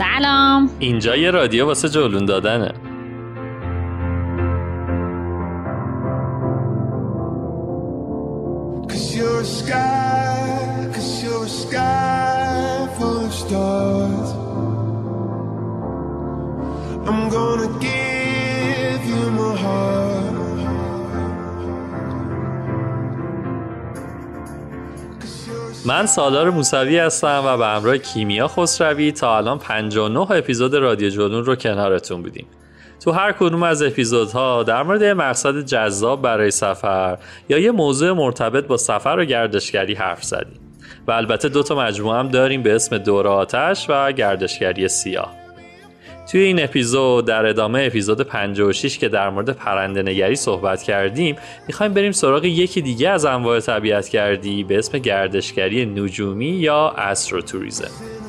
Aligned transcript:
سلام 0.00 0.70
اینجا 0.78 1.16
یه 1.16 1.30
رادیو 1.30 1.66
واسه 1.66 1.88
جلون 1.88 2.24
دادنه 2.24 2.72
Cause 8.88 9.16
you're 9.16 9.40
a 9.40 9.44
sky, 9.60 10.88
cause 10.94 11.12
you're 11.24 11.44
a 11.44 11.54
sky 11.62 12.88
full 12.96 13.20
of 13.28 13.32
stars. 13.42 14.30
I'm 17.08 17.22
gonna 17.36 17.70
give 17.88 19.02
you 19.12 19.22
my 19.38 19.52
heart. 19.62 20.29
من 25.84 26.06
سالار 26.06 26.50
موسوی 26.50 26.98
هستم 26.98 27.42
و 27.46 27.56
به 27.56 27.66
همراه 27.66 27.98
کیمیا 27.98 28.48
خسروی 28.48 29.12
تا 29.12 29.36
الان 29.36 29.58
59 29.58 30.32
اپیزود 30.32 30.74
رادیو 30.74 31.08
جلون 31.08 31.44
رو 31.44 31.56
کنارتون 31.56 32.22
بودیم. 32.22 32.46
تو 33.04 33.12
هر 33.12 33.32
کدوم 33.32 33.62
از 33.62 33.82
اپیزودها 33.82 34.62
در 34.62 34.82
مورد 34.82 35.02
یه 35.02 35.14
مقصد 35.14 35.60
جذاب 35.60 36.22
برای 36.22 36.50
سفر 36.50 37.18
یا 37.48 37.58
یه 37.58 37.70
موضوع 37.70 38.12
مرتبط 38.12 38.66
با 38.66 38.76
سفر 38.76 39.16
و 39.18 39.24
گردشگری 39.24 39.94
حرف 39.94 40.24
زدیم. 40.24 40.60
و 41.06 41.12
البته 41.12 41.48
دو 41.48 41.62
تا 41.62 41.74
مجموعه 41.74 42.18
هم 42.18 42.28
داریم 42.28 42.62
به 42.62 42.74
اسم 42.74 42.98
دور 42.98 43.28
آتش 43.28 43.86
و 43.88 44.12
گردشگری 44.12 44.88
سیاه. 44.88 45.39
توی 46.30 46.40
این 46.40 46.64
اپیزود 46.64 47.26
در 47.26 47.46
ادامه 47.46 47.82
اپیزود 47.86 48.20
56 48.20 48.98
که 48.98 49.08
در 49.08 49.30
مورد 49.30 49.50
پرنده 49.50 50.02
نگری 50.02 50.36
صحبت 50.36 50.82
کردیم 50.82 51.36
می‌خوایم 51.66 51.94
بریم 51.94 52.12
سراغ 52.12 52.44
یکی 52.44 52.82
دیگه 52.82 53.08
از 53.08 53.24
انواع 53.24 53.60
طبیعت 53.60 54.10
گردی 54.10 54.64
به 54.64 54.78
اسم 54.78 54.98
گردشگری 54.98 55.86
نجومی 55.86 56.46
یا 56.46 56.90
استروتوریزم 56.90 58.19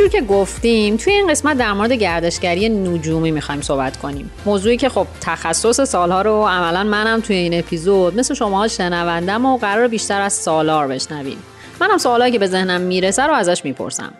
همونجور 0.00 0.20
که 0.20 0.26
گفتیم 0.26 0.96
توی 0.96 1.12
این 1.12 1.26
قسمت 1.26 1.58
در 1.58 1.72
مورد 1.72 1.92
گردشگری 1.92 2.68
نجومی 2.68 3.30
می‌خوایم 3.30 3.60
صحبت 3.60 3.96
کنیم. 3.96 4.30
موضوعی 4.46 4.76
که 4.76 4.88
خب 4.88 5.06
تخصص 5.20 5.80
سالها 5.80 6.22
رو 6.22 6.46
عملا 6.48 6.84
منم 6.84 7.20
توی 7.20 7.36
این 7.36 7.58
اپیزود 7.58 8.18
مثل 8.18 8.34
شما 8.34 8.68
شنوندم 8.68 9.46
و 9.46 9.56
قرار 9.56 9.88
بیشتر 9.88 10.20
از 10.20 10.32
سالار 10.32 10.88
بشنویم. 10.88 11.38
منم 11.80 11.98
سوالایی 11.98 12.32
که 12.32 12.38
به 12.38 12.46
ذهنم 12.46 12.80
می‌رسه 12.80 13.22
رو 13.22 13.32
ازش 13.34 13.64
می‌پرسم. 13.64 14.14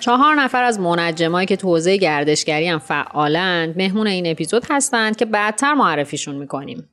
چهار 0.00 0.34
نفر 0.34 0.62
از 0.62 0.80
منجمایی 0.80 1.46
که 1.46 1.56
تو 1.56 1.68
حوزه 1.68 1.96
گردشگری 1.96 2.68
هم 2.68 2.78
فعالند 2.78 3.76
مهمون 3.76 4.06
این 4.06 4.26
اپیزود 4.26 4.66
هستند 4.70 5.16
که 5.16 5.24
بعدتر 5.24 5.74
معرفیشون 5.74 6.34
می‌کنیم. 6.34 6.88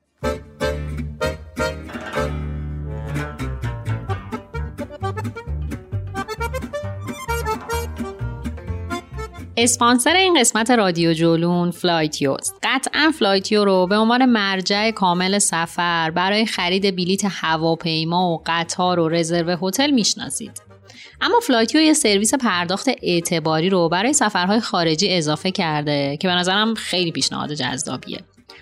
اسپانسر 9.59 10.15
این 10.15 10.39
قسمت 10.39 10.71
رادیو 10.71 11.13
جولون 11.13 11.71
فلایتیوست 11.71 12.59
قطعا 12.63 13.11
فلایتیو 13.19 13.65
رو 13.65 13.87
به 13.87 13.97
عنوان 13.97 14.25
مرجع 14.25 14.91
کامل 14.91 15.39
سفر 15.39 16.11
برای 16.11 16.45
خرید 16.45 16.95
بلیت 16.95 17.21
هواپیما 17.25 18.31
و 18.31 18.41
قطار 18.45 18.99
و 18.99 19.09
رزرو 19.09 19.57
هتل 19.61 19.91
می‌شناسید. 19.91 20.61
اما 21.21 21.39
فلایتیو 21.39 21.81
یه 21.81 21.93
سرویس 21.93 22.33
پرداخت 22.33 22.89
اعتباری 23.01 23.69
رو 23.69 23.89
برای 23.89 24.13
سفرهای 24.13 24.59
خارجی 24.59 25.17
اضافه 25.17 25.51
کرده 25.51 26.17
که 26.17 26.27
به 26.27 26.33
نظرم 26.33 26.73
خیلی 26.73 27.11
پیشنهاد 27.11 27.53
جذابیه. 27.53 28.19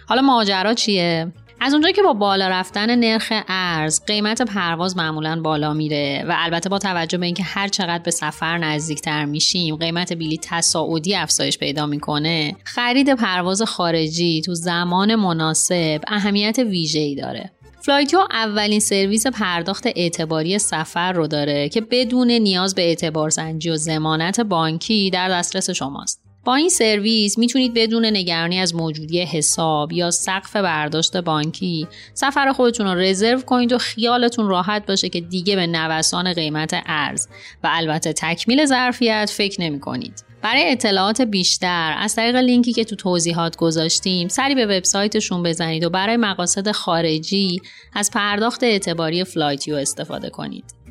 حالا 0.08 0.22
ماجرا 0.22 0.74
چیه؟ 0.74 1.32
از 1.60 1.74
اونجایی 1.74 1.94
که 1.94 2.02
با 2.02 2.14
بالا 2.14 2.48
رفتن 2.48 2.96
نرخ 2.96 3.34
ارز 3.48 4.06
قیمت 4.06 4.42
پرواز 4.42 4.98
معمولا 4.98 5.42
بالا 5.42 5.74
میره 5.74 6.26
و 6.28 6.36
البته 6.38 6.70
با 6.70 6.80
توجه 6.80 7.18
به 7.18 7.26
اینکه 7.26 7.44
هر 7.44 7.68
چقدر 7.68 8.04
به 8.04 8.12
سفر 8.12 8.58
نزدیکتر 8.58 9.26
میشیم 9.26 9.76
قیمت 9.76 10.14
بلیط 10.14 10.48
تصاعدی 10.50 11.16
افزایش 11.16 11.58
پیدا 11.58 11.86
می‌کنه 11.86 12.56
خرید 12.64 13.16
پرواز 13.16 13.62
خارجی 13.62 14.42
تو 14.42 14.54
زمان 14.54 15.16
مناسب 15.16 16.02
اهمیت 16.08 16.60
ویژه‌ای 16.60 17.16
داره. 17.16 17.52
فلایتیو 17.82 18.20
اولین 18.32 18.80
سرویس 18.80 19.28
پرداخت 19.28 19.88
اعتباری 19.96 20.60
سفر 20.60 21.14
رو 21.14 21.28
داره 21.28 21.70
که 21.70 21.82
بدون 21.82 22.32
نیاز 22.32 22.76
به 22.76 22.82
اعتبار 22.82 23.30
سنجی 23.30 23.70
و 23.70 23.76
ضمانت 23.76 24.42
بانکی 24.42 25.10
در 25.10 25.30
دسترس 25.30 25.70
شماست. 25.70 26.25
با 26.46 26.56
این 26.56 26.70
سرویس 26.70 27.38
می‌تونید 27.38 27.74
بدون 27.74 28.06
نگرانی 28.06 28.60
از 28.60 28.76
موجودی 28.76 29.22
حساب 29.22 29.92
یا 29.92 30.12
سقف 30.12 30.56
برداشت 30.56 31.18
بانکی 31.18 31.88
سفر 32.14 32.52
خودتون 32.52 32.88
رو 32.88 33.00
رزرو 33.00 33.42
کنید 33.42 33.74
و 33.74 33.78
خیالتون 33.78 34.48
راحت 34.48 34.86
باشه 34.86 35.10
که 35.10 35.22
دیگه 35.22 35.56
به 35.56 35.68
نوسان 35.68 36.34
قیمت 36.34 36.84
ارز 36.86 37.28
و 37.64 37.70
البته 37.72 38.14
تکمیل 38.14 38.66
ظرفیت 38.66 39.32
فکر 39.34 39.62
نمی 39.62 39.80
کنید. 39.80 40.24
برای 40.42 40.72
اطلاعات 40.72 41.22
بیشتر 41.22 41.96
از 41.98 42.16
طریق 42.16 42.36
لینکی 42.36 42.74
که 42.74 42.84
تو 42.84 42.96
توضیحات 42.96 43.56
گذاشتیم 43.56 44.28
سری 44.28 44.56
به 44.56 44.66
وبسایتشون 44.66 45.44
بزنید 45.44 45.84
و 45.84 45.90
برای 45.90 46.18
مقاصد 46.18 46.72
خارجی 46.72 47.62
از 47.94 48.12
پرداخت 48.12 48.64
اعتباری 48.64 49.24
فلایتیو 49.24 49.76
استفاده 49.76 50.30
کنید. 50.30 50.85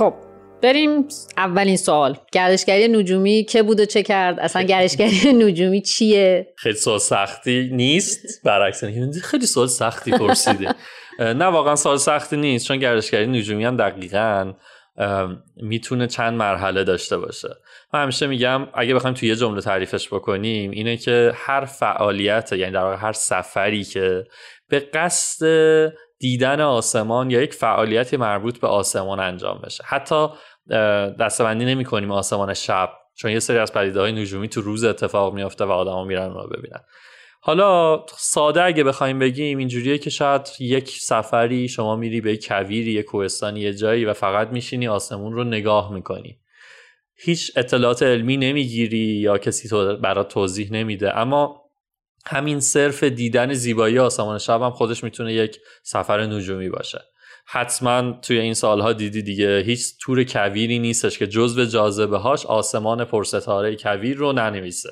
خب 0.00 0.14
بریم 0.62 1.08
اولین 1.36 1.76
سوال. 1.76 2.16
گردشگری 2.32 2.88
نجومی 2.88 3.44
که 3.44 3.62
بود 3.62 3.80
و 3.80 3.84
چه 3.84 4.02
کرد؟ 4.02 4.40
اصلا 4.40 4.62
گردشگری 4.62 5.32
نجومی 5.44 5.82
چیه؟ 5.82 6.54
خیلی 6.56 6.74
سوال 6.74 6.98
سختی 6.98 7.70
نیست. 7.72 8.44
برعکس 8.44 8.84
خیلی 9.22 9.46
سوال 9.46 9.66
سختی 9.66 10.10
پرسیده. 10.10 10.74
نه 11.18 11.44
واقعا 11.44 11.76
سوال 11.76 11.96
سختی 11.96 12.36
نیست. 12.36 12.66
چون 12.66 12.76
گردشگری 12.76 13.26
نجومی 13.26 13.64
هم 13.64 13.76
دقیقا 13.76 14.52
می‌تونه 15.56 16.06
چند 16.06 16.32
مرحله 16.32 16.84
داشته 16.84 17.18
باشه. 17.18 17.48
من 17.94 18.02
همیشه 18.02 18.26
میگم 18.26 18.68
اگه 18.74 18.94
بخوایم 18.94 19.14
توی 19.14 19.28
یه 19.28 19.36
جمله 19.36 19.60
تعریفش 19.60 20.08
بکنیم 20.08 20.70
اینه 20.70 20.96
که 20.96 21.32
هر 21.34 21.64
فعالیت 21.64 22.52
یعنی 22.52 22.72
در 22.72 22.82
واقع 22.82 22.96
هر 22.96 23.12
سفری 23.12 23.84
که 23.84 24.24
به 24.68 24.80
قصد 24.80 25.46
دیدن 26.20 26.60
آسمان 26.60 27.30
یا 27.30 27.42
یک 27.42 27.54
فعالیتی 27.54 28.16
مربوط 28.16 28.58
به 28.58 28.66
آسمان 28.66 29.20
انجام 29.20 29.60
بشه. 29.64 29.84
حتی 29.86 30.26
دستبندی 31.20 31.64
نمی 31.64 31.84
کنیم 31.84 32.10
آسمان 32.10 32.54
شب 32.54 32.90
چون 33.14 33.30
یه 33.30 33.38
سری 33.38 33.58
از 33.58 33.72
پدیده 33.72 34.00
های 34.00 34.12
نجومی 34.12 34.48
تو 34.48 34.60
روز 34.60 34.84
اتفاق 34.84 35.34
میافته 35.34 35.64
و 35.64 35.70
آدما 35.70 36.04
میرن 36.04 36.34
رو 36.34 36.48
ببینن. 36.48 36.80
حالا 37.42 38.04
ساده 38.16 38.62
اگه 38.62 38.84
بخوایم 38.84 39.18
بگیم 39.18 39.58
اینجوریه 39.58 39.98
که 39.98 40.10
شاید 40.10 40.48
یک 40.60 40.88
سفری 40.88 41.68
شما 41.68 41.96
میری 41.96 42.20
به 42.20 42.36
کویری 42.36 42.92
یک 42.92 43.04
کوهستانی 43.04 43.60
یه 43.60 43.74
جایی 43.74 44.04
و 44.04 44.12
فقط 44.12 44.48
میشینی 44.48 44.88
آسمون 44.88 45.32
رو 45.32 45.44
نگاه 45.44 45.92
می‌کنی. 45.92 46.38
هیچ 47.14 47.52
اطلاعات 47.56 48.02
علمی 48.02 48.36
نمی‌گیری 48.36 48.98
یا 48.98 49.38
کسی 49.38 49.68
تو 49.68 49.96
برات 49.96 50.28
توضیح 50.28 50.72
نمیده. 50.72 51.18
اما 51.18 51.62
همین 52.26 52.60
صرف 52.60 53.04
دیدن 53.04 53.52
زیبایی 53.52 53.98
آسمان 53.98 54.38
شب 54.38 54.62
هم 54.62 54.70
خودش 54.70 55.04
می‌تونه 55.04 55.32
یک 55.32 55.58
سفر 55.82 56.26
نجومی 56.26 56.68
باشه. 56.68 57.00
حتما 57.46 58.12
توی 58.12 58.38
این 58.38 58.54
سالها 58.54 58.92
دیدی 58.92 59.22
دیگه 59.22 59.58
هیچ 59.58 59.92
تور 60.00 60.24
کویری 60.24 60.78
نیستش 60.78 61.18
که 61.18 61.26
جزو 61.26 61.64
جاذبه 61.64 62.18
هاش 62.18 62.46
آسمان 62.46 63.04
پرستاره 63.04 63.76
کویر 63.76 64.16
رو 64.16 64.32
ننویسه. 64.32 64.90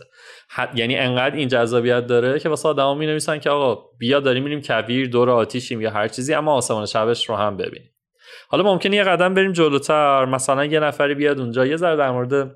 یعنی 0.74 0.96
انقدر 0.96 1.36
این 1.36 1.48
جذابیت 1.48 2.06
داره 2.06 2.38
که 2.38 2.48
واسه 2.48 2.68
آدما 2.68 2.94
می 2.94 3.06
نویسن 3.06 3.38
که 3.38 3.50
آقا 3.50 3.82
بیا 3.98 4.20
داریم 4.20 4.42
میریم 4.42 4.62
کویر 4.62 5.08
دور 5.08 5.30
آتیشیم 5.30 5.80
یا 5.80 5.90
هر 5.90 6.08
چیزی 6.08 6.34
اما 6.34 6.52
آسمان 6.52 6.86
شبش 6.86 7.28
رو 7.28 7.36
هم 7.36 7.56
ببینیم 7.56 7.90
حالا 8.48 8.64
ممکنه 8.64 8.96
یه 8.96 9.04
قدم 9.04 9.34
بریم 9.34 9.52
جلوتر 9.52 10.24
مثلا 10.24 10.64
یه 10.64 10.80
نفری 10.80 11.14
بیاد 11.14 11.40
اونجا 11.40 11.66
یه 11.66 11.76
ذره 11.76 11.96
در 11.96 12.10
مورد 12.10 12.50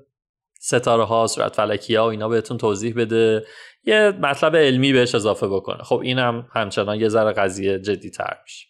ستاره 0.59 1.03
ها 1.03 1.27
صورت 1.27 1.55
فلکی 1.55 1.95
ها 1.95 2.05
و 2.05 2.09
اینا 2.09 2.29
بهتون 2.29 2.57
توضیح 2.57 2.93
بده. 2.95 3.45
یه 3.83 4.13
مطلب 4.21 4.55
علمی 4.55 4.93
بهش 4.93 5.15
اضافه 5.15 5.47
بکنه. 5.47 5.83
خب 5.83 5.99
اینم 6.03 6.47
همچنان 6.53 6.99
یه 6.99 7.09
ذره 7.09 7.31
قضیه 7.31 7.79
جدی 7.79 8.09
تر 8.09 8.37
میشه. 8.43 8.67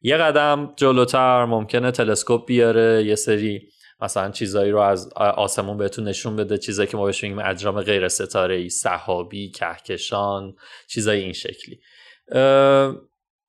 یه 0.00 0.16
قدم 0.16 0.72
جلوتر 0.76 1.44
ممکنه 1.44 1.90
تلسکوپ 1.90 2.46
بیاره 2.46 3.04
یه 3.04 3.14
سری 3.14 3.68
مثلا 4.00 4.30
چیزایی 4.30 4.70
رو 4.70 4.78
از 4.78 5.12
آسمون 5.16 5.78
بهتون 5.78 6.08
نشون 6.08 6.36
بده 6.36 6.58
چیزایی 6.58 6.88
که 6.88 6.96
ما 6.96 7.04
بهش 7.04 7.22
میگیم 7.22 7.38
اجرام 7.38 7.80
غیر 7.80 8.08
ستاره 8.08 8.54
ای 8.54 8.68
صحابی 8.68 9.50
کهکشان 9.50 10.54
چیزای 10.88 11.20
این 11.20 11.32
شکلی. 11.32 11.80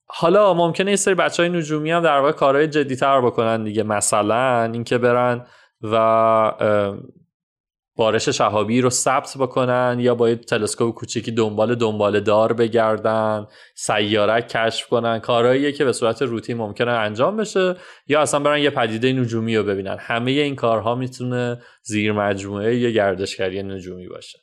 حالا 0.06 0.54
ممکنه 0.54 0.92
یه 0.92 0.96
سری 0.96 1.16
بچه 1.16 1.44
های 1.44 1.52
نجومی 1.52 1.92
هم 1.92 2.04
در 2.04 2.20
واقع 2.20 2.32
کارهای 2.32 2.68
جدیتر 2.68 3.22
بکنن 3.22 3.64
دیگه. 3.64 3.84
مثلا 3.84 4.64
اینکه 4.64 4.98
برن 4.98 5.46
و 5.82 5.96
بارش 7.96 8.30
شهابی 8.30 8.82
رو 8.82 8.90
ثبت 8.90 9.38
بکنن 9.40 9.98
یا 10.00 10.16
با 10.16 10.30
یه 10.30 10.36
تلسکوپ 10.36 10.96
کوچیکی 10.96 11.32
دنبال 11.32 11.76
دنبال 11.76 12.20
دار 12.20 12.54
بگردن 12.54 13.48
سیارک 13.76 14.48
کشف 14.48 14.88
کنن 14.88 15.20
کارهاییه 15.20 15.72
که 15.72 15.86
به 15.86 15.94
صورت 15.94 16.22
روتین 16.22 16.58
ممکنه 16.58 16.92
انجام 16.92 17.38
بشه 17.38 17.76
یا 18.08 18.22
اصلا 18.22 18.40
برن 18.40 18.60
یه 18.60 18.70
پدیده 18.70 19.14
نجومی 19.14 19.58
رو 19.58 19.64
ببینن. 19.64 19.98
همه 20.00 20.32
این 20.32 20.56
کارها 20.56 20.96
می‌تونه 20.96 21.62
زیر 21.84 22.12
مجموعه 22.12 22.76
یه 22.76 22.92
گردشگری 22.92 23.64
نجومی 23.64 24.08
باشه. 24.08 24.43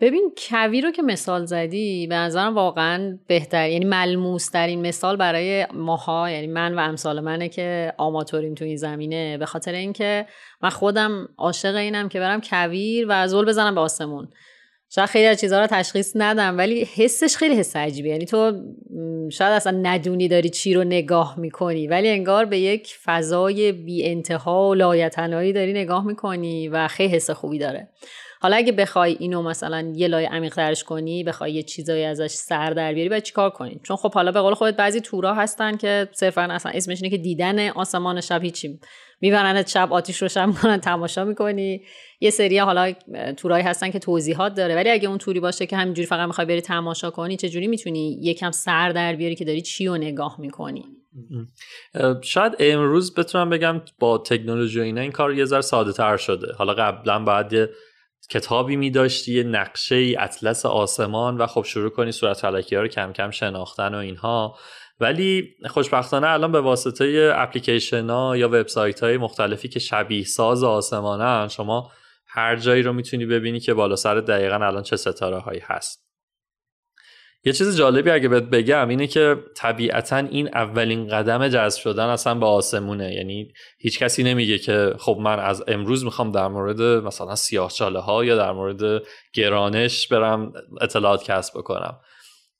ببین 0.00 0.32
کوی 0.48 0.80
رو 0.80 0.90
که 0.90 1.02
مثال 1.02 1.44
زدی 1.44 2.06
به 2.06 2.14
نظرم 2.14 2.54
واقعا 2.54 3.18
بهتر 3.26 3.68
یعنی 3.68 3.84
ملموس 3.84 4.48
ترین 4.48 4.86
مثال 4.86 5.16
برای 5.16 5.66
ماها 5.74 6.30
یعنی 6.30 6.46
من 6.46 6.74
و 6.74 6.78
امثال 6.78 7.20
منه 7.20 7.48
که 7.48 7.92
آماتوریم 7.96 8.54
تو 8.54 8.64
این 8.64 8.76
زمینه. 8.76 9.38
به 9.38 9.46
خاطر 9.46 9.72
اینکه 9.72 10.26
من 10.62 10.70
خودم 10.70 11.28
عاشق 11.38 11.74
اینم 11.74 12.08
که 12.08 12.20
برم 12.20 12.40
کویر 12.40 13.06
و 13.08 13.28
زل 13.28 13.44
بزنم 13.44 13.74
به 13.74 13.80
آسمون. 13.80 14.28
شاید 14.90 15.08
خیلی 15.08 15.26
از 15.26 15.40
چیزها 15.40 15.60
رو 15.60 15.66
تشخیص 15.66 16.12
ندم 16.14 16.58
ولی 16.58 16.84
حسش 16.84 17.36
خیلی 17.36 17.54
حس 17.54 17.76
عجیبی 17.76 18.08
یعنی 18.08 18.24
تو 18.24 18.52
شاید 19.32 19.52
اصلا 19.52 19.78
ندونی 19.82 20.28
داری 20.28 20.50
چی 20.50 20.74
رو 20.74 20.84
نگاه 20.84 21.38
می‌کنی 21.38 21.86
ولی 21.86 22.08
انگار 22.08 22.44
به 22.44 22.58
یک 22.58 22.96
فضای 23.04 23.72
بی 23.72 24.06
انتها 24.06 24.68
و 24.68 24.74
لایتنایی 24.74 25.52
داری 25.52 25.72
نگاه 25.72 26.06
می‌کنی 26.06 26.68
و 26.68 26.88
خیلی 26.88 27.14
حس 27.14 27.30
خوبی 27.30 27.58
داره. 27.58 27.88
حالا 28.40 28.56
اگه 28.56 28.72
بخوای 28.72 29.16
اینو 29.18 29.42
مثلا 29.42 29.92
یه 29.96 30.08
لایه 30.08 30.28
عمیق 30.28 30.54
ترش 30.54 30.84
کنی 30.84 31.24
بخوای 31.24 31.52
یه 31.52 31.62
چیزایی 31.62 32.04
ازش 32.04 32.30
سر 32.30 32.70
در 32.70 32.94
بیاری 32.94 33.08
باید 33.08 33.22
چیکار 33.22 33.50
کنی؟ 33.50 33.80
چون 33.82 33.96
خب 33.96 34.14
حالا 34.14 34.32
به 34.32 34.40
قول 34.40 34.54
خودت 34.54 34.76
بعضی 34.76 35.00
تورا 35.00 35.34
هستن 35.34 35.76
که 35.76 36.08
صرفا 36.12 36.42
اصلا 36.42 36.72
اسمش 36.74 37.02
اینه 37.02 37.16
که 37.16 37.22
دیدن 37.22 37.68
آسمان 37.68 38.20
شب 38.20 38.42
هیچی 38.42 38.80
می‌برن 39.20 39.64
شب 39.66 39.92
آتیش 39.92 40.22
روشن 40.22 40.46
می‌کنن 40.46 40.80
تماشا 40.80 41.24
می‌کنی. 41.24 41.82
یه 42.20 42.30
سری 42.30 42.58
حالا 42.58 42.92
تورایی 43.36 43.64
هستن 43.64 43.90
که 43.90 43.98
توضیحات 43.98 44.54
داره. 44.54 44.74
ولی 44.74 44.90
اگه 44.90 45.08
اون 45.08 45.18
توری 45.18 45.40
باشه 45.40 45.66
که 45.66 45.76
همینجوری 45.76 46.06
فقط 46.06 46.26
می‌خوای 46.26 46.46
بری 46.46 46.60
تماشا 46.60 47.10
کنی 47.10 47.36
چه 47.36 47.48
جوری 47.48 47.66
می‌تونی 47.66 48.18
یکم 48.22 48.50
سر 48.50 48.88
در 48.88 49.16
بیاری 49.16 49.34
که 49.34 49.44
داری 49.44 49.62
چی 49.62 49.86
رو 49.86 49.96
نگاه 49.96 50.40
می‌کنی؟ 50.40 50.84
شاید 52.22 52.52
امروز 52.58 53.14
بتونم 53.14 53.50
بگم 53.50 53.82
با 53.98 54.18
تکنولوژی 54.18 54.80
اینا 54.80 55.00
این 55.00 55.12
کار 55.12 55.34
یه 55.34 55.44
ذره 55.44 55.60
ساده 55.60 55.92
تر 55.92 56.16
شده. 56.16 56.52
حالا 56.58 56.74
قبلا 56.74 57.18
باید 57.18 57.68
کتابی 58.30 58.76
می 58.76 58.90
داشتی 58.90 59.34
یه 59.34 59.42
نقشه 59.42 59.94
ای 59.94 60.16
اطلس 60.16 60.66
آسمان 60.66 61.36
و 61.36 61.46
خب 61.46 61.62
شروع 61.62 61.90
کنی 61.90 62.12
صورت 62.12 62.36
فلکی 62.40 62.76
ها 62.76 62.82
رو 62.82 62.88
کم 62.88 63.12
کم 63.12 63.30
شناختن 63.30 63.94
و 63.94 63.98
اینها. 63.98 64.58
ولی 65.00 65.56
خوشبختانه 65.66 66.28
الان 66.28 66.52
به 66.52 66.60
واسطه 66.60 67.32
اپلیکیشن 67.36 68.10
ها 68.10 68.36
یا 68.36 68.48
وبسایت 68.48 69.02
های 69.02 69.16
مختلفی 69.16 69.68
که 69.68 69.80
شبیه 69.80 70.24
ساز 70.24 70.64
آسمانن 70.64 71.48
شما 71.48 71.90
هر 72.26 72.56
جایی 72.56 72.82
رو 72.82 72.92
می‌تونی 72.92 73.26
ببینی 73.26 73.60
که 73.60 73.74
بالا 73.74 73.96
سر 73.96 74.14
دقیقا 74.14 74.54
الان 74.54 74.82
چه 74.82 74.96
ستاره 74.96 75.38
هایی 75.38 75.60
هست. 75.64 76.07
یه 77.44 77.52
چیز 77.52 77.76
جالبی 77.78 78.10
اگه 78.10 78.28
بهت 78.28 78.42
بگم 78.42 78.88
اینه 78.88 79.06
که 79.06 79.36
طبیعتا 79.56 80.16
این 80.16 80.48
اولین 80.54 81.08
قدم 81.08 81.48
جذب 81.48 81.80
شدن 81.80 82.04
اصلا 82.04 82.34
به 82.34 82.46
آسمونه. 82.46 83.14
یعنی 83.14 83.52
هیچ 83.78 83.98
کسی 83.98 84.22
نمیگه 84.22 84.58
که 84.58 84.94
خب 84.98 85.18
من 85.20 85.38
از 85.38 85.64
امروز 85.68 86.04
می‌خوام 86.04 86.32
در 86.32 86.48
مورد 86.48 86.80
مثلا 86.80 87.34
سیاه 87.34 87.72
ها 88.06 88.24
یا 88.24 88.36
در 88.36 88.52
مورد 88.52 89.02
گرانش 89.34 90.08
برم 90.08 90.52
اطلاعات 90.80 91.24
کسب 91.24 91.58
بکنم. 91.58 92.00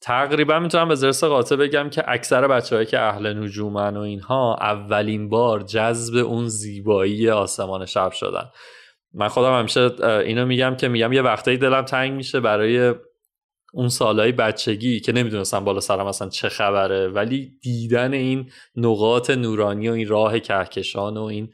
تقریبا 0.00 0.58
می‌تونم 0.58 0.88
به 0.88 0.94
زرس 0.94 1.24
قاطع 1.24 1.56
بگم 1.56 1.90
که 1.90 2.04
اکثر 2.06 2.48
بچههایی 2.48 2.86
که 2.86 3.00
اهل 3.00 3.42
نجومن 3.42 3.96
و 3.96 4.00
اینها 4.00 4.56
اولین 4.60 5.28
بار 5.28 5.60
جذب 5.62 6.16
اون 6.16 6.48
زیبایی 6.48 7.30
آسمان 7.30 7.86
شب 7.86 8.12
شدن. 8.12 8.44
من 9.14 9.28
خودم 9.28 9.58
همیشه 9.58 9.90
اینو 10.02 10.46
میگم 10.46 10.76
که 10.76 10.88
میگم 10.88 11.12
یه 11.12 11.22
وقتایی 11.22 11.56
دلم 11.56 11.82
تنگ 11.82 12.12
میشه 12.12 12.40
برای 12.40 12.94
اون 13.72 13.88
سالهای 13.88 14.32
بچگی 14.32 15.00
که 15.00 15.12
نمی‌دونستم 15.12 15.64
بالا 15.64 15.80
سرم 15.80 16.06
اصلا 16.06 16.28
چه 16.28 16.48
خبره 16.48 17.08
ولی 17.08 17.52
دیدن 17.62 18.12
این 18.12 18.50
نقاط 18.76 19.30
نورانی 19.30 19.88
و 19.88 19.92
این 19.92 20.08
راه 20.08 20.38
کهکشان 20.38 21.16
و 21.16 21.22
این 21.22 21.52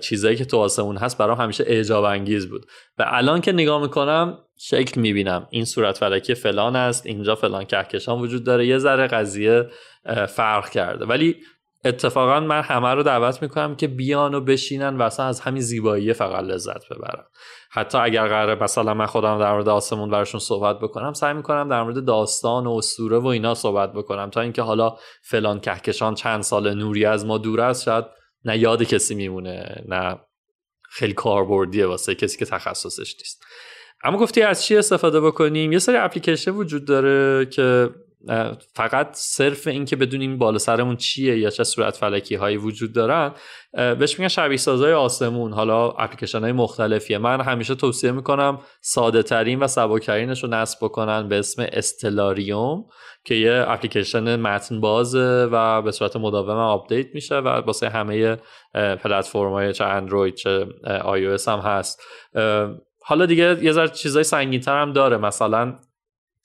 چیزایی 0.00 0.36
که 0.36 0.44
تو 0.44 0.58
آسمون 0.58 0.96
هست 0.96 1.18
برام 1.18 1.38
همیشه 1.38 1.64
اعجاب 1.66 2.04
انگیز 2.04 2.48
بود. 2.48 2.66
و 2.98 3.04
الان 3.08 3.40
که 3.40 3.52
نگاه 3.52 3.82
می‌کنم 3.82 4.38
شکل 4.58 5.00
می‌بینم. 5.00 5.46
این 5.50 5.64
صورت 5.64 5.98
فلکی 5.98 6.34
فلان 6.34 6.76
است 6.76 7.06
اینجا 7.06 7.34
فلان 7.34 7.64
کهکشان 7.64 8.20
وجود 8.20 8.44
داره 8.44 8.66
یه 8.66 8.78
ذره 8.78 9.06
قضیه 9.06 9.66
فرق 10.28 10.70
کرده. 10.70 11.04
ولی 11.04 11.36
اتفاقا 11.84 12.40
من 12.40 12.62
همه 12.62 12.88
رو 12.88 13.02
دعوت 13.02 13.42
می‌کنم 13.42 13.76
که 13.76 13.88
بیان 13.88 14.34
و 14.34 14.40
بشینن 14.40 14.96
و 14.96 15.02
اصلا 15.02 15.26
از 15.26 15.40
همین 15.40 15.62
زیبایی 15.62 16.12
فقط 16.12 16.44
لذت 16.44 16.88
ببرن. 16.88 17.24
حتی 17.70 17.98
اگر 17.98 18.28
قراره 18.28 18.62
مثلا 18.62 18.94
من 18.94 19.06
خودم 19.06 19.38
در 19.38 19.52
مورد 19.52 19.68
آسمون 19.68 20.10
براشون 20.10 20.40
صحبت 20.40 20.78
بکنم 20.78 21.12
سعی 21.12 21.34
می‌کنم 21.34 21.68
در 21.68 21.82
مورد 21.82 22.04
داستان 22.04 22.66
و 22.66 22.70
اسطوره 22.70 23.18
و 23.18 23.26
اینا 23.26 23.54
صحبت 23.54 23.92
بکنم 23.92 24.30
تا 24.30 24.40
اینکه 24.40 24.62
حالا 24.62 24.96
فلان 25.22 25.60
کهکشان 25.60 26.14
چند 26.14 26.42
سال 26.42 26.74
نوری 26.74 27.04
از 27.04 27.26
ما 27.26 27.38
دور 27.38 27.60
است 27.60 27.82
شاید 27.82 28.04
نه 28.44 28.58
یاد 28.58 28.82
کسی 28.82 29.14
میمونه 29.14 29.84
نه 29.88 30.20
خیلی 30.90 31.12
کاربردیه 31.12 31.86
واسه 31.86 32.14
کسی 32.14 32.38
که 32.38 32.44
تخصصش 32.44 33.16
نیست. 33.18 33.44
اما 34.04 34.18
گفتی 34.18 34.42
از 34.42 34.64
چی 34.64 34.76
استفاده 34.76 35.20
بکنیم؟ 35.20 35.72
یه 35.72 35.78
سری 35.78 35.96
اپلیکیشن 35.96 36.50
وجود 36.50 36.84
داره 36.84 37.46
که 37.46 37.90
فقط 38.74 39.08
صرف 39.12 39.66
این 39.66 39.84
که 39.84 39.96
بدونیم 39.96 40.38
بالا 40.38 40.58
سرمون 40.58 40.96
چیه 40.96 41.38
یا 41.38 41.50
چه 41.50 41.64
صورت 41.64 41.96
فلکی 41.96 42.34
هایی 42.34 42.56
وجود 42.56 42.92
دارن 42.92 43.32
بهش 43.72 44.18
میگن 44.18 44.28
شبیه 44.28 44.56
سازای 44.56 44.92
آسمون. 44.92 45.52
حالا 45.52 45.90
اپلیکیشن 45.90 46.40
های 46.40 46.52
مختلفیه. 46.52 47.18
من 47.18 47.40
همیشه 47.40 47.74
توصیه 47.74 48.10
می‌کنم 48.12 48.58
ساده 48.80 49.22
ترین 49.22 49.58
و 49.58 49.66
سبکترینش 49.66 50.44
رو 50.44 50.50
نصب 50.50 50.78
بکنن 50.82 51.28
به 51.28 51.38
اسم 51.38 51.66
Stellarium 51.72 52.84
که 53.24 53.34
یه 53.34 53.64
اپلیکیشن 53.68 54.36
متن 54.36 54.80
بازه 54.80 55.48
و 55.52 55.82
به 55.82 55.92
صورت 55.92 56.16
مداوم 56.16 56.56
آپدیت 56.56 57.14
میشه 57.14 57.34
و 57.34 57.48
واسه 57.48 57.88
همه 57.88 58.36
پلتفرم 58.74 59.52
های 59.52 59.72
چه 59.72 59.84
اندروید 59.84 60.34
چه 60.34 60.66
آی 61.04 61.26
هم 61.46 61.58
هست. 61.58 62.02
حالا 63.06 63.26
دیگه 63.26 63.64
یه 63.64 63.72
ذره 63.72 63.88
چیزای 63.88 64.24
سنگینتر 64.24 64.82
هم 64.82 64.92
داره. 64.92 65.16
مثلا 65.16 65.78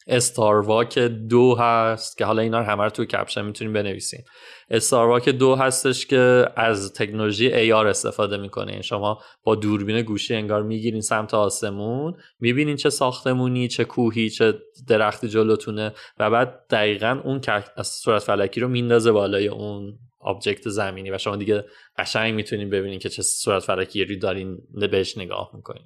Star 0.10 0.55
Walk 0.55 1.00
دو 1.00 1.56
هست 1.56 2.18
که 2.18 2.26
حالا 2.26 2.42
اینا 2.42 2.60
رو 2.60 2.66
همه 2.66 2.84
رو 2.84 2.90
توی 2.90 3.06
caption 3.06 3.46
می‌تونیم 3.46 3.74
بنویسیم. 3.74 4.24
استارواک 4.70 5.30
دو 5.30 5.56
هستش 5.56 6.06
که 6.06 6.46
از 6.56 6.94
تکنولوژی 6.94 7.72
AR 7.72 7.86
استفاده 7.86 8.38
می‌کنه. 8.38 8.72
یعنی 8.72 8.84
شما 8.84 9.22
با 9.44 9.56
دوربین 9.56 10.02
گوشی 10.02 10.36
انگار 10.36 10.64
می‌گیرین 10.64 11.02
سمت 11.02 11.34
آسمون 11.34 12.14
می‌بینین 12.40 12.76
چه 12.76 12.90
ساختمونی 12.90 13.68
چه 13.68 13.84
کوهی 13.84 14.30
چه 14.30 14.54
درختی 14.88 15.28
جلوتونه 15.28 15.94
و 16.20 16.30
بعد 16.30 16.66
دقیقا 16.70 17.22
اون 17.24 17.42
صورت 17.84 18.24
فلکی 18.24 18.60
رو 18.60 18.68
میندازه 18.68 19.12
بالای 19.12 19.48
اون 19.48 20.00
آبجکت 20.20 20.70
زمینی 20.70 21.12
و 21.12 21.18
شما 21.18 21.36
دیگه 21.36 21.66
قشنگ 21.98 22.34
می‌تونین 22.34 22.70
ببینین 22.70 23.00
که 23.00 23.10
چه 23.10 23.22
صورت 23.22 23.64
فلکی 23.64 24.06
رو 24.06 24.16
دارین 24.16 24.58
بهش 24.92 25.18
نگاه 25.18 25.52
می‌کنین. 25.54 25.84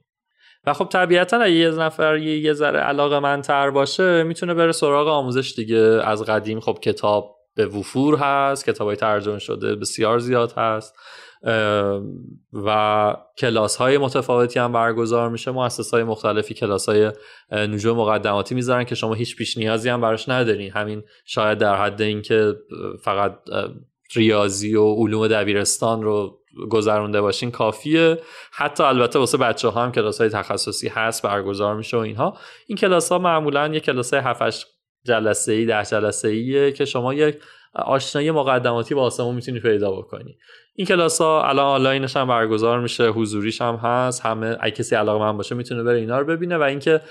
و 0.68 0.74
خب 0.74 0.86
طبیعتا 0.86 1.38
اگه 1.38 1.54
یه 1.54 1.70
نفر 1.70 2.18
یه, 2.18 2.54
ذره 2.54 2.80
علاقه 2.80 3.20
من 3.20 3.42
تر 3.42 3.70
باشه 3.70 4.24
می‌تونه 4.24 4.54
بره 4.54 4.72
سراغ 4.72 5.08
آموزش 5.08 5.54
دیگه. 5.56 5.78
از 5.78 6.24
قدیم 6.24 6.60
خب 6.60 6.80
کتاب 6.82 7.36
به 7.56 7.66
وفور 7.66 8.16
هست 8.16 8.66
کتاب 8.66 8.88
های 8.88 8.96
ترجمه 8.96 9.40
شده 9.40 9.76
بسیار 9.76 10.20
زیاد 10.20 10.54
هست. 10.58 10.96
و 12.54 13.16
کلاس 13.38 13.76
های 13.76 13.98
متفاوتی 13.98 14.60
هم 14.60 14.72
برگزار 14.72 15.30
میشه. 15.30 15.52
مؤسس 15.52 15.94
های 15.94 16.04
مختلفی 16.04 16.54
کلاس 16.54 16.90
های 16.90 17.12
نجوم 17.52 17.98
مقدماتی 17.98 18.56
می‌ذارن 18.56 18.84
که 18.84 18.96
شما 18.96 19.14
هیچ 19.14 19.36
پیش 19.36 19.58
نیازی 19.58 19.90
هم 19.90 20.02
براش 20.02 20.30
ندارین. 20.30 20.72
همین 20.72 21.04
شاید 21.26 21.58
در 21.58 21.76
حد 21.76 22.02
اینکه 22.02 22.54
فقط 23.04 23.36
ریاضی 24.16 24.76
و 24.76 24.94
علوم 24.94 25.28
دبیرستان 25.28 26.04
رو 26.04 26.43
گذرونده 26.70 27.22
باشین 27.22 27.52
کافیه. 27.52 28.20
حتی 28.52 28.84
البته 28.84 29.20
واسه 29.20 29.38
بچه 29.38 29.68
ها 29.68 29.84
هم 29.84 29.92
کلاس 29.92 30.22
های 30.22 30.30
تخصصی 30.30 30.88
هست 30.88 31.22
برگزار 31.22 31.76
میشه 31.76 31.98
و 31.98 32.00
اینها. 32.00 32.38
این 32.68 32.78
کلاس 32.78 33.12
ها 33.12 33.18
معمولا 33.18 33.68
یه 33.68 33.80
کلاس 33.80 34.14
های 34.14 34.24
7 34.24 34.66
جلسه 35.06 35.52
ای 35.52 35.66
ده 35.66 35.84
جلسه 35.84 36.28
ایه 36.28 36.72
که 36.72 36.86
شما 36.86 37.14
یک 37.14 37.40
آشنایی 37.76 38.32
مقدماتی 38.32 38.96
با 38.96 39.02
آسمون 39.02 39.36
می‌تونی 39.36 39.60
پیدا 39.60 39.92
بکنی. 39.92 40.38
این 40.76 40.88
کلاس 40.88 41.22
ها 41.22 41.50
الان 41.50 41.66
آنلاینش 41.66 42.18
هم 42.18 42.28
برگزار 42.28 42.80
میشه 42.80 43.10
حضوریش 43.10 43.62
هم 43.62 43.76
هست 43.76 44.26
همه 44.26 44.58
اگه 44.60 44.76
کسی 44.76 44.96
علاقه 44.96 45.20
من 45.20 45.38
باشه 45.38 45.56
می‌تونه 45.56 45.84
بره 45.84 46.00
اینا 46.00 46.20
رو 46.20 46.26
ببینه 46.26 46.58
و 46.58 46.62
اینکه 46.62 47.02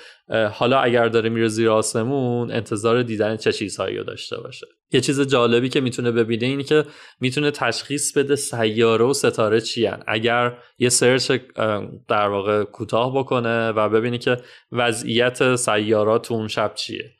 حالا 0.52 0.78
اگر 0.78 1.09
داره 1.09 1.28
میره 1.28 1.49
زیر 1.49 1.71
آسمون 1.71 2.50
انتظار 2.50 3.02
دیدن 3.02 3.37
چه 3.37 3.52
چیزهایی 3.52 3.97
رو 3.97 4.04
داشته 4.04 4.40
باشه. 4.40 4.66
یه 4.92 5.00
چیز 5.00 5.21
جالبی 5.21 5.69
که 5.69 5.81
می‌تونه 5.81 6.11
ببینه 6.11 6.47
اینه 6.47 6.62
که 6.62 6.85
می‌تونه 7.21 7.50
تشخیص 7.50 8.16
بده 8.16 8.37
سیاره 8.37 9.04
و 9.04 9.12
ستاره 9.12 9.61
چی 9.61 9.87
هن. 9.87 10.02
اگر 10.07 10.59
یه 10.78 10.88
سرچ 10.88 11.33
در 12.09 12.28
واقع 12.28 12.64
کوتاه 12.64 13.19
بکنه 13.19 13.69
و 13.69 13.88
ببینه 13.88 14.19
که 14.19 14.37
وضعیت 14.73 15.57
سیارات 15.57 16.33
اون 16.33 16.49
شب 16.49 16.75
چیه. 16.75 17.11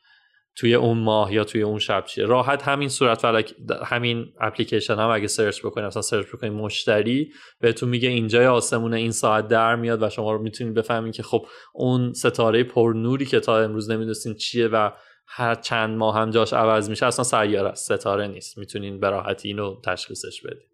توی 0.55 0.75
اون 0.75 0.97
ماه 0.97 1.33
یا 1.33 1.43
توی 1.43 1.61
اون 1.61 1.79
شب 1.79 2.05
چیه. 2.05 2.25
راحت 2.25 2.63
همین 2.63 2.89
صورت 2.89 3.21
فلک 3.21 3.53
همین 3.85 4.25
اپلیکیشن 4.41 4.95
هم 4.95 5.09
اگه 5.09 5.27
search 5.27 5.59
بکنید 5.65 5.87
مثلا 5.87 6.01
search 6.01 6.27
بکنید 6.27 6.53
مشتری 6.53 7.31
بهتون 7.59 7.89
میگه 7.89 8.09
اینجای 8.09 8.45
آسمون 8.45 8.93
این 8.93 9.11
ساعت 9.11 9.47
در 9.47 9.75
میاد 9.75 10.03
و 10.03 10.09
شما 10.09 10.31
رو 10.31 10.41
می‌تونید 10.41 10.73
بفهمید 10.73 11.13
که 11.13 11.23
خب 11.23 11.45
اون 11.73 12.13
ستاره 12.13 12.63
پر 12.63 12.93
نوری 12.95 13.25
که 13.25 13.39
تا 13.39 13.59
امروز 13.59 13.91
نمی‌دونستین 13.91 14.33
چیه 14.33 14.67
و 14.67 14.89
هر 15.27 15.55
چند 15.55 15.97
ماه 15.97 16.17
هم 16.17 16.29
جاش 16.29 16.53
عوض 16.53 16.89
میشه 16.89 17.05
اصلا 17.05 17.23
سیاره 17.23 17.69
است 17.69 17.95
ستاره 17.95 18.27
نیست. 18.27 18.57
می‌تونین 18.57 18.99
به 18.99 19.09
راحتی 19.09 19.47
اینو 19.47 19.81
تشخیصش 19.85 20.41
بدید 20.41 20.73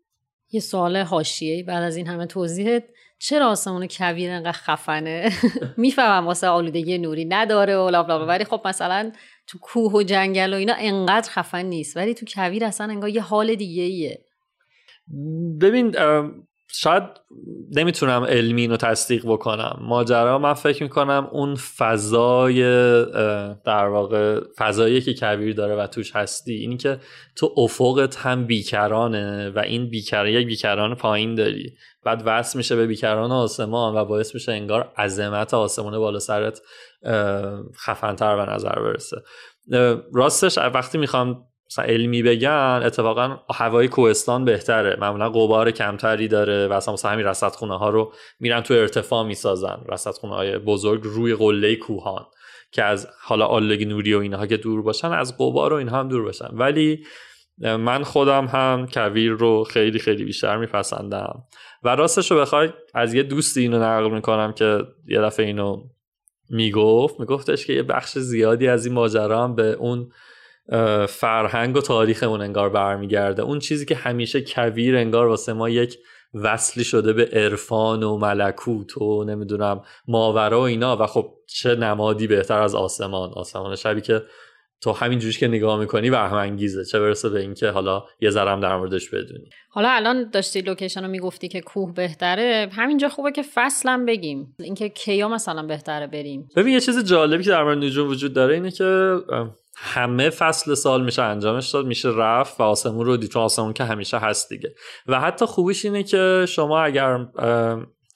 یه 0.51 0.59
سوال 0.59 0.97
حاشیه‌ای 0.97 1.63
بعد 1.63 1.83
از 1.83 1.95
این 1.95 2.07
همه 2.07 2.25
توضیحت. 2.25 2.83
چرا 3.19 3.47
آسمون 3.47 3.87
کویر 3.87 4.31
انقدر 4.31 4.51
خفنه؟ 4.51 5.29
می‌فهمم 5.77 6.27
واسه 6.27 6.47
آلودگی 6.47 6.97
نوری 6.97 7.25
نداره 7.25 7.77
و 7.77 7.89
ولی 8.27 8.43
خب 8.43 8.61
مثلا 8.65 9.11
تو 9.49 9.57
کوه 9.59 9.93
و 9.93 10.03
جنگل 10.03 10.53
و 10.53 10.57
اینا 10.57 10.73
انقدر 10.77 11.29
خفن 11.29 11.65
نیست. 11.65 11.97
ولی 11.97 12.13
تو 12.13 12.25
کویر 12.33 12.65
اصلا 12.65 12.87
انگار 12.87 13.09
یه 13.09 13.21
حال 13.21 13.55
دیگه 13.55 13.83
ایه 13.83 14.25
ببین 15.61 15.95
شاید 16.71 17.03
نمی‌تونم 17.75 18.23
علمی 18.23 18.67
رو 18.67 18.77
تصدیق 18.77 19.25
بکنم. 19.25 19.79
ماجرا 19.81 20.37
من 20.37 20.53
فکر 20.53 20.83
می‌کنم 20.83 21.27
اون 21.31 21.55
فضای 21.55 22.61
در 23.65 23.87
واقع 23.87 24.41
فضایی 24.57 25.01
که 25.01 25.13
کویر 25.13 25.55
داره 25.55 25.75
و 25.75 25.87
توش 25.87 26.15
هستی 26.15 26.53
اینی 26.53 26.77
که 26.77 26.99
تو 27.35 27.53
افقت 27.57 28.17
هم 28.17 28.45
بیکرانه 28.45 29.49
و 29.49 29.59
این 29.59 29.89
بیکر 29.89 30.25
یک 30.25 30.47
بیکران 30.47 30.95
پایین 30.95 31.35
داری. 31.35 31.73
بعد 32.03 32.23
وصل 32.25 32.57
میشه 32.57 32.75
به 32.75 32.87
بیکران 32.87 33.31
آسمان 33.31 33.95
و 33.95 34.05
باعث 34.05 34.33
میشه 34.33 34.51
انگار 34.51 34.91
عظمت 34.97 35.53
آسمان 35.53 35.99
بالا 35.99 36.19
سرت 36.19 36.61
خفنتر 37.85 38.45
به 38.45 38.51
نظر 38.51 38.79
برسه. 38.79 39.17
راستش 40.13 40.57
وقتی 40.57 40.97
می‌خوام 40.97 41.45
مثلا 41.69 41.85
علمی 41.85 42.23
بگن 42.23 42.81
اتفاقا 42.85 43.37
هوای 43.53 43.87
کوهستان 43.87 44.45
بهتره. 44.45 44.97
معمولا 45.01 45.29
قبار 45.29 45.71
کمتری 45.71 46.27
داره 46.27 46.67
و 46.67 46.73
اصلا 46.73 46.93
مثلا 46.93 47.11
همین 47.11 47.25
رصدخونه 47.25 47.77
ها 47.77 47.89
رو 47.89 48.13
میرن 48.39 48.61
تو 48.61 48.73
ارتفاع 48.73 49.23
می‌سازن. 49.23 49.81
رصدخونه 49.89 50.35
های 50.35 50.57
بزرگ 50.57 51.01
روی 51.03 51.35
قله 51.35 51.75
کوهان 51.75 52.25
که 52.71 52.83
از 52.83 53.07
حالا 53.21 53.45
آلودگی 53.45 53.85
نوری 53.85 54.13
و 54.13 54.19
اینها 54.19 54.47
که 54.47 54.57
دور 54.57 54.81
باشن 54.81 55.11
از 55.11 55.37
قبار 55.37 55.73
و 55.73 55.75
اینها 55.75 55.99
هم 55.99 56.09
دور 56.09 56.23
باشن. 56.23 56.47
ولی 56.51 57.03
من 57.61 58.03
خودم 58.03 58.45
هم 58.45 58.87
کویر 58.93 59.31
رو 59.31 59.63
خیلی 59.63 59.99
خیلی 59.99 60.23
بیشتر 60.23 60.57
میپسندم. 60.57 61.43
و 61.83 61.95
راستش 61.95 62.31
رو 62.31 62.39
بخوای 62.39 62.69
از 62.93 63.13
یه 63.13 63.23
دوستی 63.23 63.61
اینو 63.61 63.79
نقل 63.79 64.09
می‌کنم 64.09 64.53
که 64.53 64.83
یه 65.07 65.21
دفعه 65.21 65.45
اینو 65.45 65.83
می‌گفت 66.49 67.19
میگفتش 67.19 67.65
که 67.65 67.73
یه 67.73 67.83
بخش 67.83 68.17
زیادی 68.17 68.67
از 68.67 68.85
این 68.85 68.95
ماجرا 68.95 69.43
هم 69.43 69.55
به 69.55 69.63
اون 69.63 70.11
فرهنگ 71.09 71.77
و 71.77 71.81
تاریخمون 71.81 72.41
انگار 72.41 72.69
برمیگرده. 72.69 73.41
اون 73.41 73.59
چیزی 73.59 73.85
که 73.85 73.95
همیشه 73.95 74.41
کویر 74.41 74.97
انگار 74.97 75.27
واسه 75.27 75.53
ما 75.53 75.69
یک 75.69 75.97
وصلی 76.33 76.83
شده 76.83 77.13
به 77.13 77.29
عرفان 77.33 78.03
و 78.03 78.17
ملکوت 78.17 78.97
و 78.97 79.23
نمی‌دونم 79.23 79.81
ماورا 80.07 80.59
و 80.59 80.63
اینا. 80.63 80.97
و 80.97 81.05
خب 81.05 81.33
چه 81.47 81.75
نمادی 81.75 82.27
بهتر 82.27 82.61
از 82.61 82.75
آسمان. 82.75 83.29
آسمان 83.33 83.75
شبی 83.75 84.01
که 84.01 84.21
تو 84.81 84.91
همین 84.91 85.19
جوش 85.19 85.39
که 85.39 85.47
نگاه 85.47 85.79
می‌کنی 85.79 86.09
وهم 86.09 86.37
انگیزه 86.37 86.85
چه 86.85 86.99
برسه 86.99 87.29
به 87.29 87.39
اینکه 87.39 87.69
حالا 87.69 88.03
یه 88.21 88.29
ذرم 88.29 88.59
در 88.59 88.77
موردش 88.77 89.09
بدونی. 89.09 89.49
حالا 89.69 89.89
الان 89.89 90.29
داشتی 90.29 90.61
لوکیشن 90.61 91.03
رو 91.03 91.07
می‌گفتی 91.07 91.47
که 91.47 91.61
کوه 91.61 91.93
بهتره. 91.93 92.69
همینجا 92.71 93.09
خوبه 93.09 93.31
که 93.31 93.43
فصلم 93.55 94.05
بگیم. 94.05 94.55
اینکه 94.59 94.89
کیا 94.89 95.27
مثلا 95.27 95.63
بهتره 95.63 96.07
بریم. 96.07 96.49
ببین 96.55 96.73
یه 96.73 96.79
چیز 96.79 97.05
جالبی 97.05 97.43
که 97.43 97.49
در 97.49 97.63
مورد 97.63 97.77
نجوم 97.77 98.09
وجود 98.09 98.33
داره 98.33 98.53
اینه 98.53 98.71
که 98.71 99.15
همه 99.81 100.29
فصل 100.29 100.73
سال 100.73 101.03
میشه 101.03 101.21
انجامش 101.21 101.69
داد 101.69 101.85
میشه 101.85 102.09
رفت 102.09 102.59
و 102.59 102.63
آسمون 102.63 103.05
رو 103.05 103.17
دید 103.17 103.29
چون 103.29 103.41
آسمون 103.41 103.73
که 103.73 103.83
همیشه 103.83 104.17
هست 104.17 104.49
دیگه. 104.49 104.73
و 105.07 105.19
حتی 105.19 105.45
خوبیش 105.45 105.85
اینه 105.85 106.03
که 106.03 106.45
شما 106.47 106.81
اگر 106.81 107.25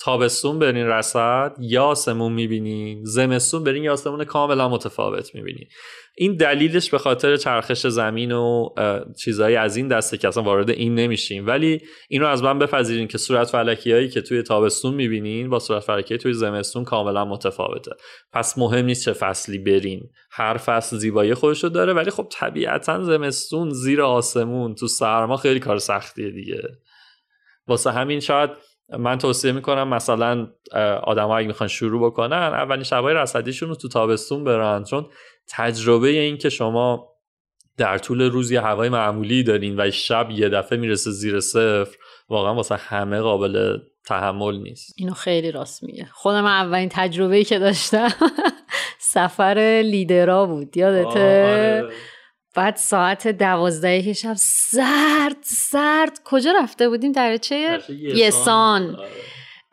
تابستون 0.04 0.60
برین 0.60 0.88
رسد 0.88 1.56
یا 1.60 1.84
آسمون 1.84 2.34
می‌بینین 2.34 3.04
زمستون 3.04 3.64
برین 3.64 3.84
یا 3.84 3.94
آسمون 3.94 4.24
کاملا 4.24 4.70
متفاوت 4.70 5.36
می‌بینین 5.36 5.68
این 6.16 6.36
دلیلش 6.36 6.90
به 6.90 6.98
خاطر 6.98 7.38
چرخش 7.38 7.88
زمین 7.88 8.32
و 8.32 8.70
چیزهایی 9.24 9.56
از 9.56 9.78
این 9.78 9.88
دسته 9.88 10.18
که 10.18 10.28
اصلا 10.28 10.44
وارد 10.44 10.70
این 10.70 10.96
نمیشیم. 10.96 11.48
ولی 11.48 11.82
این 12.10 12.22
رو 12.22 12.28
از 12.28 12.44
من 12.44 12.60
بپذیرین 12.60 13.08
که 13.08 13.18
صورت 13.18 13.50
فلکی 13.50 13.92
هایی 13.92 14.10
که 14.10 14.22
توی 14.22 14.42
تابستون 14.42 14.94
می‌بینین 14.94 15.50
با 15.50 15.60
صورت 15.60 15.84
فلکی 15.84 16.18
توی 16.18 16.34
زمستون 16.34 16.84
کاملا 16.84 17.26
متفاوته. 17.26 17.92
پس 18.34 18.58
مهم 18.58 18.86
نیست 18.86 19.06
چه 19.06 19.14
فصلی 19.14 19.58
برین. 19.58 20.10
هر 20.32 20.58
فصل 20.58 20.98
زیبایی 20.98 21.34
خودشو 21.34 21.68
داره 21.68 21.94
ولی 21.94 22.12
خب 22.12 22.28
طبیعتا 22.32 23.04
زمستون 23.04 23.70
زیر 23.70 24.02
آسمون 24.02 24.76
تو 24.76 24.88
سرما 24.88 25.38
خیلی 25.38 25.60
کار 25.60 25.78
سختیه 25.78 26.32
دیگه. 26.32 26.62
واسه 27.68 27.92
همین 27.92 28.20
شاید 28.20 28.50
من 29.00 29.18
توصیه 29.18 29.52
می‌کنم 29.52 29.88
مثلا 29.88 30.48
آدم 31.04 31.30
اگه 31.30 31.48
می‌خوان 31.48 31.70
شروع 31.70 32.06
بکنن 32.06 32.34
اولین 32.34 32.84
شبای 32.84 33.14
رصدیشون 33.14 33.70
رو 33.70 33.76
تو 33.76 33.88
تابستون 33.88 34.44
برن 34.44 34.84
چون 34.84 35.06
تجربه 35.48 36.08
این 36.08 36.38
که 36.38 36.50
شما 36.50 37.10
در 37.78 37.98
طول 37.98 38.22
روز 38.22 38.52
یه 38.52 38.62
هوای 38.62 38.90
معمولی 38.90 39.44
دارین 39.44 39.80
و 39.80 39.92
شب 39.92 40.28
یه 40.32 40.50
دفعه 40.50 40.78
می‌رسه 40.78 41.12
زیر 41.12 41.40
صفر 41.40 41.96
واقعا 42.30 42.56
واسه 42.56 42.76
همه 42.76 43.20
قابل 43.22 43.78
تحمل 44.06 44.58
نیست. 44.58 44.94
اینو 44.98 45.14
خیلی 45.14 45.52
راست 45.52 45.84
میگه. 45.84 46.06
خودم 46.14 46.46
اولین 46.46 46.90
تجربه 46.92 47.44
که 47.44 47.60
داشتم 47.60 48.10
سفر 49.14 49.82
لیدرا 49.86 50.46
بود 50.46 50.78
یادته؟ 50.78 51.10
آره. 51.10 51.90
بعد 52.56 52.76
ساعت 52.76 53.28
دوازده 53.28 54.14
شب 54.14 54.34
سرد 54.38 55.38
سرد. 55.42 56.20
کجا 56.26 56.52
رفته 56.64 56.90
بودیم؟ 56.90 57.12
در 57.12 57.38
چه 57.38 57.80
یسان. 58.16 58.96
آره. 58.96 59.08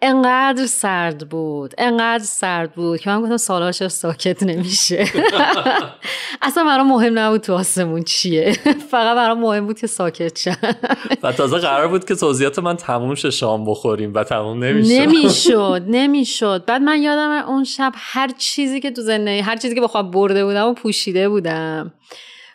انقدر 0.02 0.66
سرد 0.66 1.28
بود 1.28 1.74
انقدر 1.78 2.24
سرد 2.24 2.74
بود 2.74 3.00
که 3.00 3.10
من 3.10 3.22
گفتم 3.22 3.36
سالاش 3.36 3.88
ساکت 3.88 4.42
نمیشه. 4.42 5.04
اصلا 6.42 6.64
برام 6.64 6.88
مهم 6.88 7.18
نبود 7.18 7.40
تو 7.40 7.54
آسمون 7.54 8.02
چیه. 8.02 8.52
فقط 8.90 9.16
برام 9.16 9.40
مهم 9.40 9.66
بود 9.66 9.78
که 9.78 9.86
ساکت 9.86 10.38
شن 10.38 10.56
و 11.22 11.32
تازه 11.32 11.58
قرار 11.58 11.88
بود 11.88 12.04
که 12.04 12.14
توضیحات 12.14 12.58
من 12.58 12.76
تموم 12.76 13.14
شه 13.14 13.30
شام 13.30 13.64
بخوریم 13.64 14.14
و 14.14 14.24
تموم 14.24 14.64
نمی‌شد 14.64 14.92
نمی‌شد 14.92 15.84
نمی‌شد. 15.88 16.64
بعد 16.66 16.82
من 16.82 17.02
یادم 17.02 17.30
اون 17.48 17.64
شب 17.64 17.92
هر 17.96 18.30
چیزی 18.38 18.80
که 18.80 18.90
تو 18.90 19.02
زندگی 19.02 19.40
هر 19.40 19.56
چیزی 19.56 19.74
که 19.74 19.80
بخوام 19.80 20.10
برده 20.10 20.44
بودم 20.44 20.66
و 20.66 20.74
پوشیده 20.74 21.28
بودم. 21.28 21.92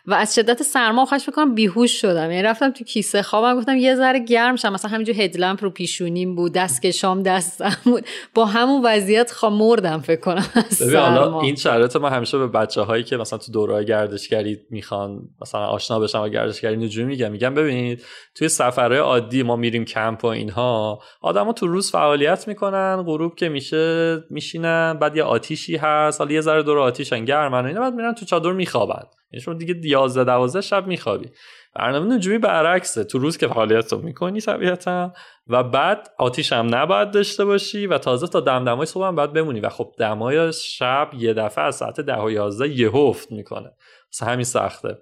و 0.06 0.14
از 0.14 0.34
شدت 0.34 0.62
سرما 0.62 1.04
خواهش 1.04 1.24
می‌کنم 1.26 1.54
بیهوش 1.54 2.00
شدم. 2.00 2.30
یعنی 2.30 2.42
رفتم 2.42 2.70
تو 2.70 2.84
کیسه 2.84 3.22
خوابم 3.22 3.58
گفتم 3.58 3.76
یه 3.76 3.94
ذره 3.94 4.18
گرم 4.18 4.56
شم. 4.56 4.72
مثلا 4.72 4.90
همینجور 4.90 5.14
هدلمپ 5.20 5.64
رو 5.64 5.70
پیشونیم 5.70 6.34
بود 6.34 6.52
دست 6.52 6.82
کشام 6.82 7.22
دستم 7.22 7.76
بود. 7.84 8.06
با 8.34 8.44
همون 8.44 8.82
وضعیت 8.84 9.30
خواه 9.30 9.52
مردم 9.52 10.00
فکر 10.00 10.20
کنم 10.20 10.44
حالا. 10.80 11.40
این 11.40 11.54
شرایط 11.54 11.96
ما 11.96 12.08
همیشه 12.08 12.38
به 12.38 12.46
بچه 12.46 12.82
هایی 12.82 13.04
که 13.04 13.16
مثلا 13.16 13.38
تو 13.38 13.52
دوره 13.52 13.84
گردشگری 13.84 14.58
می‌خوان 14.70 15.20
مثلا 15.42 15.66
آشنا 15.66 16.00
بشن 16.00 16.18
با 16.18 16.28
گردشگری 16.28 16.76
نجومی 16.76 17.06
میگم 17.06 17.32
میگم 17.32 17.54
ببینید 17.54 18.04
توی 18.34 18.48
سفرهای 18.48 18.98
عادی 18.98 19.42
ما 19.42 19.56
میریم 19.56 19.84
کمپ 19.84 20.24
و 20.24 20.26
اینها 20.26 20.98
آدما 21.20 21.52
تو 21.52 21.66
روز 21.66 21.90
فعالیت 21.90 22.48
می‌کنن 22.48 23.02
غروب 23.06 23.34
که 23.34 23.48
میشه 23.48 24.16
میشینن 24.30 24.98
بعد 25.00 25.16
یه 25.16 25.22
آتیشی 25.22 25.76
هست 25.76 26.20
حالا 26.20 26.32
یه 26.32 26.40
ذره 26.40 26.62
دور 26.62 26.78
آتیشن 26.78 27.24
گرمن 27.24 27.64
و 27.64 27.66
اینا 27.66 27.80
بعد 27.80 27.94
میرن 27.94 28.14
تو 28.14 28.24
چادر 28.24 28.52
میخوابن. 28.52 29.02
یعنی 29.30 29.42
شما 29.42 29.54
دیگه 29.54 29.74
11 29.84 30.24
12 30.24 30.60
شب 30.60 30.86
میخوابی. 30.86 31.30
برنامه 31.74 32.14
نجومی 32.14 32.38
برعکسه. 32.38 33.04
تو 33.04 33.18
روز 33.18 33.36
که 33.36 33.48
فعالیت 33.48 33.92
رو 33.92 34.02
می‌کنی 34.02 34.40
طبیعتا 34.40 35.12
و 35.46 35.62
بعد 35.62 36.08
آتیش 36.18 36.52
هم 36.52 36.74
نباید 36.74 37.10
داشته 37.10 37.44
باشی 37.44 37.86
و 37.86 37.98
تازه 37.98 38.26
تا 38.26 38.40
دمدمای 38.40 38.86
صبح 38.86 39.06
هم 39.06 39.14
باید 39.14 39.32
بمونی 39.32 39.60
و 39.60 39.68
خب 39.68 39.92
دمای 39.98 40.52
شب 40.52 41.10
یه 41.18 41.34
دفعه 41.34 41.64
از 41.64 41.76
ساعت 41.76 42.00
ده 42.00 42.22
و 42.22 42.30
یازده 42.30 42.68
یه 42.68 42.94
افت 42.94 43.32
می‌کنه. 43.32 43.70
مثلا 44.12 44.28
همین 44.28 44.44
سخته. 44.44 44.98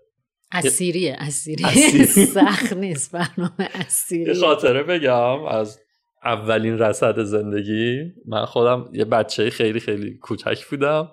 اسیریه 0.53 1.17
اسیری. 1.19 1.65
سخت 2.35 2.73
نیست 2.73 3.13
برنامه 3.13 3.55
یه 3.59 3.69
اسیری 3.75 4.35
خاطره 4.41 4.83
بگم 4.83 5.45
از 5.45 5.81
اولین 6.25 6.79
رصد 6.79 7.23
زندگی. 7.23 8.13
من 8.29 8.45
خودم 8.45 8.89
یه 8.93 9.05
بچه 9.05 9.51
خیلی 9.51 9.81
خیلی 9.81 10.19
کوچک 10.19 10.65
بودم. 10.71 11.09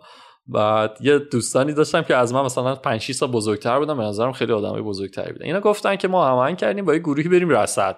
بعد 0.48 0.98
یه 1.01 1.19
دوستانی 1.19 1.74
داشتم 1.74 2.01
که 2.01 2.15
از 2.15 2.33
من 2.33 2.41
مثلا 2.41 2.75
5 2.75 3.01
6 3.01 3.13
سال 3.13 3.31
بزرگتر 3.31 3.79
بودن 3.79 3.98
به 3.98 4.03
نظرم 4.03 4.31
خیلی 4.31 4.53
آدمای 4.53 4.81
بزرگتری 4.81 5.33
بودن. 5.33 5.45
اینا 5.45 5.60
گفتن 5.60 5.95
که 5.95 6.07
ما 6.07 6.27
هماهنگ 6.27 6.57
کردیم 6.57 6.86
با 6.86 6.93
یه 6.93 7.00
گروهی 7.00 7.29
بریم 7.29 7.50
رصد. 7.50 7.98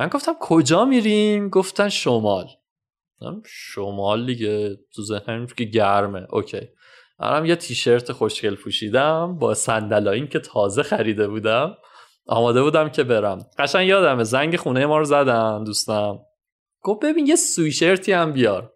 من 0.00 0.08
گفتم 0.08 0.34
کجا 0.40 0.84
میریم؟ 0.84 1.48
گفتن 1.48 1.88
شمال. 1.88 2.46
شمال 3.46 4.26
دیگه 4.26 4.76
تو 4.94 5.02
ذهنم 5.02 5.46
که 5.46 5.64
گرمه. 5.64 6.26
اوکی. 6.30 6.68
منم 7.18 7.44
یه 7.44 7.56
تیشرت 7.56 8.12
خوشگل 8.12 8.54
پوشیدم 8.54 9.38
با 9.38 9.54
صندلاییم 9.54 10.26
که 10.26 10.38
تازه 10.38 10.82
خریده 10.82 11.28
بودم. 11.28 11.76
آماده 12.26 12.62
بودم 12.62 12.88
که 12.88 13.04
برم. 13.04 13.46
قشنگ 13.58 13.88
یادمه 13.88 14.24
زنگ 14.24 14.56
خونه 14.56 14.86
ما 14.86 14.98
رو 14.98 15.04
زدن 15.04 15.64
دوستم. 15.64 16.18
گفت 16.82 17.04
ببین 17.04 17.26
یه 17.26 17.36
سویشرتی 17.36 18.12
هم 18.12 18.32
بیار. 18.32 18.72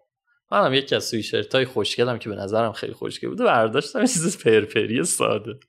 منم 0.51 0.73
یکی 0.73 0.95
از 0.95 1.03
سویشرت 1.03 1.55
های 1.55 1.65
خوشگلم 1.65 2.17
که 2.17 2.29
به 2.29 2.35
نظرم 2.35 2.71
خیلی 2.71 2.93
خوشگل 2.93 3.29
بوده 3.29 3.43
برداشتم 3.43 3.99
یه 3.99 4.07
چیز 4.07 4.43
پرپری 4.43 5.03
ساده. 5.03 5.59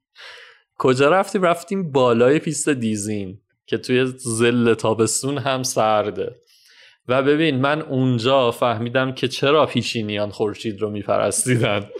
کجا 0.78 1.08
رفتیم؟ 1.08 1.42
رفتیم 1.42 1.92
بالای 1.92 2.38
پیست 2.38 2.68
دیزین 2.68 3.40
که 3.66 3.78
توی 3.78 4.06
زل 4.16 4.74
تابستون 4.74 5.38
هم 5.38 5.62
سرده. 5.62 6.36
و 7.08 7.22
ببین 7.22 7.60
من 7.60 7.82
اونجا 7.82 8.50
فهمیدم 8.50 9.12
که 9.12 9.28
چرا 9.28 9.66
پیشینیان 9.66 10.30
خورشید 10.30 10.80
رو 10.80 10.90
میپرستیدن. 10.90 11.90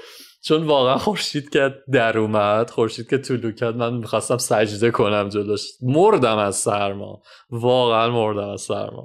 چون 0.45 0.63
واقعا 0.63 0.99
خورشید 0.99 1.49
که 1.49 1.75
در 1.93 2.19
اومد 2.19 2.71
خورشید 2.71 3.11
که 3.11 3.19
طولو 3.19 3.53
کرد 3.53 3.77
من 3.77 3.95
می‌خواستم 3.95 4.39
سجده 4.39 4.91
کنم 4.91 5.29
جلوش. 5.29 5.61
مردم 5.83 6.39
از 6.39 6.57
سرما. 6.57 7.23
واقعا 7.51 8.11
مردم 8.11 8.49
از 8.49 8.61
سرما. 8.61 9.05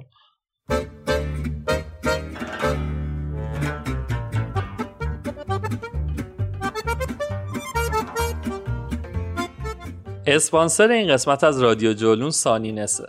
اسپانسر 10.26 10.90
این 10.90 11.12
قسمت 11.12 11.44
از 11.44 11.62
رادیو 11.62 11.92
جولون 11.92 12.30
سانینسه. 12.30 13.06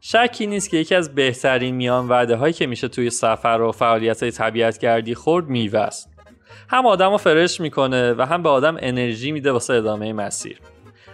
شکی 0.00 0.46
نیست 0.46 0.70
که 0.70 0.76
یکی 0.76 0.94
از 0.94 1.14
بهترین 1.14 1.74
میان 1.74 2.08
وعده 2.08 2.36
هایی 2.36 2.52
که 2.52 2.66
میشه 2.66 2.88
توی 2.88 3.10
سفر 3.10 3.60
و 3.68 3.72
فعالیت 3.72 4.22
های 4.22 4.32
طبیعت 4.32 4.78
گردی 4.78 5.14
خورد 5.14 5.48
میوه 5.48 5.80
است. 5.80 6.08
هم 6.68 6.86
آدم 6.86 7.10
رو 7.10 7.16
فرش 7.16 7.60
می‌کنه 7.60 8.12
و 8.12 8.26
هم 8.26 8.42
به 8.42 8.48
آدم 8.48 8.76
انرژی 8.80 9.32
میده 9.32 9.52
واسه 9.52 9.74
ادامه 9.74 10.12
مسیر. 10.12 10.60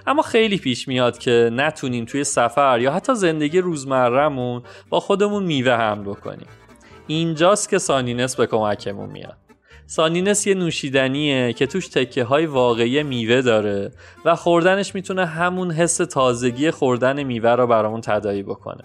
اما 0.07 0.23
خیلی 0.23 0.59
پیش 0.59 0.88
میاد 0.88 1.19
که 1.19 1.50
نتونیم 1.53 2.05
توی 2.05 2.25
سفر 2.25 2.81
یا 2.81 2.93
حتی 2.93 3.14
زندگی 3.14 3.61
روزمرهمون 3.61 4.62
با 4.91 5.00
خودمون 5.00 5.42
میوه 5.42 5.73
هم 5.73 6.05
بکنیم. 6.05 6.49
اینجاست 7.07 7.68
که 7.68 7.79
سانینس 7.79 8.37
به 8.37 8.47
کمکمون 8.47 9.11
میاد. 9.11 9.37
سانینس 9.87 10.47
یه 10.47 10.55
نوشیدنیه 10.55 11.53
که 11.53 11.66
توش 11.66 11.88
تکه 11.88 12.25
های 12.25 12.47
واقعی 12.47 13.03
میوه 13.03 13.42
داره 13.42 13.90
و 14.25 14.37
خوردنش 14.37 14.94
می‌تونه 14.94 15.27
همون 15.27 15.70
حس 15.70 15.97
تازگی 15.97 16.70
خوردن 16.70 17.23
میوه 17.23 17.51
رو 17.51 17.66
برامون 17.66 18.01
تدایی 18.01 18.42
بکنه. 18.42 18.85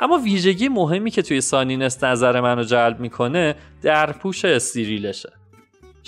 اما 0.00 0.18
ویژگی 0.18 0.68
مهمی 0.68 1.10
که 1.10 1.22
توی 1.22 1.40
سانینس 1.40 2.04
نظر 2.04 2.40
منو 2.40 2.62
جلب 2.62 3.00
می‌کنه 3.00 3.54
درپوش 3.82 4.44
استریلشه. 4.44 5.32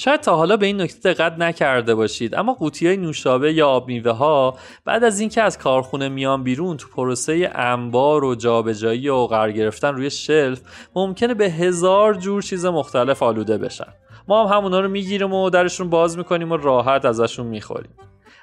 شاید 0.00 0.20
تا 0.20 0.36
حالا 0.36 0.56
به 0.56 0.66
این 0.66 0.80
نکته 0.80 1.12
دقت 1.12 1.38
نکرده 1.38 1.94
باشید 1.94 2.34
اما 2.34 2.54
قوطی 2.54 2.86
های 2.86 2.96
نوشابه 2.96 3.52
یا 3.52 3.68
آب 3.68 3.88
میوه 3.88 4.12
ها 4.12 4.58
بعد 4.84 5.04
از 5.04 5.20
اینکه 5.20 5.42
از 5.42 5.58
کارخونه 5.58 6.08
میان 6.08 6.42
بیرون 6.42 6.76
تو 6.76 6.88
پروسه 6.88 7.50
انبار 7.54 8.24
و 8.24 8.34
جابجایی 8.34 9.08
و 9.08 9.26
قرار 9.26 9.52
گرفتن 9.52 9.94
روی 9.94 10.10
شلف 10.10 10.60
ممکنه 10.94 11.34
به 11.34 11.50
هزار 11.50 12.14
جور 12.14 12.42
چیز 12.42 12.66
مختلف 12.66 13.22
آلوده 13.22 13.58
بشن. 13.58 13.92
ما 14.28 14.46
هم 14.46 14.56
همونا 14.56 14.80
رو 14.80 14.88
می‌گیریم 14.88 15.32
و 15.32 15.50
درشون 15.50 15.90
باز 15.90 16.18
می‌کنیم 16.18 16.52
و 16.52 16.56
راحت 16.56 17.04
ازشون 17.04 17.46
می‌خوریم. 17.46 17.94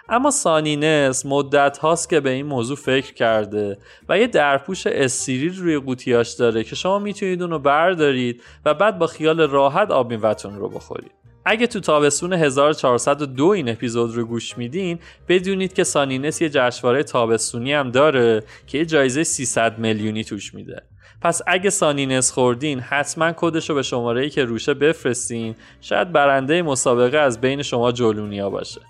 اما 0.10 0.32
سانینس 0.32 1.26
مدت 1.26 1.78
هاست 1.78 2.10
که 2.10 2.20
به 2.20 2.30
این 2.30 2.46
موضوع 2.46 2.78
فکر 2.78 3.13
کرده 3.13 3.78
و 4.10 4.20
یه 4.20 4.28
درپوش 4.28 4.88
استریل 4.88 5.58
روی 5.58 5.78
قوطیاش 5.78 6.34
داره 6.34 6.63
که 6.63 6.76
شما 6.76 7.00
می‌تونید 7.00 7.41
اونو 7.41 7.60
بردارید 7.60 8.43
و 8.65 8.74
بعد 8.74 9.00
با 9.00 9.08
خیال 9.08 9.41
راحت 9.41 9.91
آب 9.91 10.10
میوه‌تون 10.10 10.56
رو 10.56 10.70
بخورید. 10.70 11.17
اگه 11.50 11.68
تو 11.68 11.80
تابستون 11.80 12.34
1402 12.34 13.46
این 13.46 13.70
اپیزود 13.70 14.16
رو 14.16 14.26
گوش 14.26 14.58
میدین 14.58 15.00
بدونید 15.28 15.74
که 15.74 15.84
سانینس 15.84 16.42
یه 16.42 16.50
جشنواره 16.50 17.04
تابستونی 17.04 17.74
هم 17.74 17.92
داره 17.92 18.44
که 18.68 18.78
یه 18.78 18.86
جایزه 18.86 19.24
300 19.24 19.80
میلیونی 19.80 20.24
توش 20.24 20.54
میده. 20.54 20.82
پس 21.22 21.42
اگه 21.48 21.70
سانینس 21.70 22.32
خوردین 22.32 22.80
حتما 22.80 23.32
کدش 23.38 23.70
رو 23.70 23.76
به 23.76 23.82
شماره 23.82 24.30
که 24.30 24.46
روشه 24.46 24.74
بفرستین 24.74 25.56
شاید 25.82 26.12
برنده 26.12 26.62
مسابقه 26.62 27.18
از 27.18 27.42
بین 27.42 27.62
شما 27.62 27.92
جولونیا 27.92 28.50
باشه. 28.50 28.82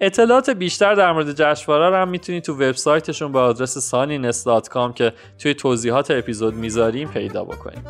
اطلاعات 0.00 0.50
بیشتر 0.50 0.94
در 0.94 1.12
مورد 1.12 1.32
جشنواره 1.32 1.96
هم 1.96 2.08
می‌تونید 2.08 2.42
تو 2.42 2.54
وبسایتشون 2.54 3.32
به 3.32 3.38
آدرس 3.38 3.94
sanines.com 3.94 4.94
که 4.94 5.12
توی 5.38 5.54
توضیحات 5.54 6.10
اپیزود 6.10 6.54
می‌ذاریم 6.54 7.08
پیدا 7.08 7.44
بکنید. 7.44 7.86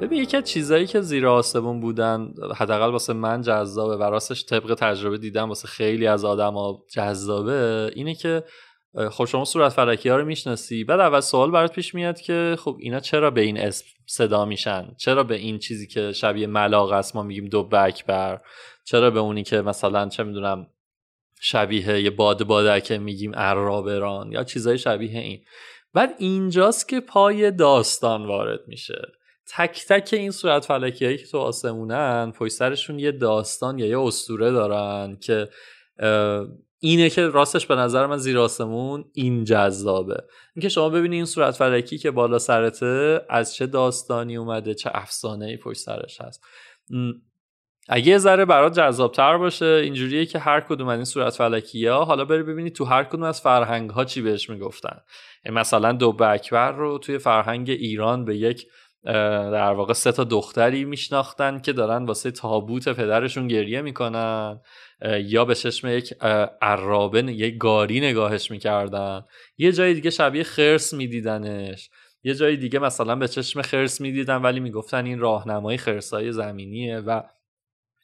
ببین 0.00 0.22
یکی 0.22 0.36
از 0.36 0.44
چیزایی 0.44 0.86
که 0.86 1.00
زیر 1.00 1.26
آسمون 1.26 1.80
بودن 1.80 2.34
حداقل 2.56 2.90
واسه 2.90 3.12
من 3.12 3.42
جذابه 3.42 3.96
و 3.96 4.02
راستش 4.02 4.44
طبق 4.44 4.74
تجربه 4.74 5.18
دیدم 5.18 5.48
واسه 5.48 5.68
خیلی 5.68 6.06
از 6.06 6.24
آدما 6.24 6.84
جذابه 6.92 7.90
اینه 7.94 8.14
که 8.14 8.44
خب 9.10 9.24
شما 9.24 9.44
صورت 9.44 9.72
فلکی 9.72 10.08
ها 10.08 10.16
رو 10.16 10.24
می‌شناسی 10.24 10.84
بعد 10.84 11.00
اول 11.00 11.20
سوال 11.20 11.50
برات 11.50 11.72
پیش 11.72 11.94
میاد 11.94 12.20
که 12.20 12.56
خب 12.58 12.76
اینا 12.80 13.00
چرا 13.00 13.30
به 13.30 13.40
این 13.40 13.60
اسم 13.60 13.86
صدا 14.06 14.44
میشن؟ 14.44 14.94
چرا 14.98 15.24
به 15.24 15.34
این 15.34 15.58
چیزی 15.58 15.86
که 15.86 16.12
شبیه 16.12 16.46
ملاق 16.46 16.92
است 16.92 17.16
ما 17.16 17.22
میگیم 17.22 17.48
دو 17.48 17.68
اکبر؟ 17.72 18.40
چرا 18.84 19.10
به 19.10 19.20
اونی 19.20 19.42
که 19.42 19.60
مثلا 19.60 20.08
چه 20.08 20.22
می‌دونم 20.22 20.66
شبیه 21.40 22.00
یه 22.00 22.10
باد 22.10 22.44
بادکه 22.44 22.98
میگیم 22.98 23.34
عرابران؟ 23.34 24.32
یا 24.32 24.44
چیزای 24.44 24.78
شبیه 24.78 25.20
این. 25.20 25.40
بعد 25.94 26.14
اینجاست 26.18 26.88
که 26.88 27.00
پای 27.00 27.50
داستان 27.50 28.26
وارد 28.26 28.60
میشه. 28.66 29.17
تک 29.56 29.84
تک 29.88 30.08
این 30.12 30.30
صورت 30.30 30.64
فلکی 30.64 31.16
که 31.16 31.26
تو 31.26 31.38
آسمونن 31.38 32.32
پشت 32.36 32.52
سرشون 32.52 32.98
یه 32.98 33.12
داستان 33.12 33.78
یا 33.78 33.86
یه 33.86 34.00
اسطوره 34.00 34.52
دارن 34.52 35.16
که 35.20 35.48
اینه 36.80 37.10
که 37.10 37.26
راستش 37.26 37.66
به 37.66 37.74
نظر 37.74 38.06
من 38.06 38.16
زیر 38.16 38.38
آسمون 38.38 39.04
این 39.12 39.44
جذابه. 39.44 40.24
اینکه 40.56 40.68
شما 40.68 40.88
ببینید 40.88 41.16
این 41.16 41.24
صورت 41.24 41.54
فلکی 41.54 41.98
که 41.98 42.10
بالا 42.10 42.38
سرته 42.38 43.20
از 43.28 43.54
چه 43.54 43.66
داستانی 43.66 44.36
اومده 44.36 44.74
چه 44.74 44.90
افسانه 44.94 45.46
ای 45.46 45.56
پشت 45.56 45.80
سرش 45.80 46.20
هست. 46.20 46.44
اگه 47.88 48.08
یه 48.08 48.18
ذره 48.18 48.44
برات 48.44 48.74
جذابتر 48.74 49.38
باشه 49.38 49.66
اینجوریه 49.66 50.26
که 50.26 50.38
هر 50.38 50.60
کدوم 50.60 50.88
از 50.88 50.96
این 50.96 51.04
صورت 51.04 51.34
فلکی 51.34 51.86
ها 51.86 52.04
حالا 52.04 52.24
بری 52.24 52.42
ببینید 52.42 52.74
تو 52.74 52.84
هر 52.84 53.04
کدوم 53.04 53.22
از 53.22 53.40
فرهنگ 53.40 53.90
ها 53.90 54.04
چی 54.04 54.22
بهش 54.22 54.50
می‌گفتن. 54.50 55.00
مثلا 55.52 55.92
دو 55.92 56.16
اکبر 56.20 56.72
رو 56.72 56.98
توی 56.98 57.18
فرهنگ 57.18 57.70
ایران 57.70 58.24
به 58.24 58.36
یک 58.36 58.66
در 59.52 59.72
واقع 59.72 59.92
سه 59.92 60.12
تا 60.12 60.24
دختری 60.24 60.84
میشناختن 60.84 61.58
که 61.58 61.72
دارن 61.72 62.04
واسه 62.04 62.30
تابوت 62.30 62.88
پدرشون 62.88 63.48
گریه 63.48 63.82
می‌کنن. 63.82 64.60
یا 65.20 65.44
به 65.44 65.54
چشم 65.54 65.88
یک 65.88 66.14
عرابه 66.62 67.20
یک 67.20 67.58
گاری 67.58 68.00
نگاهش 68.00 68.50
می‌کردن. 68.50 69.24
یه 69.58 69.72
جای 69.72 69.94
دیگه 69.94 70.10
شبیه 70.10 70.42
خرس 70.42 70.94
میدیدنش. 70.94 71.90
یه 72.22 72.34
جای 72.34 72.56
دیگه 72.56 72.78
مثلا 72.78 73.16
به 73.16 73.28
چشم 73.28 73.62
خرس 73.62 74.00
می‌دیدن 74.00 74.42
ولی 74.42 74.60
می‌گفتن 74.60 75.06
این 75.06 75.18
راهنمای 75.18 75.76
خرسای 75.76 76.32
زمینیه 76.32 76.98
و 76.98 77.22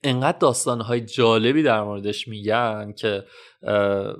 انقدر 0.04 0.38
داستانهای 0.38 1.00
جالبی 1.00 1.62
در 1.62 1.82
موردش 1.82 2.28
میگن 2.28 2.92
که 2.92 3.24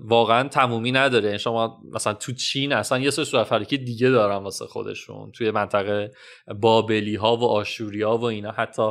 واقعا 0.04 0.48
تمومی 0.48 0.92
نداره. 0.92 1.24
یعنی 1.24 1.38
شما 1.38 1.82
مثلا 1.92 2.14
تو 2.14 2.32
چین 2.32 2.72
اصلا 2.72 2.98
یه 2.98 3.10
سری 3.10 3.44
فلکی 3.44 3.78
دیگه 3.78 4.10
دارن 4.10 4.36
واسه 4.36 4.66
خودشون. 4.66 5.32
توی 5.32 5.50
منطقه 5.50 6.10
بابلی 6.60 7.14
ها 7.14 7.36
و 7.36 7.44
آشوری 7.44 8.02
ها 8.02 8.18
و 8.18 8.24
اینا 8.24 8.50
حتی 8.50 8.90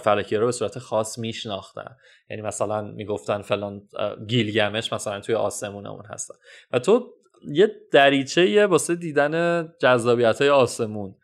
فلکی 0.00 0.36
رو 0.36 0.46
به 0.46 0.52
صورت 0.52 0.78
خاص 0.78 1.18
میشناختن. 1.18 1.96
یعنی 2.30 2.42
مثلا 2.42 2.82
می‌گفتن 2.82 3.42
فلان 3.42 3.82
گیلگمش 4.26 4.92
مثلا 4.92 5.20
توی 5.20 5.34
آسمونمون 5.34 6.04
هستن. 6.10 6.34
و 6.72 6.78
تو 6.78 7.14
یه 7.52 7.70
دریچه 7.92 8.66
واسه 8.66 8.94
دیدن 8.94 9.64
جذابیت 9.80 10.40
های 10.40 10.50
آسمون. 10.50 11.14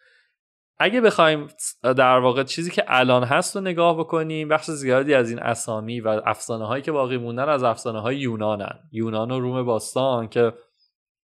اگه 0.78 1.00
بخوایم 1.00 1.48
در 1.82 2.18
واقع 2.18 2.42
چیزی 2.42 2.70
که 2.70 2.84
الان 2.86 3.24
هست 3.24 3.56
رو 3.56 3.62
نگاه 3.62 3.98
بکنیم 3.98 4.48
بخش 4.48 4.70
زیادی 4.70 5.14
از 5.14 5.30
این 5.30 5.38
اسامی 5.38 6.00
و 6.00 6.08
افسانه 6.08 6.66
هایی 6.66 6.82
که 6.82 6.92
باقی 6.92 7.16
موندن 7.16 7.48
از 7.48 7.62
افسانه 7.62 8.00
های 8.00 8.16
یونانن. 8.16 8.78
یونان 8.92 9.30
و 9.30 9.40
روم 9.40 9.62
باستان 9.62 10.28
که 10.28 10.52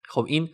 خب 0.10 0.26
این 0.28 0.50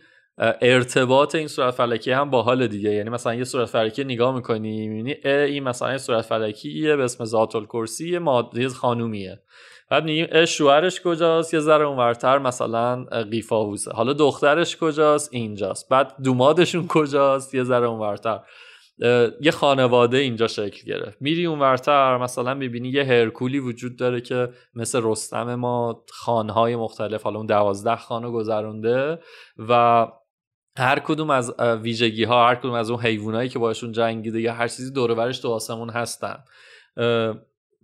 ارتباط 0.60 1.34
این 1.34 1.48
صورت 1.48 1.74
فلکی 1.74 2.12
هم 2.12 2.30
با 2.30 2.42
حال 2.42 2.66
دیگه. 2.66 2.90
یعنی 2.90 3.10
مثلا 3.10 3.34
یه 3.34 3.44
صورت 3.44 3.68
فلکی 3.68 4.04
نگاه 4.04 4.34
می‌کنی 4.34 4.88
می‌بینی 4.88 5.12
این 5.30 5.62
مثلا 5.62 5.92
یه 5.92 5.98
صورت 5.98 6.24
فلکیه 6.24 6.96
به 6.96 7.04
اسم 7.04 7.24
ذات 7.24 7.56
الکرسی 7.56 8.18
ماده 8.18 8.68
خانومیه. 8.68 9.42
بعد 9.90 10.04
میگیم 10.04 10.44
شوهرش 10.44 11.00
کجاست؟ 11.00 11.54
یه 11.54 11.60
ذره 11.60 11.84
اونورتر 11.84 12.38
مثلا 12.38 13.04
قیفاووسه. 13.04 13.90
حالا 13.90 14.12
دخترش 14.12 14.76
کجاست؟ 14.76 15.28
اینجاست. 15.32 15.88
بعد 15.88 16.14
دومادشون 16.24 16.86
کجاست؟ 16.86 17.54
یه 17.54 17.64
ذره 17.64 17.86
اونورتر. 17.86 18.40
یه 19.40 19.50
خانواده 19.50 20.16
اینجا 20.16 20.46
شکل 20.46 20.86
گرفت. 20.86 21.16
میری 21.20 21.46
اونورتر 21.46 22.16
مثلا 22.16 22.54
می‌بینی 22.54 22.88
یه 22.88 23.04
هرکولی 23.04 23.58
وجود 23.58 23.96
داره 23.96 24.20
که 24.20 24.48
مثل 24.74 25.00
رستم 25.04 25.54
ما 25.54 26.04
خانهای 26.12 26.76
مختلف 26.76 27.22
حالا 27.22 27.36
اون 27.36 27.46
دوازده 27.46 27.96
خانو 27.96 28.32
گذرونده 28.32 29.18
و 29.68 30.06
هر 30.78 30.98
کدوم 30.98 31.30
از 31.30 31.54
ویژگی 31.60 32.24
ها 32.24 32.48
هر 32.48 32.54
کدوم 32.54 32.72
از 32.72 32.90
اون 32.90 33.00
حیوانایی 33.00 33.48
که 33.48 33.58
باشون 33.58 33.92
جنگیده 33.92 34.40
یا 34.40 34.52
هر 34.52 34.68
چیزی 34.68 34.92
دور 34.92 35.14
برش 35.14 35.38
تو 35.38 35.48
آسمون 35.48 35.90
هستن. 35.90 36.36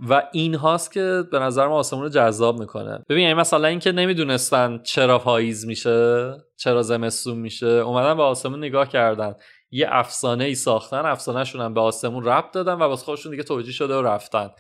و 0.09 0.22
این 0.33 0.55
هاست 0.55 0.92
که 0.92 1.25
به 1.33 1.38
نظر 1.38 1.66
ما 1.66 1.75
آسمون 1.75 2.03
رو 2.03 2.09
جذاب 2.09 2.61
می‌کنه. 2.61 3.05
ببین 3.09 3.22
یعنی 3.22 3.35
مثلا 3.35 3.68
اینکه 3.68 3.92
نمی‌دونستن 3.92 4.83
چرا 4.83 5.18
پاییز 5.18 5.66
میشه 5.66 6.31
چرا 6.57 6.83
زمستون 6.83 7.38
میشه 7.38 7.66
اومدن 7.66 8.16
به 8.16 8.22
آسمون 8.22 8.59
نگاه 8.59 8.88
کردن. 8.88 9.35
یه 9.72 9.87
افسانه 9.90 10.44
ای 10.44 10.54
ساختن 10.54 11.06
افسانهشون 11.06 11.61
هم 11.61 11.74
به 11.74 11.80
آسمون 11.80 12.24
ربط 12.24 12.50
دادن 12.50 12.74
و 12.74 12.82
واسه 12.82 13.04
خودشون 13.04 13.30
دیگه 13.30 13.42
توجیه 13.42 13.72
شده 13.72 13.94
و 13.94 14.02
رفتن. 14.02 14.50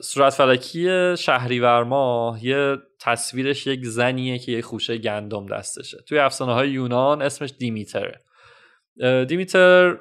صورت 0.00 0.34
فلکی 0.34 1.16
شهریور 1.16 1.84
ماه 1.84 2.44
یه 2.44 2.76
تصویرش 3.00 3.66
یک 3.66 3.84
زنیه 3.84 4.38
که 4.38 4.52
یه 4.52 4.62
خوشه 4.62 4.98
گندم 4.98 5.46
دستشه. 5.46 5.98
توی 6.08 6.18
افسانه 6.18 6.52
های 6.52 6.70
یونان 6.70 7.22
اسمش 7.22 7.54
دیمیتره. 7.58 8.20
دیمیتر 9.28 9.98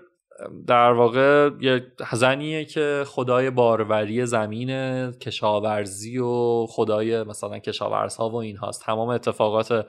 در 0.68 0.92
واقع 0.92 1.50
یه 1.62 1.92
زنیه 2.14 2.66
که 2.66 3.04
خدای 3.08 3.50
باروری 3.50 4.26
زمین 4.26 5.12
کشاورزی 5.12 6.18
و 6.18 6.66
خدای 6.70 7.24
مثلا 7.24 7.60
کشاورزها 7.60 8.30
و 8.30 8.36
این 8.36 8.58
هاست 8.58 8.84
تمام 8.84 9.10
اتفاقات 9.10 9.86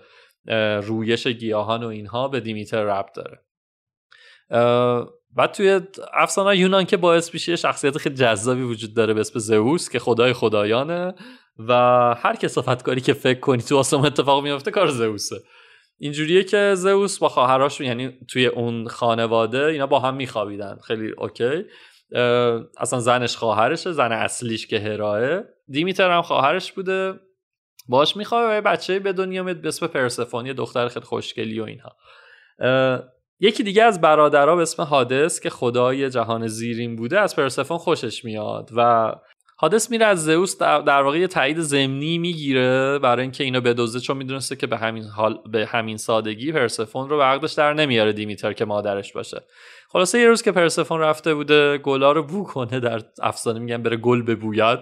رویش 0.82 1.26
گیاهان 1.26 1.84
و 1.84 1.86
اینها 1.86 2.28
به 2.28 2.40
دیمیتر 2.40 2.82
ربط 2.82 3.14
داره. 3.14 3.47
بعد 5.36 5.52
توی 5.52 5.80
افسانه 6.14 6.56
یونان 6.56 6.84
که 6.84 6.96
باعث 6.96 7.34
میشه 7.34 7.56
شخصیت 7.56 7.98
خیلی 7.98 8.14
جذابی 8.14 8.62
وجود 8.62 8.94
داره 8.94 9.14
به 9.14 9.20
اسم 9.20 9.38
زئوس 9.38 9.88
که 9.88 9.98
خدای 9.98 10.32
خدایانه 10.32 11.14
و 11.58 11.72
هر 12.18 12.36
کسافتکاری 12.36 13.00
که 13.00 13.12
فکر 13.12 13.40
کنی 13.40 13.62
تو 13.62 13.78
آسمان 13.78 14.06
اتفاق 14.06 14.44
میفته 14.44 14.70
کار 14.70 14.88
زئوسه. 14.90 15.36
اینجوریه 15.98 16.44
که 16.44 16.72
زئوس 16.74 17.18
با 17.18 17.28
خواهراشون 17.28 17.86
یعنی 17.86 18.18
توی 18.28 18.46
اون 18.46 18.88
خانواده 18.88 19.64
اینا 19.64 19.86
با 19.86 20.00
هم 20.00 20.14
میخوابیدن. 20.14 20.78
خیلی 20.84 21.10
اوکی. 21.18 21.64
اصلا 22.78 23.00
زنش 23.00 23.36
خواهرشه 23.36 23.92
زن 23.92 24.12
اصلیش 24.12 24.66
که 24.66 24.80
هراه 24.80 25.40
دیمیتر 25.68 26.10
هم 26.10 26.22
خواهرش 26.22 26.72
بوده. 26.72 27.14
باش 27.88 28.16
میخوابه 28.16 28.60
بچه 28.60 28.98
به 28.98 29.12
دنیا 29.12 29.42
میاد 29.42 29.60
به 29.60 29.68
اسم 29.68 29.86
پرسفون 29.86 30.52
دختر 30.52 30.88
خیلی 30.88 31.06
خوشگلی 31.06 31.60
و 31.60 31.64
اینها. 31.64 31.96
یکی 33.40 33.62
دیگه 33.62 33.82
از 33.84 34.00
برادرها 34.00 34.56
به 34.56 34.62
اسم 34.62 34.82
هادس 34.82 35.40
که 35.40 35.50
خدای 35.50 36.10
جهان 36.10 36.46
زیرین 36.46 36.96
بوده 36.96 37.20
از 37.20 37.36
پرسفون 37.36 37.78
خوشش 37.78 38.24
میاد 38.24 38.70
و 38.76 39.12
هادس 39.60 39.90
میره 39.90 40.06
از 40.06 40.24
زئوس 40.24 40.58
در 40.58 41.02
واقع 41.02 41.18
یه 41.18 41.26
تایید 41.26 41.60
زمینی 41.60 42.18
می‌گیره 42.18 42.98
برای 42.98 43.22
اینکه 43.22 43.44
اینو 43.44 43.60
بدوزه 43.60 44.00
چون 44.00 44.16
می‌دونسته 44.16 44.56
که 44.56 44.66
به 44.66 44.76
همین 44.76 45.04
حال 45.04 45.38
به 45.52 45.66
همین 45.66 45.96
سادگی 45.96 46.52
پرسفون 46.52 47.08
رو 47.08 47.16
به 47.16 47.22
عقدش 47.22 47.52
در 47.52 47.74
نمیاره 47.74 48.12
دیمیتر 48.12 48.52
که 48.52 48.64
مادرش 48.64 49.12
باشه. 49.12 49.42
خلاصه 49.88 50.20
یه 50.20 50.28
روز 50.28 50.42
که 50.42 50.52
پرسفون 50.52 51.00
رفته 51.00 51.34
بوده 51.34 51.78
گلا 51.78 52.12
رو 52.12 52.22
بو 52.22 52.44
کنه 52.44 52.80
در 52.80 53.00
افسانه 53.22 53.58
میگن 53.58 53.82
بره 53.82 53.96
گل 53.96 54.22
ببوید 54.22 54.78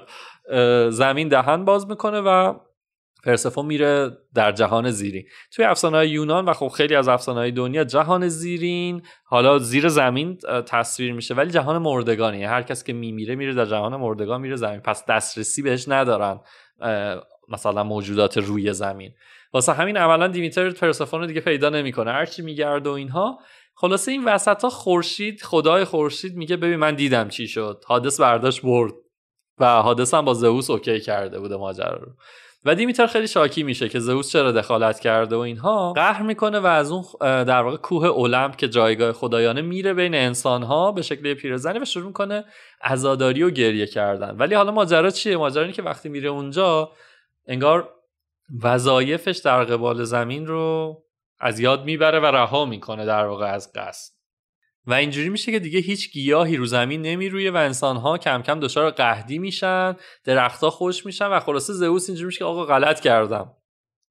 زمین 0.89 1.29
دهن 1.29 1.65
باز 1.65 1.89
می‌کنه 1.89 2.21
و 2.21 2.55
پرسفون 3.27 3.67
میره 3.67 4.11
در 4.35 4.53
جهان 4.53 4.91
زیرین. 4.91 5.25
توی 5.53 5.65
افسانه 5.65 6.09
یونان 6.09 6.45
و 6.45 6.53
خب 6.53 6.69
خیلی 6.69 6.95
از 6.95 7.09
افسانه 7.09 7.39
های 7.39 7.51
دنیا 7.51 7.85
جهان 7.85 8.29
زیرین. 8.29 9.03
حالا 9.25 9.59
زیر 9.59 9.89
زمین 9.89 10.39
تصویر 10.67 11.13
میشه 11.13 11.35
ولی 11.35 11.51
جهان 11.51 11.79
مردگانی 11.79 12.45
هر 12.45 12.63
کس 12.63 12.85
که 12.85 12.93
میمیره 12.93 13.35
میره 13.35 13.55
در 13.55 13.67
جهان 13.67 13.97
مردگان 13.97 14.41
میره 14.41 14.57
زمین. 14.57 14.81
پس 14.81 15.05
دسترسی 15.07 15.63
بهش 15.63 15.89
ندارن 15.89 16.41
مثلا 17.49 17.85
موجودات 17.85 18.39
روی 18.39 18.73
زمین. 18.73 19.13
واسه 19.53 19.73
همین 19.73 19.97
اولا 19.97 20.29
دیمیتر 20.29 20.71
پرسفون 20.71 21.21
رو 21.21 21.27
دیگه 21.27 21.41
پیدا 21.41 21.69
نمی‌کنه. 21.69 22.13
هرچی 22.13 22.43
میگرد 22.43 22.87
و 22.87 22.91
اینها. 22.91 23.39
خلاصه 23.75 24.13
این 24.13 24.25
وسط 24.25 24.63
ها 24.63 24.71
خورشید 24.71 25.43
خدای 25.43 25.85
خورشید 25.85 26.37
میگه 26.37 26.57
ببین 26.57 26.77
من 26.77 26.95
دیدم 26.95 27.29
چی 27.29 27.49
شد. 27.49 27.85
حادث 27.87 28.21
برداشت 28.21 28.63
برد 28.63 28.93
و 29.59 29.83
حادث 29.83 30.15
هم 30.15 30.25
با 30.25 30.35
زئوس 30.35 30.71
اوکی 30.71 31.01
کرده 31.01 31.41
بوده 31.41 31.57
ماجرا 31.57 31.97
رو. 31.97 32.13
و 32.67 32.75
دیمیتر 32.75 33.07
خیلی 33.07 33.29
شاکی 33.29 33.63
میشه 33.63 33.89
که 33.89 33.99
زئوس 33.99 34.33
چرا 34.33 34.53
دخالت 34.53 35.01
کرده 35.01 35.37
و 35.37 35.39
اینها. 35.39 35.93
قهر 35.93 36.23
می‌کنه 36.23 36.59
و 36.61 36.67
از 36.67 36.91
اون 36.91 37.05
در 37.21 37.63
واقع 37.63 37.77
کوه 37.77 38.19
المپ 38.19 38.57
که 38.57 38.69
جایگاه 38.69 39.13
خدایانه 39.13 39.63
میره 39.63 39.95
بین 39.95 40.15
انسانها 40.15 40.93
به 40.93 41.03
شکل 41.03 41.35
پیرزنی 41.35 41.79
و 41.79 41.85
شروع 41.85 42.07
می‌کنه 42.07 42.45
عزاداری 42.83 43.43
و 43.43 43.51
گریه 43.51 43.87
کردن. 43.87 44.37
ولی 44.37 44.55
حالا 44.55 44.73
ماجرا 44.73 45.11
چیه؟ 45.11 45.37
ماجرا 45.37 45.71
که 45.71 45.83
وقتی 45.83 46.09
میره 46.09 46.29
اونجا 46.29 46.91
انگار 47.47 47.89
وظایفش 48.63 49.39
در 49.39 49.65
قبال 49.65 50.05
زمین 50.05 50.47
رو 50.47 50.97
از 51.41 51.61
یاد 51.61 51.85
می‌بره 51.85 52.21
و 52.21 52.27
رها 52.27 52.65
می‌کنه 52.65 53.07
در 53.07 53.27
واقع 53.27 53.47
از 53.47 53.73
قصد. 53.75 54.16
و 54.87 54.95
اینجوری 54.95 55.29
میشه 55.29 55.53
که 55.53 55.59
دیگه 55.59 55.79
هیچ 55.81 56.13
گیاهی 56.13 56.57
رو 56.57 56.67
زمین 56.67 57.03
نمیرویه 57.03 57.51
و 57.51 57.57
انسانها 57.57 58.19
کم 58.19 58.43
کم 58.43 58.61
دچار 58.61 58.91
قهدی 58.91 59.39
میشن 59.39 59.97
درختها 60.25 60.71
خوش 60.71 61.07
میشن 61.07 61.27
و 61.27 61.41
خلاصه 61.41 61.73
زئوس 61.73 62.09
اینجوری 62.09 62.27
میشه 62.27 62.39
که 62.39 62.45
آقا 62.45 62.65
غلط 62.65 63.01
کردم. 63.01 63.53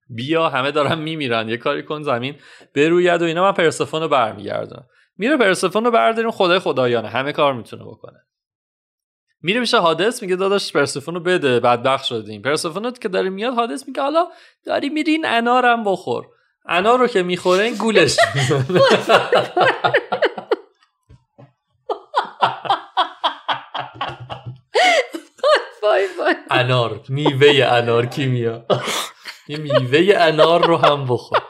بیا 0.09 0.49
همه 0.49 0.71
دارن 0.71 0.99
میمیرن 0.99 1.49
یه 1.49 1.57
کاری 1.57 1.83
کن 1.83 2.01
زمین 2.01 2.35
بروید 2.75 3.21
و 3.21 3.25
اینا 3.25 3.43
من 3.43 3.51
پرسفون 3.51 4.01
رو 4.01 4.07
برمیگردم 4.07 4.85
میره 5.17 5.37
پرسفون 5.37 5.85
رو 5.85 5.91
برداریم 5.91 6.31
خدای 6.31 6.59
خدایانه 6.59 7.09
همه 7.09 7.31
کار 7.31 7.53
می‌تونه 7.53 7.83
بکنه. 7.83 8.19
میره 9.41 9.59
میشه 9.59 9.77
حادث 9.77 10.21
میگه 10.21 10.35
داداش 10.35 10.73
پرسفون 10.73 11.13
رو 11.13 11.19
بده 11.19 11.59
بدبخت 11.59 12.05
شدیم. 12.05 12.41
پرسفون 12.41 12.91
که 12.91 13.09
داره 13.09 13.29
میاد 13.29 13.53
حادث 13.53 13.87
میگه 13.87 14.01
حالا 14.01 14.27
داری 14.65 14.89
میری 14.89 15.11
این 15.11 15.25
انارم 15.25 15.83
بخور. 15.83 16.25
انار 16.65 16.99
رو 16.99 17.07
که 17.07 17.23
می‌خوره 17.23 17.63
این 17.63 17.75
گولش. 17.75 18.17
انار 26.51 27.01
میوه 27.09 27.65
انار 27.65 28.05
کیمیا. 28.05 28.65
یه 29.47 29.57
میوه 29.57 30.15
انار 30.17 30.67
رو 30.67 30.77
هم 30.77 31.05
بخور. 31.05 31.41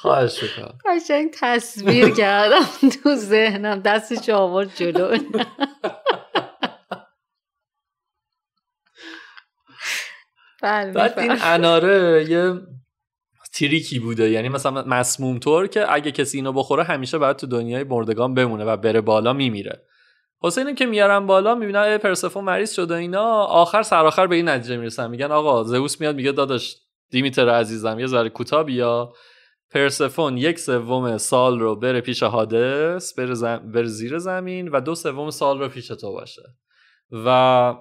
خواهش 0.00 0.42
می‌کنم. 0.42 0.78
قشنگ 0.86 1.30
تصویر 1.40 2.14
کردم 2.14 2.88
تو 3.02 3.14
ذهنم 3.14 3.80
دستش 3.80 4.28
آورد 4.28 4.74
جلو. 4.74 5.18
بله 10.62 10.92
بعد 10.92 11.18
این. 11.18 11.38
اناره 11.42 12.26
یه 12.28 12.54
تریکی 13.58 13.98
بوده. 13.98 14.30
یعنی 14.30 14.48
مثلا 14.48 14.84
مسموم 14.84 15.38
طور 15.38 15.66
که 15.66 15.92
اگه 15.92 16.10
کسی 16.10 16.38
اینو 16.38 16.52
بخوره 16.52 16.82
همیشه 16.82 17.18
باید 17.18 17.36
تو 17.36 17.46
دنیای 17.46 17.84
مردگان 17.84 18.34
بمونه 18.34 18.64
و 18.64 18.76
بره 18.76 19.00
بالا 19.00 19.32
میمیره. 19.32 19.82
حسینم 20.42 20.74
که 20.74 20.86
میارن 20.86 21.26
بالا 21.26 21.82
ای 21.82 21.98
پرسفون 21.98 22.44
مریض 22.44 22.72
شده 22.72 22.94
اینا. 22.94 23.44
آخر 23.44 23.82
سرآخر 23.82 24.26
به 24.26 24.36
این 24.36 24.48
نتیجه 24.48 24.76
می‌رسن. 24.76 25.10
میگن 25.10 25.30
آقا 25.30 25.62
زئوس 25.62 26.00
میاد 26.00 26.16
میگه 26.16 26.32
داداش 26.32 26.76
دیمیتر 27.10 27.48
عزیزم 27.48 27.98
یه 27.98 28.06
ذره 28.06 28.28
کوتاه 28.28 28.64
بیا. 28.64 29.12
پرسفون 29.70 30.36
یک 30.36 30.58
سوم 30.58 31.18
سال 31.18 31.60
رو 31.60 31.76
بره 31.76 32.00
پیش 32.00 32.22
هادس 32.22 33.14
بره, 33.14 33.34
زم... 33.34 33.72
بره 33.74 33.86
زیر 33.86 34.18
زمین 34.18 34.68
و 34.68 34.80
دو 34.80 34.94
سوم 34.94 35.30
سال 35.30 35.58
رو 35.58 35.68
پیش 35.68 35.88
تو 35.88 36.12
باشه. 36.12 36.42
و 37.12 37.74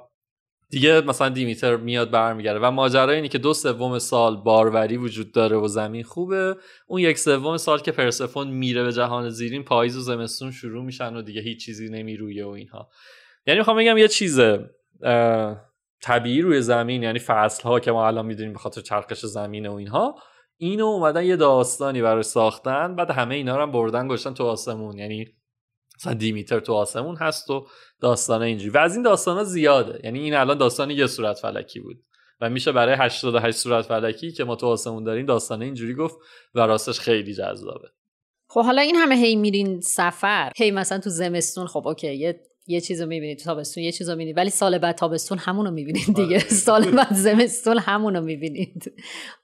دیگه 0.69 1.01
مثلا 1.01 1.29
دیمیتر 1.29 1.77
میاد 1.77 2.11
برمیگرده. 2.11 2.59
و 2.59 2.71
ماجرا 2.71 3.11
اینه 3.11 3.27
که 3.27 3.37
دو 3.37 3.53
سوم 3.53 3.99
سال 3.99 4.37
باروری 4.37 4.97
وجود 4.97 5.31
داره 5.31 5.57
و 5.57 5.67
زمین 5.67 6.03
خوبه. 6.03 6.55
اون 6.87 7.01
یک 7.01 7.17
سوم 7.17 7.57
سال 7.57 7.79
که 7.79 7.91
پرسفون 7.91 8.47
میره 8.47 8.83
به 8.83 8.91
جهان 8.91 9.29
زیرین 9.29 9.63
پاییز 9.63 9.97
و 9.97 10.01
زمستون 10.01 10.51
شروع 10.51 10.85
میشن 10.85 11.15
و 11.15 11.21
دیگه 11.21 11.41
هیچ 11.41 11.65
چیزی 11.65 11.89
نمیرویه 11.89 12.45
و 12.45 12.49
اینها. 12.49 12.89
یعنی 13.47 13.59
می‌خوام 13.59 13.77
بگم 13.77 13.97
یه 13.97 14.07
چیز 14.07 14.39
طبیعی 16.01 16.41
روی 16.41 16.61
زمین 16.61 17.03
یعنی 17.03 17.19
فصل 17.19 17.63
ها 17.63 17.79
که 17.79 17.91
ما 17.91 18.07
الان 18.07 18.25
می‌دونیم 18.25 18.53
به 18.53 18.59
خاطر 18.59 18.81
چرخش 18.81 19.25
زمین 19.25 19.67
و 19.67 19.73
اینها 19.73 20.15
اینو 20.57 20.85
اومدن 20.85 21.25
یه 21.25 21.35
داستانی 21.35 22.01
برای 22.01 22.23
ساختن 22.23 22.95
بعد 22.95 23.11
همه 23.11 23.35
اینا 23.35 23.55
رو 23.55 23.61
هم 23.61 23.71
بردن 23.71 24.07
گذاشتن 24.07 24.33
تو 24.33 24.43
آسمون. 24.43 24.97
یعنی 24.97 25.27
مثلا 25.99 26.13
دیمیتر 26.13 26.59
تو 26.59 26.73
آسمون 26.73 27.15
هست 27.15 27.49
و 27.49 27.67
داستان 28.01 28.41
اینجوری. 28.41 28.69
و 28.69 28.77
از 28.77 28.93
این 28.93 29.03
داستان 29.03 29.43
زیاده. 29.43 29.99
یعنی 30.03 30.19
این 30.19 30.33
الان 30.33 30.57
داستان 30.57 30.91
یه 30.91 31.07
صورت 31.07 31.39
فلکی 31.39 31.79
بود. 31.79 32.03
و 32.41 32.49
میشه 32.49 32.71
برای 32.71 32.95
88 32.99 33.57
صورت 33.57 33.85
فلکی 33.85 34.31
که 34.31 34.43
ما 34.43 34.55
تو 34.55 34.67
آسمون 34.67 35.03
داریم 35.03 35.25
داستان 35.25 35.61
اینجوری 35.61 35.93
گفت 35.93 36.15
و 36.55 36.59
راستش 36.59 36.99
خیلی 36.99 37.33
جذابه. 37.33 37.87
خب 38.49 38.63
حالا 38.63 38.81
این 38.81 38.95
همه 38.95 39.15
هی 39.15 39.35
میرین 39.35 39.81
سفر. 39.81 40.51
هی 40.55 40.71
مثلا 40.71 40.99
تو 40.99 41.09
زمستون 41.09 41.67
خب 41.67 41.87
اوکی 41.87 42.15
یه 42.15 42.41
یه 42.67 42.81
چیزو 42.81 43.05
می‌بینید 43.05 43.37
تو 43.37 43.43
تابستون 43.43 43.83
یه 43.83 43.91
چیزو 43.91 44.11
می‌بینید 44.11 44.37
ولی 44.37 44.49
سال 44.49 44.77
بعد 44.77 44.95
تابستون 44.95 45.37
همونو 45.37 45.71
می‌بینید 45.71 46.15
دیگه. 46.15 46.39
سال 46.65 46.91
بعد 46.91 47.13
زمستون 47.13 47.77
همونو 47.77 48.21
می‌بینید. 48.21 48.93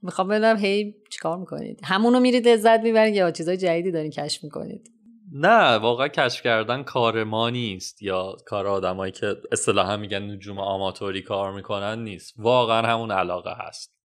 می‌خوام 0.01 0.27
بدونم 0.27 0.57
هی 0.57 0.95
چیکار 1.09 1.37
می‌کنید؟ 1.37 1.79
همونو 1.83 2.19
میرید 2.19 2.47
لذت 2.47 2.79
می‌برید 2.79 3.15
یا 3.15 3.31
چیزای 3.31 3.57
جدیدی 3.57 3.91
دارین 3.91 4.11
کشف 4.11 4.43
می‌کنید؟ 4.43 4.89
نه 5.35 5.75
واقعا 5.75 6.07
کشف 6.07 6.41
کردن 6.41 6.83
کار 6.83 7.23
ما 7.23 7.49
نیست 7.49 8.01
یا 8.01 8.35
کار 8.45 8.67
آدمایی 8.67 9.11
که 9.11 9.35
اصطلاحا 9.51 9.97
میگن 9.97 10.31
نجوم 10.31 10.59
آماتوری 10.59 11.21
کار 11.21 11.51
می‌کنن 11.53 12.03
نیست. 12.03 12.33
واقعا 12.37 12.87
همون 12.87 13.11
علاقه 13.11 13.55
هست. 13.57 13.97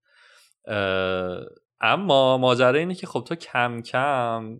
اما 1.80 2.38
ماجرا 2.38 2.78
اینه 2.78 2.94
که 2.94 3.06
خب 3.06 3.24
تو 3.28 3.34
کم 3.34 3.82
کم 3.82 4.58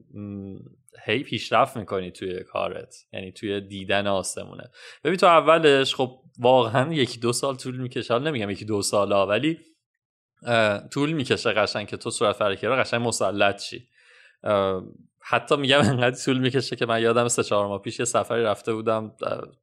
هی 1.05 1.23
پیشرفت 1.23 1.77
می‌کنی 1.77 2.11
توی 2.11 2.45
کارت. 2.45 2.95
یعنی 3.13 3.33
توی 3.33 3.61
دیدن 3.61 4.07
آسمونه. 4.07 4.71
ببین 5.05 5.17
تو 5.17 5.27
اولش 5.27 5.95
خب 5.95 6.21
واقعا 6.39 6.93
یکی 6.93 7.21
دو 7.21 7.33
سال 7.33 7.57
طول 7.57 7.77
می‌کشه. 7.77 8.15
حالا 8.15 8.31
نمیگم 8.31 8.51
یکی 8.51 8.65
دو 8.65 8.83
سال 8.83 9.13
ولی 9.13 9.59
طول 10.93 11.13
می‌کشه 11.13 11.53
قشنگ 11.53 11.87
که 11.87 11.97
تو 11.97 12.11
صورت 12.11 12.37
فرکی 12.37 12.67
رو 12.67 12.77
قشنگ 12.77 13.07
مسلط 13.07 13.63
شی. 13.63 13.89
حتی 15.31 15.57
میگم 15.57 15.79
انقدر 15.79 16.17
طول 16.25 16.39
می‌کشه 16.39 16.77
که 16.77 16.87
من 16.87 17.03
یادم 17.03 17.29
سه 17.29 17.43
چهار 17.43 17.67
ماه 17.67 17.83
پیش 17.83 17.99
یه 17.99 18.05
سفری 18.05 18.43
رفته 18.43 18.75
بودم 18.75 19.13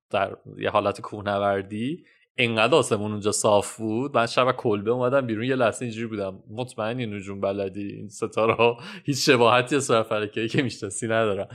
در 0.10 0.38
یه 0.58 0.69
حالت 0.69 1.01
کوهنوردی. 1.01 2.04
انقدر 2.38 2.75
آسمون 2.75 3.12
اونجا 3.12 3.32
صاف 3.32 3.78
بود. 3.78 4.17
من 4.17 4.25
شب 4.25 4.51
کلبه 4.51 4.91
اومدم 4.91 5.25
بیرون 5.25 5.43
یه 5.43 5.56
لحظه 5.56 5.86
اینجوری 5.86 6.08
بودم. 6.08 6.43
مطمئنی 6.49 7.06
نجوم 7.06 7.41
بلدی؟ 7.41 7.88
این 7.88 8.08
ستاره 8.08 8.75
هیچ 9.06 9.25
شباهتی 9.25 9.80
سوار 9.80 10.04
فلکی 10.04 10.47
که 10.47 10.62
می‌شناسی 10.62 11.08
ندارن. 11.08 11.47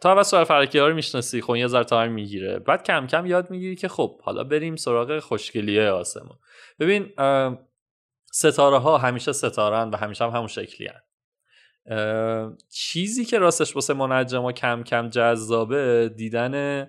تا 0.00 0.12
اول 0.12 0.22
سوار 0.22 0.44
فلکی 0.44 0.78
ها 0.78 0.88
رو 0.88 0.94
می‌شناسی. 0.94 1.42
خب 1.42 1.56
یه 1.56 1.66
ذره 1.66 1.84
تایم 1.84 2.12
می‌گیره. 2.12 2.58
بعد 2.58 2.82
کم 2.82 3.06
کم 3.06 3.26
یاد 3.26 3.50
می‌گیری 3.50 3.76
که 3.76 3.88
خب 3.88 4.20
حالا 4.22 4.44
بریم 4.44 4.76
سراغ 4.76 5.18
خوشگلیه 5.18 5.88
آسمون. 5.88 6.38
ببین 6.80 7.12
ستاره 8.32 8.78
ها 8.78 8.98
همیشه 8.98 9.32
ستارن 9.32 9.90
و 9.90 9.96
همیشه 9.96 10.24
هم 10.24 10.30
همون 10.30 10.46
شکلی 10.46 10.86
هن. 10.86 11.00
چیزی 12.70 13.24
که 13.24 13.38
راستش 13.38 13.74
واسه 13.74 13.94
منجما 13.94 14.52
کم 14.52 14.82
کم 14.82 15.08
جذابه 15.08 16.08
دیدن 16.16 16.86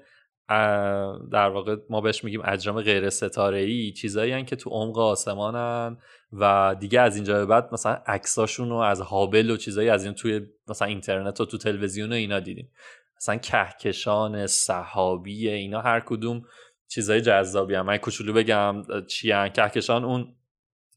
در 1.31 1.49
واقع 1.49 1.75
ما 1.89 2.01
بهش 2.01 2.23
میگیم 2.23 2.41
اجرام 2.45 2.81
غیر 2.81 3.09
ستاره 3.09 3.59
ای 3.59 3.91
چیزایی 3.91 4.45
که 4.45 4.55
تو 4.55 4.69
عمق 4.69 4.97
آسمانن 4.97 5.97
و 6.33 6.75
دیگه 6.79 7.01
از 7.01 7.15
اینجا 7.15 7.33
به 7.33 7.45
بعد 7.45 7.69
مثلا 7.73 8.01
عکساشون 8.07 8.69
رو 8.69 8.75
از 8.75 9.01
هابل 9.01 9.49
و 9.49 9.57
چیزایی 9.57 9.89
از 9.89 10.05
این 10.05 10.13
توی 10.13 10.41
مثلا 10.67 10.87
اینترنت 10.87 11.41
و 11.41 11.45
تو 11.45 11.57
تلویزیون 11.57 12.11
و 12.11 12.15
اینا 12.15 12.39
دیدیم. 12.39 12.71
مثلا 13.17 13.37
کهکشان 13.37 14.47
صحابی 14.47 15.49
اینا 15.49 15.81
هر 15.81 15.99
کدوم 15.99 16.45
چیزای 16.87 17.21
جذابی 17.21 17.75
هم 17.75 17.85
من 17.85 17.97
کوچولو 17.97 18.33
بگم 18.33 18.83
چی 19.07 19.27
کهکشان 19.27 20.03
اون 20.03 20.35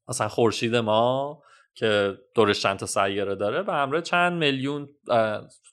مثلا 0.09 0.29
خورشید 0.29 0.77
ما 0.77 1.43
که 1.79 2.19
دورش 2.35 2.61
چند 2.61 2.79
تا 2.79 2.87
سیاره 2.87 3.35
داره 3.35 3.63
و 3.63 3.71
همراه 3.71 4.03
چند 4.03 4.33
میلیون 4.33 4.89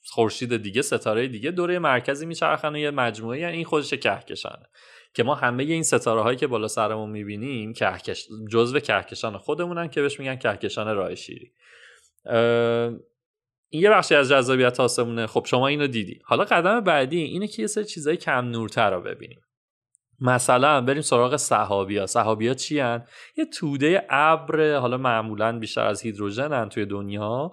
خورشید 0.04 0.58
دیگه 0.58 0.82
ستاره 0.82 1.28
دیگه 1.28 1.52
دوره 1.52 1.80
مرکزی 1.80 2.26
میچرخن 2.26 2.76
و 2.76 2.78
یه 2.78 2.92
مجموعه 2.92 3.40
یعنی 3.40 3.56
این 3.56 3.66
خودش 3.66 3.94
کهکشانه 3.94 4.70
که 5.14 5.24
ما 5.24 5.36
همه 5.36 5.64
این 5.64 5.84
ستاره 5.84 6.22
هایی 6.22 6.38
که 6.38 6.48
بالا 6.48 6.68
سرمون 6.68 7.10
می‌بینیم 7.10 7.74
کهکش 7.74 8.28
جزو 8.52 8.80
کهکشان 8.80 9.38
خودمونن 9.38 9.88
که 9.88 10.02
بهش 10.02 10.20
میگن 10.20 10.36
کهکشان 10.36 10.96
راه 10.96 11.16
شیری. 11.16 11.52
این 13.70 13.84
یه 13.84 13.90
بخشی 13.90 14.16
از 14.16 14.30
جذابیت 14.30 14.80
آسمونه. 14.80 15.28
خب 15.28 15.46
شما 15.46 15.68
اینو 15.68 15.88
دیدی. 15.88 16.20
حالا 16.26 16.44
قدم 16.44 16.80
بعدی 16.80 17.22
اینه 17.22 17.48
که 17.48 17.62
یه 17.62 17.68
سری 17.68 17.86
چیزای 17.86 18.18
کم 18.18 18.46
نورتر 18.46 18.92
رو 18.92 19.02
ببینیم. 19.02 19.42
مثلا 20.22 20.82
بریم 20.82 21.02
سراغ 21.02 21.36
صحابیا. 21.36 22.06
صحابیا 22.06 22.54
چی 22.54 22.80
هن؟ 22.80 23.06
یه 23.38 23.46
توده 23.46 24.06
ابر 24.10 24.76
حالا 24.76 24.98
معمولا 24.98 25.60
بیشتر 25.60 25.88
از 25.88 26.02
هیدروژن 26.02 26.70
توی 26.70 26.86
دنیا 26.86 27.52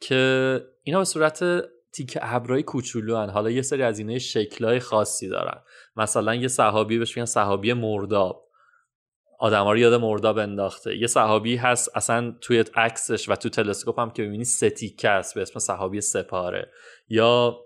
که 0.00 0.60
اینا 0.82 0.98
به 0.98 1.04
صورت 1.04 1.44
تیک 1.92 2.18
ابرای 2.20 2.62
کوچولو 2.62 3.16
هن. 3.16 3.30
حالا 3.30 3.50
یه 3.50 3.62
سری 3.62 3.82
از 3.82 3.98
اینه 3.98 4.18
شکلهای 4.18 4.80
خاصی 4.80 5.28
دارن. 5.28 5.62
مثلا 5.96 6.34
یه 6.34 6.48
صحابی 6.48 6.98
بهش 6.98 7.16
میگن 7.16 7.24
صحابی 7.24 7.72
مرداب. 7.72 8.46
آدم 9.38 9.68
رو 9.68 9.78
یاد 9.78 9.94
مرداب 9.94 10.38
انداخته. 10.38 10.96
یه 10.96 11.06
صحابی 11.06 11.56
هست 11.56 11.96
اصلا 11.96 12.34
توی 12.40 12.64
عکسش 12.74 13.28
و 13.28 13.34
تو 13.34 13.48
تلسکوپ 13.48 14.00
هم 14.00 14.10
که 14.10 14.22
ببینی 14.22 14.44
ستیکه 14.44 15.08
است 15.08 15.34
به 15.34 15.42
اسم 15.42 15.58
صحابی 15.58 16.00
سپاره. 16.00 16.70
یا 17.08 17.58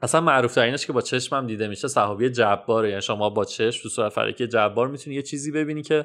اصلا 0.00 0.20
معروف 0.20 0.54
ترینش 0.54 0.86
که 0.86 0.92
با 0.92 1.00
چشمم 1.00 1.46
دیده 1.46 1.68
میشه 1.68 1.88
صحابی 1.88 2.30
جباره. 2.30 2.88
یعنی 2.88 3.02
شما 3.02 3.30
با 3.30 3.44
چشم 3.44 3.82
تو 3.82 3.88
صورت 3.88 4.12
فلکی 4.12 4.46
جبار 4.46 4.88
می‌تونی 4.88 5.16
یه 5.16 5.22
چیزی 5.22 5.52
ببینی 5.52 5.82
که 5.82 6.04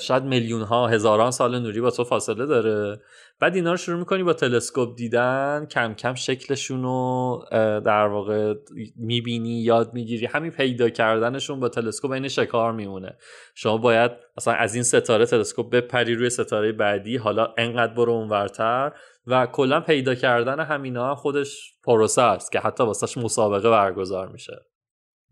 شاید 0.00 0.22
میلیون 0.22 0.62
ها 0.62 0.88
هزاران 0.88 1.30
سال 1.30 1.58
نوری 1.58 1.80
با 1.80 1.90
تو 1.90 2.04
فاصله 2.04 2.46
داره. 2.46 3.00
بعد 3.40 3.54
اینا 3.54 3.70
رو 3.70 3.76
شروع 3.76 3.98
می‌کنی 3.98 4.22
با 4.22 4.32
تلسکوپ 4.32 4.96
دیدن 4.96 5.66
کم 5.70 5.94
کم 5.94 6.14
شکلشون 6.14 6.82
رو 6.82 7.44
در 7.84 8.06
واقع 8.06 8.54
می‌بینی 8.96 9.62
یاد 9.62 9.94
می‌گیری. 9.94 10.26
همین 10.26 10.50
پیدا 10.50 10.88
کردنشون 10.88 11.60
با 11.60 11.68
تلسکوپ 11.68 12.10
این 12.10 12.28
شکار 12.28 12.72
میمونه. 12.72 13.16
شما 13.54 13.76
باید 13.76 14.10
مثلا 14.36 14.54
از 14.54 14.74
این 14.74 14.84
ستاره 14.84 15.26
تلسکوپ 15.26 15.70
بپری 15.70 16.14
روی 16.14 16.30
ستاره 16.30 16.72
بعدی 16.72 17.16
حالا 17.16 17.54
انقدر 17.58 17.94
برو 17.94 18.12
اونورتر. 18.12 18.92
و 19.26 19.46
کلا 19.46 19.80
پیدا 19.80 20.14
کردن 20.14 20.60
همینا 20.60 21.08
هم 21.08 21.14
خودش 21.14 21.74
پروسه 21.84 22.22
است 22.22 22.52
که 22.52 22.60
حتی 22.60 22.84
واسهش 22.84 23.16
مسابقه 23.16 23.70
برگزار 23.70 24.28
میشه. 24.28 24.60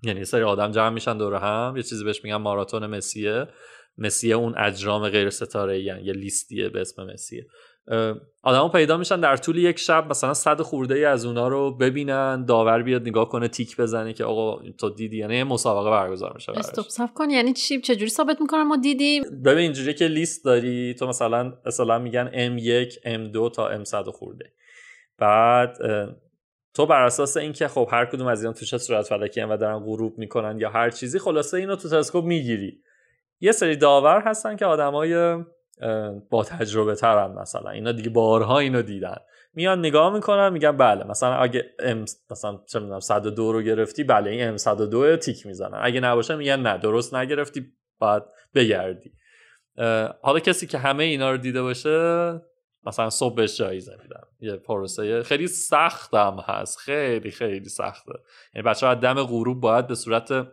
یعنی 0.03 0.25
سری 0.25 0.43
آدم 0.43 0.71
جمع 0.71 0.89
میشن 0.89 1.19
دور 1.19 1.35
هم 1.35 1.77
یه 1.77 1.83
چیزی 1.83 2.05
بهش 2.05 2.25
میگن 2.25 2.37
ماراتون 2.37 2.87
مسیه. 2.87 3.47
مسیه 3.99 4.35
اون 4.35 4.55
اجرام 4.59 5.09
غیر 5.09 5.31
ستاره 5.31 5.81
یعنی 5.81 6.03
یه 6.03 6.13
لیستیه 6.13 6.69
به 6.69 6.81
اسم 6.81 7.05
مسیه. 7.05 7.47
آدما 8.43 8.69
پیدا 8.69 8.97
میشن 8.97 9.21
در 9.21 9.37
طول 9.37 9.59
یک 9.59 9.79
شب 9.79 10.07
مثلا 10.11 10.35
صد 10.35 10.63
خورده 10.63 10.95
ای 10.95 11.05
از 11.05 11.25
اونا 11.25 11.49
رو 11.49 11.77
ببینن 11.77 12.45
داور 12.45 12.83
بیاد 12.83 13.03
نگاه 13.03 13.29
کنه 13.29 13.49
تیک 13.49 13.77
بزنه 13.77 14.13
که 14.13 14.25
آقا 14.25 14.63
تو 14.79 14.91
دیدی؟ 14.91 15.17
یعنی 15.17 15.43
مسابقه 15.43 15.91
برگزار 15.91 16.33
میشه 16.35 16.53
استوب 16.53 16.85
صف 16.85 17.15
کن. 17.15 17.31
یعنی 17.31 17.53
چی؟ 17.53 17.81
چجوری 17.81 18.11
ثابت 18.11 18.41
می‌کنن 18.41 18.63
ما 18.63 18.77
دیدیم؟ 18.77 19.23
ببین 19.45 19.59
اینجوری 19.59 19.95
که 19.95 20.07
لیست 20.07 20.45
داری 20.45 20.95
تو 20.95 21.07
مثلا 21.07 21.53
مثلا 21.67 21.99
میگن 21.99 22.59
M1 22.59 22.93
M2 22.93 23.55
تا 23.55 23.85
M100 23.85 24.09
خورده. 24.09 24.53
بعد 25.19 25.79
تو 26.75 26.87
بر 26.87 27.03
اساس 27.03 27.37
اینکه 27.37 27.69
خب 27.69 27.89
هر 27.93 28.07
کدوم 28.07 28.27
از 28.27 28.43
اینا 28.43 28.53
تو 28.53 28.65
چه 28.65 28.79
صورت 28.79 29.07
فلکی 29.07 29.41
و 29.41 29.57
دارن 29.57 29.79
غروب 29.79 30.19
می‌کنن 30.19 30.61
یا 30.61 30.71
هر 30.71 30.91
چیزی 30.91 31.19
خلاصه 31.19 31.57
اینو 31.57 31.77
تو 31.77 31.89
تلسکوپ 31.89 32.25
می‌گیری. 32.25 32.83
یه 33.41 33.53
سری 33.53 33.77
داور 33.77 34.21
هستن 34.21 34.57
که 34.57 34.67
آدمای 34.67 35.37
با 36.31 36.45
تجربه 36.45 36.95
ترن 36.95 37.33
مثلا. 37.33 37.71
اینا 37.71 37.93
دیگه 37.93 38.11
بارها 38.11 38.59
اینو 38.59 38.83
دیدن. 38.83 39.17
میان 39.55 39.79
نگاه 39.79 40.15
می‌کنن 40.15 40.53
میگن 40.53 40.77
بله 40.77 41.05
مثلا 41.05 41.35
اگه 41.35 41.65
ام 41.81 42.05
مثلا 42.31 42.61
چه 42.67 42.79
می‌دونم 42.79 43.01
102 43.01 43.53
رو 43.53 43.63
گرفتی 43.63 44.05
بله 44.05 44.31
این 44.31 44.49
ام 44.49 44.57
102 44.57 45.17
تیک 45.17 45.47
می‌زنن. 45.47 45.79
اگه 45.83 46.01
نباشه 46.01 46.37
میگن 46.37 46.61
نه 46.61 46.79
درست 46.79 47.15
نگرفتی 47.15 47.73
بعد 48.01 48.25
بگردی. 48.55 49.13
حالا 50.23 50.41
کسی 50.41 50.67
که 50.67 50.79
همه 50.79 51.05
اینا 51.05 51.31
رو 51.31 51.37
دیده 51.37 51.63
باشه 51.63 52.41
مثلا 52.87 53.11
صبح 53.11 53.47
جایزه 53.47 53.97
میدن. 54.03 54.21
یه 54.41 54.57
پروسه 54.57 55.23
خیلی 55.23 55.47
سختم 55.47 56.45
هست. 56.47 56.79
خیلی 56.79 57.31
خیلی 57.31 57.69
سخته. 57.69 58.13
یعنی 58.55 58.69
بچه 58.69 58.87
ها 58.87 58.95
دم 58.95 59.23
غروب 59.23 59.61
باید 59.61 59.87
به 59.87 59.95
صورت 59.95 60.47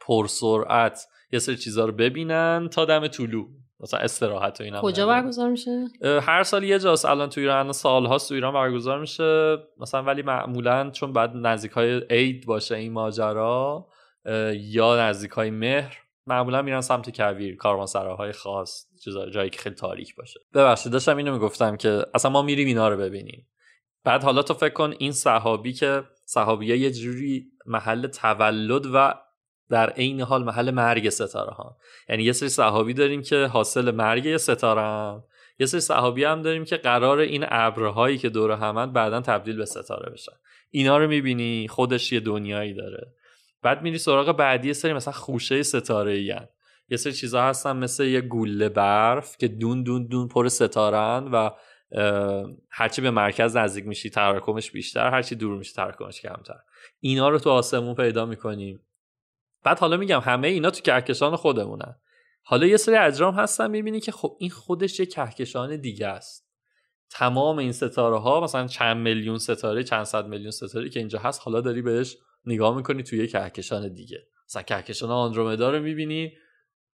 پرسرعت 0.00 1.06
یه 1.32 1.38
سری 1.38 1.56
چیزها 1.56 1.84
رو 1.84 1.92
ببینن 1.92 2.68
تا 2.72 2.84
دم 2.84 3.06
طلوع. 3.06 3.48
مثلا 3.82 4.00
استراحت 4.00 4.60
و 4.60 4.64
اینا 4.64 4.80
کجا 4.80 5.06
برگزار 5.06 5.50
میشه؟ 5.50 5.88
هر 6.02 6.42
سال 6.42 6.64
یه 6.64 6.78
جاست. 6.78 7.04
الان 7.04 7.28
تو 7.28 7.40
ایران 7.40 7.72
سالها 7.72 8.18
تو 8.18 8.34
ایران 8.34 8.54
برگزار 8.54 9.00
میشه. 9.00 9.58
مثلا 9.78 10.02
ولی 10.02 10.22
معمولا 10.22 10.90
چون 10.90 11.12
بعد 11.12 11.30
نزدیک 11.34 11.72
های 11.72 12.02
عید 12.10 12.46
باشه 12.46 12.74
این 12.74 12.92
ماجرا 12.92 13.88
یا 14.54 15.08
نزدیک 15.08 15.30
های 15.30 15.50
مهر 15.50 15.98
معمولا 16.26 16.62
میرن 16.62 16.80
سمت 16.80 17.16
کویر 17.16 17.56
کاروانسراهای 17.56 18.32
خاص 18.32 18.86
جایی 19.32 19.50
که 19.50 19.58
خیلی 19.58 19.74
تاریک 19.74 20.16
باشه. 20.16 20.40
ببخشید 20.54 20.92
داشتم 20.92 21.16
اینو 21.16 21.32
می‌گفتم 21.32 21.76
که 21.76 22.06
اصلا 22.14 22.30
ما 22.30 22.42
میریم 22.42 22.66
اینا 22.66 22.88
رو 22.88 22.96
ببینیم. 22.96 23.48
بعد 24.04 24.24
حالا 24.24 24.42
تو 24.42 24.54
فکر 24.54 24.72
کن 24.72 24.94
این 24.98 25.12
صحابی 25.12 25.72
که 25.72 26.02
صحابیه 26.24 26.78
یه 26.78 26.90
جوری 26.90 27.46
محل 27.66 28.06
تولد 28.06 28.86
و 28.94 29.14
در 29.72 29.90
عین 29.90 30.20
حال 30.20 30.44
محل 30.44 30.70
مرگ 30.70 31.08
ستاره 31.08 31.52
ها 31.52 31.76
یعنی 32.08 32.22
یه 32.22 32.32
سری 32.32 32.48
صحابی 32.48 32.94
داریم 32.94 33.22
که 33.22 33.46
حاصل 33.46 33.90
مرگ 33.90 34.36
ستاره 34.36 34.80
هم. 34.80 35.24
یه 35.58 35.66
سری 35.66 35.80
صحابی 35.80 36.24
هم 36.24 36.42
داریم 36.42 36.64
که 36.64 36.76
قرار 36.76 37.18
این 37.18 37.44
ابرهایی 37.48 38.18
که 38.18 38.28
دور 38.28 38.50
همند 38.50 38.92
بعدا 38.92 39.20
تبدیل 39.20 39.56
به 39.56 39.64
ستاره 39.64 40.12
بشن. 40.12 40.32
اینا 40.70 40.98
رو 40.98 41.08
می‌بینی 41.08 41.68
خودش 41.68 42.12
یه 42.12 42.20
دنیایی 42.20 42.74
داره. 42.74 43.12
بعد 43.62 43.82
میری 43.82 43.98
سراغ 43.98 44.36
بعدی 44.36 44.74
سری 44.74 44.92
مثلا 44.92 45.12
خوشه 45.12 45.62
ستاره 45.62 46.12
ای 46.12 46.34
یه 46.88 46.96
سری 46.96 47.12
چیزها 47.12 47.42
هستن 47.42 47.76
مثل 47.76 48.04
یه 48.04 48.20
گوله 48.20 48.68
برف 48.68 49.36
که 49.38 49.48
دون 49.48 49.82
دون 49.82 50.06
دون 50.06 50.28
پر 50.28 50.48
ستارن 50.48 51.28
و 51.32 51.50
هرچی 52.70 53.02
به 53.02 53.10
مرکز 53.10 53.56
نزدیک 53.56 53.86
میشی 53.86 54.10
تراکمش 54.10 54.70
بیشتر 54.70 55.10
هرچی 55.10 55.34
دور 55.34 55.58
میشی 55.58 55.72
تراکمش 55.72 56.20
کمتر. 56.20 56.58
اینا 57.00 57.28
رو 57.28 57.38
تو 57.38 57.50
آسمون 57.50 57.94
پیدا 57.94 58.26
می‌کنیم. 58.26 58.80
بعد 59.64 59.78
حالا 59.78 59.96
میگم 59.96 60.20
همه 60.20 60.48
اینا 60.48 60.70
تو 60.70 60.80
کهکشان 60.80 61.36
خودمونن. 61.36 61.94
حالا 62.44 62.66
یه 62.66 62.76
سری 62.76 62.96
اجرام 62.96 63.34
هستن 63.34 63.70
می‌بینی 63.70 64.00
که 64.00 64.12
خب 64.12 64.36
این 64.40 64.50
خودش 64.50 65.00
یه 65.00 65.06
کهکشان 65.06 65.76
دیگه 65.76 66.06
است. 66.06 66.48
تمام 67.10 67.58
این 67.58 67.72
ستاره 67.72 68.18
ها 68.18 68.40
مثلا 68.40 68.66
چند 68.66 68.96
میلیون 68.96 69.38
ستاره 69.38 69.82
چند 69.82 70.04
صد 70.04 70.26
میلیون 70.26 70.50
ستاره 70.50 70.88
که 70.88 71.00
اینجا 71.00 71.18
هست 71.18 71.40
حالا 71.44 71.60
داری 71.60 71.82
بهش 71.82 72.16
نگاه 72.44 72.76
می‌کنی 72.76 73.02
توی 73.02 73.18
یه 73.18 73.26
کهکشان 73.26 73.92
دیگه. 73.92 74.18
مثلا 74.48 74.62
کهکشان 74.62 75.10
آندرومدا 75.10 75.70
رو 75.70 75.80
می‌بینی 75.80 76.32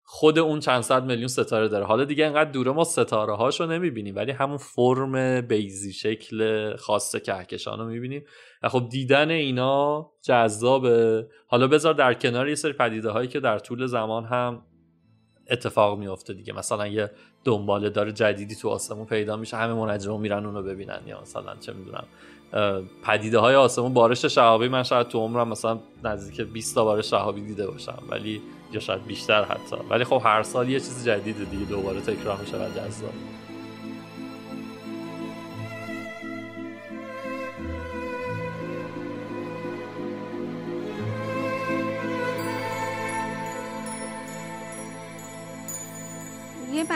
خود 0.06 0.38
اون 0.38 0.60
چند 0.60 0.82
صد 0.82 1.04
میلیون 1.04 1.28
ستاره 1.28 1.68
داره. 1.68 1.84
حالا 1.84 2.04
دیگه 2.04 2.26
انقدر 2.26 2.50
دوره 2.50 2.72
ما 2.72 2.84
ستاره 2.84 3.36
هاشو 3.36 3.66
نمی‌بینیم 3.66 4.16
ولی 4.16 4.32
همون 4.32 4.56
فرم 4.56 5.40
بیزی 5.40 5.92
شکل 5.92 6.76
خاص 6.76 7.16
کهکشان 7.16 7.78
رو 7.78 7.86
می‌بینیم. 7.86 8.24
و 8.64 8.68
خب 8.68 8.88
دیدن 8.88 9.30
اینا 9.30 10.10
جذابه. 10.22 11.26
حالا 11.46 11.66
بذار 11.66 11.94
در 11.94 12.14
کنار 12.14 12.48
یه 12.48 12.54
سری 12.54 12.72
پدیده 12.72 13.10
هایی 13.10 13.28
که 13.28 13.40
در 13.40 13.58
طول 13.58 13.86
زمان 13.86 14.24
هم 14.24 14.62
اتفاق 15.50 15.98
میافته 15.98 16.34
دیگه. 16.34 16.52
مثلا 16.52 16.86
یه 16.86 17.10
دنباله 17.44 17.90
داره 17.90 18.12
جدیدی 18.12 18.54
تو 18.54 18.68
آسمون 18.68 19.06
پیدا 19.06 19.36
میشه 19.36 19.56
همه 19.56 19.74
منجمون 19.74 20.20
میرن 20.20 20.46
اونو 20.46 20.62
ببینن. 20.62 21.00
یا 21.06 21.20
مثلا 21.20 21.56
چه 21.60 21.72
می‌دونم 21.72 22.04
پدیده 23.04 23.38
های 23.38 23.54
آسمون 23.54 23.94
بارش 23.94 24.24
شهابی. 24.24 24.68
من 24.68 24.82
شاید 24.82 25.08
تو 25.08 25.18
عمرم 25.18 25.48
مثلا 25.48 25.78
نزدیک 26.04 26.40
20 26.40 26.74
تا 26.74 26.84
بارش 26.84 27.10
شهابی 27.10 27.40
دیده 27.40 27.66
باشم 27.66 28.02
ولی 28.10 28.42
یا 28.72 28.80
شاید 28.80 29.04
بیشتر 29.06 29.44
حتی. 29.44 29.76
ولی 29.90 30.04
خب 30.04 30.22
هر 30.24 30.42
سال 30.42 30.68
یه 30.68 30.80
چیز 30.80 31.04
جدید 31.04 31.50
دیگه 31.50 31.64
دوباره 31.64 32.00
تکرار 32.00 32.36
میشه 32.40 32.56
و 32.56 32.68
جذاب. 32.68 33.43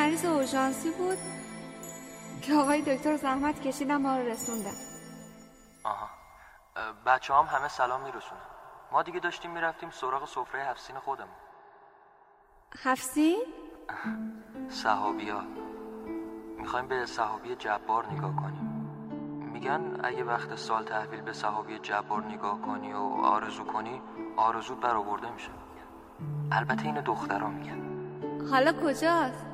مریض 0.09 0.25
اورژانسی 0.25 0.91
بود 0.91 1.19
که 2.43 2.55
آقای 2.55 2.83
دکتر 2.83 3.17
زحمت 3.17 3.61
کشیدن 3.61 3.97
ما 3.97 4.17
رو 4.17 4.23
رسوندن. 4.23 4.77
آها. 5.85 6.09
بچه 7.07 7.35
هم 7.35 7.45
همه 7.45 7.69
سلام 7.69 8.01
میرسونن. 8.01 8.41
ما 8.93 9.03
دیگه 9.03 9.21
داشتیم 9.21 9.51
می‌رفتیم 9.51 9.91
سراغ 9.91 10.29
سفره 10.29 10.65
هفسین 10.65 10.99
خودمون. 10.99 11.35
هفسین؟ 12.83 13.43
صحابی 14.69 15.31
ها 15.31 15.43
می‌خوایم 16.59 16.89
به 16.89 17.07
صحابی 17.07 17.57
جبار 17.57 18.07
نگاه 18.07 18.37
کنیم. 18.37 18.65
میگن 19.53 20.01
اگه 20.05 20.25
وقت 20.25 20.55
سال 20.55 20.85
تحویل 20.85 21.21
به 21.21 21.33
صحابی 21.33 21.79
جبار 21.79 22.25
نگاه 22.25 22.61
کنی 22.61 22.93
و 22.93 23.03
آرزو 23.25 23.65
کنی 23.65 24.03
آرزود 24.37 24.81
برآورده 24.81 25.31
میشه. 25.31 25.51
البته 26.53 26.85
اینو 26.85 27.03
دخترها 27.03 27.49
میگن. 27.49 27.89
حالا 28.51 28.73
کجاست؟ 28.73 29.48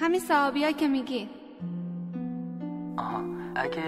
همین 0.00 0.20
صحابی 0.20 0.72
که 0.72 0.88
میگی. 0.88 1.28
آها 2.98 3.20
اگه 3.56 3.82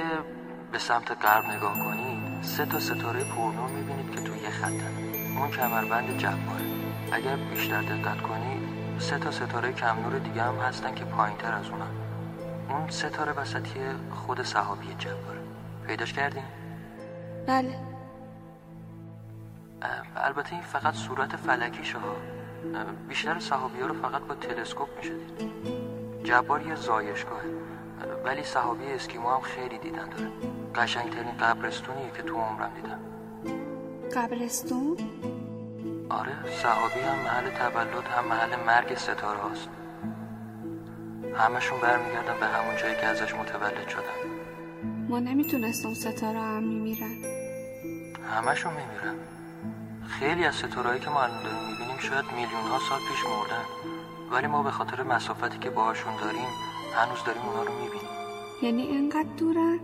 به 0.72 0.78
سمت 0.78 1.24
غرب 1.24 1.44
نگاه 1.44 1.78
کنید 1.78 2.42
سه 2.42 2.66
تا 2.66 2.78
ستاره 2.80 3.24
پرنور 3.24 3.70
می‌بینید 3.70 4.10
که 4.10 4.20
توی 4.20 4.38
یه 4.38 4.50
خطن 4.50 4.94
اون 5.38 5.50
کمربند 5.50 6.18
جباره. 6.18 6.64
اگر 7.12 7.36
بیشتر 7.36 7.82
دقت 7.82 8.22
کنید 8.22 8.68
سه 8.98 9.18
تا 9.18 9.30
ستاره 9.30 9.72
کم 9.72 10.00
نور 10.00 10.18
دیگه 10.18 10.42
هم 10.42 10.54
هستن 10.54 10.94
که 10.94 11.04
پایین 11.04 11.38
تر 11.38 11.52
از 11.52 11.68
اونن. 11.68 11.90
اون 12.68 12.90
ستاره 12.90 13.32
وسطی 13.32 13.80
خود 14.10 14.42
صحابی 14.42 14.94
جباره. 14.98 15.40
پیداش 15.86 16.12
کردین؟ 16.12 16.44
بله. 17.46 17.78
البته 20.16 20.52
این 20.52 20.62
فقط 20.62 20.94
صورت 20.94 21.36
فلکیشه 21.36 21.98
ها. 21.98 22.16
بیشتر 23.08 23.38
صحابی 23.38 23.80
ها 23.80 23.86
رو 23.86 23.94
فقط 23.94 24.22
با 24.22 24.34
تلسکوپ 24.34 24.88
میشه 24.98 25.14
دید 25.38 25.99
جبار 26.24 26.66
یه 26.66 26.74
زایشگاهه. 26.74 27.50
ولی 28.24 28.42
صحابی 28.42 28.86
اسکیمو 28.86 29.30
هم 29.30 29.40
خیلی 29.40 29.78
دیدن 29.78 30.08
داره. 30.08 30.30
قشنگترین 30.74 31.36
قبرستونیه 31.40 32.10
که 32.16 32.22
تو 32.22 32.34
عمرم 32.34 32.70
دیدم. 32.74 33.00
قبرستون؟ 34.16 34.96
آره 36.10 36.32
صحابی 36.62 37.00
هم 37.00 37.18
محل 37.18 37.50
تولد 37.50 38.04
هم 38.04 38.24
محل 38.24 38.64
مرگ 38.66 38.96
ستاره 38.96 39.38
هاست. 39.38 39.68
همشون 41.36 41.80
برمیگردن 41.80 42.40
به 42.40 42.46
همون 42.46 42.76
جایی 42.76 42.94
که 42.94 43.06
ازش 43.06 43.34
متولد 43.34 43.88
شدن. 43.88 44.18
ما 45.08 45.18
نمی‌تونستم 45.18 45.94
ستاره 45.94 46.38
هم 46.38 46.62
میمیرن. 46.62 47.16
همشون 48.36 48.72
میمیرن. 48.72 49.18
خیلی 50.08 50.44
از 50.44 50.54
ستارهایی 50.54 51.00
که 51.00 51.10
ما 51.10 51.22
الان 51.22 51.42
داریم 51.42 51.58
می‌بینیم 51.70 51.98
شاید 51.98 52.24
میلیون 52.36 52.62
ها 52.70 52.78
سال 52.78 52.98
پیش 52.98 53.24
مردن 53.24 53.64
ولی 54.30 54.46
ما 54.46 54.62
به 54.62 54.70
خاطر 54.70 55.02
مسافتی 55.02 55.58
که 55.58 55.70
باهاشون 55.70 56.16
داریم 56.16 56.48
هنوز 56.94 57.24
داریم 57.24 57.42
اونا 57.42 57.62
رو 57.62 57.72
می‌بینیم. 57.72 58.08
یعنی 58.62 58.82
اینقدر 58.82 59.28
دورن؟ 59.38 59.80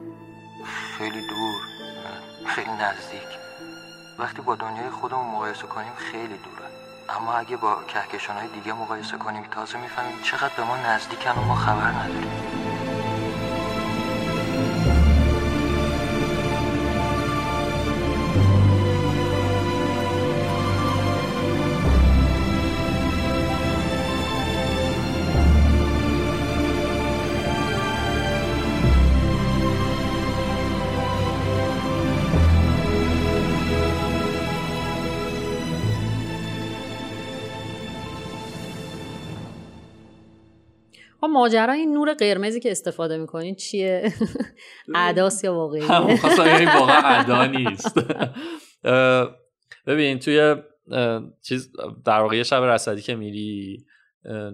خیلی 0.98 1.20
دور. 1.20 1.60
خیلی 2.46 2.70
نزدیک. 2.70 3.28
وقتی 4.18 4.42
با 4.42 4.54
دنیای 4.54 4.90
خودمون 4.90 5.26
مقایسه 5.26 5.66
کنیم 5.66 5.92
خیلی 5.96 6.38
دوره 6.38 6.66
اما 7.08 7.32
اگه 7.32 7.56
با 7.56 7.82
کهکشان 7.88 8.36
های 8.36 8.48
دیگه 8.48 8.72
مقایسه 8.72 9.16
کنیم 9.16 9.42
تازه 9.50 9.78
می‌فهمیم 9.78 10.22
چقدر 10.22 10.54
به 10.56 10.64
ما 10.64 10.76
نزدیکن 10.76 11.30
و 11.30 11.44
ما 11.44 11.54
خبر 11.54 11.90
نداریم. 11.90 12.65
ماجرا 41.36 41.72
این 41.72 41.92
نور 41.92 42.14
قرمزی 42.14 42.60
که 42.60 42.70
استفاده 42.70 43.16
می‌کنین 43.18 43.54
چیه؟ 43.54 44.12
عداس 44.94 45.44
یا 45.44 45.54
واقعی؟ 45.54 45.82
واقعا 46.66 47.20
ادا 47.20 47.46
نیست. 47.46 47.98
ببین 49.86 50.18
توی 50.18 50.54
چیز 51.42 51.72
در 52.04 52.20
واقع 52.20 52.42
شب 52.42 52.62
رصدی 52.62 53.02
که 53.02 53.14
میری 53.14 53.85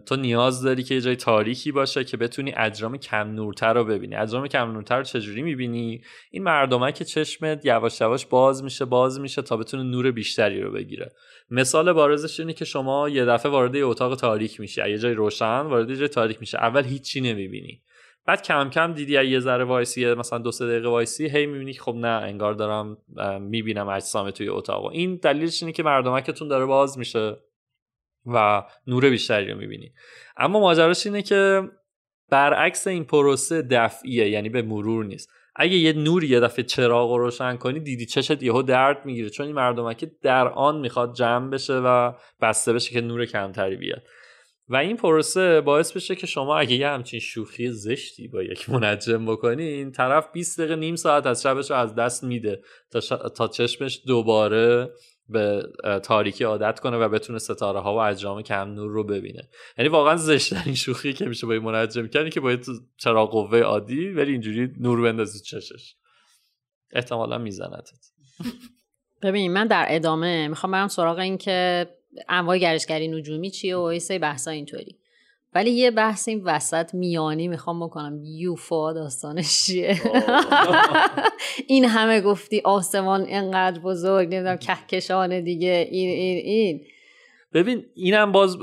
تو 0.06 0.16
نیاز 0.16 0.62
داری 0.62 0.82
که 0.82 0.94
یه 0.94 1.00
جای 1.00 1.16
تاریکی 1.16 1.72
باشه 1.72 2.04
که 2.04 2.16
بتونی 2.16 2.52
اجرام 2.56 2.96
کم 2.96 3.28
نورتر 3.28 3.74
رو 3.74 3.84
ببینی. 3.84 4.16
اجرام 4.16 4.46
کم 4.46 4.72
نورتر 4.72 4.96
رو 4.96 5.02
چجوری 5.02 5.42
می‌بینی؟ 5.42 6.02
این 6.30 6.42
مردمه 6.42 6.92
که 6.92 7.04
چشمت 7.04 7.66
یواش 7.66 8.00
یواش 8.00 8.26
باز 8.26 8.64
میشه 8.64 8.84
باز 8.84 9.20
میشه 9.20 9.42
تا 9.42 9.56
بتونه 9.56 9.82
نور 9.82 10.10
بیشتری 10.10 10.62
رو 10.62 10.72
بگیره. 10.72 11.12
مثال 11.50 11.92
بارزش 11.92 12.40
اینه 12.40 12.52
که 12.52 12.64
شما 12.64 13.08
یه 13.08 13.24
دفعه 13.24 13.52
وارد 13.52 13.74
یه 13.74 13.86
اتاق 13.86 14.16
تاریک 14.16 14.60
میشی. 14.60 14.90
یه 14.90 14.98
جای 14.98 15.14
روشن 15.14 15.60
وارد 15.60 15.90
یه 15.90 15.96
جای 15.96 16.08
تاریک 16.08 16.40
میشه 16.40 16.58
اول 16.58 16.84
هیچی 16.84 17.20
نمی‌بینی. 17.20 17.82
بعد 18.26 18.42
کم 18.42 18.70
کم 18.70 18.92
دیدی 18.92 19.12
یه 19.12 19.40
ذره 19.40 19.64
وایسی 19.64 20.14
مثلا 20.14 20.38
دو 20.38 20.50
سه 20.50 20.66
دقیقه 20.66 20.88
وایسی 20.88 21.28
هی 21.28 21.46
می‌بینی 21.46 21.74
خب 21.74 21.94
نه 21.94 22.08
انگار 22.08 22.54
دارم 22.54 22.96
می‌بینم 23.40 23.88
اجسام 23.88 24.30
توی 24.30 24.48
اتاق 24.48 24.86
این 24.86 25.16
دلیلش 25.16 25.62
اینه 25.62 25.72
که 25.72 25.82
مردمکتون 25.82 26.48
داره 26.48 26.66
باز 26.66 26.98
میشه. 26.98 27.36
و 28.26 28.62
نور 28.86 29.10
بیشتری 29.10 29.50
رو 29.50 29.58
می‌بینی. 29.58 29.92
اما 30.36 30.60
ماجراش 30.60 31.06
اینه 31.06 31.22
که 31.22 31.62
برعکس 32.30 32.86
این 32.86 33.04
پروسه 33.04 33.62
دفعیه 33.62 34.28
یعنی 34.28 34.48
به 34.48 34.62
مرور 34.62 35.04
نیست. 35.04 35.30
اگه 35.56 35.76
یه 35.76 35.92
نوری 35.92 36.28
یه 36.28 36.40
دفعه 36.40 36.64
چراغ 36.64 37.10
رو 37.10 37.18
روشن 37.18 37.56
کنی 37.56 37.80
دیدی 37.80 38.06
چشت 38.06 38.42
یهو 38.42 38.62
درد 38.62 39.06
می‌گیره 39.06 39.30
چون 39.30 39.46
این 39.46 39.54
مردمک 39.54 40.04
در 40.22 40.48
آن 40.48 40.80
می‌خواد 40.80 41.14
جمع 41.14 41.50
بشه 41.50 41.74
و 41.74 42.12
بسته 42.40 42.72
بشه 42.72 42.92
که 42.92 43.00
نور 43.00 43.26
کمتری 43.26 43.76
بیاد. 43.76 44.02
و 44.68 44.76
این 44.76 44.96
پروسه 44.96 45.60
باعث 45.60 45.92
بشه 45.92 46.14
که 46.14 46.26
شما 46.26 46.58
اگه 46.58 46.74
یه 46.74 46.88
همچین 46.88 47.20
شوخی 47.20 47.70
زشتی 47.70 48.28
با 48.28 48.42
یک 48.42 48.70
منجم 48.70 49.26
بکنی 49.26 49.62
این 49.62 49.92
طرف 49.92 50.28
20 50.32 50.58
دقیقه 50.58 50.76
نیم 50.76 50.96
ساعت 50.96 51.26
از 51.26 51.42
شبش 51.42 51.70
رو 51.70 51.76
از 51.76 51.94
دست 51.94 52.24
میده 52.24 52.62
تا, 52.90 53.00
ش... 53.00 53.08
تا 53.08 53.48
چشمش 53.48 54.02
دوباره 54.06 54.90
به 55.32 55.62
تاریکی 56.02 56.44
عادت 56.44 56.80
کنه 56.80 56.96
و 56.96 57.08
بتونه 57.08 57.38
ستاره 57.38 57.80
ها 57.80 57.94
و 57.94 57.98
اجرام 57.98 58.42
کم 58.42 58.68
نور 58.68 58.90
رو 58.90 59.04
ببینه. 59.04 59.48
یعنی 59.78 59.88
واقعا 59.88 60.16
زشترین 60.16 60.74
شوخی 60.74 61.12
که 61.12 61.24
میشه 61.24 61.46
با 61.46 61.52
این 61.52 61.62
منجم 61.62 62.06
کنی 62.06 62.30
که 62.30 62.40
باید 62.40 62.60
تو 62.60 62.72
چراغ 62.96 63.30
قوه 63.30 63.58
عادی 63.60 64.08
ولی 64.08 64.32
اینجوری 64.32 64.72
نور 64.80 65.02
بندازی 65.02 65.40
چشش. 65.40 65.96
احتمالا 66.92 67.38
میزنتت. 67.38 68.10
ببین 69.22 69.52
من 69.52 69.66
در 69.66 69.86
ادامه 69.88 70.48
می‌خوام 70.48 70.72
برم 70.72 70.88
سراغ 70.88 71.18
این 71.18 71.38
که 71.38 71.86
انواع 72.28 72.58
گردشگری 72.58 73.08
نجومی 73.08 73.50
چیه 73.50 73.76
و 73.76 73.98
سری 73.98 74.18
بحثا 74.18 74.50
اینطوری. 74.50 75.01
ولی 75.54 75.70
یه 75.70 75.90
بحث 75.90 76.28
این 76.28 76.42
وسط 76.44 76.94
میانی 76.94 77.48
می‌خوام 77.48 77.86
بکنم. 77.86 78.20
یوفا 78.24 78.92
داستانش 78.92 79.64
چیه؟ 79.64 80.00
این 81.68 81.84
همه 81.84 82.20
گفتی 82.20 82.60
آسمان 82.64 83.20
اینقدر 83.20 83.80
بزرگ 83.80 84.34
نمی‌دونم 84.34 84.56
کهکشان 84.56 85.44
دیگه 85.44 85.88
این 85.90 86.08
این 86.10 86.36
این. 86.44 86.80
ببین 87.52 87.84
اینم 87.94 88.32
باز 88.32 88.58
ب- 88.58 88.62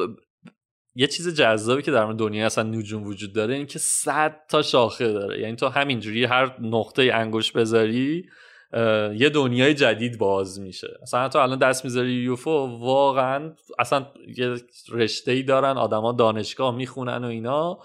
یه 0.96 1.08
چیز 1.08 1.36
جذابی 1.36 1.82
که 1.82 1.92
در 1.92 2.06
مورد 2.06 2.18
دنیا 2.18 2.46
اصلا 2.46 2.64
نجوم 2.64 3.04
وجود 3.04 3.34
داره 3.34 3.56
این 3.56 3.66
که 3.66 3.80
صد 3.80 4.36
تا 4.50 4.62
شاخه 4.62 5.12
داره. 5.12 5.40
یعنی 5.40 5.56
تو 5.56 5.68
همینجوری 5.68 6.26
هر 6.26 6.56
نقطه 6.62 7.12
انگوش 7.14 7.52
بذاری 7.52 8.26
یه 9.15 9.30
دنیای 9.34 9.74
جدید 9.74 10.17
باز 10.17 10.59
میشه. 10.59 10.97
اصلا 11.01 11.30
تو 11.30 11.39
الان 11.39 11.59
دست 11.59 11.86
می‌ذاری 11.86 12.11
یوفو 12.11 12.51
واقعا 12.80 13.53
اصلا 13.80 14.07
یه 14.38 14.55
رشته 14.91 15.32
ای 15.32 15.43
دارن 15.43 15.78
آدما 15.78 16.11
دانشگاه 16.11 16.76
می‌خونن 16.76 17.24
و 17.24 17.28
اینا 17.28 17.80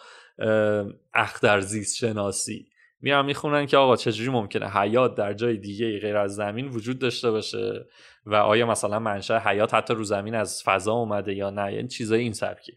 اختر 1.15 1.61
زیست 1.61 1.97
شناسی 1.97 2.67
میان 3.01 3.27
می‌خونن 3.27 3.67
که 3.67 3.77
آقا 3.77 3.97
چجوری 3.97 4.31
ممکنه 4.31 4.71
حیات 4.71 5.15
در 5.15 5.33
جای 5.33 5.57
دیگه 5.57 5.99
غیر 5.99 6.17
از 6.17 6.35
زمین 6.35 6.69
وجود 6.69 6.99
داشته 6.99 7.31
باشه 7.31 7.87
و 8.27 8.35
آیا 8.35 8.67
مثلا 8.67 8.99
منشأ 8.99 9.39
حیات 9.39 9.75
حتی 9.75 9.95
رو 9.95 10.05
زمین 10.05 10.35
از 10.35 10.63
فضا 10.63 10.93
اومده 10.93 11.35
یا 11.35 11.51
نه؟ 11.51 11.75
یعنی 11.75 11.89
چیزای 11.89 12.21
این 12.21 12.33
سبکی. 12.33 12.73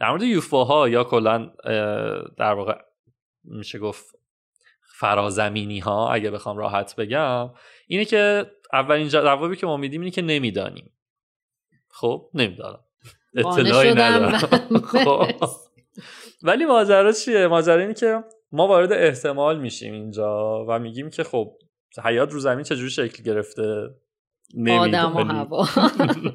در 0.00 0.10
مورد 0.10 0.22
یوفوها 0.22 0.88
یا 0.88 1.04
کلا 1.04 1.50
در 2.36 2.52
واقع 2.52 2.74
میشه 3.44 3.78
گفت 3.78 4.04
فرازمینی 5.04 5.78
ها 5.78 6.12
اگه 6.12 6.30
بخوام 6.30 6.56
راحت 6.56 6.96
بگم 6.96 7.50
اینه 7.86 8.04
که 8.04 8.50
اولین 8.72 9.08
جوابی 9.08 9.56
که 9.56 9.66
ما 9.66 9.76
میدیم 9.76 10.00
اینه 10.00 10.10
که 10.10 10.22
نمی‌دانیم. 10.22 10.92
خب 11.88 12.30
نمی‌دانم. 12.34 12.78
اطلاعی. 13.36 13.94
ندارم. 13.94 14.38
خب. 15.04 15.26
ولی 16.42 16.64
ماجرا 16.64 17.12
چیه؟ 17.12 17.46
ماجرا 17.46 17.80
اینه 17.80 17.94
که 17.94 18.24
ما 18.52 18.66
وارد 18.66 18.92
احتمال 18.92 19.60
میشیم 19.60 19.92
اینجا 19.92 20.64
و 20.68 20.78
میگیم 20.78 21.10
که 21.10 21.24
خب 21.24 21.52
حیات 22.04 22.32
رو 22.32 22.40
زمین 22.40 22.64
چجوری 22.64 22.90
شکل 22.90 23.22
گرفته؟ 23.22 23.90
آدم 24.70 25.16
و. 25.16 25.24
هوا. 25.24 25.66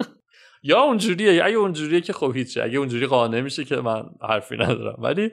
یا 0.64 0.82
اونجوریه. 0.82 1.46
اگه 1.46 1.56
اونجوریه 1.56 2.02
که 2.02 2.14
خب 2.14 2.32
هیچی. 2.36 2.62
اگه 2.62 2.78
اونجوری 2.78 3.06
قانع 3.06 3.42
میشه 3.42 3.66
که 3.66 3.76
من 3.76 4.04
حرفی 4.22 4.58
ندارم. 4.58 4.96
ولی 4.98 5.32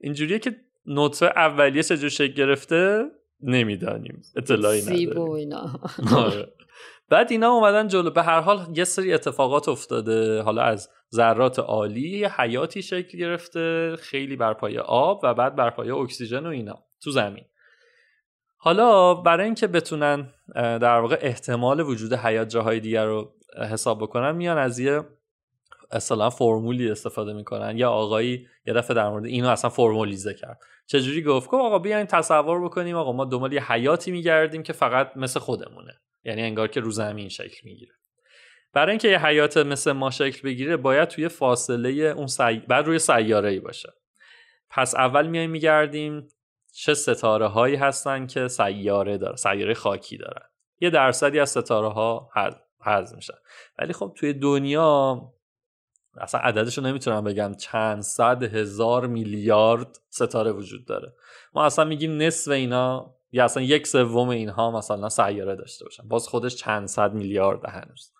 اینجوریه 0.00 0.38
که 0.38 0.56
نطفه 0.88 1.26
اولیه 1.26 1.82
چجور 1.82 2.08
شکل 2.08 2.32
گرفته 2.32 3.04
نمی‌دانیم. 3.42 4.22
اطلاعی 4.36 4.82
نداریم. 4.82 5.30
اینا. 5.30 5.80
آره. 6.16 6.52
بعد 7.08 7.32
اینا 7.32 7.48
اومدن 7.48 7.88
جلو. 7.88 8.10
به 8.10 8.22
هر 8.22 8.40
حال 8.40 8.66
یه 8.74 8.84
سری 8.84 9.14
اتفاقات 9.14 9.68
افتاده. 9.68 10.42
حالا 10.42 10.62
از 10.62 10.88
ذرات 11.14 11.58
عالی 11.58 12.24
حیاتی 12.24 12.82
شکل 12.82 13.18
گرفته 13.18 13.96
خیلی 13.96 14.36
بر 14.36 14.54
پایه 14.54 14.80
آب 14.80 15.20
و 15.22 15.34
بعد 15.34 15.56
بر 15.56 15.70
پایه 15.70 15.94
اکسیژن 15.94 16.46
و 16.46 16.48
اینا 16.48 16.78
تو 17.02 17.10
زمین. 17.10 17.44
حالا 18.56 19.14
برای 19.14 19.44
اینکه 19.44 19.66
بتونن 19.66 20.28
در 20.54 20.98
واقع 21.00 21.18
احتمال 21.20 21.80
وجود 21.80 22.12
حیات 22.12 22.48
جاهای 22.48 22.80
دیگر 22.80 23.04
رو 23.04 23.32
حساب 23.70 23.98
بکنن 24.02 24.32
میان 24.36 24.58
از 24.58 24.78
یه 24.78 25.00
اصلا 25.90 26.30
فرمولی 26.30 26.90
استفاده 26.90 27.32
می‌کنن. 27.32 27.78
یا 27.78 27.90
آقایی 27.90 28.46
یه 28.66 28.74
دفعه 28.74 28.94
در 28.94 29.08
مورد 29.08 29.24
اینو 29.24 29.48
اصلا 29.48 29.70
فرمولیزه 29.70 30.34
کرد. 30.34 30.60
چجوری 30.86 31.22
گفت؟ 31.22 31.50
گفت 31.50 31.64
آقا 31.64 31.78
بیاین 31.78 32.06
تصور 32.06 32.64
بکنیم. 32.64 32.96
آقا 32.96 33.12
ما 33.12 33.24
دنبال 33.24 33.52
یه 33.52 33.72
حیاتی 33.72 34.10
میگردیم 34.10 34.62
که 34.62 34.72
فقط 34.72 35.12
مثل 35.16 35.40
خودمونه. 35.40 36.00
یعنی 36.24 36.42
انگار 36.42 36.68
که 36.68 36.80
رو 36.80 36.90
زمین 36.90 37.28
شکل 37.28 37.60
می‌گیره. 37.64 37.92
برای 38.72 38.90
اینکه 38.90 39.08
یه 39.08 39.26
حیات 39.26 39.56
مثل 39.56 39.92
ما 39.92 40.10
شکل 40.10 40.42
بگیره 40.42 40.76
باید 40.76 41.08
توی 41.08 41.28
فاصله 41.28 41.90
اون 41.90 42.26
سی... 42.26 42.62
بعد 42.68 42.86
روی 42.86 42.98
سیاره 42.98 43.50
ای 43.50 43.60
باشه. 43.60 43.92
پس 44.70 44.94
اول 44.94 45.26
میایم 45.26 45.50
میگردیم. 45.50 46.28
چه 46.72 46.94
ستاره 46.94 47.46
هایی 47.46 47.76
هستن 47.76 48.26
که 48.26 48.48
سیاره 48.48 49.18
داره 49.18 49.36
سیاره 49.36 49.74
خاکی 49.74 50.16
دارن؟ 50.16 50.42
یه 50.80 50.90
درصدی 50.90 51.40
از 51.40 51.50
ستاره 51.50 51.88
ها 51.88 52.30
حذف 52.80 53.14
میشن. 53.14 53.34
ولی 53.78 53.92
خب 53.92 54.12
توی 54.16 54.32
دنیا 54.32 55.20
اصلا 56.20 56.40
عددش 56.40 56.78
رو 56.78 56.84
نمی‌تونم 56.84 57.24
بگم. 57.24 57.54
چند 57.54 58.02
صد 58.02 58.42
هزار 58.42 59.06
میلیارد 59.06 59.98
ستاره 60.10 60.52
وجود 60.52 60.86
داره. 60.86 61.12
ما 61.54 61.64
اصلا 61.64 61.84
میگیم 61.84 62.16
نصف 62.16 62.50
اینا 62.50 63.14
یا 63.32 63.44
اصلا 63.44 63.62
یک 63.62 63.86
سوم 63.86 64.28
اینها 64.28 64.70
مثلا 64.70 65.08
سیاره 65.08 65.56
داشته 65.56 65.84
باشن. 65.84 66.08
باز 66.08 66.28
خودش 66.28 66.56
چند 66.56 66.86
صد 66.86 67.12
میلیارد 67.12 67.64
هنوز. 67.64 68.12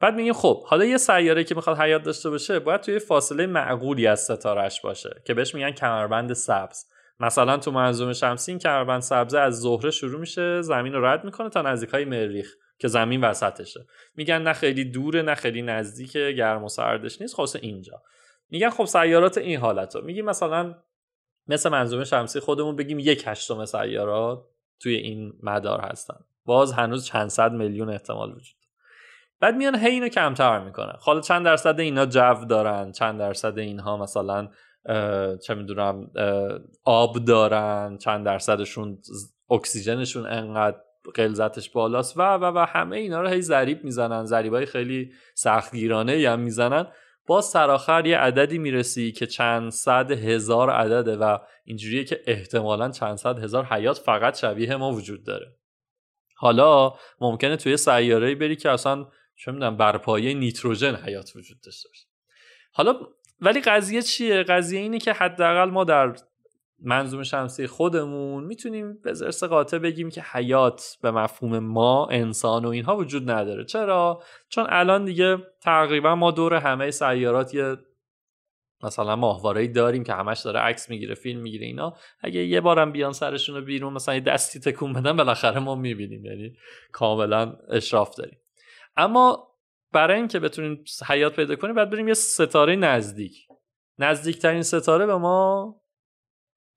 بعد 0.00 0.14
میگیم 0.14 0.32
خب 0.32 0.64
حالا 0.64 0.84
یه 0.84 0.96
سیاره 0.96 1.44
که 1.44 1.54
می‌خواد 1.54 1.78
حیات 1.78 2.02
داشته 2.02 2.30
باشه 2.30 2.58
باید 2.58 2.80
توی 2.80 2.98
فاصله 2.98 3.46
معقولی 3.46 4.06
از 4.06 4.20
ستارهش 4.20 4.80
باشه 4.80 5.22
که 5.26 5.34
بهش 5.34 5.54
میگن 5.54 5.70
کمربند 5.70 6.32
سبز. 6.32 6.84
مثلا 7.20 7.56
تو 7.56 7.70
منظومه 7.70 8.12
شمسی 8.12 8.52
این 8.52 8.58
کمربند 8.58 9.02
سبزه 9.02 9.38
از 9.38 9.60
زهره 9.60 9.90
شروع 9.90 10.20
میشه 10.20 10.62
زمین 10.62 10.92
رو 10.92 11.04
رد 11.04 11.24
می‌کنه 11.24 11.50
تا 11.50 11.62
نزدیک 11.62 11.90
های 11.90 12.04
مریخ. 12.04 12.54
که 12.78 12.88
زمین 12.88 13.24
وسطشه. 13.24 13.86
میگن 14.16 14.42
نه 14.42 14.52
خیلی 14.52 14.84
دوره 14.84 15.22
نه 15.22 15.34
خیلی 15.34 15.62
نزدیکه 15.62 16.34
گرم 16.38 16.64
و 16.64 16.68
سردش 16.68 17.20
نیست 17.20 17.34
خاصه 17.34 17.58
اینجا. 17.62 18.02
میگن 18.50 18.70
خب 18.70 18.84
سیارات 18.84 19.38
این 19.38 19.60
حالت 19.60 19.96
رو 19.96 20.04
میگیم 20.04 20.24
مثلا 20.24 20.74
مثل 21.48 21.68
منظومه 21.68 22.04
شمسی 22.04 22.40
خودمون 22.40 22.76
بگیم 22.76 22.98
یک 22.98 23.24
هشتم 23.26 23.64
سیارات 23.64 24.44
توی 24.80 24.94
این 24.94 25.32
مدار 25.42 25.80
هستن. 25.80 26.18
باز 26.44 26.72
هنوز 26.72 27.06
چند 27.06 27.28
صد 27.28 27.52
میلیون 27.52 27.90
احتمال 27.90 28.30
وجود. 28.30 28.56
بعد 29.40 29.54
میان 29.54 29.78
هی 29.78 29.90
اینو 29.90 30.08
کمتر 30.08 30.64
می‌کنن. 30.64 30.96
حالا 31.00 31.20
چند 31.20 31.44
درصد 31.44 31.80
اینا 31.80 32.06
جو 32.06 32.44
دارن 32.44 32.92
چند 32.92 33.18
درصد 33.18 33.58
اینها 33.58 33.96
مثلا 33.96 34.48
چه 35.46 35.54
می‌دونم 35.54 36.10
آب 36.84 37.24
دارن 37.24 37.98
چند 37.98 38.26
درصدشون 38.26 38.98
اکسیژنشون 39.50 40.26
انقدر 40.26 40.76
غلظتش 41.10 41.70
بالاست. 41.70 42.16
و 42.16 42.22
و 42.22 42.44
و 42.44 42.66
همه 42.68 42.96
اینا 42.96 43.22
رو 43.22 43.28
هی 43.28 43.42
ضریب 43.42 43.84
می‌زنن. 43.84 44.24
ضریبای 44.24 44.66
خیلی 44.66 45.12
سختگیرانه 45.34 46.28
هم 46.28 46.40
می‌زنن. 46.40 46.86
باز 47.26 47.44
سرآخر 47.44 48.06
یه 48.06 48.18
عددی 48.18 48.58
می‌رسی 48.58 49.12
که 49.12 49.26
چند 49.26 49.70
صد 49.70 50.10
هزار 50.10 50.70
عدده 50.70 51.16
و 51.16 51.38
اینجوریه 51.64 52.04
که 52.04 52.20
احتمالا 52.26 52.90
چند 52.90 53.16
صد 53.16 53.38
هزار 53.38 53.64
حیات 53.64 53.98
فقط 53.98 54.38
شبیه 54.38 54.76
ما 54.76 54.92
وجود 54.92 55.24
داره. 55.24 55.56
حالا 56.36 56.94
ممکنه 57.20 57.56
توی 57.56 57.76
سیاره‌ای 57.76 58.34
بری 58.34 58.56
که 58.56 58.70
اصلا 58.70 59.06
چه 59.36 59.52
می‌دونم 59.52 59.76
بر 59.76 59.98
پایه 59.98 60.34
نیتروژن 60.34 60.94
حیات 60.94 61.36
وجود 61.36 61.60
داشته 61.60 61.88
باشه. 61.88 62.06
حالا 62.72 62.94
ولی 63.40 63.60
قضیه 63.60 64.02
چیه؟ 64.02 64.42
قضیه 64.42 64.80
اینه 64.80 64.98
که 64.98 65.12
حداقل 65.12 65.70
ما 65.70 65.84
در 65.84 66.14
منظوم 66.82 67.22
شمسی 67.22 67.66
خودمون 67.66 68.44
می‌تونیم 68.44 68.98
به 69.04 69.12
زرس 69.12 69.44
قاطع 69.44 69.78
بگیم 69.78 70.10
که 70.10 70.22
حیات 70.32 70.98
به 71.02 71.10
مفهوم 71.10 71.58
ما 71.58 72.06
انسان 72.06 72.64
و 72.64 72.68
اینها 72.68 72.96
وجود 72.96 73.30
نداره. 73.30 73.64
چرا؟ 73.64 74.22
چون 74.48 74.66
الان 74.68 75.04
دیگه 75.04 75.38
تقریبا 75.60 76.14
ما 76.14 76.30
دور 76.30 76.54
همه 76.54 76.90
سیارات 76.90 77.54
یه 77.54 77.76
مثلا 78.82 79.16
ماهواره 79.16 79.68
داریم 79.68 80.04
که 80.04 80.12
همش 80.12 80.40
داره 80.40 80.60
عکس 80.60 80.90
می‌گیره 80.90 81.14
فیلم 81.14 81.40
می‌گیره 81.40 81.66
اینا. 81.66 81.96
اگه 82.20 82.44
یه 82.44 82.60
بارم 82.60 82.92
بیان 82.92 83.12
سرشون 83.12 83.54
رو 83.56 83.62
بیرون 83.62 83.92
مثلا 83.92 84.14
یه 84.14 84.20
دستی 84.20 84.60
تکون 84.60 84.92
بدن 84.92 85.16
بالاخره 85.16 85.58
ما 85.58 85.74
می‌بینیم 85.74 86.24
یعنی 86.24 86.56
کاملا 86.92 87.56
اشراف 87.70 88.14
داریم. 88.16 88.38
اما 88.96 89.48
برای 89.92 90.16
اینکه 90.16 90.40
بتونیم 90.40 90.84
حیات 91.06 91.36
پیدا 91.36 91.56
کنیم 91.56 91.74
باید 91.74 91.90
بریم 91.90 92.08
یه 92.08 92.14
ستاره 92.14 92.76
نزدیک. 92.76 93.46
نزدیکترین 93.98 94.62
ستاره 94.62 95.06
به 95.06 95.16
ما 95.16 95.74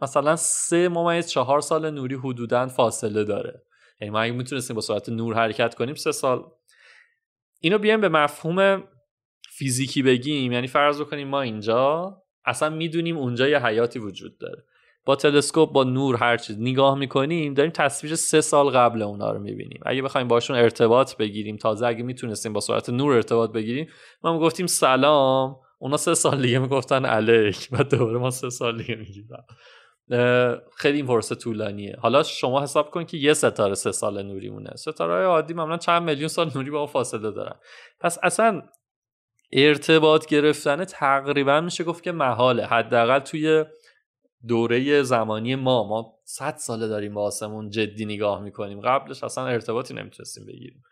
مثلا 0.01 0.35
سه 0.35 0.89
ممیز 0.89 1.27
چهار 1.27 1.61
سال 1.61 1.89
نوری 1.89 2.15
حدودا 2.15 2.67
فاصله 2.67 3.23
داره. 3.23 3.63
یعنی 4.01 4.11
ما 4.11 4.19
اگه 4.19 4.33
می‌تونستیم 4.33 4.75
با 4.75 4.81
سرعت 4.81 5.09
نور 5.09 5.35
حرکت 5.35 5.75
کنیم 5.75 5.95
سه 5.95 6.11
سال. 6.11 6.43
اینو 7.61 7.77
بیایم 7.77 8.01
به 8.01 8.09
مفهوم 8.09 8.83
فیزیکی 9.51 10.03
بگیم. 10.03 10.51
یعنی 10.51 10.67
فرض 10.67 11.01
کنیم 11.01 11.27
ما 11.27 11.41
اینجا 11.41 12.13
اصلا 12.45 12.69
می‌دونیم 12.69 13.17
اونجا 13.17 13.47
یه 13.47 13.65
حیاتی 13.65 13.99
وجود 13.99 14.37
داره. 14.37 14.63
با 15.05 15.15
تلسکوپ 15.15 15.71
با 15.71 15.83
نور 15.83 16.15
هر 16.15 16.37
چیز 16.37 16.57
نگاه 16.59 16.97
می‌کنیم 16.97 17.53
داریم 17.53 17.71
تصویر 17.71 18.15
سه 18.15 18.41
سال 18.41 18.69
قبل 18.69 19.01
اونا 19.01 19.31
رو 19.31 19.39
می‌بینیم. 19.39 19.81
اگه 19.85 20.01
بخوایم 20.01 20.27
باشون 20.27 20.55
ارتباط 20.57 21.17
بگیریم 21.17 21.57
تازه 21.57 21.87
اگه 21.87 22.03
می‌تونستیم 22.03 22.53
با 22.53 22.59
سرعت 22.59 22.89
نور 22.89 23.13
ارتباط 23.13 23.51
بگیریم 23.51 23.87
ما 24.23 24.39
گفتیم 24.39 24.67
سلام. 24.67 25.55
اونا 25.79 25.97
سه 25.97 26.13
سال 26.13 26.41
دیگه 26.41 26.59
می‌گفتن 26.59 27.05
علیک. 27.05 27.69
بعد 27.69 27.95
دوباره 27.95 28.17
ما 28.17 28.29
سه 28.29 28.49
سال 28.49 28.77
دیگه 28.77 28.95
میگیم 28.95 29.27
خیلی 30.77 31.01
این 31.01 31.21
طولانیه. 31.21 31.95
حالا 31.99 32.23
شما 32.23 32.61
حساب 32.63 32.91
کن 32.91 33.05
که 33.05 33.17
یه 33.17 33.33
ستاره 33.33 33.75
سه 33.75 33.91
سال 33.91 34.23
نوری 34.23 34.49
مونه 34.49 34.75
ستاره 34.75 35.25
عادی 35.25 35.53
معمولا 35.53 35.77
چند 35.77 36.03
میلیون 36.03 36.27
سال 36.27 36.51
نوری 36.55 36.69
با 36.69 36.87
فاصله 36.87 37.31
دارن. 37.31 37.55
پس 37.99 38.17
اصلا 38.23 38.61
ارتباط 39.51 40.25
گرفتن 40.25 40.85
تقریبا 40.85 41.61
میشه 41.61 41.83
گفت 41.83 42.03
که 42.03 42.11
محاله. 42.11 42.65
حداقل 42.65 43.19
توی 43.19 43.65
دوره 44.47 45.03
زمانی 45.03 45.55
ما 45.55 45.87
ما 45.87 46.19
صد 46.23 46.55
ساله 46.57 46.87
داریم 46.87 47.13
با 47.13 47.23
آسمون 47.23 47.69
جدی 47.69 48.05
نگاه 48.05 48.41
می‌کنیم. 48.41 48.81
قبلش 48.81 49.23
اصلا 49.23 49.47
ارتباطی 49.47 49.93
نمی‌تونستیم 49.93 50.45
بگیریم. 50.45 50.83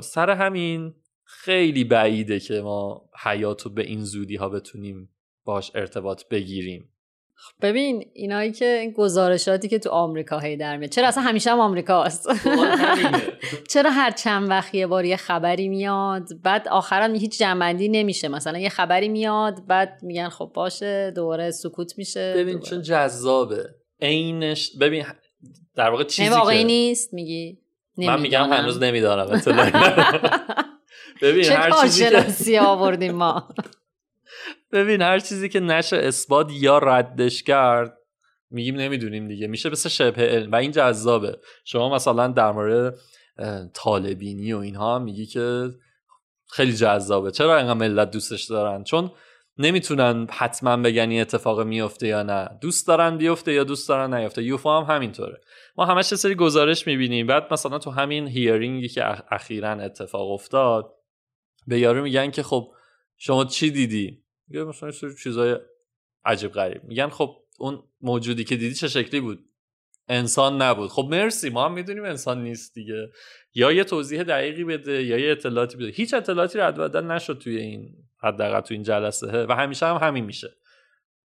سر 0.00 0.30
همین 0.30 0.94
خیلی 1.24 1.84
بعیده 1.84 2.40
که 2.40 2.60
ما 2.60 3.10
حیاتو 3.22 3.70
به 3.70 3.82
این 3.82 4.04
زودی 4.04 4.36
ها 4.36 4.48
بتونیم 4.48 5.10
باش 5.44 5.70
ارتباط 5.74 6.22
بگیریم. 6.28 6.92
ببین 7.62 8.10
اینایی 8.14 8.52
که 8.52 8.78
این 8.80 8.90
گزارشاتی 8.90 9.68
که 9.68 9.78
تو 9.78 9.90
آمریکا 9.90 10.38
هی 10.38 10.56
در 10.56 10.76
میاد 10.76 10.90
چرا 10.90 11.08
اصلا 11.08 11.22
همیشه 11.22 11.50
هم 11.50 11.60
آمریکا 11.60 12.02
است 12.02 12.28
چرا 13.72 13.90
هر 13.90 14.10
چند 14.10 14.50
وقت 14.50 14.74
یه 14.74 14.86
بار 14.86 15.04
یه 15.04 15.16
خبری 15.16 15.68
میاد 15.68 16.28
بعد 16.42 16.68
آخرم 16.68 17.14
هیچ 17.14 17.38
جنبندی 17.38 17.88
نمیشه. 17.88 18.28
مثلا 18.28 18.58
یه 18.58 18.68
خبری 18.68 19.08
میاد 19.08 19.66
بعد 19.66 19.98
میگن 20.02 20.28
خب 20.28 20.50
باشه 20.54 21.12
دوباره 21.16 21.50
سکوت 21.50 21.98
میشه 21.98 22.34
ببین 22.36 22.60
چون 22.60 22.82
جذابه. 22.82 23.64
عینش 24.00 24.76
ببین 24.80 25.04
در 25.76 25.90
واقع 25.90 26.04
چیزی 26.04 26.28
واقعی 26.28 26.58
که 26.58 26.64
نیست 26.64 27.14
میگی؟ 27.14 27.58
من 27.96 28.20
میگم 28.20 28.52
هنوز 28.52 28.82
نمیدارم 28.82 29.26
ببین 31.22 31.44
چه 31.44 31.54
هر 31.54 31.82
چیزی 31.82 32.52
که 32.52 32.60
آوردیم 32.60 33.14
ما. 33.14 33.48
ببین 34.72 35.02
هر 35.02 35.18
چیزی 35.18 35.48
که 35.48 35.60
نشه 35.60 35.96
اثبات 35.96 36.50
یا 36.52 36.78
ردش 36.78 37.42
کرد 37.42 37.98
میگیم 38.50 38.76
نمی‌دونیم 38.76 39.28
دیگه. 39.28 39.46
میشه 39.46 39.70
مثل 39.70 39.88
شبه 39.88 40.22
علم. 40.22 40.52
و 40.52 40.56
این 40.56 40.70
جذابه. 40.70 41.38
شما 41.64 41.94
مثلا 41.94 42.28
در 42.28 42.52
مورد 42.52 42.98
طالبینی 43.74 44.52
و 44.52 44.58
اینها 44.58 44.98
میگی 44.98 45.26
که 45.26 45.70
خیلی 46.50 46.72
جذابه. 46.72 47.30
چرا 47.30 47.56
اینقدر 47.56 47.74
ملت 47.74 48.10
دوستش 48.10 48.44
دارن؟ 48.44 48.84
چون 48.84 49.10
نمی‌تونن 49.58 50.26
حتما 50.30 50.76
بگن 50.76 51.10
این 51.10 51.20
اتفاق 51.20 51.60
میفته 51.60 52.06
یا 52.06 52.22
نه. 52.22 52.48
دوست 52.60 52.86
دارن 52.86 53.18
بیفته 53.18 53.52
یا 53.52 53.64
دوست 53.64 53.88
دارن 53.88 54.14
نیفته. 54.14 54.42
یوفو 54.42 54.70
هم 54.70 54.94
همینطوره. 54.94 55.40
ما 55.76 55.84
همش 55.84 56.04
سری 56.04 56.34
گزارش 56.34 56.86
می‌بینیم. 56.86 57.26
بعد 57.26 57.52
مثلا 57.52 57.78
تو 57.78 57.90
همین 57.90 58.28
هیرینگی 58.28 58.88
که 58.88 59.34
اخیرا 59.34 59.70
اتفاق 59.70 60.30
افتاد 60.30 60.94
به 61.66 61.78
یارو 61.78 62.02
میگن 62.02 62.30
که 62.30 62.42
خب 62.42 62.72
شما 63.16 63.44
چی 63.44 63.70
دیدی؟ 63.70 64.25
میگه 64.48 64.64
مثلا 64.64 64.90
چیزای 65.22 65.56
عجیب 66.24 66.52
غریب. 66.52 66.84
میگن 66.84 67.08
خب 67.08 67.36
اون 67.58 67.82
موجودی 68.00 68.44
که 68.44 68.56
دیدی 68.56 68.74
چه 68.74 68.88
شکلی 68.88 69.20
بود؟ 69.20 69.44
انسان 70.08 70.62
نبود. 70.62 70.90
خب 70.90 71.08
مرسی 71.10 71.50
ما 71.50 71.64
هم 71.64 71.72
می‌دونیم 71.72 72.04
انسان 72.04 72.42
نیست 72.42 72.74
دیگه. 72.74 73.10
یا 73.54 73.72
یه 73.72 73.84
توضیح 73.84 74.22
دقیقی 74.22 74.64
بده 74.64 75.02
یا 75.02 75.18
یه 75.18 75.32
اطلاعاتی 75.32 75.76
بده. 75.76 75.88
هیچ 75.88 76.14
اطلاعاتی 76.14 76.58
رد 76.58 76.76
بدل 76.76 77.04
نشد 77.04 77.38
توی 77.38 77.56
این 77.56 77.94
حداقل 78.22 78.60
توی 78.60 78.74
این 78.74 78.84
جلسه. 78.84 79.46
و 79.48 79.52
همیشه 79.52 79.86
هم 79.86 79.96
همین 79.96 80.24
میشه. 80.24 80.56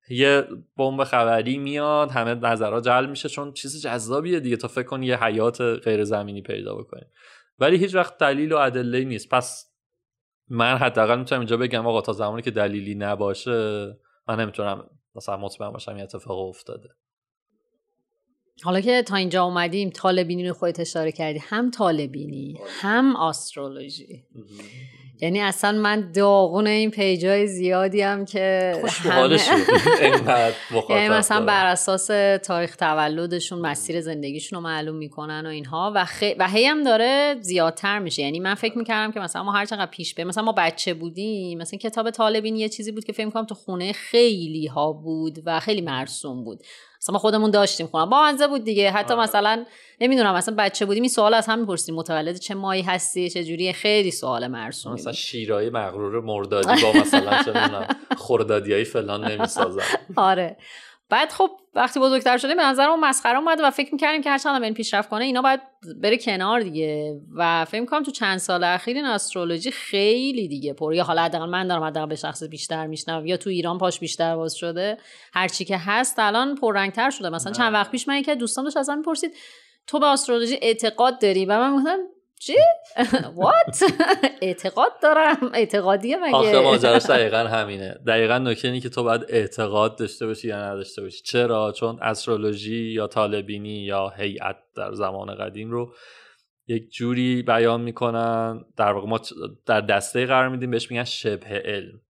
یه 0.09 0.47
بمب 0.77 1.03
خبری 1.03 1.57
میاد 1.57 2.11
همه 2.11 2.35
نظرها 2.35 2.81
جلب 2.81 3.09
میشه 3.09 3.29
چون 3.29 3.53
چیز 3.53 3.81
جذابیه 3.81 4.39
دیگه. 4.39 4.57
تا 4.57 4.67
فکر 4.67 4.87
کن 4.87 5.03
یه 5.03 5.23
حیات 5.23 5.61
غیر 5.61 6.03
زمینی 6.03 6.41
پیدا 6.41 6.75
بکنیم 6.75 7.07
ولی 7.59 7.77
هیچ 7.77 7.95
وقت 7.95 8.17
دلیل 8.17 8.53
و 8.53 8.57
ادله 8.57 9.03
نیست. 9.03 9.29
پس 9.29 9.70
من 10.53 10.77
حداقل 10.77 11.19
می‌تونم 11.19 11.41
اینجا 11.41 11.57
بگم 11.57 11.87
آقا 11.87 12.01
تا 12.01 12.13
زمانی 12.13 12.41
که 12.41 12.51
دلیلی 12.51 12.95
نباشه 12.95 13.87
من 14.27 14.39
نمی‌تونم 14.39 14.89
مثلا 15.15 15.37
مطمئن 15.37 15.69
باشم 15.71 15.91
این 15.91 16.03
اتفاق 16.03 16.39
افتاده. 16.39 16.89
حالا 18.63 18.81
که 18.81 19.01
تا 19.01 19.15
اینجا 19.15 19.43
اومدیم 19.43 19.89
طالبینی 19.89 20.47
رو 20.47 20.53
خودت 20.53 20.79
اشاره 20.79 21.11
کردی 21.11 21.39
هم 21.39 21.71
طالبینی 21.71 22.59
هم 22.81 23.15
آسترولوژی. 23.15 24.25
یعنی 25.21 25.41
اصلا 25.41 25.71
من 25.71 26.11
داغون 26.11 26.67
این 26.67 26.91
پیجای 26.91 27.47
زیادی 27.47 28.01
هم 28.01 28.25
که 28.25 28.75
همه... 28.99 29.39
یعنی 30.89 31.09
مثلا 31.09 31.45
بر 31.45 31.65
اساس 31.65 32.07
تاریخ 32.43 32.75
تولدشون 32.75 33.59
مسیر 33.59 34.01
زندگیشون 34.01 34.57
رو 34.57 34.63
معلوم 34.63 34.95
می‌کنن 34.95 35.45
و 35.45 35.49
اینها 35.49 35.91
و, 35.95 36.05
خ... 36.05 36.23
و 36.39 36.47
هی 36.47 36.65
هم 36.65 36.83
داره 36.83 37.35
زیادتر 37.41 37.99
میشه. 37.99 38.21
یعنی 38.21 38.39
من 38.39 38.55
فکر 38.55 38.77
می‌کردم 38.77 39.11
که 39.11 39.19
مثلا 39.19 39.43
ما 39.43 39.51
هر 39.51 39.65
چقدر 39.65 39.85
پیش 39.85 40.13
بریم 40.13 40.27
مثلا 40.27 40.43
ما 40.43 40.51
بچه 40.57 40.93
بودیم 40.93 41.57
مثلا 41.57 41.79
کتاب 41.79 42.09
طالبین 42.09 42.55
یه 42.55 42.69
چیزی 42.69 42.91
بود 42.91 43.03
که 43.03 43.13
فکر 43.13 43.29
کنم 43.29 43.45
تو 43.45 43.55
خونه 43.55 43.93
خیلی 43.93 44.67
ها 44.67 44.93
بود 44.93 45.39
و 45.45 45.59
خیلی 45.59 45.81
مرسوم 45.81 46.43
بود. 46.43 46.63
مثلا 47.01 47.13
ما 47.13 47.19
خودمون 47.19 47.51
داشتیم 47.51 47.87
خونم 47.87 48.09
با 48.09 48.21
منزه 48.21 48.47
بود 48.47 48.63
دیگه. 48.63 48.91
حتی 48.91 49.13
آه. 49.13 49.19
مثلا 49.19 49.65
نمی‌دونم 50.01 50.33
مثلا 50.35 50.55
بچه 50.57 50.85
بودیم 50.85 51.03
این 51.03 51.09
سوال 51.09 51.33
از 51.33 51.47
هم 51.47 51.59
می‌پرسیم. 51.59 51.95
متولد 51.95 52.37
چه 52.37 52.55
مایی 52.55 52.81
هستی؟ 52.81 53.29
چه 53.29 53.43
جوری؟ 53.43 53.73
خیلی 53.73 54.11
سوال 54.11 54.47
مرسوم 54.47 54.93
مثلا 54.93 55.13
شیرای 55.13 55.69
مغرور 55.69 56.21
مردادی 56.21 56.81
با 56.81 56.99
مثلا 57.01 57.43
چه 57.43 57.87
خوردادیای 58.17 58.83
فلان 58.83 59.31
نمی‌سازن. 59.31 59.83
آره. 60.15 60.57
بعد 61.11 61.31
خب 61.31 61.49
وقتی 61.75 61.99
بزرگتر 61.99 62.37
شدیم 62.37 62.57
به 62.57 62.63
نظر 62.63 62.95
مسخره 62.95 63.37
اومد 63.37 63.59
و 63.63 63.71
فکر 63.71 63.89
می‌کردیم 63.93 64.21
که 64.21 64.29
هر 64.29 64.37
چند 64.37 64.63
این 64.63 64.73
پیشرفت 64.73 65.09
کنه 65.09 65.25
اینا 65.25 65.41
باید 65.41 65.59
بره 66.01 66.17
کنار 66.17 66.59
دیگه. 66.59 67.21
و 67.35 67.65
فکر 67.65 67.81
می‌کنم 67.81 68.03
تو 68.03 68.11
چند 68.11 68.37
سال 68.37 68.63
اخیر 68.63 68.95
این 68.95 69.05
استرولوژی 69.05 69.71
خیلی 69.71 70.47
دیگه 70.47 70.73
پر. 70.73 70.93
یا 70.93 71.03
حالا 71.03 71.21
حداقل 71.21 71.49
من 71.49 71.67
دارم 71.67 71.83
حداقل 71.83 72.09
به 72.09 72.15
شخص 72.15 72.43
بیشتر 72.43 72.87
میشنم 72.87 73.25
یا 73.25 73.37
تو 73.37 73.49
ایران 73.49 73.77
پاش 73.77 73.99
بیشتر 73.99 74.35
باز 74.35 74.53
شده. 74.53 74.97
هر 75.33 75.47
چی 75.47 75.65
که 75.65 75.77
هست 75.77 76.19
الان 76.19 76.55
پررنگتر 76.55 77.09
شده. 77.09 77.29
مثلا 77.29 77.53
چند 77.53 77.73
وقت 77.73 77.91
پیش 77.91 78.07
من 78.07 78.17
یکی 78.17 78.35
دوستان 78.35 78.63
داشت 78.63 78.77
ازم 78.77 78.97
می‌پرسید 78.97 79.33
تو 79.87 79.99
به 79.99 80.05
استرولوژی 80.05 80.59
اعتقاد 80.61 81.21
داری؟ 81.21 81.45
و 81.45 81.59
من 81.59 81.75
گفتم 81.77 81.97
چی؟ 82.41 82.55
وات؟ 83.35 83.83
اعتقاد 84.41 84.91
دارم. 85.01 85.51
اعتقادیه 85.53 86.17
مگه؟ 86.17 86.35
آخه 86.35 86.59
ماجراش 86.59 87.05
دقیقا 87.05 87.37
همینه. 87.37 87.99
دقیقا 88.07 88.37
نکته 88.37 88.79
که 88.79 88.89
تو 88.89 89.03
باید 89.03 89.25
اعتقاد 89.29 89.97
داشته 89.97 90.25
باشی 90.25 90.47
یا 90.47 90.71
نداشته 90.71 91.01
باشی. 91.01 91.23
چرا؟ 91.23 91.71
چون 91.71 91.99
استرولوژی 92.01 92.91
یا 92.91 93.07
طالبینی 93.07 93.85
یا 93.85 94.09
هیئت 94.09 94.55
در 94.75 94.93
زمان 94.93 95.35
قدیم 95.35 95.71
رو 95.71 95.93
یک 96.67 96.91
جوری 96.91 97.41
بیان 97.41 97.81
می‌کنن. 97.81 98.65
در 98.77 98.91
واقع 98.91 99.07
ما 99.07 99.19
در 99.65 99.81
دسته 99.81 100.25
قرار 100.25 100.49
میدیم 100.49 100.71
بهش 100.71 100.91
میگن 100.91 101.03
شبه 101.03 101.61
علم. 101.65 102.01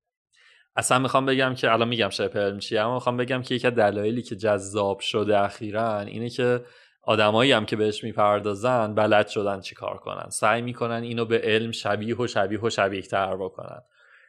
اصلا 0.75 0.99
می‌خوام 0.99 1.25
بگم 1.25 1.55
که 1.55 1.71
الان 1.71 1.87
میگم 1.87 2.09
شبه 2.09 2.39
علم 2.39 2.59
چیه 2.59 2.81
اما 2.81 2.93
می‌خوام 2.93 3.17
بگم 3.17 3.41
که 3.41 3.55
یکی 3.55 3.71
دلایلی 3.71 4.21
که 4.21 4.35
جذاب 4.35 4.99
شده 4.99 5.39
اخیرا 5.39 5.99
اینه 5.99 6.29
که 6.29 6.61
آدمایی 7.03 7.51
هم 7.51 7.65
که 7.65 7.75
بهش 7.75 8.03
می‌پردازن 8.03 8.95
بلد 8.95 9.27
شدن 9.27 9.61
چی 9.61 9.75
کار 9.75 9.97
کنن. 9.97 10.29
سعی 10.29 10.61
می‌کنن 10.61 11.03
اینو 11.03 11.25
به 11.25 11.39
علم 11.39 11.71
شبیه 11.71 12.15
و 12.15 12.27
شبیه 12.27 12.59
و 12.59 12.69
شبیه 12.69 13.01
تر 13.01 13.37
بکنن. 13.37 13.81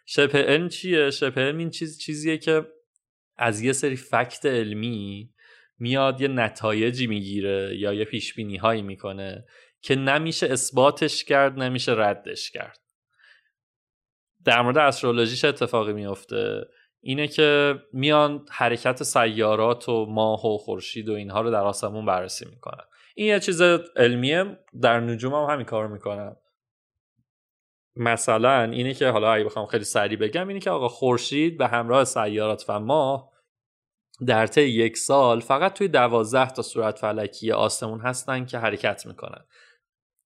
شبه 0.06 0.42
علم 0.42 0.68
چیه؟ 0.68 1.10
شبه 1.10 1.40
علم 1.40 1.58
این 1.58 1.70
چیز 1.70 1.98
چیزیه 1.98 2.38
که 2.38 2.66
از 3.36 3.60
یه 3.60 3.72
سری 3.72 3.96
فکت 3.96 4.46
علمی 4.46 5.30
میاد 5.78 6.20
یه 6.20 6.28
نتایجی 6.28 7.06
می‌گیره 7.06 7.76
یا 7.78 7.92
یه 7.92 8.04
پیش 8.04 8.34
هایی 8.60 8.82
می‌کنه 8.82 9.44
که 9.80 9.96
نمیشه 9.96 10.46
اثباتش 10.46 11.24
کرد 11.24 11.58
نمیشه 11.58 11.92
ردش 11.92 12.50
کرد. 12.50 12.78
در 14.44 14.62
مورد 14.62 14.78
استرولوژی 14.78 15.36
چه 15.36 15.48
اتفاقی 15.48 15.92
میفته 15.92 16.64
اینه 17.04 17.28
که 17.28 17.74
میان 17.92 18.46
حرکت 18.50 19.02
سیارات 19.02 19.88
و 19.88 20.06
ماه 20.06 20.46
و 20.46 20.58
خورشید 20.58 21.08
و 21.08 21.12
اینها 21.12 21.40
رو 21.40 21.50
در 21.50 21.64
آسمون 21.64 22.06
بررسی 22.06 22.46
می‌کنن. 22.50 22.84
این 23.14 23.26
یه 23.26 23.40
چیز 23.40 23.62
علمیه 23.96 24.58
در 24.82 25.00
نجوم 25.00 25.34
هم 25.34 25.50
همین 25.50 25.66
کار 25.66 25.86
می‌کنن. 25.88 26.36
مثلا 27.96 28.62
اینه 28.62 28.94
که 28.94 29.08
حالا 29.08 29.32
اگه 29.32 29.44
بخوام 29.44 29.66
خیلی 29.66 29.84
سریع 29.84 30.18
بگم 30.18 30.48
اینه 30.48 30.60
که 30.60 30.70
آقا 30.70 30.88
خورشید 30.88 31.58
به 31.58 31.66
همراه 31.66 32.04
سیارات 32.04 32.64
و 32.68 32.80
ماه 32.80 33.32
در 34.26 34.46
طی 34.46 34.62
یک 34.62 34.96
سال 34.96 35.40
فقط 35.40 35.72
توی 35.72 35.88
دوازده 35.88 36.50
تا 36.50 36.62
صورت 36.62 36.98
فلکی 36.98 37.52
آسمون 37.52 38.00
هستن 38.00 38.44
که 38.44 38.58
حرکت 38.58 39.06
می‌کنن. 39.06 39.44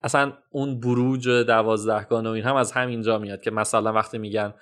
اصلا 0.03 0.33
اون 0.51 0.81
بروج 0.81 1.29
دوازدهگانه 1.29 2.29
و 2.29 2.33
این 2.33 2.45
هم 2.45 2.57
از 2.57 2.73
همینجا 2.73 3.19
میاد 3.19 3.41
که 3.41 3.51
مثلا 3.51 3.93
وقتی 3.93 4.19
میگن 4.19 4.55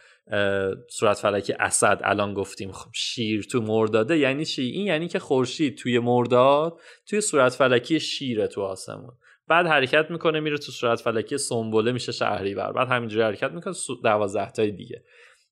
صورت 0.91 1.19
فلکی 1.19 1.53
اسد 1.53 2.01
الان 2.05 2.35
گفتیم 2.35 2.73
خب 2.73 2.91
شیر 2.95 3.43
تو 3.43 3.61
مرداده 3.61 4.19
یعنی 4.19 4.45
چی؟ 4.45 4.63
این 4.63 4.87
یعنی 4.87 5.09
که 5.09 5.19
خورشید 5.19 5.79
توی 5.79 5.99
مرداد 5.99 6.81
توی 7.07 7.21
صورت 7.21 7.53
فلکی 7.53 8.01
شیره 8.01 8.47
تو 8.47 8.63
آسمون. 8.63 9.13
بعد 9.49 9.67
حرکت 9.67 10.11
می‌کنه 10.11 10.41
میره 10.41 10.59
تو 10.59 10.73
صورت 10.73 11.01
فلکی 11.01 11.39
سنبله 11.39 11.93
میشه 11.93 12.13
شهری 12.13 12.55
بر 12.55 12.73
بعد 12.73 12.89
همینجوری 12.89 13.23
حرکت 13.23 13.51
می‌کنه 13.51 13.75
دوازده 14.03 14.51
تای 14.51 14.71
دیگه. 14.71 15.03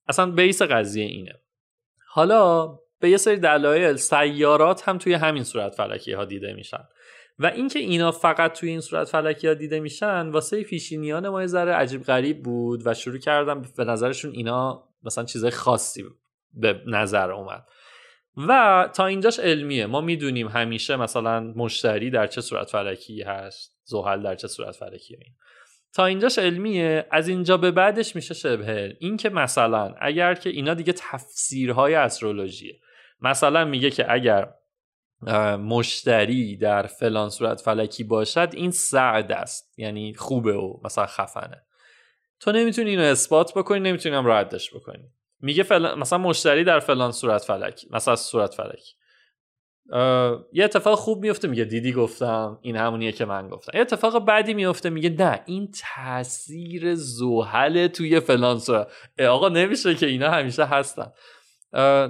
اصلا 0.08 0.30
بیس 0.30 0.62
قضیه 0.62 1.04
اینه. 1.04 1.34
حالا 2.08 2.66
به 3.00 3.10
یه 3.10 3.16
سری 3.16 3.36
دلایل 3.36 3.96
سیارات 3.96 4.88
هم 4.88 4.98
توی 4.98 5.14
همین 5.14 5.44
صورت 5.44 5.74
فلکی 5.74 6.12
ها 6.12 6.24
دیده 6.24 6.52
میشن. 6.52 6.84
و 7.38 7.46
اینکه 7.46 7.78
اینا 7.78 8.12
فقط 8.12 8.52
توی 8.52 8.68
این 8.68 8.80
صورت 8.80 9.08
فلکی 9.08 9.48
ها 9.48 9.54
دیده 9.54 9.80
میشن 9.80 10.28
واسه 10.28 10.62
پیشینیان 10.62 11.28
ما 11.28 11.40
یه 11.40 11.46
ذره 11.46 11.72
عجیب 11.72 12.02
غریب 12.02 12.42
بود 12.42 12.86
و 12.86 12.94
شروع 12.94 13.18
کردم 13.18 13.62
به 13.76 13.84
نظرشون 13.84 14.32
اینا 14.32 14.88
مثلا 15.02 15.24
چیزای 15.24 15.50
خاصی 15.50 16.04
به 16.54 16.80
نظر 16.86 17.30
اومد. 17.30 17.64
و 18.36 18.88
تا 18.94 19.06
اینجاش 19.06 19.38
علمیه. 19.38 19.86
ما 19.86 20.00
می‌دونیم 20.00 20.48
همیشه 20.48 20.96
مثلا 20.96 21.40
مشتری 21.40 22.10
در 22.10 22.26
چه 22.26 22.40
صورت 22.40 22.70
فلکی 22.70 23.22
هست 23.22 23.76
زحل 23.84 24.22
در 24.22 24.34
چه 24.34 24.48
صورت 24.48 24.76
فلکی 24.76 25.16
این 25.20 25.34
تا 25.94 26.06
اینجاش 26.06 26.38
علمیه. 26.38 27.06
از 27.10 27.28
اینجا 27.28 27.56
به 27.56 27.70
بعدش 27.70 28.16
میشه 28.16 28.34
شبه 28.34 28.96
این 29.00 29.16
که 29.16 29.30
مثلا 29.30 29.94
اگر 30.00 30.34
که 30.34 30.50
اینا 30.50 30.74
دیگه 30.74 30.92
تفسیرهای 30.92 31.94
استرولوژیه. 31.94 32.80
مثلا 33.20 33.64
میگه 33.64 33.90
که 33.90 34.12
اگر 34.12 34.54
مشتری 35.56 36.56
در 36.56 36.82
فلان 36.82 37.28
صورت 37.28 37.60
فلکی 37.60 38.04
باشد 38.04 38.48
این 38.52 38.70
سعد 38.70 39.32
است. 39.32 39.78
یعنی 39.78 40.14
خوبه 40.14 40.54
و 40.54 40.80
مثلا 40.84 41.06
خفنه. 41.06 41.62
تو 42.40 42.52
نمی‌تونی 42.52 42.90
اینو 42.90 43.02
اثبات 43.02 43.54
بکنی 43.54 43.80
نمی‌تونی 43.80 44.14
هم 44.14 44.26
ردش 44.26 44.74
بکنی. 44.74 45.10
میگه 45.40 45.62
فلان 45.62 45.98
مثلا 45.98 46.18
مشتری 46.18 46.64
در 46.64 46.78
فلان 46.78 47.12
صورت 47.12 47.44
فلکی 47.44 47.88
مثلا 47.90 48.16
صورت 48.16 48.54
فلکی. 48.54 48.94
یه 50.52 50.64
اتفاق 50.64 50.98
خوب 50.98 51.22
میفته 51.22 51.48
میگه 51.48 51.64
دیدی 51.64 51.92
گفتم 51.92 52.58
این 52.62 52.76
همونیه 52.76 53.12
که 53.12 53.24
من 53.24 53.48
گفتم. 53.48 53.72
یه 53.74 53.80
اتفاق 53.80 54.24
بعدی 54.24 54.54
میفته 54.54 54.90
میگه 54.90 55.10
نه 55.10 55.40
این 55.46 55.72
تاثیر 55.94 56.94
زحل 56.94 57.86
توی 57.86 58.20
فلان 58.20 58.58
صورت. 58.58 58.88
آقا 59.28 59.48
نمیشه 59.48 59.94
که 59.94 60.06
اینا 60.06 60.30
همیشه 60.30 60.64
هستن. 60.64 61.12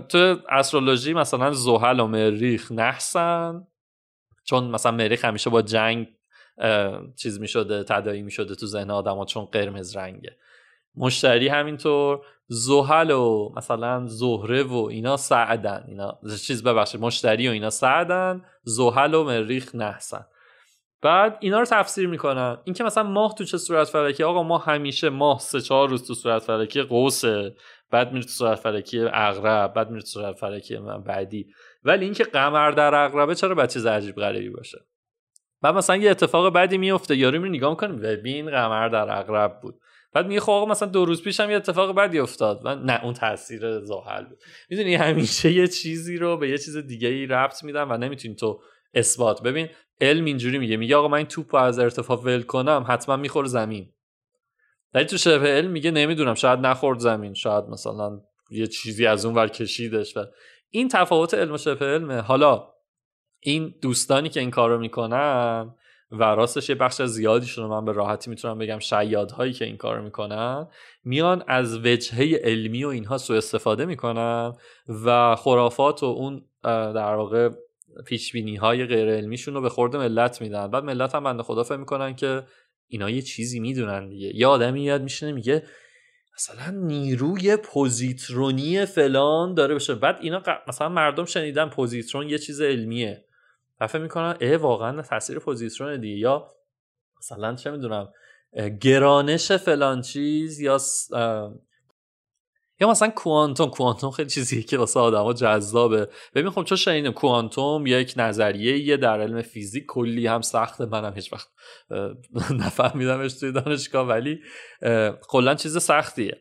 تو 0.09 0.37
استرولوژی 0.51 1.15
مثلا 1.15 1.53
زحل 1.53 2.01
و 2.01 2.07
مریخ 2.07 2.73
نحسن؟ 2.73 3.67
چون 4.45 4.65
مثلا 4.65 4.93
مریخ 4.93 5.25
همیشه 5.25 5.51
با 5.51 5.63
جنگ 5.63 6.09
چیز 7.17 7.41
می 7.41 7.49
شده 7.49 7.85
تدایی 7.85 8.23
می 8.23 8.31
شده 8.31 8.55
تو 8.55 8.67
ذهن 8.67 8.91
آدم 8.91 9.25
چون 9.25 9.45
قرمز 9.45 9.97
رنگه. 9.97 10.37
مشتری 10.97 11.49
همینطور 11.49 12.21
زحل 12.47 13.11
و 13.11 13.53
مثلا 13.57 14.07
زهره 14.07 14.63
و 14.63 14.75
اینا 14.91 15.17
سعدن. 15.17 15.85
اینا 15.89 16.19
چیز 16.43 16.65
ببخشید 16.65 17.01
مشتری 17.01 17.49
و 17.49 17.51
اینا 17.51 17.71
سعدن 17.71 18.45
زحل 18.63 19.15
و 19.15 19.25
مریخ 19.25 19.75
نحسن. 19.75 20.27
بعد 21.03 21.39
اینا 21.41 21.59
رو 21.59 21.65
تفسیر 21.65 22.09
می‌کنن. 22.09 22.59
اینکه 22.65 22.85
مثلا 22.85 23.03
ماه 23.03 23.35
تو 23.35 23.45
چه 23.45 23.59
صورت 23.59 23.89
فلکی 23.89 24.25
آقا 24.25 24.43
ما 24.43 24.59
همیشه 24.59 25.11
ماه 25.11 25.39
سه 25.39 25.61
چهار 25.61 25.89
روز 25.89 26.07
تو 26.07 26.15
صورت 26.15 26.43
فلکی 26.43 26.83
قوسه. 26.83 27.55
بعد 27.93 28.13
میره 28.13 28.25
تو 28.25 28.31
صورت 28.31 28.59
فلکی 28.59 29.01
اغرب 29.13 29.75
بعد 29.75 29.91
میره 29.91 30.03
تو 30.03 30.07
صورت 30.07 30.37
فلکی 30.37 30.79
بعدی. 31.07 31.47
ولی 31.85 32.05
اینکه 32.05 32.25
قمر 32.25 32.71
در 32.71 32.95
اغربه 32.95 33.35
چرا 33.35 33.55
بچه 33.55 33.73
چیز 33.73 33.87
عجیب 33.87 34.17
غریبی 34.17 34.51
باشه؟ 34.51 34.79
بعد 35.63 35.75
مثلا 35.75 35.97
یه 35.97 36.11
اتفاق 36.11 36.53
بعدی 36.53 36.79
میفته 36.79 37.17
یارو 37.17 37.41
می 37.41 37.49
نگاه 37.49 37.71
می‌کنه 37.71 37.93
ببین 37.93 38.51
قمر 38.51 38.89
در 38.89 39.19
اغرب 39.19 39.61
بود. 39.63 39.75
بعد 40.13 40.27
میگه 40.27 40.41
خب 40.41 40.67
مثلا 40.71 40.89
دو 40.89 41.05
روز 41.05 41.23
پیش 41.23 41.41
هم 41.41 41.51
یه 41.51 41.57
اتفاق 41.57 41.95
بعدی 41.95 42.19
افتاد. 42.19 42.61
و 42.65 42.75
نه 42.75 43.05
اون 43.05 43.15
تاثیر 43.15 43.81
زحل 43.81 44.25
بود. 44.25 44.39
می‌دونی 44.71 44.95
همیشه 44.95 45.53
یه 45.53 45.69
چیزی 45.69 46.17
رو 46.17 46.37
به 46.37 46.49
یه 46.49 46.59
چیز 46.59 46.77
دیگه 46.77 47.09
ای 47.09 47.27
ربط 47.27 47.65
میدن 47.65 47.83
و 47.83 47.97
نمی‌تونی 47.97 48.35
تو 48.35 48.61
اثبات. 48.95 49.43
ببین 49.43 49.69
علم 50.01 50.25
اینجوری 50.25 50.59
میگه 50.59 50.77
میگه 50.77 50.97
آقا 50.97 51.09
من 51.09 51.19
این 51.19 51.27
توپ 51.27 51.55
از 51.55 51.79
ارتفاع 51.79 52.21
ول 52.21 52.43
کنم 52.43 52.85
حتما 52.89 53.17
می‌خوره 53.17 53.49
زمین. 53.49 53.93
ولی 54.95 55.05
تو 55.05 55.17
شبه 55.17 55.49
علم 55.49 55.71
میگه 55.71 55.91
نمی‌دونم 55.91 56.35
شاید 56.35 56.59
نخورد 56.59 56.99
زمین 56.99 57.35
شاید 57.35 57.65
مثلا 57.65 58.21
یه 58.51 58.67
چیزی 58.67 59.07
از 59.07 59.25
اون 59.25 59.35
ور 59.35 59.49
کشیدش 59.49 60.17
و 60.17 60.25
این 60.71 60.89
تفاوت 60.89 61.35
علم 61.35 61.53
و 61.53 61.59
شبه 61.59 61.87
علمه. 61.87 62.21
حالا 62.21 62.69
این 63.41 63.75
دوستانی 63.83 64.29
که 64.29 64.41
این 64.41 64.51
کار 64.51 64.71
رو 64.71 64.79
می‌کنن 64.79 65.75
و 66.11 66.23
راستش 66.23 66.69
یه 66.69 66.75
بخش 66.75 67.03
زیادیشون 67.03 67.65
رو 67.65 67.71
من 67.71 67.85
به 67.85 67.93
راحتی 67.93 68.31
می‌تونم 68.31 68.59
بگم 68.59 68.79
شیادهایی 68.79 69.53
که 69.53 69.65
این 69.65 69.77
کار 69.77 69.97
رو 69.97 70.03
می‌کنن 70.03 70.69
میان 71.05 71.45
از 71.47 71.79
وجهه 71.79 72.41
علمی 72.45 72.85
و 72.85 72.89
اینها 72.89 73.19
سوء 73.19 73.37
استفاده 73.37 73.85
می‌کنن 73.85 74.53
و 75.05 75.37
خرافات 75.37 76.03
و 76.03 76.07
اون 76.07 76.45
در 76.63 77.15
واقع 77.15 77.51
پیش 78.07 78.35
های 78.61 78.87
غیر 78.87 79.11
علمیشون 79.11 79.55
رو 79.55 79.61
به 79.61 79.69
خورد 79.69 79.97
ملت 79.97 80.41
میدن. 80.41 80.67
بعد 80.67 80.85
ملت 80.85 81.15
هم 81.15 81.25
بنده 81.25 81.43
خدا 81.43 81.63
فهم 81.63 81.81
می‌کنن 81.81 82.15
که 82.15 82.43
اینا 82.93 83.11
یه 83.11 83.23
چیزی 83.23 83.61
می‌دونن 83.61 84.09
دیگه. 84.09 84.37
یه 84.37 84.47
آدمی 84.47 84.83
یاد 84.83 85.03
میشینه 85.03 85.33
میگه 85.33 85.63
مثلا 86.37 86.71
نیروی 86.71 87.57
پوزیترونی 87.57 88.87
فلان 88.87 89.55
داره 89.55 89.75
بشه. 89.75 89.95
بعد 89.95 90.19
اینا 90.21 90.43
مثلا 90.69 90.89
مردم 90.89 91.25
شنیدن 91.25 91.69
پوزیترون 91.69 92.29
یه 92.29 92.39
چیز 92.39 92.61
علمیه. 92.61 93.25
دفعه 93.81 94.01
می‌کنن 94.01 94.37
اه 94.41 94.57
واقعا 94.57 95.03
تاثیر 95.03 95.39
پوزیترون 95.39 96.01
دیگه. 96.01 96.17
یا 96.17 96.51
مثلا 97.19 97.55
چه 97.55 97.71
می‌دونم 97.71 98.13
گرانش 98.81 99.53
فلان 99.53 100.01
چیز 100.01 100.61
یا 100.61 100.79
یا 102.83 102.91
مثلا 102.91 103.09
کوانتوم 103.09 103.71
کوانتوم 103.71 104.11
خیلی 104.11 104.31
چیزیه 104.31 104.63
که 104.63 104.79
واسه 104.79 105.01
آدما 105.01 105.33
جذابه. 105.33 106.09
ببین 106.35 106.51
خب 106.51 106.65
چون 106.65 106.79
شنیدم 106.79 107.11
کوانتوم 107.11 107.87
یک 107.87 108.15
نظریه 108.17 108.79
یه 108.79 108.97
در 108.97 109.21
علم 109.21 109.43
فیزیک 109.43 109.87
کلی 109.87 110.27
هم 110.27 110.41
سخته 110.41 110.87
منم 110.87 111.15
هیچ 111.15 111.33
وقت 111.33 111.49
نفهمیدمش 112.67 113.33
توی 113.33 113.53
دانشگاه 113.53 114.09
ولی 114.09 114.41
کلا 115.29 115.55
چیز 115.55 115.79
سختیه. 115.79 116.39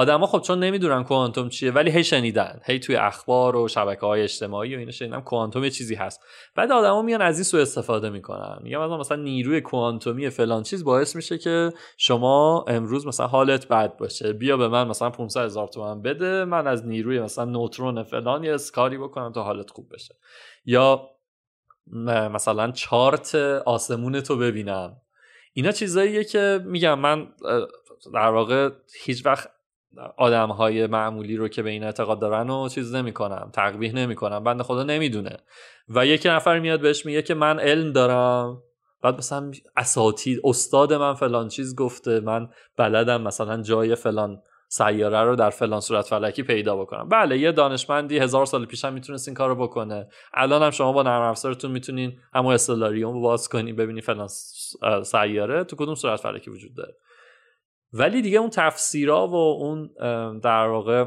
آدما 0.00 0.26
خب 0.26 0.40
چون 0.40 0.58
نمی‌دونن 0.58 1.04
کوانتوم 1.04 1.48
چیه 1.48 1.70
ولی 1.70 1.90
هی 1.90 2.04
شنیدن 2.04 2.60
هی 2.64 2.78
توی 2.78 2.96
اخبار 2.96 3.56
و 3.56 3.68
شبکه 3.68 4.00
های 4.00 4.22
اجتماعی 4.22 4.76
و 4.76 4.78
اینا 4.78 4.90
شنیدن 4.90 5.20
کوانتوم 5.20 5.64
یه 5.64 5.70
چیزی 5.70 5.94
هست. 5.94 6.20
بعد 6.54 6.72
آدما 6.72 7.02
میان 7.02 7.22
از 7.22 7.36
این 7.36 7.44
سو 7.44 7.56
استفاده 7.56 8.10
می‌کنن. 8.10 8.58
میگن 8.62 8.76
مثلا 8.76 8.96
مثلا 8.96 9.22
نیروی 9.22 9.60
کوانتومی 9.60 10.30
فلان 10.30 10.62
چیز 10.62 10.84
باعث 10.84 11.16
میشه 11.16 11.38
که 11.38 11.72
شما 11.98 12.64
امروز 12.68 13.06
مثلا 13.06 13.26
حالت 13.26 13.68
بد 13.68 13.96
باشه. 13.96 14.32
بیا 14.32 14.56
به 14.56 14.68
من 14.68 14.88
مثلا 14.88 15.10
500 15.10 15.44
هزار 15.44 15.68
تومن 15.68 16.02
بده 16.02 16.44
من 16.44 16.66
از 16.66 16.86
نیروی 16.86 17.20
مثلا 17.20 17.44
نوترون 17.44 18.02
فلان 18.02 18.44
یه 18.44 18.56
کاری 18.72 18.98
بکنم 18.98 19.32
تا 19.32 19.42
حالت 19.42 19.70
خوب 19.70 19.94
بشه. 19.94 20.14
یا 20.64 21.10
مثلا 22.06 22.70
چارت 22.70 23.34
آسمون 23.66 24.20
تو 24.20 24.36
ببینم. 24.36 24.96
اینا 25.52 25.72
چیزاییه 25.72 26.24
که 26.24 26.60
میگم 26.64 26.98
من 26.98 27.28
در 28.14 28.30
واقع 28.30 28.70
هیچ 29.04 29.26
وقت 29.26 29.50
آدم 30.16 30.48
های 30.48 30.86
معمولی 30.86 31.36
رو 31.36 31.48
که 31.48 31.62
به 31.62 31.70
این 31.70 31.84
اعتقاد 31.84 32.20
دارن 32.20 32.50
و 32.50 32.68
چیز 32.68 32.94
نمی‌کنم 32.94 33.50
تقبیح 33.52 33.94
نمی‌کنم 33.94 34.44
بنده 34.44 34.62
خدا 34.62 34.82
نمی‌دونه. 34.82 35.36
و 35.88 36.06
یک 36.06 36.26
نفر 36.26 36.58
میاد 36.58 36.80
بهش 36.80 37.06
میگه 37.06 37.22
که 37.22 37.34
من 37.34 37.58
علم 37.58 37.92
دارم. 37.92 38.62
بعد 39.02 39.18
مثلا 39.18 39.50
اساتید 39.76 40.40
استاد 40.44 40.92
من 40.92 41.14
فلان 41.14 41.48
چیز 41.48 41.76
گفته 41.76 42.20
من 42.20 42.48
بلدم 42.76 43.22
مثلا 43.22 43.62
جای 43.62 43.94
فلان 43.94 44.42
سیاره 44.68 45.22
رو 45.22 45.36
در 45.36 45.50
فلان 45.50 45.80
صورت 45.80 46.06
فلکی 46.06 46.42
پیدا 46.42 46.76
بکنم. 46.76 47.08
بله 47.08 47.38
یه 47.38 47.52
دانشمندی 47.52 48.18
هزار 48.18 48.46
سال 48.46 48.66
پیش 48.66 48.84
هم 48.84 48.92
می‌تونست 48.92 49.28
این 49.28 49.34
کار 49.34 49.48
رو 49.48 49.54
بکنه. 49.54 50.08
الان 50.34 50.62
هم 50.62 50.70
شما 50.70 50.92
با 50.92 51.02
نرم 51.02 51.22
افزارتون 51.22 51.70
می‌تونین 51.70 52.18
اما 52.32 52.52
استلاریوم 52.52 53.22
باز 53.22 53.48
کنی 53.48 53.72
ببینی 53.72 54.00
فلان 54.00 54.28
سیاره 55.04 55.64
تو 55.64 55.76
کدوم 55.76 55.94
صورت 55.94 56.20
فلکی 56.20 56.50
وجود 56.50 56.74
داره. 56.74 56.94
ولی 57.92 58.22
دیگه 58.22 58.38
اون 58.38 58.50
تفسیرها 58.50 59.28
و 59.28 59.34
اون 59.34 59.90
در 60.38 60.66
واقع 60.66 61.04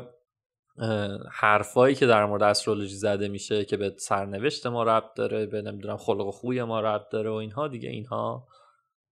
حرفایی 1.32 1.96
که 1.96 2.08
در 2.08 2.26
مورد 2.26 2.44
استرولوژی 2.44 2.96
زده 2.96 3.28
میشه 3.28 3.66
که 3.66 3.78
به 3.78 3.94
سرنوشت 3.98 4.68
ما 4.68 4.84
ربط 4.84 5.14
داره 5.16 5.46
به 5.46 5.62
نمی‌دونم 5.62 5.98
خلق 5.98 6.30
خوی 6.30 6.64
ما 6.64 6.82
ربط 6.82 7.10
داره 7.10 7.30
و 7.30 7.34
اینها 7.34 7.68
دیگه 7.68 7.90
اینها 7.90 8.48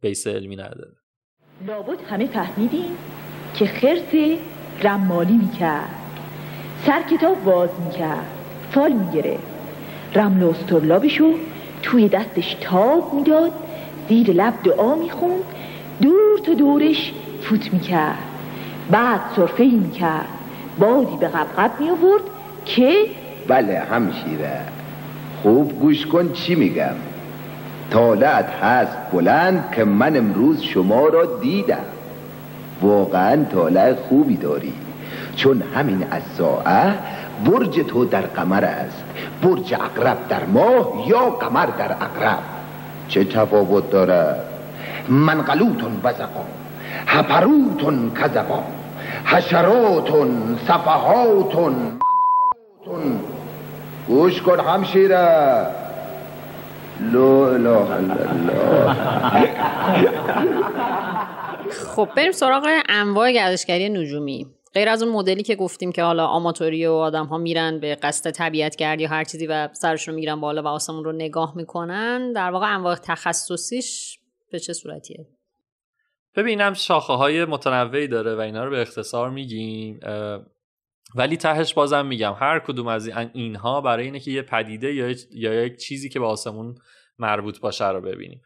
بیس 0.02 0.28
علمی 0.28 0.56
نداره. 0.56 0.92
لابد 1.68 2.02
همه 2.02 2.28
فهمیدیم 2.28 2.98
که 3.56 3.66
خرس 3.66 4.40
رمالی 4.82 5.38
می‌کرد. 5.38 5.96
سر 6.86 7.02
کتاب 7.02 7.44
باز 7.44 7.70
می‌کرد. 7.86 8.28
فال 8.72 8.94
می‌گرفت 8.94 9.44
رمل 10.16 10.44
استرلابشو 10.44 11.34
توی 11.84 12.08
دستش 12.10 12.58
تاب 12.62 13.14
می‌داد. 13.14 13.52
زیر 14.10 14.32
لب 14.32 14.54
دعا 14.64 14.96
می‌خوند. 14.96 15.44
دور 16.02 16.40
تا 16.40 16.54
دورش 16.54 17.14
فوت 17.42 17.74
می‌کرد. 17.74 18.18
بعد 18.92 19.20
صرفه 19.36 19.64
می‌کرد. 19.64 20.28
بادی 20.80 21.18
به 21.18 21.28
قبقب 21.28 21.72
میآورد 21.80 22.22
که 22.66 22.94
بله 23.48 23.80
همشیره. 23.80 24.60
خوب 25.42 25.80
گوش 25.80 26.06
کن 26.06 26.34
چی 26.34 26.56
میگم. 26.56 26.96
طالعت 27.92 28.50
هست 28.50 28.98
بلند 29.14 29.72
که 29.76 29.84
من 29.84 30.18
امروز 30.18 30.62
شما 30.62 31.08
را 31.08 31.26
دیدم. 31.26 31.86
واقعا 32.82 33.44
طالع 33.44 33.94
خوبی 33.94 34.38
داری. 34.38 34.74
چون 35.36 35.64
همین 35.76 36.06
از 36.12 36.22
ساعه 36.38 36.94
برج 37.46 37.80
تو 37.80 38.06
در 38.06 38.22
قمر 38.22 38.66
است. 38.66 39.04
برج 39.44 39.74
اقرب 39.74 40.18
در 40.30 40.46
ماه 40.46 41.04
یا 41.08 41.30
قمر 41.30 41.66
در 41.66 41.92
اقرب. 41.92 42.44
چه 43.08 43.24
تفاوت 43.24 43.90
داره 43.90 44.36
من 45.10 45.42
قلوتون 45.42 46.00
بزقا 46.04 46.46
هپروتون 47.08 48.14
کذبا 48.14 48.64
حشراتون 49.26 50.60
صفحاتون 50.68 52.00
ممهاتون 52.90 53.20
گوش 54.08 54.42
کن 54.42 54.60
همشیره 54.60 55.68
لا 57.14 57.54
اله 57.54 57.92
الله. 57.92 58.96
خب 61.96 62.10
بریم 62.18 62.32
سراغ 62.32 62.68
انواع 62.90 63.32
گردشگری 63.32 63.90
نجومی. 63.90 64.48
غیر 64.74 64.90
از 64.90 65.04
اون 65.04 65.12
مدلی 65.12 65.44
که 65.44 65.56
گفتیم 65.56 65.92
که 65.92 66.04
حالا 66.04 66.26
آماتوری 66.26 66.88
و 66.88 66.92
آدم 66.92 67.26
ها 67.26 67.38
میرن 67.38 67.80
به 67.80 67.96
قصد 67.96 68.32
طبیعتگرد 68.32 69.02
یا 69.02 69.10
هر 69.10 69.24
چیزی 69.24 69.48
و 69.48 69.70
سرشون 69.74 70.16
می‌گیرن 70.16 70.42
بالا 70.42 70.64
و 70.64 70.68
آسمون 70.68 71.04
رو 71.04 71.12
نگاه 71.12 71.54
می‌کنن 71.56 72.34
در 72.34 72.52
واقع 72.52 72.76
انواع 72.76 72.96
تخصصیش 72.96 74.20
به 74.52 74.60
چه 74.60 74.74
صورتیه؟ 74.74 75.26
ببینم 76.36 76.74
شاخه 76.74 77.14
های 77.14 77.46
متنوعی 77.46 78.08
داره 78.08 78.36
و 78.36 78.40
اینا 78.40 78.64
رو 78.64 78.72
به 78.72 78.82
اختصار 78.82 79.30
میگیم 79.30 80.00
ولی 81.16 81.38
تهش 81.38 81.74
بازم 81.74 82.06
میگم 82.06 82.36
هر 82.40 82.60
کدوم 82.60 82.88
از 82.88 83.08
این- 83.08 83.32
اینها 83.34 83.82
برای 83.82 84.06
اینه 84.06 84.20
که 84.20 84.32
یه 84.32 84.42
پدیده 84.42 84.94
یا, 84.94 85.64
یک 85.66 85.78
چیزی 85.78 86.10
که 86.10 86.20
به 86.20 86.26
آسمون 86.26 86.76
مربوط 87.20 87.60
باشه 87.60 87.90
رو 87.90 88.02
ببینیم. 88.02 88.42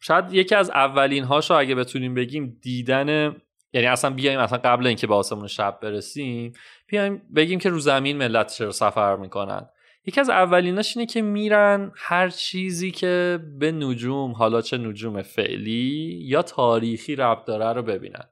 شاید 0.00 0.32
یکی 0.32 0.54
از 0.54 0.70
اولین 0.70 1.24
هاشو 1.24 1.54
اگه 1.54 1.74
بتونیم 1.74 2.14
بگیم 2.14 2.58
دیدن 2.62 3.36
یعنی 3.72 3.86
اصلا 3.86 4.10
بیایم 4.10 4.38
اصلا 4.40 4.58
قبل 4.58 4.86
اینکه 4.86 5.06
به 5.06 5.14
آسمون 5.14 5.46
شب 5.46 5.78
برسیم 5.82 6.52
بیایم 6.88 7.22
بگیم 7.36 7.58
که 7.58 7.68
رو 7.68 7.78
زمین 7.78 8.16
ملت 8.16 8.52
چرا 8.52 8.72
سفر 8.72 9.16
می‌کنن. 9.16 9.68
یکی 10.06 10.20
از 10.20 10.30
اولیناش 10.30 10.96
اینه 10.96 11.06
که 11.06 11.22
میرن 11.22 11.92
هر 11.94 12.28
چیزی 12.28 12.90
که 12.90 13.38
به 13.58 13.72
نجوم 13.72 14.32
حالا 14.32 14.62
چه 14.62 14.78
نجوم 14.78 15.22
فعلی 15.22 16.20
یا 16.22 16.42
تاریخی 16.42 17.16
ربط 17.16 17.44
داره 17.44 17.72
رو 17.72 17.82
ببینن. 17.82 18.24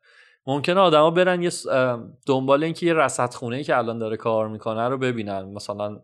ممکنه 0.46 0.80
آدما 0.80 1.10
برن 1.10 1.42
یه 1.42 1.50
دنبال 2.26 2.64
اینکه 2.64 2.86
یه 2.86 2.94
رصدخونه 2.94 3.64
که 3.64 3.76
الان 3.76 3.98
داره 3.98 4.16
کار 4.16 4.48
می‌کنه 4.48 4.88
رو 4.88 4.98
ببینن. 4.98 5.42
مثلا 5.42 6.00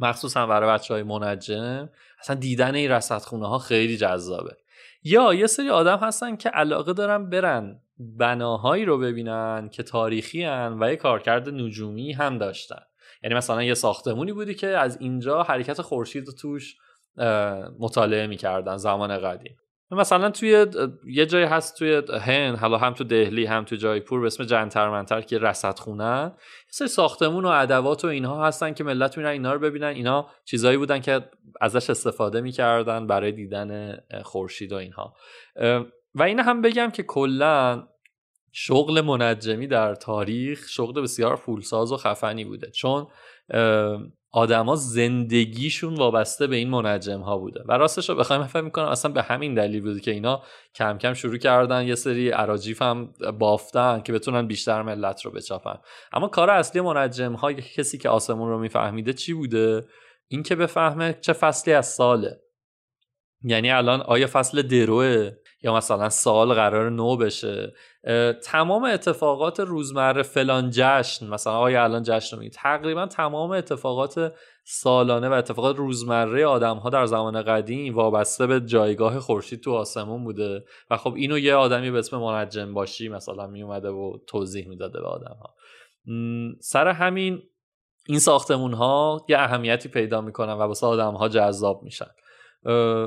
مخصوصا 0.00 0.46
برای 0.46 0.70
بچه 0.70 0.94
های 0.94 1.02
منجم 1.02 1.88
اصلا 2.20 2.36
دیدن 2.36 2.74
این 2.74 2.90
رصدخونه 2.90 3.48
ها 3.48 3.58
خیلی 3.58 3.96
جذابه. 3.96 4.56
یا 5.02 5.34
یه 5.34 5.46
سری 5.46 5.70
آدم 5.70 5.98
هستن 5.98 6.36
که 6.36 6.48
علاقه 6.48 6.92
دارن 6.92 7.30
برن 7.30 7.80
بناهایی 7.98 8.84
رو 8.84 8.98
ببینن 8.98 9.68
که 9.72 9.82
تاریخی 9.82 10.44
هن 10.44 10.76
و 10.80 10.90
یه 10.90 10.96
کارکرد 10.96 11.48
نجومی 11.48 12.12
هم 12.12 12.38
داشتن. 12.38 12.82
یعنی 13.22 13.34
مثلا 13.34 13.62
یه 13.62 13.74
ساختمونی 13.74 14.32
بودی 14.32 14.54
که 14.54 14.66
از 14.66 15.00
اینجا 15.00 15.42
حرکت 15.42 15.82
خورشید 15.82 16.26
رو 16.26 16.32
توش 16.32 16.76
مطالعه 17.78 18.26
می‌کردن 18.26 18.76
زمان 18.76 19.18
قدیم. 19.18 19.56
مثلا 19.90 20.30
توی 20.30 20.66
یه 21.06 21.26
جایی 21.26 21.44
هست 21.44 21.78
توی 21.78 22.02
هند 22.20 22.58
حالا 22.58 22.78
هم 22.78 22.94
تو 22.94 23.04
دهلی 23.04 23.44
هم 23.44 23.64
تو 23.64 23.76
جایپور 23.76 24.20
به 24.20 24.26
اسم 24.26 24.44
جنتر 24.44 24.88
منتر 24.88 25.20
که 25.20 25.38
رصدخونه 25.38 26.24
یه 26.66 26.70
سری 26.70 26.88
ساختمون 26.88 27.44
و 27.44 27.48
ادوات 27.48 28.04
و 28.04 28.08
اینها 28.08 28.46
هستن 28.46 28.74
که 28.74 28.84
ملت 28.84 29.18
میرن 29.18 29.30
اینا 29.30 29.52
رو 29.52 29.58
ببینن. 29.58 29.86
اینا 29.86 30.28
چیزایی 30.44 30.76
بودن 30.76 31.00
که 31.00 31.20
ازش 31.60 31.90
استفاده 31.90 32.40
می‌کردن 32.40 33.06
برای 33.06 33.32
دیدن 33.32 33.98
خورشید 34.22 34.72
و 34.72 34.76
اینها. 34.76 35.14
و 36.14 36.22
این 36.22 36.40
هم 36.40 36.62
بگم 36.62 36.90
که 36.90 37.02
کلا 37.02 37.88
شغل 38.56 39.00
منجمی 39.00 39.66
در 39.66 39.94
تاریخ 39.94 40.68
شغل 40.68 41.02
بسیار 41.02 41.36
فولساز 41.36 41.92
و 41.92 41.96
خفنی 41.96 42.44
بوده. 42.44 42.70
چون 42.70 43.06
آدما 44.32 44.76
زندگیشون 44.76 45.94
وابسته 45.94 46.46
به 46.46 46.56
این 46.56 46.70
منجم 46.70 47.20
ها 47.20 47.38
بوده. 47.38 47.64
و 47.68 47.72
راستش 47.72 48.08
رو 48.08 48.14
بخوایم 48.14 48.42
فکر 48.42 48.60
می‌کنم 48.60 48.84
اصلا 48.84 49.12
به 49.12 49.22
همین 49.22 49.54
دلیل 49.54 49.80
بوده 49.80 50.00
که 50.00 50.10
اینا 50.10 50.42
کم 50.74 50.98
کم 50.98 51.14
شروع 51.14 51.36
کردن 51.36 51.86
یه 51.86 51.94
سری 51.94 52.30
عراجیف 52.30 52.82
هم 52.82 53.14
بافتن 53.38 54.00
که 54.00 54.12
بتونن 54.12 54.46
بیشتر 54.46 54.82
ملت 54.82 55.22
رو 55.24 55.30
بچاپن. 55.30 55.78
اما 56.12 56.28
کار 56.28 56.50
اصلی 56.50 56.80
منجم 56.80 57.32
ها 57.32 57.52
کسی 57.52 57.98
که 57.98 58.08
آسمون 58.08 58.48
رو 58.48 58.58
میفهمیده 58.58 59.12
چی 59.12 59.34
بوده؟ 59.34 59.84
این 60.28 60.42
که 60.42 60.56
بفهمه 60.56 61.18
چه 61.20 61.32
فصلی 61.32 61.74
از 61.74 61.86
ساله. 61.86 62.40
یعنی 63.42 63.70
الان 63.70 64.00
آیا 64.00 64.26
فصل 64.26 64.62
دروه 64.62 65.30
یا 65.64 65.74
مثلا 65.74 66.08
سال 66.08 66.54
قرار 66.54 66.90
نو 66.90 67.16
بشه 67.16 67.72
تمام 68.44 68.84
اتفاقات 68.84 69.60
روزمره 69.60 70.22
فلان 70.22 70.70
جشن 70.72 71.26
مثلا 71.26 71.52
آیا 71.52 71.84
الان 71.84 72.02
جشن 72.02 72.36
رو 72.36 72.48
تقریبا 72.48 73.06
تمام 73.06 73.50
اتفاقات 73.50 74.32
سالانه 74.64 75.28
و 75.28 75.32
اتفاقات 75.32 75.76
روزمره 75.76 76.46
آدم 76.46 76.76
ها 76.76 76.90
در 76.90 77.06
زمان 77.06 77.42
قدیم 77.42 77.94
وابسته 77.94 78.46
به 78.46 78.60
جایگاه 78.60 79.20
خورشید 79.20 79.60
تو 79.60 79.72
آسمون 79.72 80.24
بوده. 80.24 80.64
و 80.90 80.96
خب 80.96 81.14
اینو 81.14 81.38
یه 81.38 81.54
آدمی 81.54 81.90
به 81.90 81.98
اسم 81.98 82.16
منجم 82.16 82.74
باشی 82.74 83.08
مثلا 83.08 83.46
میومده 83.46 83.88
و 83.88 84.18
توضیح 84.26 84.68
می‌داده 84.68 85.00
به 85.00 85.06
آدم 85.06 85.36
ها 85.40 85.54
سر 86.60 86.88
همین 86.88 87.42
این 88.08 88.18
ساختمون 88.18 88.72
ها 88.72 89.26
یه 89.28 89.38
اهمیتی 89.38 89.88
پیدا 89.88 90.20
می‌کنن 90.20 90.52
و 90.52 90.62
واسه 90.62 90.86
آدم 90.86 91.14
ها 91.14 91.28
جذاب 91.28 91.82
میشن. 91.82 92.06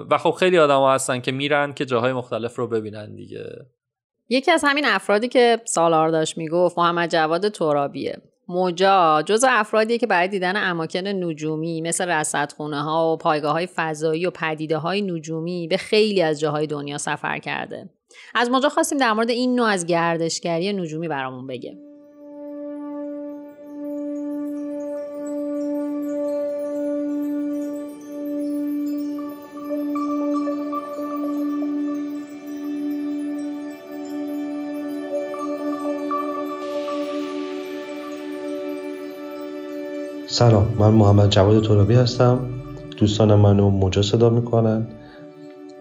و 0.09 0.17
خب 0.17 0.31
خیلی 0.31 0.57
آدم 0.57 0.79
ها 0.79 0.93
هستن 0.93 1.19
که 1.19 1.31
میرن 1.31 1.73
که 1.73 1.85
جاهای 1.85 2.13
مختلف 2.13 2.55
رو 2.55 2.67
ببینن 2.67 3.15
دیگه. 3.15 3.45
یکی 4.29 4.51
از 4.51 4.63
همین 4.67 4.85
افرادی 4.85 5.27
که 5.27 5.61
سالار 5.65 6.09
داشت 6.09 6.37
می‌گفت 6.37 6.79
محمد 6.79 7.11
جواد 7.11 7.49
ترابیه. 7.49 8.21
موجا 8.47 9.23
جز 9.25 9.45
افرادیه 9.47 9.97
که 9.97 10.07
برای 10.07 10.27
دیدن 10.27 10.69
اماکن 10.69 11.07
نجومی 11.07 11.81
مثل 11.81 12.09
رصدخونه 12.09 12.81
ها 12.81 13.13
و 13.13 13.17
پایگاه 13.17 13.51
های 13.51 13.67
فضایی 13.75 14.25
و 14.25 14.31
پدیده 14.31 14.77
های 14.77 15.01
نجومی 15.01 15.67
به 15.67 15.77
خیلی 15.77 16.21
از 16.21 16.39
جاهای 16.39 16.67
دنیا 16.67 16.97
سفر 16.97 17.39
کرده. 17.39 17.89
از 18.35 18.49
موجا 18.49 18.69
خواستیم 18.69 18.97
در 18.97 19.13
مورد 19.13 19.29
این 19.29 19.55
نوع 19.55 19.67
از 19.67 19.85
گردشگری 19.85 20.73
نجومی 20.73 21.07
برامون 21.07 21.47
بگه 21.47 21.77
سلام 40.37 40.67
من 40.79 40.89
محمد 40.89 41.29
جواد 41.29 41.63
ترابی 41.63 41.93
هستم. 41.93 42.39
دوستانم 42.97 43.39
منو 43.39 43.69
موجا 43.69 44.01
صدا 44.01 44.29
می‌کنن. 44.29 44.87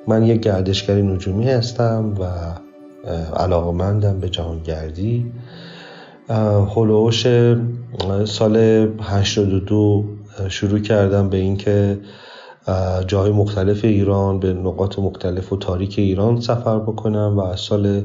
من 0.09 0.23
یک 0.23 0.41
گردشگری 0.41 1.03
نجومی 1.03 1.51
هستم 1.51 2.15
و 2.21 2.25
علاقمندم 3.37 4.21
به 4.21 4.29
جهانگردی. 4.29 5.33
هلوش 6.77 7.27
سال 8.25 8.57
82 9.01 10.05
شروع 10.49 10.79
کردم 10.79 11.29
به 11.29 11.37
اینکه 11.37 11.99
جاهای 13.07 13.33
مختلف 13.33 13.85
ایران 13.85 14.41
به 14.41 14.53
نقاط 14.53 14.99
مختلف 14.99 15.53
و 15.53 15.57
تاریک 15.57 15.99
ایران 15.99 16.41
سفر 16.41 16.79
بکنم 16.79 17.35
و 17.37 17.41
از 17.41 17.61
سال 17.61 18.05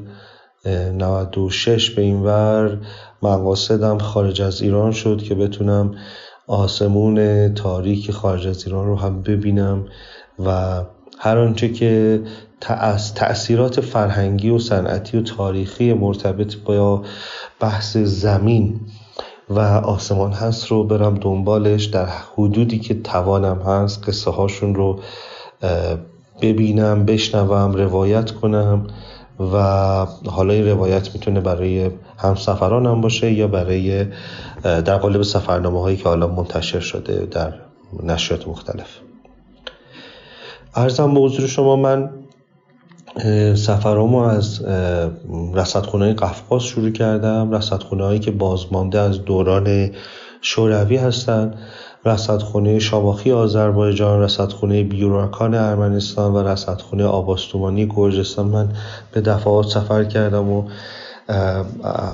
96 0.66 1.90
به 1.90 2.02
این 2.02 2.22
ور 2.22 2.78
مقاصدم 3.24 3.98
خارج 3.98 4.42
از 4.42 4.62
ایران 4.62 4.92
شد 4.92 5.22
که 5.22 5.36
بتونم 5.36 5.92
آسمون 6.48 7.48
تاریک 7.54 8.12
خارج 8.12 8.48
از 8.48 8.66
ایران 8.68 8.88
رو 8.88 8.96
هم 8.96 9.22
ببینم 9.22 9.86
و 10.46 10.82
هر 11.20 11.38
آنچه 11.38 11.70
که 11.70 12.22
از 12.68 13.14
تأثیرات 13.14 13.82
فرهنگی 13.82 14.50
و 14.50 14.60
صنعتی 14.60 15.18
و 15.18 15.22
تاریخی 15.22 15.94
مرتبط 15.94 16.56
با 16.56 17.04
بحث 17.60 17.98
زمین 17.98 18.80
و 19.50 19.60
آسمان 19.60 20.32
هست 20.34 20.68
رو 20.68 20.84
برم 20.84 21.16
دنبالش. 21.16 21.86
در 21.86 22.06
حدودی 22.06 22.80
که 22.80 22.94
توانم 22.94 23.62
هست 23.62 24.10
قصه 24.10 24.32
هاشون 24.32 24.76
رو 24.76 25.00
ببینم 26.42 27.06
بشنوم 27.06 27.72
روایت 27.72 28.32
کنم 28.32 28.88
و 29.54 29.58
حالا 30.26 30.54
این 30.54 30.68
روایت 30.68 31.14
می‌تونه 31.14 31.40
برای 31.42 31.90
همسفران 32.18 32.86
هم 32.86 33.02
باشه 33.02 33.32
یا 33.32 33.48
برای 33.48 34.06
در 34.64 34.98
قالب 34.98 35.22
سفرنامه 35.22 35.82
هایی 35.82 35.98
که 35.98 36.04
حالا 36.04 36.28
منتشر 36.28 36.80
شده 36.80 37.28
در 37.32 37.54
نشریات 38.04 38.48
مختلف. 38.48 38.88
ارزم 40.76 41.14
به 41.14 41.20
حضور 41.20 41.48
شما 41.48 41.76
من 41.76 42.10
سفرامو 43.56 44.18
از 44.18 44.62
رصدخونه 45.54 46.14
قفقاز 46.14 46.64
شروع 46.64 46.90
کردم. 46.90 47.52
رصدخونه 47.52 48.04
هایی 48.04 48.20
که 48.20 48.32
بازمانده 48.32 49.00
از 49.00 49.26
دوران 49.26 49.92
شوروی 50.42 50.98
هستند 50.98 51.58
رصدخونه 52.06 52.80
شاماخی 52.80 53.32
آذربایجان 53.32 54.22
رصدخونه 54.22 54.84
بیوراکان 54.84 55.56
ارمنستان 55.56 56.34
و 56.34 56.48
رصدخونه 56.48 57.06
آباستومانی 57.06 57.86
گرجستان. 57.86 58.48
من 58.48 58.70
به 59.12 59.22
دفعات 59.22 59.66
سفر 59.66 60.04
کردم 60.04 60.50
و 60.50 60.64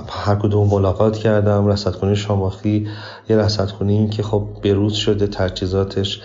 هر 0.08 0.34
کدوم 0.34 0.68
ملاقات 0.68 1.16
کردم 1.16 1.66
رصدخونه 1.66 2.14
شاماخی 2.14 2.88
یه 3.28 3.36
رصدخونه 3.36 4.08
که 4.08 4.22
خب 4.22 4.48
بروز 4.64 4.94
شده 4.94 5.26
تجهیزاتش 5.26 6.20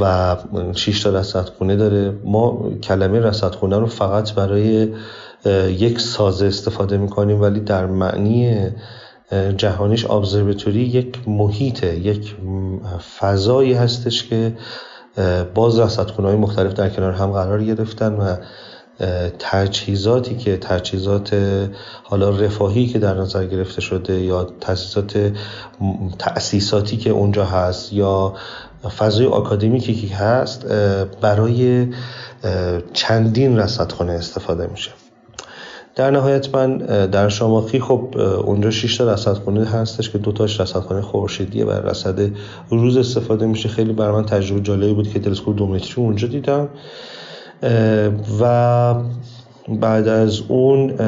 و 0.00 0.36
6 0.74 1.02
تا 1.02 1.10
رصدخونه 1.10 1.76
داره. 1.76 2.14
ما 2.24 2.70
کلمه 2.82 3.20
رصدخونه 3.20 3.78
رو 3.78 3.86
فقط 3.86 4.32
برای 4.32 4.88
یک 5.68 6.00
سازه 6.00 6.46
استفاده 6.46 6.96
می‌کنیم 6.96 7.40
ولی 7.40 7.60
در 7.60 7.86
معنی 7.86 8.68
جهانیش 9.56 10.10
ابزرواتوری 10.10 10.80
یک 10.80 11.28
محیطه 11.28 11.96
یک 11.96 12.36
فضایی 13.18 13.72
هستش 13.72 14.28
که 14.28 14.52
باز 15.54 15.78
رصدخونه 15.78 16.28
های 16.28 16.36
مختلف 16.36 16.72
در 16.72 16.88
کنار 16.88 17.12
هم 17.12 17.30
قرار 17.32 17.64
گرفتن 17.64 18.12
و 18.12 18.36
تجهیزاتی 19.38 20.36
که 20.36 20.56
تجهیزات 20.56 21.36
حالا 22.02 22.30
رفاهی 22.30 22.86
که 22.86 22.98
در 22.98 23.14
نظر 23.14 23.46
گرفته 23.46 23.80
شده 23.80 24.20
یا 24.20 24.44
تجهیزات 24.60 25.32
تأسیساتی 26.18 26.96
که 26.96 27.10
اونجا 27.10 27.44
هست 27.44 27.92
یا 27.92 28.34
فضای 28.98 29.26
آکادمیکی 29.26 29.94
که 29.94 30.14
هست 30.14 30.66
برای 31.20 31.86
چندین 32.92 33.58
رصدخانه 33.58 34.12
استفاده 34.12 34.66
میشه. 34.66 34.90
در 35.94 36.10
نهایت 36.10 36.54
من 36.54 36.78
در 37.06 37.28
شاماخی 37.28 37.80
خب 37.80 38.14
اونجا 38.44 38.70
6 38.70 38.96
تا 38.96 39.12
رصدخانه 39.12 39.64
هستش 39.64 40.10
که 40.10 40.18
دو 40.18 40.32
تاش 40.32 40.60
رصدخانه 40.60 41.00
خورشیدیه 41.00 41.64
و 41.64 41.70
رصد 41.70 42.30
روز 42.70 42.96
استفاده 42.96 43.46
میشه. 43.46 43.68
خیلی 43.68 43.92
برای 43.92 44.12
من 44.12 44.26
تجربه 44.26 44.60
جالبی 44.60 44.94
بود 44.94 45.12
که 45.12 45.18
تلسکوپ 45.20 45.56
دو 45.56 45.66
متری 45.66 45.94
اونجا 45.96 46.28
دیدم. 46.28 46.68
و 48.40 48.94
بعد 49.68 50.08
از 50.08 50.40
اون 50.48 50.98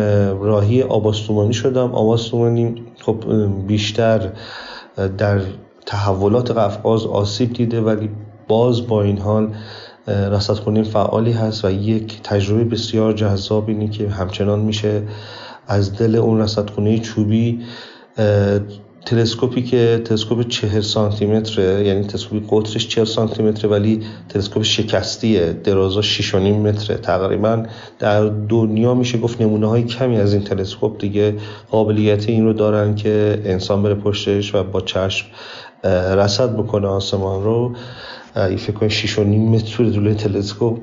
راهی 0.41 0.83
آباستومانی 0.83 1.53
شدم. 1.53 1.95
آباستومانی 1.95 2.75
خب 3.01 3.25
بیشتر 3.67 4.31
در 5.19 5.41
تحولات 5.87 6.51
قفقاز 6.51 7.07
آسیب 7.07 7.53
دیده 7.53 7.81
ولی 7.81 8.11
باز 8.49 8.87
با 8.87 9.03
این 9.03 9.19
حال 9.19 9.55
رصدخونه 10.07 10.83
فعالی 10.83 11.33
هست 11.33 11.65
و 11.65 11.71
یک 11.71 12.23
تجربه 12.23 12.65
بسیار 12.65 13.13
جذاب 13.13 13.69
اینه 13.69 13.89
که 13.89 14.09
همچنان 14.09 14.61
میشه 14.61 15.03
از 15.69 15.99
دل 15.99 16.17
اون 16.17 16.41
رصدخونه 16.41 16.99
چوبی 16.99 17.61
تلسکوپی 19.07 19.63
که 19.63 20.03
تلسکوپ 20.05 20.49
40 20.49 20.81
سانتی 20.81 21.27
متره 21.27 21.87
یعنی 21.87 22.05
تلسکوپی 22.05 22.47
قطرش 22.51 22.89
40 22.89 23.05
سانتی 23.05 23.43
متره 23.43 23.71
ولی 23.71 24.03
تلسکوپ 24.29 24.63
شکستیه 24.63 25.53
درازا 25.53 26.03
6 26.03 26.35
متره. 26.35 26.97
تقریبا 26.97 27.67
در 27.99 28.29
دنیا 28.29 28.95
میشه 28.95 29.19
گفت 29.19 29.41
نمونه 29.41 29.69
های 29.69 29.83
کمی 29.83 30.17
از 30.17 30.35
این 30.35 30.45
تلسکوپ 30.45 31.01
دیگه 31.01 31.35
قابلیت 31.71 32.29
این 32.29 32.45
رو 32.45 32.53
دارن 32.53 32.95
که 32.95 33.43
انسان 33.45 33.83
بره 33.83 33.95
پشتش 33.95 34.55
و 34.55 34.63
با 34.63 34.81
چشم 34.81 35.27
رصد 36.17 36.57
بکنه 36.57 36.87
آسمان 36.89 37.45
رو. 37.45 37.73
این 38.37 38.57
فکر 38.57 38.73
کنم 38.73 38.89
6 38.89 39.19
و 39.19 39.25
نیم 39.25 39.49
متر 39.49 39.91
طول 39.91 40.15
تلسکوپ. 40.15 40.79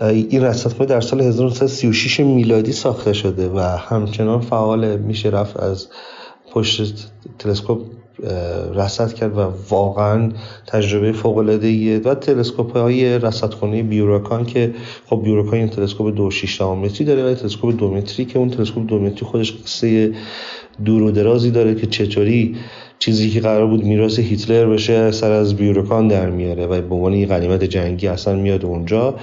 این 0.00 0.42
رصدخانه 0.42 0.90
در 0.90 1.00
سال 1.00 1.20
1936 1.20 2.20
میلادی 2.20 2.72
ساخته 2.72 3.12
شده 3.12 3.48
و 3.48 3.58
همچنان 3.60 4.40
فعال 4.40 4.96
میشه 4.96 5.28
رفت 5.28 5.56
از 5.56 5.88
پشت 6.58 7.10
تلسکوپ 7.38 7.78
رصد 8.74 9.12
کرد 9.12 9.38
و 9.38 9.52
واقعا 9.70 10.32
تجربه 10.66 11.12
فوق 11.12 11.36
العاده 11.36 12.00
و 12.00 12.14
تلسکوپ 12.14 12.76
های 12.76 13.18
رصدخانه 13.18 13.82
بیوراکان 13.82 14.46
که 14.46 14.74
خب 15.06 15.20
بیوراکان 15.24 15.54
این 15.54 15.68
تلسکوپ 15.68 16.14
دو 16.14 16.30
متری 16.74 17.06
داره 17.06 17.32
و 17.32 17.34
تلسکوپ 17.34 17.76
دو 17.78 17.90
متری 17.90 18.24
که 18.24 18.38
اون 18.38 18.50
تلسکوپ 18.50 18.86
دو 18.86 18.98
متری 18.98 19.26
خودش 19.26 19.52
قصه 19.52 20.12
دور 20.84 21.02
و 21.02 21.10
درازی 21.10 21.50
داره 21.50 21.74
که 21.74 21.86
چطوری 21.86 22.56
چیزی 22.98 23.30
که 23.30 23.40
قرار 23.40 23.66
بود 23.66 23.84
میراث 23.84 24.18
هیتلر 24.18 24.66
بشه 24.66 25.10
سر 25.10 25.32
از 25.32 25.56
بیوروکان 25.56 26.08
در 26.08 26.30
میاره 26.30 26.66
و 26.66 26.80
به 26.82 26.94
عنوان 26.94 27.26
غنیمت 27.26 27.64
جنگی 27.64 28.08
اصلا 28.08 28.36
میاد 28.36 28.64
اونجا 28.64 29.14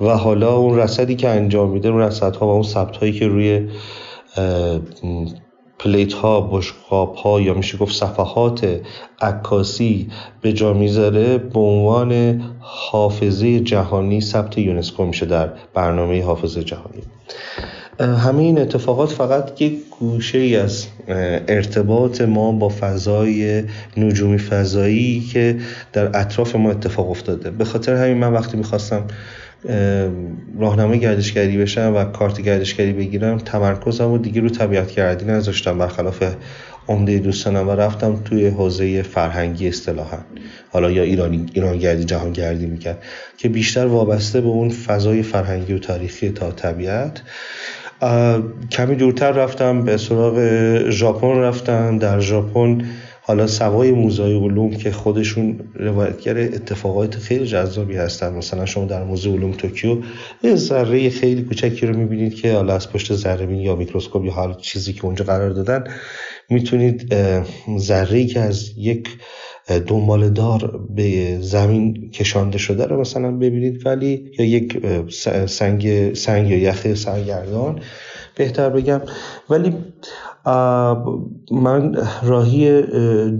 و 0.00 0.08
حالا 0.08 0.56
اون 0.56 0.78
رصدی 0.78 1.14
که 1.14 1.28
انجام 1.28 1.70
میده 1.70 1.88
اون 1.88 2.00
رصدها 2.00 2.46
و 2.46 2.50
اون 2.50 2.62
ثبت 2.62 2.96
هایی 2.96 3.12
که 3.12 3.28
روی 3.28 3.68
پلیت 5.84 6.12
ها 6.12 6.40
بشقاب 6.40 7.14
ها 7.14 7.40
یا 7.40 7.54
میشه 7.54 7.78
گفت 7.78 7.94
صفحات 7.94 8.80
عکاسی 9.20 10.08
به 10.40 10.52
جا 10.52 10.72
می‌ذاره 10.72 11.38
به 11.38 11.60
عنوان 11.60 12.42
حافظه 12.60 13.60
جهانی 13.60 14.20
ثبت 14.20 14.58
یونسکو 14.58 15.04
میشه 15.04 15.26
در 15.26 15.48
برنامه 15.74 16.24
حافظه 16.24 16.64
جهانی. 16.64 17.02
همه 18.00 18.42
این 18.42 18.58
اتفاقات 18.58 19.12
فقط 19.12 19.62
یک 19.62 19.78
گوشه 20.00 20.38
ای 20.38 20.56
از 20.56 20.86
ارتباط 21.48 22.20
ما 22.20 22.52
با 22.52 22.68
فضای 22.68 23.64
نجومی 23.96 24.38
فضایی 24.38 25.20
که 25.20 25.58
در 25.92 26.20
اطراف 26.20 26.56
ما 26.56 26.70
اتفاق 26.70 27.10
افتاده. 27.10 27.50
به 27.50 27.64
خاطر 27.64 27.94
همین 27.94 28.16
من 28.16 28.32
وقتی 28.32 28.56
می‌خواستم 28.56 29.04
راهنمای 30.58 31.00
گردشگری 31.00 31.58
بشم 31.58 31.92
و 31.96 32.04
کارت 32.04 32.40
گردشگری 32.40 32.92
بگیرم 32.92 33.38
تمرکزم 33.38 34.10
و 34.10 34.18
دیگه 34.18 34.40
رو 34.40 34.48
طبیعت 34.48 34.94
گردی 34.94 35.24
نذاشتم. 35.24 35.78
برخلاف 35.78 36.24
عمده 36.88 37.18
دوستانم 37.18 37.68
و 37.68 37.72
رفتم 37.72 38.16
توی 38.24 38.46
حوزه 38.46 39.02
فرهنگی 39.02 39.68
اصطلاحا. 39.68 40.18
حالا 40.70 40.90
یا 40.90 41.02
ایرانی 41.02 41.46
ایرانگردی 41.52 42.04
جهانگردی 42.04 42.66
می‌کرد. 42.66 43.02
که 43.38 43.48
بیشتر 43.48 43.86
وابسته 43.86 44.40
به 44.40 44.48
اون 44.48 44.70
فضای 44.70 45.22
فرهنگی 45.22 45.72
و 45.72 45.78
تاریخی 45.78 46.30
تا 46.30 46.50
طبیعت. 46.50 47.22
کمی 48.70 48.96
دورتر 48.96 49.32
رفتم 49.32 49.84
به 49.84 49.96
سراغ 49.96 50.38
ژاپن 50.90 51.38
رفتم 51.38 51.98
در 51.98 52.20
ژاپن 52.20 52.84
حالا 53.26 53.46
سوای 53.46 53.90
موزای 53.92 54.34
علوم 54.34 54.70
که 54.70 54.90
خودشون 54.90 55.60
روایتگر 55.74 56.38
اتفاقات 56.38 57.16
خیلی 57.16 57.46
جذابی 57.46 57.96
هستن. 57.96 58.32
مثلا 58.34 58.66
شما 58.66 58.84
در 58.84 59.04
موزه 59.04 59.30
علوم 59.30 59.52
توکیو 59.52 59.98
یه 60.42 60.54
ذره 60.56 61.10
خیلی 61.10 61.42
کوچکی 61.42 61.86
رو 61.86 61.96
می‌بینید 61.96 62.34
که 62.34 62.52
حالا 62.52 62.74
از 62.74 62.90
پشت 62.90 63.14
ذره 63.14 63.56
یا 63.56 63.76
میکروسکوپ 63.76 64.24
یا 64.24 64.32
حال 64.32 64.56
چیزی 64.60 64.92
که 64.92 65.04
اونجا 65.04 65.24
قرار 65.24 65.50
دادن 65.50 65.84
می‌تونید 66.50 67.14
ذره 67.78 68.24
که 68.24 68.40
از 68.40 68.70
یک 68.76 69.08
دنبال 69.86 70.28
دار 70.28 70.86
به 70.90 71.38
زمین 71.40 72.10
کشانده 72.10 72.58
شده 72.58 72.86
رو 72.86 73.00
مثلا 73.00 73.30
ببینید 73.30 73.86
ولی 73.86 74.30
یا 74.38 74.44
یک 74.44 74.86
سنگ 75.46 76.14
سنگ 76.14 76.50
یا 76.50 76.58
یخ 76.58 76.94
سرگردان 76.94 77.80
بهتر 78.36 78.70
بگم. 78.70 79.00
ولی 79.50 79.76
من 81.50 81.96
راهی 82.22 82.82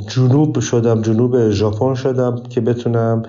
جنوب 0.08 0.60
شدم 0.60 1.02
جنوب 1.02 1.50
ژاپن 1.50 1.94
شدم 1.94 2.42
که 2.42 2.60
بتونم 2.60 3.22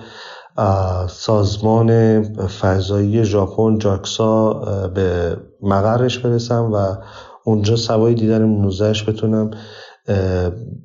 سازمان 1.08 2.22
فضایی 2.46 3.24
ژاپن 3.24 3.78
جاکسا 3.78 4.52
به 4.94 5.36
مقرش 5.62 6.18
برسم 6.18 6.72
و 6.72 6.96
اونجا 7.44 7.76
سوای 7.76 8.14
دیدن 8.14 8.42
منوزهش 8.42 9.08
بتونم 9.08 9.50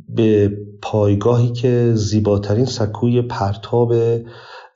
به 0.10 0.58
پایگاهی 0.82 1.52
که 1.52 1.92
زیباترین 1.96 2.66
سکوی 2.66 3.22
پرتاب 3.22 3.94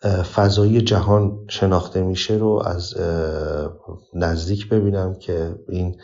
فضایی 0.06 0.82
جهان 0.82 1.40
شناخته 1.48 2.02
میشه 2.02 2.34
رو 2.34 2.64
از 2.66 2.96
نزدیک 4.14 4.70
ببینم 4.70 5.14
که 5.14 5.56
این 5.70 5.96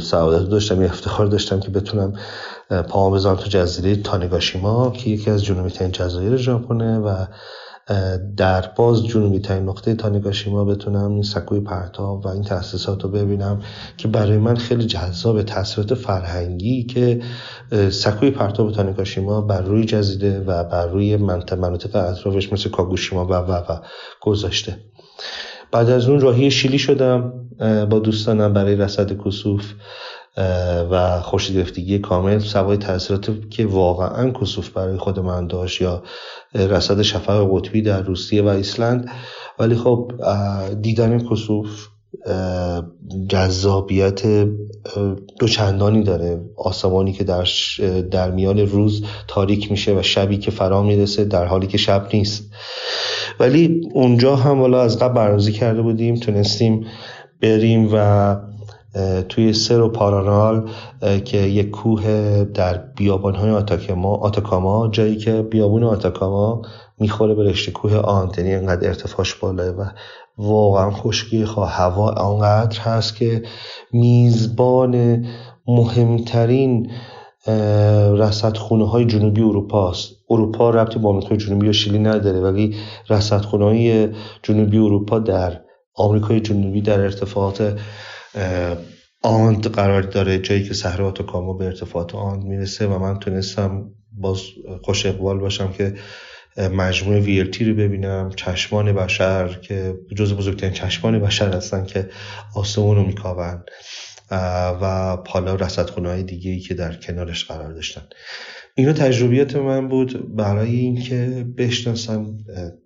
سعادت 0.00 0.50
داشتم 0.50 0.78
این 0.78 0.88
افتخار 0.88 1.26
داشتم 1.26 1.60
که 1.60 1.70
بتونم 1.70 2.12
پاهم 2.88 3.12
بذارم 3.12 3.36
تو 3.36 3.48
جزیره 3.48 3.96
تانگاشیما 3.96 4.90
که 4.90 5.10
یکی 5.10 5.30
از 5.30 5.44
جنوبی 5.44 5.70
ترین 5.70 5.92
جزایر 5.92 6.36
ژاپنه 6.36 6.98
و 6.98 7.26
در 8.36 8.70
باز 8.76 9.06
جنوبی 9.06 9.38
ترین 9.38 9.68
نقطه 9.68 9.94
تانگاشیما 9.94 10.64
بتونم 10.64 11.12
این 11.12 11.22
سکوی 11.22 11.60
پرتاب 11.60 12.26
و 12.26 12.28
این 12.28 12.42
تاسیسات 12.42 13.04
رو 13.04 13.10
ببینم 13.10 13.60
که 13.96 14.08
برای 14.08 14.38
من 14.38 14.56
خیلی 14.56 14.86
جذاب 14.86 15.42
تاثیرات 15.42 15.94
فرهنگی 15.94 16.84
که 16.84 17.20
سکوی 17.90 18.30
پرتاب 18.30 18.72
تانگاشیما 18.72 19.40
بر 19.40 19.60
روی 19.60 19.84
جزیره 19.84 20.40
و 20.40 20.64
بر 20.64 20.86
روی 20.86 21.16
منطقه 21.16 21.60
مناطق 21.60 21.96
اطرافش 21.96 22.52
مثل 22.52 22.70
کاگوشیما 22.70 23.26
و 23.26 23.32
و 23.32 23.52
و 23.52 23.78
گذاشته. 24.20 24.76
بعد 25.72 25.90
از 25.90 26.08
اون 26.08 26.20
راهی 26.20 26.50
شیلی 26.50 26.78
شدم 26.78 27.32
با 27.90 27.98
دوستانم 27.98 28.52
برای 28.52 28.76
رصد 28.76 29.12
کسوف 29.24 29.74
و 30.90 31.20
خورشید 31.20 31.56
گرفتگی 31.56 31.98
کامل. 31.98 32.38
سوای 32.38 32.76
تاثیرات 32.76 33.50
که 33.50 33.66
واقعا 33.66 34.30
کسوف 34.30 34.70
برای 34.70 34.96
خود 34.96 35.18
من 35.18 35.46
داشت 35.46 35.80
یا 35.80 36.02
رصد 36.54 37.02
شفق 37.02 37.48
قطبی 37.52 37.82
در 37.82 38.02
روسیه 38.02 38.42
و 38.42 38.46
ایسلند. 38.46 39.10
ولی 39.58 39.74
خب 39.74 40.12
دیدن 40.82 41.28
کسوف 41.28 41.88
جذابیت 43.28 44.22
دوچندانی 45.40 46.02
داره. 46.02 46.40
آسمانی 46.56 47.12
که 47.12 47.24
در, 47.24 47.48
در 48.10 48.30
میان 48.30 48.58
روز 48.58 49.04
تاریک 49.28 49.70
میشه 49.70 49.98
و 49.98 50.02
شبی 50.02 50.36
که 50.38 50.50
فرا 50.50 50.82
می‌رسه 50.82 51.24
در 51.24 51.44
حالی 51.44 51.66
که 51.66 51.78
شب 51.78 52.08
نیست. 52.12 52.50
ولی 53.40 53.80
اونجا 53.94 54.36
هم 54.36 54.60
والا 54.60 54.82
از 54.82 54.98
قبل 54.98 55.14
برنامه‌ریزی 55.14 55.52
کرده 55.52 55.82
بودیم 55.82 56.14
تونستیم 56.14 56.86
بریم 57.42 57.88
و 57.92 58.36
توی 59.28 59.52
سر 59.52 59.80
و 59.80 59.88
پارانال 59.88 60.70
که 61.24 61.38
یک 61.38 61.70
کوه 61.70 62.44
در 62.44 62.78
بیابان 62.96 63.34
های 63.34 63.50
آتاکاما, 63.50 64.14
آتاکاما 64.14 64.88
جایی 64.88 65.16
که 65.16 65.42
بیابون 65.42 65.84
آتاکاما 65.84 66.62
می‌خوره 66.98 67.34
به 67.34 67.44
رشته 67.44 67.72
کوه 67.72 67.96
آنت 67.96 68.38
یعنی 68.38 68.54
انقدر 68.54 68.88
ارتفاعش 68.88 69.34
بالاه 69.34 69.68
و 69.68 69.84
واقعا 70.38 70.90
خشکی 70.90 71.42
هوا 71.56 72.10
آنقدر 72.10 72.80
هست 72.80 73.16
که 73.16 73.42
میزبان 73.92 75.24
مهمترین 75.66 76.90
رصدخونه 78.16 78.88
های 78.88 79.04
جنوبی 79.04 79.42
اروپا 79.42 79.90
است. 79.90 80.10
اروپا 80.30 80.70
ربطی 80.70 80.98
با 80.98 81.08
آمریکای 81.08 81.36
جنوبی 81.36 81.68
و 81.68 81.72
شیلی 81.72 81.98
نداره 81.98 82.40
ولی 82.40 82.74
رصدخونه 83.10 83.64
های 83.64 84.08
جنوبی 84.42 84.78
اروپا 84.78 85.18
در 85.18 85.60
آمریکای 85.94 86.40
جنوبی 86.40 86.80
در 86.80 87.00
ارتفاعات 87.00 87.78
آند 89.22 89.66
قرار 89.66 90.02
داره 90.02 90.38
جایی 90.38 90.64
که 90.64 90.74
صحرا 90.74 91.08
آتاکاما 91.08 91.52
به 91.52 91.64
ارتفاعات 91.64 92.14
آند 92.14 92.44
می‌رسه 92.44 92.86
و 92.86 92.98
من 92.98 93.18
تونستم 93.18 93.90
باز 94.12 94.40
خوش 94.82 95.06
اقبال 95.06 95.38
باشم 95.38 95.72
که 95.72 95.94
مجموعه 96.56 97.20
ویلتی 97.20 97.64
رو 97.64 97.74
ببینم 97.74 98.30
چشمان 98.36 98.92
بشر 98.92 99.58
که 99.62 99.94
جز 100.16 100.34
بزرگترین 100.34 100.72
چشمان 100.72 101.18
بشر 101.18 101.56
هستن 101.56 101.84
که 101.84 102.08
آسمون 102.56 102.96
رو 102.96 103.06
میکاون 103.06 103.64
و 104.80 105.16
حالا 105.26 105.54
رصدخونه 105.54 106.08
های 106.08 106.22
دیگه 106.22 106.50
ای 106.50 106.60
که 106.60 106.74
در 106.74 106.94
کنارش 106.94 107.44
قرار 107.44 107.72
داشتن. 107.72 108.02
اینا 108.74 108.92
تجربیات 108.92 109.56
من 109.56 109.88
بود. 109.88 110.36
برای 110.36 110.76
اینکه 110.76 111.46
بشناسم 111.58 112.38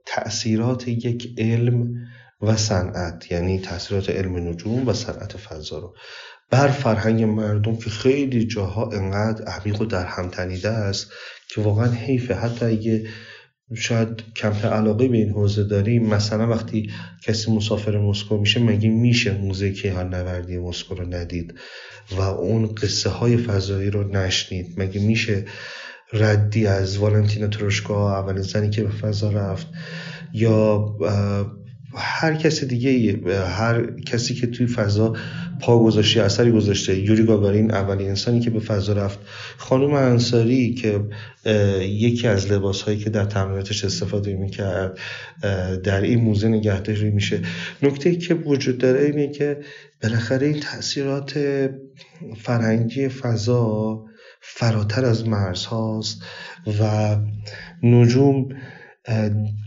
تاثیرات 0.07 0.88
یک 0.88 1.34
علم 1.38 1.94
و 2.41 2.57
صنعت 2.57 3.32
یعنی 3.32 3.59
تاثیرات 3.61 4.11
علم 4.11 4.49
نجوم 4.49 4.89
و 4.89 4.93
صنعت 4.93 5.36
فضا 5.36 5.78
رو. 5.78 5.95
بر 6.51 6.68
فرهنگ 6.68 7.22
مردم 7.24 7.76
که 7.76 7.91
خیلی 7.91 8.47
جاها 8.47 8.91
انقدر 8.91 9.45
عمیق 9.45 9.80
و 9.80 9.84
در 9.84 10.07
هم 10.07 10.28
تنیده 10.28 10.68
است 10.68 11.11
که 11.49 11.61
واقعا 11.61 11.91
حیفه. 11.91 12.34
حتی 12.34 12.64
اگه 12.64 13.09
شاید 13.76 14.22
کمتر 14.36 14.68
علاقه 14.68 15.09
به 15.09 15.16
این 15.16 15.30
حوزه 15.30 15.64
داریم 15.64 16.07
مثلا 16.07 16.49
وقتی 16.49 16.91
کسی 17.24 17.53
مسافر 17.53 17.99
مسکو 17.99 18.36
میشه 18.36 18.61
مگه 18.61 18.89
میشه 18.89 19.39
موزه 19.39 19.72
کیهان 19.72 20.14
نوردی 20.14 20.59
مسکو 20.59 20.95
رو 20.95 21.14
ندید 21.14 21.55
و 22.16 22.20
اون 22.20 22.74
قصه 22.74 23.11
های 23.11 23.36
فضایی 23.36 23.91
رو 23.91 24.09
نشنید؟ 24.09 24.74
مگه 24.76 25.01
میشه 25.01 25.45
ردی 26.12 26.66
از 26.66 26.99
والنتینا 26.99 27.47
تروشکا 27.47 28.18
اولین 28.18 28.43
زنی 28.43 28.70
که 28.70 28.82
به 28.82 28.91
فضا 28.91 29.30
رفت 29.30 29.66
یا 30.32 30.97
هر 31.95 32.34
کسی 32.34 32.66
دیگه 32.66 33.18
هر 33.47 34.01
کسی 34.01 34.34
که 34.34 34.47
توی 34.47 34.66
فضا 34.66 35.16
پا 35.61 35.78
گذاشته 35.78 36.22
اثری 36.22 36.51
گذاشته. 36.51 36.99
یوری 36.99 37.24
گاگارین 37.24 37.70
اولین 37.70 38.09
انسانی 38.09 38.41
که 38.41 38.51
به 38.51 38.61
فضا 38.61 38.93
رفت. 38.93 39.18
خانم 39.57 39.93
انصاری 39.93 40.74
که 40.74 41.01
یکی 41.80 42.28
از 42.28 42.53
لباس 42.53 42.82
هایی 42.82 42.99
که 42.99 43.11
در 43.11 43.24
تمریناتش 43.24 43.84
استفاده 43.84 44.34
می‌کرد 44.34 44.99
در 45.82 46.01
این 46.01 46.20
موزه 46.20 46.49
نگهداری 46.49 47.11
میشه. 47.11 47.41
نکته 47.82 48.16
که 48.16 48.34
وجود 48.34 48.78
داره 48.78 49.05
اینه 49.05 49.28
که 49.28 49.61
بالاخره 50.03 50.47
این 50.47 50.61
تاثیرات 50.61 51.41
فرهنگی 52.36 53.09
فضا 53.09 54.05
فراتر 54.41 55.05
از 55.05 55.28
مرز 55.28 55.64
هاست 55.64 56.22
و 56.80 57.16
نجوم 57.82 58.49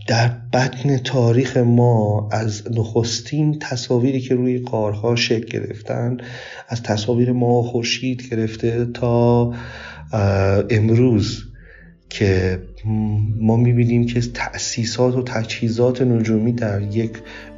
در 0.08 0.30
بطن 0.52 0.96
تاریخ 0.98 1.56
ما 1.56 2.28
از 2.32 2.62
نخستین 2.70 3.58
تصاویری 3.58 4.20
که 4.20 4.34
روی 4.34 4.58
قارها 4.58 5.16
شکل 5.16 5.58
گرفتن 5.58 6.16
از 6.68 6.82
تصاویر 6.82 7.32
ما 7.32 7.62
خورشید 7.62 8.28
گرفته 8.30 8.84
تا 8.84 9.52
امروز 10.70 11.44
که 12.10 12.62
ما 13.40 13.56
می‌بینیم 13.56 14.06
که 14.06 14.20
تأسیسات 14.20 15.16
و 15.16 15.22
تجهیزات 15.22 16.02
نجومی 16.02 16.52
در 16.52 16.82
یک 16.82 17.12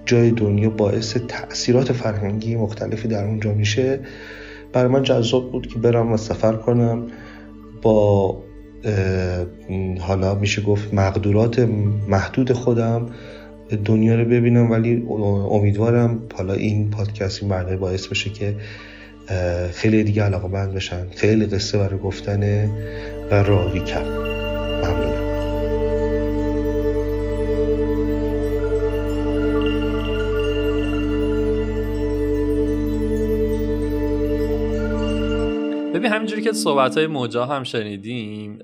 جای 0.07 0.31
دنیا 0.31 0.71
باعث 0.71 1.17
تأثیرات 1.29 1.93
فرهنگی 1.93 2.57
مختلفی 2.57 3.09
در 3.09 3.25
اونجا 3.25 3.55
میشه. 3.55 4.01
برای 4.73 4.93
من 4.93 5.03
جذاب 5.03 5.53
بود 5.53 5.67
که 5.67 5.79
برم 5.79 6.13
و 6.13 6.17
سفر 6.17 6.57
کنم 6.57 7.07
با 7.83 8.44
حالا 10.01 10.35
میشه 10.35 10.63
گفت 10.63 10.95
مقدورات 10.95 11.59
محدود 12.09 12.53
خودم 12.53 13.11
دنیا 13.85 14.15
رو 14.15 14.25
ببینم 14.25 14.71
ولی 14.71 15.07
امیدوارم 15.51 16.23
حالا 16.35 16.55
این 16.55 16.91
پادکست 16.91 17.43
این 17.43 17.51
برنامه 17.51 17.77
باعث 17.77 18.07
بشه 18.07 18.31
که 18.31 18.55
خیلی 19.73 20.05
دیگه 20.05 20.23
علاقه 20.23 20.49
بند 20.49 20.75
بشن. 20.75 21.07
خیلی 21.17 21.47
قصه 21.47 21.79
برای 21.79 21.99
گفتنه 21.99 22.71
و 23.31 23.35
راوی 23.35 23.81
کرد. 23.81 24.07
ممنونم. 24.07 25.34
همینجوری 36.25 36.43
که 36.43 36.53
صحبت 36.53 36.97
های 36.97 37.07
موجا 37.07 37.47
هم 37.47 37.65
شنیدیم 37.65 38.59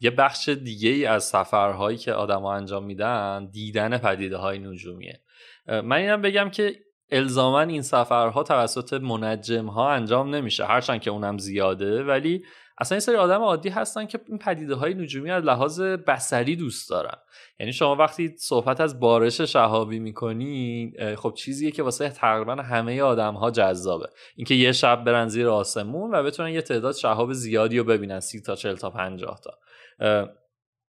یه 0.00 0.10
بخش 0.10 0.48
دیگه 0.48 0.90
ای 0.90 1.06
از 1.06 1.24
سفرهایی 1.24 1.98
که 1.98 2.12
آدما 2.12 2.54
انجام 2.54 2.84
میدن 2.84 3.48
دیدن 3.52 3.98
پدیده 3.98 4.36
های 4.36 4.58
نجومیه 4.58 5.20
من 5.66 5.92
اینم 5.92 6.22
بگم 6.22 6.50
که 6.50 6.74
الزاما 7.10 7.60
این 7.60 7.82
سفرها 7.82 8.42
توسط 8.42 8.92
منجم 8.92 9.66
ها 9.66 9.90
انجام 9.90 10.34
نمیشه 10.34 10.64
هرچند 10.64 11.00
که 11.00 11.10
اونم 11.10 11.38
زیاده 11.38 12.04
ولی 12.04 12.44
اصلا 12.78 12.96
این 12.96 13.00
سری 13.00 13.16
آدم 13.16 13.40
عادی 13.40 13.68
هستن 13.68 14.06
که 14.06 14.20
این 14.26 14.38
پدیده 14.38 14.74
های 14.74 14.94
نجومی 14.94 15.30
از 15.30 15.44
لحاظ 15.44 15.80
بسری 15.80 16.56
دوست 16.56 16.90
دارن. 16.90 17.18
یعنی 17.60 17.72
شما 17.72 17.96
وقتی 17.96 18.34
صحبت 18.38 18.80
از 18.80 19.00
بارش 19.00 19.40
شهابی 19.40 19.98
می‌کنی 19.98 20.92
خب 21.16 21.34
چیزیه 21.36 21.70
که 21.70 21.82
واسه 21.82 22.08
تقریبا 22.08 22.54
همه 22.54 23.02
آدم 23.02 23.34
ها 23.34 23.50
جذابه. 23.50 24.08
اینکه 24.36 24.54
یه 24.54 24.72
شب 24.72 25.04
برن 25.04 25.28
زیر 25.28 25.48
آسمون 25.48 26.14
و 26.14 26.22
بتونن 26.22 26.48
یه 26.48 26.62
تعداد 26.62 26.94
شهاب 26.94 27.32
زیادی 27.32 27.78
رو 27.78 27.84
ببینن 27.84 28.20
سی 28.20 28.40
تا 28.40 28.54
چل 28.54 28.76
تا 28.76 28.90
پنجاه 28.90 29.40
تا. 29.44 29.58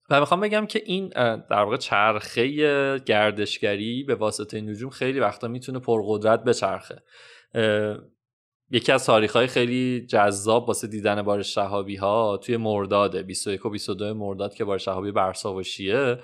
و 0.09 0.19
می‌خوام 0.19 0.39
بگم 0.39 0.65
که 0.65 0.81
این 0.85 1.09
در 1.49 1.63
واقع 1.63 1.77
چرخه 1.77 2.47
گردشگری 2.99 4.03
به 4.03 4.15
واسطه 4.15 4.61
نجوم 4.61 4.89
خیلی 4.89 5.19
وقتا 5.19 5.47
می‌تونه 5.47 5.79
پرقدرت 5.79 6.43
بچرخه. 6.43 7.03
یکی 8.71 8.91
از 8.91 9.05
تاریخ 9.05 9.35
های 9.35 9.47
خیلی 9.47 10.05
جذاب 10.05 10.67
واسه 10.67 10.87
دیدن 10.87 11.21
بار 11.21 11.41
شهابی 11.41 11.95
ها 11.95 12.37
توی 12.37 12.57
مرداده 12.57 13.23
21 13.23 13.65
و 13.65 13.69
22 13.69 14.13
مرداد 14.13 14.53
که 14.53 14.65
بار 14.65 14.77
شهابی 14.77 15.11
برساوشیه 15.11 16.19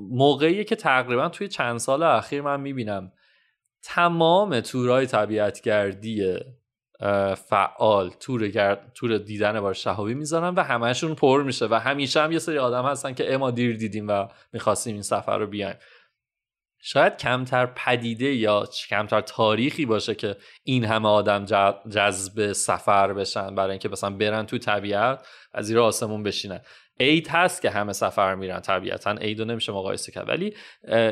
موقعیه 0.00 0.64
که 0.64 0.76
تقریبا 0.76 1.28
توی 1.28 1.48
چند 1.48 1.78
سال 1.78 2.02
اخیر 2.02 2.42
من 2.42 2.60
می‌بینم 2.60 3.12
تمام 3.82 4.60
تورای 4.60 5.06
طبیعتگردی 5.06 6.38
فعال 7.48 8.10
تور, 8.20 8.74
تور 8.94 9.18
دیدن 9.18 9.60
بار 9.60 9.74
شهابی 9.74 10.14
می‌ذارن 10.14 10.54
و 10.54 10.62
همهشون 10.62 11.14
پر 11.14 11.42
میشه 11.42 11.66
و 11.66 11.74
همیشه 11.74 12.20
هم 12.20 12.32
یه 12.32 12.38
سری 12.38 12.58
آدم 12.58 12.84
هستن 12.84 13.14
که 13.14 13.34
اما 13.34 13.50
دیر 13.50 13.76
دیدیم 13.76 14.08
و 14.08 14.28
می‌خواستیم 14.52 14.92
این 14.92 15.02
سفر 15.02 15.38
رو 15.38 15.46
بیایم. 15.46 15.76
شاید 16.88 17.16
کمتر 17.16 17.66
پدیده 17.66 18.34
یا 18.34 18.68
کمتر 18.88 19.20
تاریخی 19.20 19.86
باشه 19.86 20.14
که 20.14 20.36
این 20.64 20.84
همه 20.84 21.08
آدم 21.08 21.44
جذب 21.90 22.52
سفر 22.52 23.12
بشن 23.12 23.54
برای 23.54 23.70
اینکه 23.70 23.88
مثلا 23.88 24.10
برن 24.10 24.46
تو 24.46 24.58
طبیعت 24.58 25.26
از 25.52 25.66
زیر 25.66 25.78
آسمون 25.78 26.22
بشینن. 26.22 26.60
عید 27.00 27.28
هست 27.28 27.62
که 27.62 27.70
همه 27.70 27.92
سفر 27.92 28.34
میرن 28.34 28.60
طبیعتا. 28.60 29.10
عید 29.10 29.38
رو 29.38 29.44
نمیشه 29.44 29.72
مقایسه 29.72 30.12
کرد. 30.12 30.28
ولی 30.28 30.54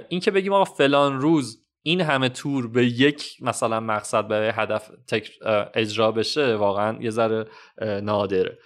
این 0.09 0.20
که 0.20 0.31
بگیم 0.31 0.53
آقا 0.53 0.64
فلان 0.64 1.20
روز 1.20 1.64
این 1.83 2.01
همه 2.01 2.29
تور 2.29 2.68
به 2.68 2.87
یک 2.87 3.37
مثلا 3.41 3.81
مقصد 3.81 4.29
برای 4.29 4.53
هدف 4.55 4.91
اجرا 5.75 6.12
بشه 6.12 6.55
واقعا 6.57 6.99
یه 7.01 7.11
ذره 7.11 7.45
نادره. 7.81 8.59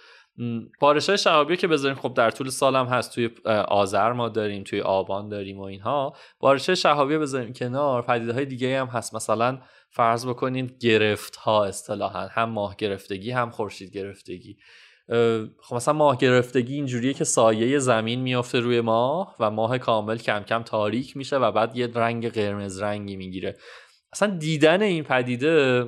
بارش 0.79 1.09
های 1.09 1.17
شهابی 1.17 1.57
که 1.57 1.67
بذاریم 1.67 1.97
خب 1.97 2.13
در 2.13 2.31
طول 2.31 2.49
سال 2.49 2.75
هم 2.75 2.85
هست 2.85 3.15
توی 3.15 3.29
آذر 3.67 4.11
ما 4.11 4.29
داریم 4.29 4.63
توی 4.63 4.81
آبان 4.81 5.29
داریم 5.29 5.59
و 5.59 5.63
اینها. 5.63 6.15
بارش 6.39 6.69
شهابی 6.69 7.17
بذاریم 7.17 7.53
کنار 7.53 8.01
پدیده 8.01 8.33
های 8.33 8.45
دیگه 8.45 8.79
هم 8.79 8.87
هست. 8.87 9.15
مثلا 9.15 9.59
فرض 9.89 10.27
بکنید 10.27 10.77
گرفت 10.77 11.35
ها 11.35 11.65
اصطلاحا 11.65 12.27
هم 12.27 12.49
ماه 12.49 12.75
گرفتگی 12.75 13.31
هم 13.31 13.49
خورشید 13.49 13.91
گرفتگی. 13.91 14.57
خب 15.61 15.75
مثلا 15.75 15.93
ماه 15.93 16.17
گرفتگی 16.17 16.75
اینجوریه 16.75 17.13
که 17.13 17.23
سایه 17.23 17.79
زمین 17.79 18.21
میافته 18.21 18.59
روی 18.59 18.81
ماه 18.81 19.35
و 19.39 19.51
ماه 19.51 19.77
کامل 19.77 20.17
کم 20.17 20.43
کم 20.43 20.63
تاریک 20.63 21.17
میشه 21.17 21.37
و 21.37 21.51
بعد 21.51 21.77
یه 21.77 21.87
رنگ 21.95 22.29
قرمز 22.29 22.81
رنگی 22.81 23.15
می‌گیره. 23.15 23.57
اصلا 24.13 24.37
دیدن 24.37 24.81
این 24.81 25.03
پدیده 25.03 25.85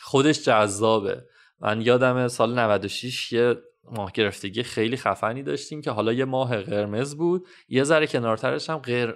خودش 0.00 0.44
جذابه. 0.44 1.22
من 1.60 1.80
یادم 1.80 2.28
سال 2.28 2.58
96 2.58 3.32
یه 3.32 3.56
ماه 3.90 4.12
گرفتگی 4.12 4.62
خیلی 4.62 4.96
خفنی 4.96 5.42
داشتیم 5.42 5.80
که 5.80 5.90
حالا 5.90 6.12
یه 6.12 6.24
ماه 6.24 6.62
قرمز 6.62 7.16
بود. 7.16 7.46
یه 7.68 7.84
ذره 7.84 8.06
کنارترش 8.06 8.70
هم 8.70 8.78
غیر... 8.78 9.14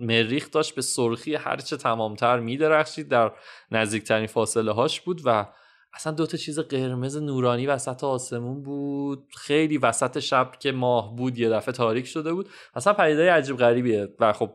مریخ 0.00 0.50
داشت 0.50 0.74
به 0.74 0.82
سرخی 0.82 1.34
هرچه 1.34 1.76
تمامتر 1.76 2.40
میدرخشید 2.40 3.08
در 3.08 3.32
نزدیکترین 3.70 4.26
فاصله 4.26 4.72
هاش 4.72 5.00
بود 5.00 5.20
و 5.24 5.46
اصلا 5.94 6.12
دوتا 6.12 6.36
چیز 6.36 6.58
قرمز 6.58 7.16
نورانی 7.16 7.66
وسط 7.66 8.04
آسمون 8.04 8.62
بود. 8.62 9.28
خیلی 9.36 9.78
وسط 9.78 10.18
شب 10.18 10.52
که 10.60 10.72
ماه 10.72 11.16
بود 11.16 11.38
یه 11.38 11.50
دفعه 11.50 11.72
تاریک 11.72 12.06
شده 12.06 12.32
بود. 12.32 12.48
اصلا 12.74 12.92
پدیده 12.92 13.32
عجیب 13.32 13.56
غریبیه 13.56 14.08
و 14.20 14.32
خب 14.32 14.54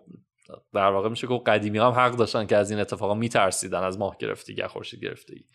در 0.73 0.91
واقع 0.91 1.09
میشه 1.09 1.27
که 1.27 1.41
قدیمی 1.45 1.77
هم 1.77 1.91
حق 1.91 2.15
داشتن 2.15 2.45
که 2.45 2.57
از 2.57 2.71
این 2.71 2.79
اتفاقا 2.79 3.13
میترسیدن 3.13 3.83
از 3.83 3.99
ماه 3.99 4.17
گرفتگی 4.19 4.67
خورشید 4.67 5.03
گرفتگی. 5.03 5.45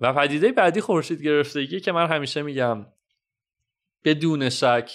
و 0.00 0.12
پدیده 0.12 0.52
بعدی 0.52 0.80
خورشید 0.80 1.22
گرفتگی 1.22 1.80
که 1.80 1.92
من 1.92 2.06
همیشه 2.06 2.42
میگم 2.42 2.86
بدون 4.04 4.50
شک 4.50 4.90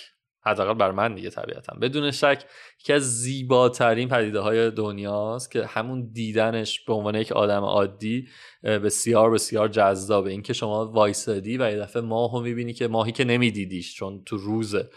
حداقل 0.45 0.73
بر 0.73 0.91
من 0.91 1.15
دیگه 1.15 1.29
طبیعتا 1.29 1.75
بدون 1.81 2.11
شک 2.11 2.43
یکی 2.79 2.93
از 2.93 3.21
زیباترین 3.21 4.09
پدیده 4.09 4.39
های 4.39 4.71
دنیاست 4.71 5.51
که 5.51 5.65
همون 5.65 6.11
دیدنش 6.11 6.85
به 6.85 6.93
عنوان 6.93 7.15
یک 7.15 7.31
آدم 7.31 7.63
عادی 7.63 8.27
بسیار 8.63 9.31
بسیار 9.31 9.67
جذابه. 9.67 10.31
اینکه 10.31 10.53
شما 10.53 10.91
وایسادی 10.91 11.57
و 11.57 11.71
یه 11.71 11.77
دفعه 11.79 12.01
ماهو 12.01 12.41
می‌بینی 12.41 12.73
که 12.73 12.87
ماهی 12.87 13.11
که 13.11 13.23
نمیدیدیش 13.23 13.95
چون 13.95 14.23
تو 14.25 14.37
روزه. 14.37 14.89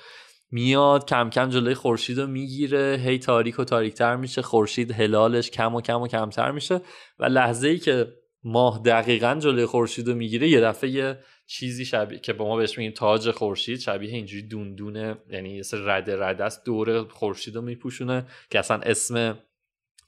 میاد 0.51 1.09
کم 1.09 1.31
کم 1.31 1.49
جلوی 1.49 1.75
خورشید 1.75 2.19
رو 2.19 2.27
می‌گیره 2.27 3.01
هی 3.05 3.19
تاریک 3.19 3.59
و 3.59 3.65
تاریکتر 3.65 4.17
میشه 4.17 4.43
خورشید 4.43 4.91
هلالش 4.91 5.51
کم 5.51 5.75
و 5.75 5.81
کم 5.81 6.03
و 6.03 6.09
کمتر 6.09 6.51
میشه 6.51 6.81
و 7.19 7.25
لحظه 7.25 7.69
ای 7.69 7.79
که 7.79 8.13
ماه 8.45 8.83
دقیقا 8.85 9.37
جلوی 9.41 9.67
خورشید 9.67 10.09
رو 10.09 10.15
می‌گیره 10.15 10.49
یه 10.49 10.61
دفعه 10.61 11.19
چیزی 11.53 11.85
شبیه 11.85 12.19
که 12.19 12.33
با 12.33 12.45
ما 12.45 12.57
بهش 12.57 12.79
میگیم 12.79 12.93
تاج 12.93 13.31
خورشید 13.31 13.81
شبیه 13.81 14.11
اینجوری 14.11 14.43
دونه 14.77 15.17
یعنی 15.31 15.51
یه 15.51 15.63
سر 15.63 15.77
رده 15.77 16.17
رده 16.21 16.45
است 16.45 16.65
دور 16.65 17.09
خورشید 17.09 17.57
رو 17.57 17.63
میپوشونه 17.63 18.27
که 18.51 18.59
اصلا 18.59 18.77
اسم 18.77 19.39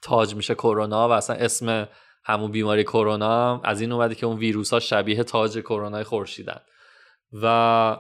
تاج 0.03 0.35
میشه 0.35 0.55
کرونا 0.55 1.09
و 1.09 1.13
اصلا 1.13 1.37
اسم 1.37 1.89
همون 2.25 2.51
بیماری 2.51 2.85
کرونا 2.85 3.61
از 3.61 3.81
این 3.81 3.93
اومده 3.93 4.15
که 4.15 4.27
اون 4.27 4.39
ویروس 4.39 4.73
ها 4.73 4.81
شبیه 4.81 5.23
تاج 5.23 5.59
کرونا 5.59 6.05
خورشیدن. 6.05 6.61
و 7.43 7.97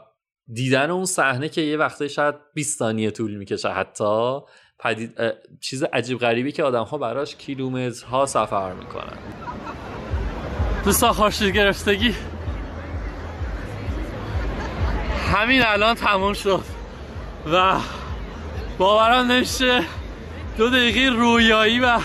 دیدن 0.52 0.90
اون 0.90 1.04
صحنه 1.04 1.48
که 1.48 1.60
یه 1.60 1.76
وقته 1.76 2.08
شاید 2.08 2.34
20 2.54 2.78
ثانیه 2.78 3.10
طول 3.10 3.34
می‌کشه 3.34 3.68
حتی 3.68 4.38
پدید 4.78 5.18
چیز 5.60 5.82
عجیب 5.82 6.18
غریبی 6.18 6.52
که 6.52 6.62
آدم 6.62 6.84
ها 6.84 6.98
براش 6.98 7.36
کیلومترها 7.36 8.26
سفر 8.26 8.72
می‌کنن. 8.72 9.18
دوستان 10.84 11.12
خورشید 11.12 11.54
گرفتگی. 11.54 12.14
همین 15.34 15.62
الان 15.66 15.94
تموم 15.94 16.32
شد. 16.32 16.64
و 17.52 17.74
باورم 18.78 19.32
نمیشه 19.32 19.82
دو 20.58 20.70
دقیقه 20.70 21.16
رویایی 21.16 21.80
و 21.80 21.98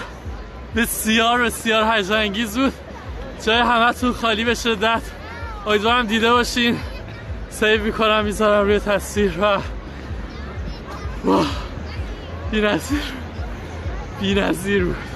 بسیار 0.76 1.42
بسیار 1.42 1.96
هیجان 1.96 2.30
بود. 2.58 2.74
جای 3.46 3.58
همه 3.58 3.94
تو 3.94 4.14
خالی 4.14 4.44
به 4.44 4.56
شدت. 4.56 5.02
امیدوارم 5.68 6.06
دیده 6.06 6.32
باشین. 6.32 6.78
سیو 7.50 7.84
می‌کنم 7.84 8.26
می‌ذارم 8.26 8.66
روی 8.66 8.80
تصویر 8.80 9.34
و 9.42 9.58
بی 12.52 12.62
نظیر 12.62 13.02
بی 14.22 14.34
بود. 14.84 15.09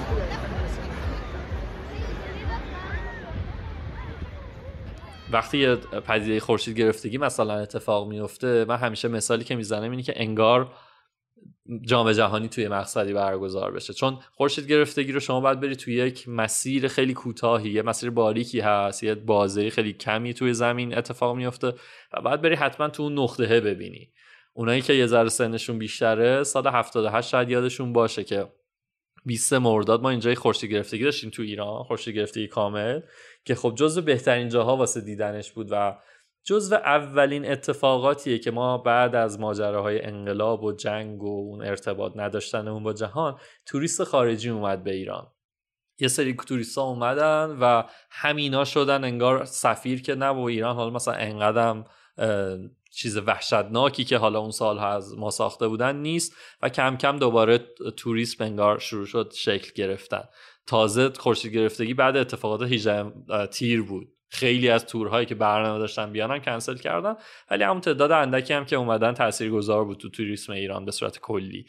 وقتی 5.34 5.58
یه 5.58 5.76
پدیده 5.76 6.40
خورشید 6.40 6.78
گرفتگی 6.78 7.18
مثلا 7.18 7.54
اتفاق 7.54 8.08
میفته 8.08 8.64
من 8.68 8.76
همیشه 8.76 9.08
مثالی 9.08 9.44
که 9.44 9.56
می‌زنم 9.56 9.90
اینه 9.90 10.02
که 10.02 10.12
انگار 10.16 10.74
جام 11.82 12.12
جهانی 12.12 12.48
توی 12.48 12.68
مقصدی 12.68 13.12
برگزار 13.12 13.72
بشه. 13.72 13.92
چون 13.92 14.18
خورشید 14.32 14.66
گرفتگی 14.66 15.12
رو 15.12 15.20
شما 15.20 15.40
باید 15.40 15.60
بری 15.60 15.76
توی 15.76 15.94
یک 15.94 16.28
مسیر 16.28 16.88
خیلی 16.88 17.14
کوتاهی 17.14 17.70
یه 17.70 17.82
مسیر 17.82 18.10
باریکی 18.10 18.60
هست 18.60 19.02
یه 19.02 19.14
بازه 19.14 19.70
خیلی 19.70 19.92
کمی 19.92 20.34
توی 20.34 20.54
زمین 20.54 20.98
اتفاق 20.98 21.36
میفته 21.36 21.72
و 22.12 22.20
باید 22.20 22.42
بری 22.42 22.54
حتما 22.54 22.88
تو 22.88 23.02
اون 23.02 23.18
نقطه 23.18 23.60
ببینی. 23.60 24.12
اونایی 24.52 24.82
که 24.82 24.92
یه 24.92 25.06
ذره 25.06 25.28
سنشون 25.28 25.78
بیشتره 25.78 26.42
سال 26.42 26.66
78 26.66 27.28
شاید 27.28 27.50
یادشون 27.50 27.92
باشه 27.92 28.24
که 28.24 28.46
20 29.24 29.52
مرداد 29.52 30.02
ما 30.02 30.10
اینجا 30.10 30.34
خورشید 30.34 30.70
گرفتگی 30.70 31.04
داشتیم 31.04 31.30
تو 31.30 31.42
ایران 31.42 31.82
خورشید 31.82 32.16
گرفتگی 32.16 32.48
کامل. 32.48 33.00
که 33.44 33.54
خب 33.54 33.74
جزو 33.74 34.02
بهترین 34.02 34.48
جاها 34.48 34.76
واسه 34.76 35.00
دیدنش 35.00 35.52
بود 35.52 35.68
و 35.70 35.98
جزو 36.44 36.74
اولین 36.74 37.50
اتفاقاتیه 37.50 38.38
که 38.38 38.50
ما 38.50 38.78
بعد 38.78 39.14
از 39.14 39.40
ماجراهای 39.40 40.04
انقلاب 40.04 40.64
و 40.64 40.72
جنگ 40.72 41.22
و 41.22 41.26
اون 41.26 41.62
ارتباط 41.62 42.12
نداشتن 42.16 42.68
اون 42.68 42.82
با 42.82 42.92
جهان 42.92 43.38
توریست 43.66 44.04
خارجی 44.04 44.48
اومد 44.48 44.84
به 44.84 44.94
ایران. 44.94 45.26
یه 45.98 46.08
سری 46.08 46.34
توریست 46.34 46.78
ها 46.78 46.84
اومدن 46.84 47.58
و 47.60 47.82
همینا 48.10 48.64
شدن 48.64 49.04
انگار 49.04 49.44
سفیر 49.44 50.02
که 50.02 50.14
نه 50.14 50.26
و 50.26 50.38
ایران 50.38 50.76
حالا 50.76 50.90
مثلا 50.90 51.14
انقدم 51.14 51.84
چیز 52.90 53.16
وحشتناکی 53.16 54.04
که 54.04 54.18
حالا 54.18 54.38
اون 54.38 54.50
سال 54.50 54.78
از 54.78 55.14
ما 55.18 55.30
ساخته 55.30 55.68
بودن 55.68 55.96
نیست 55.96 56.32
و 56.62 56.68
کم 56.68 56.96
کم 56.96 57.18
دوباره 57.18 57.58
توریسم 57.96 58.44
انگار 58.44 58.78
شروع 58.78 59.06
شد 59.06 59.32
شکل 59.36 59.72
گرفتن. 59.74 60.24
تازه 60.66 61.10
خورشید 61.10 61.54
گرفتگی 61.54 61.94
بعد 61.94 62.16
اتفاقات 62.16 62.62
18 62.62 63.46
تیر 63.46 63.82
بود. 63.82 64.08
خیلی 64.30 64.68
از 64.68 64.86
تورهایی 64.86 65.26
که 65.26 65.34
برنامه 65.34 65.78
داشتن 65.78 66.12
بیانن 66.12 66.38
کنسل 66.38 66.76
کردن 66.76 67.14
ولی 67.50 67.64
همون 67.64 67.80
تعداد 67.80 68.12
اندکی 68.12 68.52
هم 68.52 68.64
که 68.64 68.76
اومدن 68.76 69.12
تاثیرگذار 69.12 69.84
بود 69.84 69.98
تو 69.98 70.10
توریسم 70.10 70.52
ایران 70.52 70.84
به 70.84 70.90
صورت 70.90 71.18
کلی. 71.18 71.66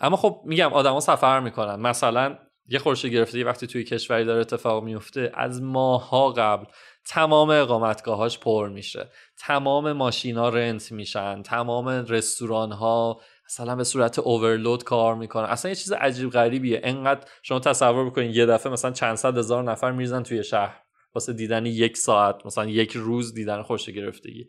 اما 0.00 0.16
خب 0.16 0.42
میگم 0.44 0.72
آدما 0.72 1.00
سفر 1.00 1.40
می‌کنن. 1.40 1.74
مثلا 1.74 2.38
یه 2.68 2.78
خورشید 2.78 3.12
گرفتگی 3.12 3.42
وقتی 3.42 3.66
توی 3.66 3.84
کشوری 3.84 4.24
داره 4.24 4.40
اتفاق 4.40 4.84
میفته 4.84 5.32
از 5.34 5.62
ماها 5.62 6.30
قبل 6.30 6.64
تمام 7.06 7.50
اقامتگاهاش 7.50 8.38
پر 8.38 8.68
میشه. 8.68 9.10
تمام 9.38 9.92
ماشینا 9.92 10.48
رنت 10.48 10.92
میشن 10.92 11.42
تمام 11.42 11.88
رستوران 11.88 12.72
ها 12.72 13.20
مثلا 13.52 13.76
به 13.76 13.84
صورت 13.84 14.18
اوورلود 14.18 14.84
کار 14.84 15.14
می‌کنن. 15.14 15.44
اصلا 15.44 15.68
یه 15.68 15.74
چیز 15.74 15.92
عجیب 15.92 16.30
غریبیه. 16.30 16.80
انقدر 16.84 17.28
شما 17.42 17.60
تصور 17.60 18.06
بکنید 18.06 18.36
یه 18.36 18.46
دفعه 18.46 18.72
مثلا 18.72 18.90
چند 18.90 19.14
صد 19.14 19.38
هزار 19.38 19.62
نفر 19.62 19.92
میریزن 19.92 20.22
توی 20.22 20.44
شهر. 20.44 20.82
واسه 21.14 21.32
دیدن 21.32 21.66
یک 21.66 21.96
ساعت 21.96 22.46
مثلا 22.46 22.64
یک 22.64 22.92
روز 22.92 23.34
دیدن 23.34 23.62
خورشید 23.62 23.96
گرفتگی. 23.96 24.48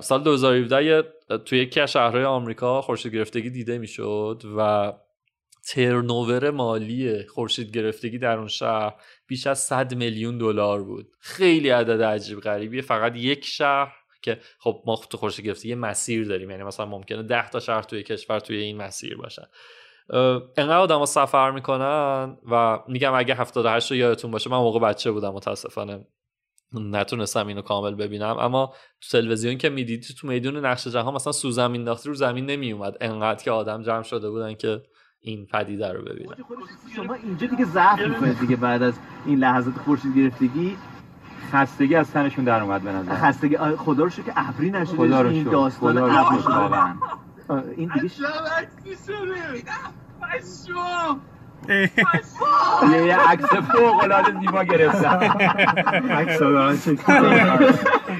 سال 0.00 0.22
2017 0.22 1.02
توی 1.44 1.58
یکی 1.58 1.80
از 1.80 1.92
شهرهای 1.92 2.24
آمریکا 2.24 2.82
خورشید 2.82 3.14
گرفتگی 3.14 3.50
دیده 3.50 3.78
می‌شد 3.78 4.42
و 4.58 4.92
ترنوور 5.68 6.50
مالی 6.50 7.26
خورشید 7.26 7.76
گرفتگی 7.76 8.18
در 8.18 8.38
اون 8.38 8.48
شهر 8.48 8.94
بیش 9.26 9.46
از 9.46 9.58
100 9.58 9.94
میلیون 9.94 10.38
دلار 10.38 10.82
بود. 10.84 11.06
خیلی 11.20 11.68
عدد 11.68 12.02
عجیب 12.02 12.40
غریبیه. 12.40 12.82
فقط 12.82 13.16
یک 13.16 13.44
شهر 13.44 13.94
که 14.22 14.40
خب 14.58 14.82
ما 14.86 14.96
تو 15.10 15.16
خورشید 15.16 15.46
گرفتگی 15.46 15.74
مسیر 15.74 16.28
داریم 16.28 16.50
یعنی 16.50 16.62
مثلا 16.62 16.86
ممکنه 16.86 17.22
10 17.22 17.48
تا 17.48 17.60
شهر 17.60 17.82
توی 17.82 18.02
کشور 18.02 18.40
توی 18.40 18.56
این 18.56 18.76
مسیر 18.76 19.16
باشن. 19.16 19.46
انقدر 20.56 20.78
آدم 20.78 21.04
سفر 21.04 21.50
می‌کنن 21.50 22.36
و 22.50 22.78
میگم 22.88 23.14
اگه 23.14 23.34
78 23.34 23.90
رو 23.90 23.96
یادتون 23.96 24.30
باشه 24.30 24.50
من 24.50 24.56
موقع 24.56 24.80
بچه 24.80 25.10
بودم 25.10 25.32
متاسفانه 25.32 26.06
نتونستم 26.72 27.46
اینو 27.46 27.62
کامل 27.62 27.94
ببینم. 27.94 28.36
اما 28.38 28.74
تو 29.00 29.18
تلویزیون 29.18 29.58
که 29.58 29.68
می‌دید 29.68 30.06
تو 30.20 30.26
میدون 30.26 30.66
نقش 30.66 30.86
جهان 30.86 31.14
مثلا 31.14 31.32
سوزن 31.32 31.70
مینداختی 31.70 32.08
رو 32.08 32.14
زمین 32.14 32.46
نمیومد 32.46 32.96
انقدر 33.00 33.44
که 33.44 33.50
آدم 33.50 33.82
جمع 33.82 34.02
شده 34.02 34.30
بودن 34.30 34.54
که 34.54 34.82
این 35.20 35.46
پدیده 35.46 35.92
رو 35.92 36.04
ببینن. 36.04 36.34
شما 36.96 37.14
اینجا 37.14 37.46
دیگه 37.46 37.64
ضعف 37.64 38.00
می‌کنید 38.00 38.40
دیگه 38.40 38.56
بعد 38.56 38.82
از 38.82 38.94
این 39.26 39.38
لحظات 39.38 39.74
خورشید 39.74 40.16
گرفتگی. 40.16 40.76
خستگی 41.52 41.94
از 41.94 42.10
تنشون 42.10 42.44
در 42.44 42.62
اومد 42.62 42.82
به 42.82 42.92
نظر 42.92 43.14
خستگی 43.14 43.56
خدا 43.58 44.04
رو 44.04 44.10
که 44.10 44.32
ابری 44.36 44.70
نشده 44.70 44.96
خدا 44.96 45.22
رو 45.22 45.28
این 45.28 45.42
شکر. 45.42 45.50
داستان 45.50 45.92
خدا 45.92 46.06
رو 46.06 46.52
واقعا. 46.54 46.94
این 47.76 47.90
دیگه 47.94 48.08
یه 52.92 53.16
عکس 53.28 53.44
فوق 53.44 54.02
العاده 54.02 54.40
زیبا 54.40 54.64
گرفتم. 54.64 55.20
عکس 56.10 56.38
دارن 56.38 56.78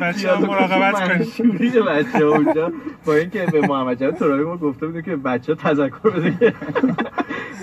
بچه 0.00 0.32
ها 0.32 0.40
مراقبت 0.40 1.08
کنید. 1.08 1.74
بچه 1.74 2.24
ها 2.24 2.30
اونجا؟ 2.30 2.72
با 3.04 3.14
اینکه 3.14 3.46
به 3.46 3.60
محمد 3.60 4.00
جواد 4.00 4.14
ترابی 4.14 4.42
ما 4.42 4.56
گفته 4.56 4.86
بودیم 4.86 5.02
که 5.02 5.16
بچه 5.16 5.54
ها 5.54 5.70
تذکر 5.70 6.10
بده 6.10 6.36
که 6.40 6.54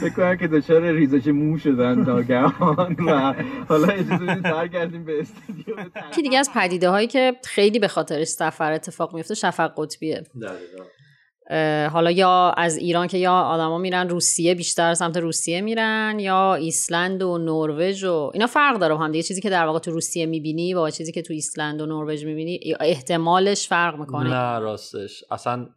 فکر 0.02 0.14
کنم 0.14 0.36
که 0.36 0.48
دچار 0.48 0.82
ریزش 0.82 1.28
مو 1.28 1.58
شدن 1.58 2.02
ناگهان 2.02 2.96
و 3.08 3.34
حالا 3.70 3.88
اجازه 3.88 4.26
بدید 4.26 4.44
برگردیم 4.44 5.06
به 5.06 5.20
استودیو. 5.22 5.76
یکی 6.12 6.22
دیگه 6.22 6.38
از 6.38 6.50
پدیده 6.54 6.90
هایی 6.90 7.08
که 7.08 7.34
خیلی 7.44 7.80
به 7.80 7.88
خاطرش 7.88 8.28
سفر 8.28 8.72
اتفاق 8.72 9.16
میفته 9.16 9.34
شفق 9.34 9.72
قطبیه. 9.78 10.24
اه، 10.44 10.52
حالا 11.92 12.12
یا 12.12 12.54
از 12.58 12.78
ایران 12.78 13.08
که 13.08 13.18
یا 13.18 13.34
آدما 13.34 13.78
میرن 13.78 14.10
روسیه 14.10 14.56
بیشتر 14.56 14.94
سمت 14.94 15.18
روسیه 15.18 15.62
میرن 15.62 16.20
یا 16.20 16.56
ایسلند 16.56 17.22
و 17.22 17.38
نروژ 17.38 18.04
و 18.04 18.32
اینا 18.34 18.48
فرق 18.48 18.80
داره 18.80 18.96
با 18.96 19.00
هم 19.00 19.12
دیگه. 19.12 19.24
چیزی 19.24 19.42
که 19.42 19.50
در 19.50 19.66
واقع 19.66 19.80
تو 19.80 19.92
روسیه 19.92 20.26
می‌بینی 20.26 20.74
با 20.74 20.90
چیزی 20.90 21.12
که 21.12 21.22
تو 21.22 21.34
ایسلند 21.34 21.82
و 21.82 21.86
نروژ 21.86 22.26
می‌بینی 22.26 22.60
احتمالش 22.80 23.68
فرق 23.68 24.00
می‌کنه. 24.00 24.30
نه 24.30 24.60
راستش. 24.60 25.24
اصلا 25.32 25.68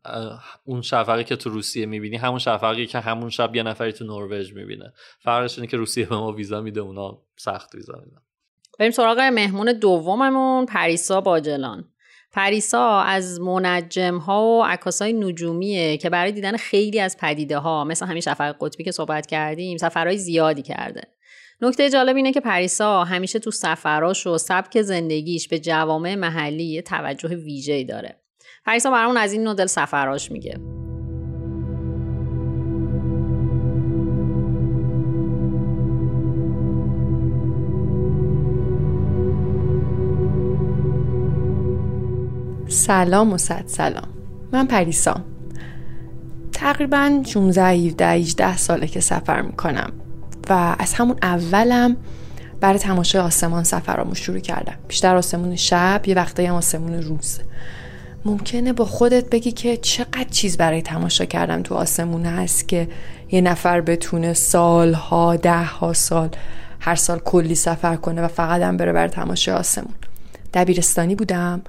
اون 0.64 0.82
شفقی 0.82 1.24
که 1.24 1.36
تو 1.36 1.50
روسیه 1.50 1.86
می‌بینی 1.86 2.16
همون 2.16 2.38
شفقی 2.38 2.86
که 2.86 2.98
همون 2.98 3.30
شب 3.30 3.56
یه 3.56 3.62
نفری 3.62 3.92
تو 3.92 4.04
نروژ 4.04 4.52
می‌بینه. 4.52 4.92
فرقش 5.20 5.58
اینه 5.58 5.70
که 5.70 5.76
روسیه 5.76 6.06
به 6.06 6.16
ما 6.16 6.32
ویزا 6.32 6.60
میده 6.60 6.80
اونا 6.80 7.18
سخت 7.36 7.74
ویزا 7.74 7.94
میدن. 8.04 8.20
بریم 8.78 8.90
سراغ 8.90 9.20
مهمون 9.20 9.72
دوممون 9.72 10.66
پریسا 10.66 11.20
باجلان. 11.20 11.84
پریسا 12.32 13.00
از 13.00 13.40
منجم 13.40 14.18
ها 14.18 14.46
و 14.46 14.64
عکاس 14.64 15.02
های 15.02 15.12
نجومیه 15.12 15.96
که 15.96 16.10
برای 16.10 16.32
دیدن 16.32 16.56
خیلی 16.56 17.00
از 17.00 17.16
پدیده 17.16 17.58
ها 17.58 17.84
مثل 17.84 18.06
همین 18.06 18.20
شفق 18.20 18.56
قطبی 18.60 18.84
که 18.84 18.92
صحبت 18.92 19.26
کردیم 19.26 19.76
سفرهای 19.76 20.18
زیادی 20.18 20.62
کرده. 20.62 21.02
نکته 21.60 21.90
جالب 21.90 22.16
اینه 22.16 22.32
که 22.32 22.40
پریسا 22.40 23.04
همیشه 23.04 23.38
تو 23.38 23.50
سفراش 23.50 24.26
و 24.26 24.38
سبک 24.38 24.82
زندگیش 24.82 25.48
به 25.48 25.58
جوامع 25.58 26.14
محلی 26.14 26.64
یه 26.64 26.82
توجه 26.82 27.28
ویژه‌ای 27.28 27.84
داره. 27.84 28.20
پریسا 28.66 28.90
برامون 28.90 29.16
از 29.16 29.32
این 29.32 29.48
مدل 29.48 29.66
سفراش 29.66 30.30
میگه. 30.30 30.58
سلام 42.68 43.32
و 43.32 43.38
صد 43.38 43.64
سلام. 43.66 44.08
من 44.52 44.66
پریسام 44.66 45.24
تقریبا 46.52 47.22
16 47.26 47.62
17 47.62 48.06
18 48.06 48.56
ساله 48.56 48.86
که 48.86 49.00
سفر 49.00 49.42
می‌کنم 49.42 49.92
و 50.50 50.76
از 50.78 50.94
همون 50.94 51.16
اولم 51.22 51.96
برای 52.60 52.78
تماشای 52.78 53.20
آسمان 53.20 53.64
سفرامو 53.64 54.14
شروع 54.14 54.38
کردم. 54.38 54.74
بیشتر 54.88 55.16
آسمون 55.16 55.56
شب 55.56 56.02
یه 56.06 56.14
وقتایی 56.14 56.48
هم 56.48 56.54
آسمون 56.54 57.02
روز. 57.02 57.38
ممکنه 58.24 58.72
با 58.72 58.84
خودت 58.84 59.30
بگی 59.30 59.52
که 59.52 59.76
چقدر 59.76 60.26
چیز 60.30 60.56
برای 60.56 60.82
تماشا 60.82 61.24
کردم 61.24 61.62
تو 61.62 61.74
آسمون 61.74 62.26
هست 62.26 62.68
که 62.68 62.88
یه 63.30 63.40
نفر 63.40 63.80
بتونه 63.80 64.32
سالها 64.32 65.36
ده 65.36 65.64
ها 65.64 65.92
سال 65.92 66.28
هر 66.80 66.94
سال 66.94 67.18
کلی 67.18 67.54
سفر 67.54 67.96
کنه 67.96 68.22
و 68.22 68.28
فقط 68.28 68.62
هم 68.62 68.76
بره 68.76 68.92
برای 68.92 69.08
تماشای 69.08 69.54
آسمون. 69.54 69.94
دبیرستانی 70.54 71.14
بودم. 71.14 71.62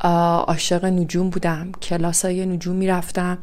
عاشق 0.00 0.84
نجوم 0.84 1.30
بودم 1.30 1.72
کلاس 1.82 2.24
های 2.24 2.46
نجوم 2.46 2.76
می‌رفتم 2.76 3.38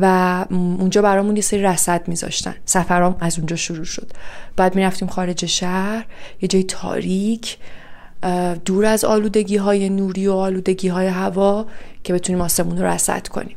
و 0.00 0.44
اونجا 0.50 1.02
برامون 1.02 1.36
یه 1.36 1.42
سری 1.42 1.62
رصد 1.62 2.08
میذاشتن. 2.08 2.54
سفرام 2.64 3.16
از 3.20 3.38
اونجا 3.38 3.56
شروع 3.56 3.84
شد. 3.84 4.12
بعد 4.56 4.74
می‌رفتیم 4.74 5.08
خارج 5.08 5.46
شهر. 5.46 6.06
یه 6.42 6.48
جای 6.48 6.64
تاریک 6.64 7.58
دور 8.64 8.84
از 8.84 9.04
آلودگی 9.04 9.56
های 9.56 9.88
نوری 9.88 10.26
و 10.26 10.32
آلودگی 10.32 10.88
های 10.88 11.06
هوا 11.06 11.66
که 12.04 12.12
بتونیم 12.12 12.40
آسمون 12.40 12.78
رو 12.78 12.84
رصد 12.84 13.28
کنیم. 13.28 13.56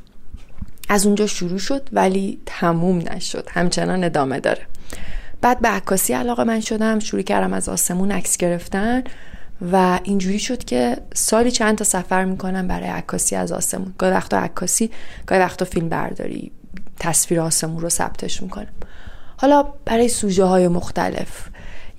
از 0.89 1.05
اونجا 1.05 1.27
شروع 1.27 1.57
شد 1.57 1.89
ولی 1.91 2.39
تموم 2.45 2.97
نشد. 2.97 3.47
همچنان 3.51 4.03
ادامه 4.03 4.39
داره. 4.39 4.61
بعد 5.41 5.59
به 5.59 5.67
عکاسی 5.67 6.13
علاقه 6.13 6.43
من 6.43 6.59
شدم. 6.59 6.99
شروع 6.99 7.21
کردم 7.21 7.53
از 7.53 7.69
آسمون 7.69 8.11
عکس 8.11 8.37
گرفتن. 8.37 9.03
و 9.71 9.99
اینجوری 10.03 10.39
شد 10.39 10.63
که 10.63 10.97
سالی 11.13 11.51
چند 11.51 11.77
تا 11.77 11.83
سفر 11.83 12.25
می‌کنم 12.25 12.67
برای 12.67 12.89
عکاسی 12.89 13.35
از 13.35 13.51
آسمون. 13.51 13.93
گاهی 13.97 14.13
وقتا 14.13 14.37
عکاسی 14.37 14.89
گاهی 15.27 15.41
وقتا 15.41 15.65
فیلم 15.65 15.89
برداری. 15.89 16.51
تصویر 16.99 17.41
آسمون 17.41 17.81
رو 17.81 17.89
ثبتش 17.89 18.43
می‌کنم. 18.43 18.73
حالا 19.37 19.63
برای 19.85 20.09
سوژه 20.09 20.43
های 20.43 20.67
مختلف. 20.67 21.47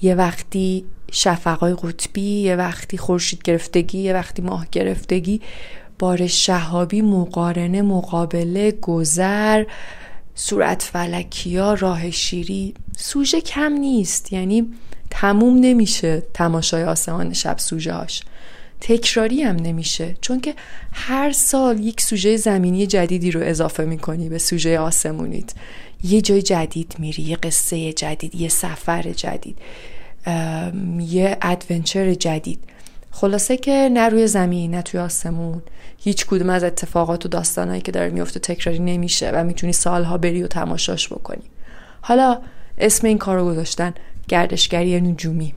یه 0.03 0.15
وقتی 0.15 0.85
شفقای 1.13 1.75
قطبی 1.75 2.21
یه 2.21 2.57
وقتی 2.57 2.99
خورشید 2.99 3.43
گرفتگی 3.43 3.99
یه 3.99 4.13
وقتی 4.13 4.43
ماه 4.43 4.67
گرفتگی. 4.73 5.41
بار 5.99 6.27
شهابی 6.27 7.03
مقارنه 7.03 7.83
مقابله 7.83 8.71
گذر 8.71 9.65
صورت 10.35 10.83
فلکیا 10.83 11.75
راه 11.75 12.11
شیری. 12.11 12.75
سوژه 12.97 13.41
کم 13.41 13.73
نیست. 13.73 14.33
یعنی 14.33 14.73
تموم 15.11 15.57
نمیشه 15.57 16.23
تماشای 16.35 16.85
آسمان 16.85 17.33
شب 17.33 17.59
سوژه 17.59 17.93
هاش 17.93 18.23
تکراری 18.81 19.43
هم 19.43 19.57
نمیشه 19.57 20.15
چون 20.21 20.41
که 20.41 20.55
هر 20.93 21.33
سال 21.33 21.81
یک 21.81 22.01
سوژه 22.01 22.37
زمینی 22.37 22.87
جدیدی 22.87 23.31
رو 23.31 23.41
اضافه 23.45 23.85
می‌کنی 23.85 24.29
به 24.29 24.39
سوژه 24.39 24.79
آسمونیت. 24.79 25.53
یه 26.05 26.21
جای 26.21 26.43
جدید 26.43 26.95
میری 26.99 27.23
یه 27.23 27.37
قصه 27.37 27.93
جدید 27.93 28.35
یه 28.35 28.49
سفر 28.49 29.03
جدید 29.03 29.59
یه 30.99 31.37
ادونچر 31.43 32.15
جدید. 32.15 32.59
خلاصه 33.11 33.57
که 33.57 33.91
نه 33.93 34.09
روی 34.09 34.27
زمین 34.27 34.75
نه 34.75 34.83
توی 34.83 35.01
آسمون. 35.01 35.63
هیچ 35.99 36.27
کدوم 36.27 36.51
از 36.51 36.65
اتفاقات 36.65 37.27
و 37.27 37.29
داستانهایی 37.29 37.81
که 37.81 37.93
داره 37.93 38.11
میفته 38.11 38.41
تکراری 38.41 38.79
نمیشه 38.79 39.31
و 39.31 39.45
می‌تونی 39.45 39.73
سالها 39.73 40.19
بری 40.19 40.43
و 40.43 40.47
تماشاش 40.47 41.09
بکنی. 41.09 41.43
حالا 42.01 42.39
اسم 42.79 43.07
این 43.07 43.19
کار 43.19 43.45
گذاشتن 43.45 43.95
گردشگری 44.31 45.01
نجومی. 45.01 45.55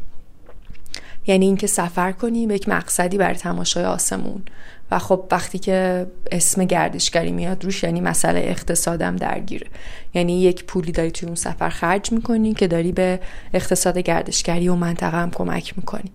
یعنی 1.28 1.46
اینکه 1.46 1.68
سفر 1.68 2.12
کنی 2.12 2.48
به 2.48 2.56
یک 2.56 2.70
مقصدی 2.70 3.18
برای 3.18 3.36
تماشای 3.36 3.86
آسمون. 3.86 4.44
و 4.92 5.00
خب 5.00 5.26
وقتی 5.32 5.60
که 5.60 6.08
اسم 6.32 6.66
گردشگری 6.66 7.32
میاد 7.32 7.64
روش 7.64 7.84
یعنی 7.84 8.02
مسئله 8.02 8.40
اقتصادم 8.40 9.16
درگیره. 9.16 9.68
یعنی 10.14 10.42
یک 10.42 10.66
پولی 10.66 10.92
داری 10.92 11.12
توی 11.12 11.28
اون 11.28 11.36
سفر 11.36 11.70
خرج 11.70 12.12
می‌کنی 12.12 12.54
که 12.54 12.68
داری 12.68 12.92
به 12.92 13.20
اقتصاد 13.54 13.98
گردشگری 13.98 14.68
و 14.68 14.76
منطقه 14.76 15.18
هم 15.18 15.32
کمک 15.32 15.74
می‌کنی. 15.78 16.12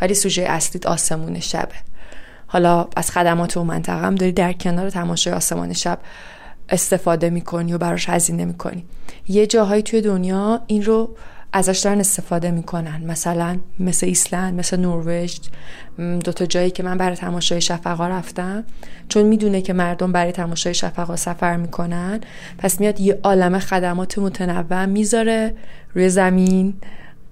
ولی 0.00 0.14
سوژه 0.14 0.42
اصلیت 0.42 0.86
آسمون 0.86 1.40
شبه. 1.40 1.74
حالا 2.46 2.88
از 2.96 3.10
خدمات 3.10 3.56
و 3.56 3.64
منطقه 3.64 4.00
هم 4.00 4.14
داری 4.14 4.32
در 4.32 4.52
کنار 4.52 4.90
تماشای 4.90 5.32
آسمان 5.32 5.72
شب 5.72 5.98
استفاده 6.68 7.30
می‌کنی 7.30 7.72
و 7.72 7.78
براش 7.78 8.08
هزینه 8.08 8.44
می‌کنی. 8.44 8.84
یه 9.28 9.46
جاهایی 9.46 9.82
توی 9.82 10.00
دنیا 10.00 10.60
این 10.66 10.84
رو 10.84 11.16
ازش 11.52 11.78
دارن 11.78 12.00
استفاده 12.00 12.50
می‌کنن. 12.50 13.02
مثلا 13.06 13.58
مثل 13.78 14.06
ایسلند 14.06 14.54
مثل 14.54 14.80
نروژ 14.80 15.36
دو 15.98 16.32
تا 16.32 16.46
جایی 16.46 16.70
که 16.70 16.82
من 16.82 16.98
برای 16.98 17.16
تماشای 17.16 17.60
شفقا 17.60 18.08
رفتم. 18.08 18.64
چون 19.08 19.22
می‌دونه 19.22 19.62
که 19.62 19.72
مردم 19.72 20.12
برای 20.12 20.32
تماشای 20.32 20.74
شفقا 20.74 21.16
سفر 21.16 21.56
می‌کنن 21.56 22.20
پس 22.58 22.80
میاد 22.80 23.00
یه 23.00 23.18
عالم 23.22 23.58
خدمات 23.58 24.18
متنوع 24.18 24.86
می‌ذاره 24.86 25.54
روی 25.94 26.08
زمین 26.08 26.74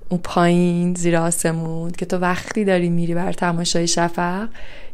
اون 0.08 0.20
پایین 0.24 0.94
زیر 0.94 1.16
آسمون 1.16 1.90
که 1.90 2.06
تو 2.06 2.16
وقتی 2.16 2.64
داری 2.64 2.90
میری 2.90 3.14
بر 3.14 3.32
تماشای 3.32 3.86
شفق 3.86 4.48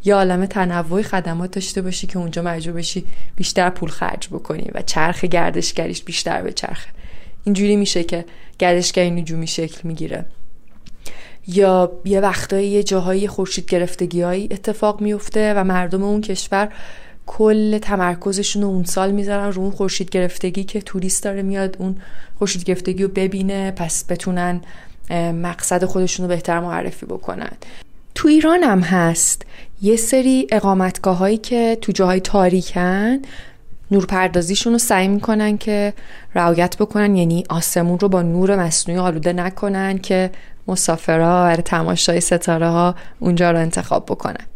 یه 0.04 0.14
عالم 0.14 0.46
تنوع 0.46 1.02
خدمات 1.02 1.50
داشته 1.50 1.82
باشی 1.82 2.06
که 2.06 2.18
اونجا 2.18 2.42
مجبور 2.42 2.76
بشی 2.76 3.04
بیشتر 3.36 3.70
پول 3.70 3.90
خرج 3.90 4.28
بکنی 4.28 4.70
و 4.74 4.82
چرخ 4.82 5.24
گردشگریش 5.24 6.02
بیشتر 6.02 6.42
به 6.42 6.52
چرخه. 6.52 6.95
اینجوری 7.46 7.76
میشه 7.76 8.04
که 8.04 8.24
گردشگری 8.58 9.10
نجومی 9.10 9.46
شکل 9.46 9.80
می‌گیره. 9.84 10.24
یا 11.48 11.92
یه 12.04 12.20
وقتایی 12.20 12.68
یه 12.68 12.82
جاهایی 12.82 13.28
خورشید 13.28 13.68
گرفتگیهایی 13.68 14.48
اتفاق 14.50 15.00
میفته 15.00 15.54
و 15.54 15.64
مردم 15.64 16.02
اون 16.02 16.20
کشور 16.20 16.68
کل 17.26 17.78
تمرکزشون 17.78 18.62
رو 18.62 18.68
اون 18.68 18.84
سال 18.84 19.10
می‌ذارن 19.10 19.52
رو 19.52 19.62
اون 19.62 19.70
خورشید 19.70 20.10
گرفتگی 20.10 20.64
که 20.64 20.80
توریست 20.80 21.22
داره 21.22 21.42
میاد 21.42 21.76
اون 21.78 21.96
خورشید 22.38 22.64
گرفتگی 22.64 23.02
رو 23.02 23.08
ببینه 23.08 23.70
پس 23.70 24.04
بتونن 24.08 24.60
مقصد 25.42 25.84
خودشون 25.84 26.26
رو 26.26 26.28
بهتر 26.28 26.60
معرفی 26.60 27.06
بکنن. 27.06 27.52
تو 28.14 28.28
ایران 28.28 28.62
هم 28.62 28.80
هست. 28.80 29.42
یه 29.82 29.96
سری 29.96 30.46
اقامتگاه 30.50 31.16
هایی 31.16 31.36
که 31.36 31.78
تو 31.80 31.92
جاهای 31.92 32.20
تاریکن 32.20 33.18
نورپردازیشون 33.90 34.72
رو 34.72 34.78
سعی 34.78 35.08
می‌کنن 35.08 35.58
که 35.58 35.92
رعایت 36.34 36.76
بکنن 36.76 37.16
یعنی 37.16 37.44
آسمون 37.48 37.98
رو 37.98 38.08
با 38.08 38.22
نور 38.22 38.56
مصنوعی 38.56 39.00
آلوده 39.00 39.32
نکنن 39.32 39.98
که 39.98 40.30
مسافرها 40.68 41.44
برای 41.44 41.62
تماشای 41.62 42.20
ستاره 42.20 42.68
ها 42.68 42.94
اونجا 43.18 43.50
رو 43.50 43.58
انتخاب 43.58 44.06
بکنن. 44.06 44.46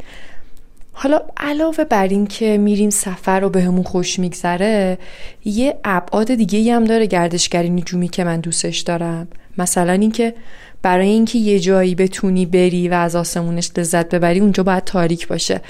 حالا 0.93 1.21
علاوه 1.37 1.85
بر 1.85 2.09
این 2.09 2.27
که 2.27 2.59
میریم 2.59 2.91
سفر 2.91 3.45
و 3.45 3.51
بهمون 3.51 3.83
خوش 3.83 4.19
میگذره 4.19 4.99
یه 5.45 5.77
ابعاد 5.85 6.35
دیگه 6.35 6.75
هم 6.75 6.85
داره 6.85 7.07
گردشگری 7.07 7.71
نجومی 7.71 8.09
که 8.09 8.25
من 8.25 8.41
دوستش 8.41 8.81
دارم. 8.81 9.29
مثلا 9.59 9.93
اینکه 9.93 10.35
برای 10.83 11.09
اینکه 11.09 11.39
یه 11.39 11.61
جایی 11.61 11.95
بتونی 11.95 12.47
بری 12.47 12.89
و 12.89 12.95
از 12.95 13.17
آسمونش 13.17 13.71
لذت 13.77 14.15
ببری 14.15 14.41
اونجا 14.41 14.63
باید 14.63 14.85
تاریک 14.85 15.29
باشه. 15.29 15.61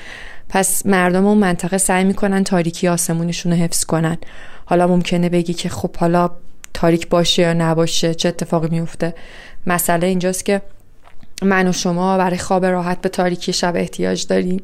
پس 0.50 0.86
مردم 0.86 1.26
اون 1.26 1.38
منطقه 1.38 1.78
سعی 1.78 2.04
می‌کنن 2.04 2.44
تاریکی 2.44 2.88
آسمونشون 2.88 3.52
رو 3.52 3.58
حفظ 3.58 3.84
کنن. 3.84 4.18
حالا 4.64 4.86
ممکنه 4.86 5.28
بگی 5.28 5.54
که 5.54 5.68
خب 5.68 5.96
حالا 5.96 6.30
تاریک 6.74 7.08
باشه 7.08 7.42
یا 7.42 7.52
نباشه 7.52 8.14
چه 8.14 8.28
اتفاقی 8.28 8.68
میفته 8.68 9.14
مسئله 9.66 10.06
اینجاست 10.06 10.44
که 10.44 10.62
من 11.42 11.68
و 11.68 11.72
شما 11.72 12.18
برای 12.18 12.38
خواب 12.38 12.66
راحت 12.66 13.00
به 13.00 13.08
تاریکی 13.08 13.52
شب 13.52 13.76
احتیاج 13.76 14.26
داریم 14.26 14.62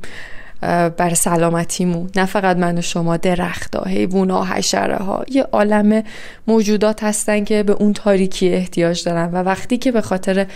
برای 0.96 1.14
سلامتیمون. 1.14 2.10
نه 2.16 2.24
فقط 2.24 2.56
من 2.56 2.78
و 2.78 2.80
شما 2.80 3.16
درخت 3.16 3.76
ها 3.76 3.84
حیوونا 3.84 4.44
حشره 4.44 4.96
ها 4.96 5.24
یه 5.28 5.42
عالم 5.42 6.02
موجودات 6.46 7.04
هستن 7.04 7.44
که 7.44 7.62
به 7.62 7.72
اون 7.72 7.92
تاریکی 7.92 8.48
احتیاج 8.48 9.04
دارن. 9.04 9.30
و 9.32 9.36
وقتی 9.36 9.78
که 9.78 9.92
به 9.92 10.00
خاطر 10.00 10.46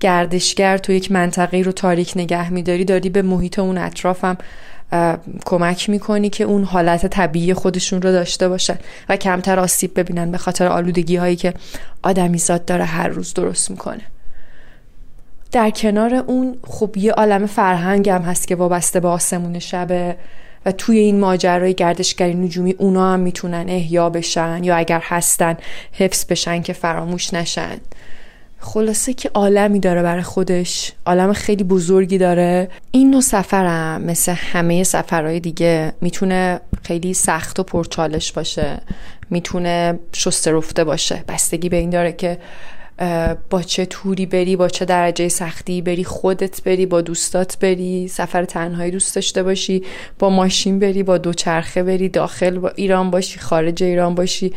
گردشگر 0.00 0.78
تو 0.78 0.92
یک 0.92 1.12
منطقه 1.12 1.62
رو 1.62 1.72
تاریک 1.72 2.12
نگه 2.16 2.52
میداری 2.52 2.84
داری 2.84 3.08
به 3.08 3.22
محیط 3.22 3.58
اون 3.58 3.78
اطرافم 3.78 4.38
کمک 5.46 5.90
می‌کنی 5.90 6.30
که 6.30 6.44
اون 6.44 6.64
حالت 6.64 7.06
طبیعی 7.06 7.54
خودشون 7.54 8.02
رو 8.02 8.12
داشته 8.12 8.48
باشن 8.48 8.78
و 9.08 9.16
کمتر 9.16 9.60
آسیب 9.60 10.00
ببینن 10.00 10.30
به 10.30 10.38
خاطر 10.38 10.66
آلودگی 10.66 11.16
هایی 11.16 11.36
که 11.36 11.54
آدمیزاد 12.02 12.64
داره 12.64 12.84
هر 12.84 13.08
روز 13.08 13.34
درست 13.34 13.70
می‌کنه. 13.70 14.02
در 15.52 15.70
کنار 15.70 16.14
اون 16.14 16.58
خب 16.64 16.96
یه 16.96 17.12
عالم 17.12 17.46
فرهنگ 17.46 18.08
هم 18.08 18.22
هست 18.22 18.48
که 18.48 18.56
وابسته 18.56 19.00
به 19.00 19.08
آسمون 19.08 19.58
شبه 19.58 20.16
و 20.66 20.72
توی 20.72 20.98
این 20.98 21.20
ماجرای 21.20 21.74
گردشگری 21.74 22.34
نجومی 22.34 22.74
اونا 22.78 23.12
هم 23.12 23.20
می‌تونن 23.20 23.68
احیا 23.68 24.10
بشن 24.10 24.64
یا 24.64 24.76
اگر 24.76 25.00
هستن 25.04 25.56
حفظ 25.92 26.24
بشن 26.24 26.62
که 26.62 26.72
فراموش 26.72 27.34
نشن. 27.34 27.76
خلاصه 28.60 29.12
که 29.12 29.30
عالمی 29.34 29.80
داره 29.80 30.02
برای 30.02 30.22
خودش 30.22 30.92
عالم 31.06 31.32
خیلی 31.32 31.64
بزرگی 31.64 32.18
داره. 32.18 32.68
این 32.90 33.10
نوع 33.10 33.20
سفرم 33.20 34.02
مثل 34.02 34.32
همه 34.36 34.84
سفرهای 34.84 35.40
دیگه 35.40 35.92
می‌تونه 36.00 36.60
خیلی 36.82 37.14
سخت 37.14 37.60
و 37.60 37.62
پرچالش 37.62 38.32
باشه 38.32 38.80
می‌تونه 39.30 39.98
شسته 40.12 40.52
رفته 40.52 40.84
باشه. 40.84 41.24
بستگی 41.28 41.68
به 41.68 41.76
این 41.76 41.90
داره 41.90 42.12
که 42.12 42.38
با 43.50 43.62
چه 43.62 43.86
توری 43.86 44.26
بری 44.26 44.56
با 44.56 44.68
چه 44.68 44.84
درجه 44.84 45.28
سختی 45.28 45.82
بری 45.82 46.04
خودت 46.04 46.62
بری 46.62 46.86
با 46.86 47.00
دوستات 47.00 47.58
بری 47.58 48.08
سفر 48.08 48.44
تنهایی 48.44 48.90
دوست 48.90 49.14
داشته 49.14 49.42
باشی 49.42 49.82
با 50.18 50.30
ماشین 50.30 50.78
بری 50.78 51.02
با 51.02 51.18
دوچرخه 51.18 51.82
بری 51.82 52.08
داخل 52.08 52.58
با 52.58 52.68
ایران 52.68 53.10
باشی 53.10 53.38
خارج 53.38 53.82
ایران 53.82 54.14
باشی. 54.14 54.52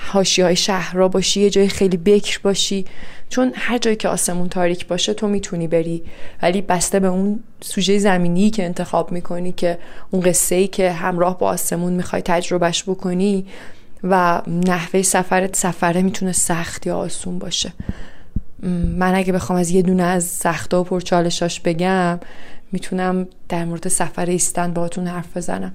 هاشی 0.00 0.42
های 0.42 0.56
شهرها 0.56 1.08
باشی 1.08 1.40
یه 1.40 1.50
جای 1.50 1.68
خیلی 1.68 1.96
بکر 1.96 2.40
باشی. 2.42 2.84
چون 3.28 3.52
هر 3.54 3.78
جایی 3.78 3.96
که 3.96 4.08
آسمون 4.08 4.48
تاریک 4.48 4.86
باشه 4.86 5.14
تو 5.14 5.28
می‌تونی 5.28 5.68
بری. 5.68 6.02
ولی 6.42 6.62
بسته 6.62 7.00
به 7.00 7.06
اون 7.06 7.40
سوژه 7.60 7.98
زمینی 7.98 8.50
که 8.50 8.64
انتخاب 8.64 9.12
می‌کنی 9.12 9.52
که 9.52 9.78
اون 10.10 10.22
قصه 10.22 10.54
ای 10.54 10.66
که 10.66 10.92
همراه 10.92 11.38
با 11.38 11.48
آسمون 11.48 11.92
می‌خوای 11.92 12.22
تجربهش 12.22 12.82
بکنی 12.82 13.46
و 14.04 14.42
نحوه 14.46 15.02
سفرت 15.02 15.56
سفره 15.56 16.02
می‌تونه 16.02 16.32
سخت 16.32 16.86
یا 16.86 16.96
آسون 16.96 17.38
باشه. 17.38 17.72
من 18.98 19.14
اگه 19.14 19.32
بخوام 19.32 19.58
از 19.58 19.70
یه 19.70 19.82
دونه 19.82 20.02
از 20.02 20.24
سخته 20.24 20.76
و 20.76 20.84
پرچالشاش 20.84 21.60
بگم 21.60 22.20
می‌تونم 22.72 23.28
در 23.48 23.64
مورد 23.64 23.88
سفر 23.88 24.26
ایستن 24.26 24.72
باهاتون 24.72 25.06
حرف 25.06 25.36
بزنم. 25.36 25.72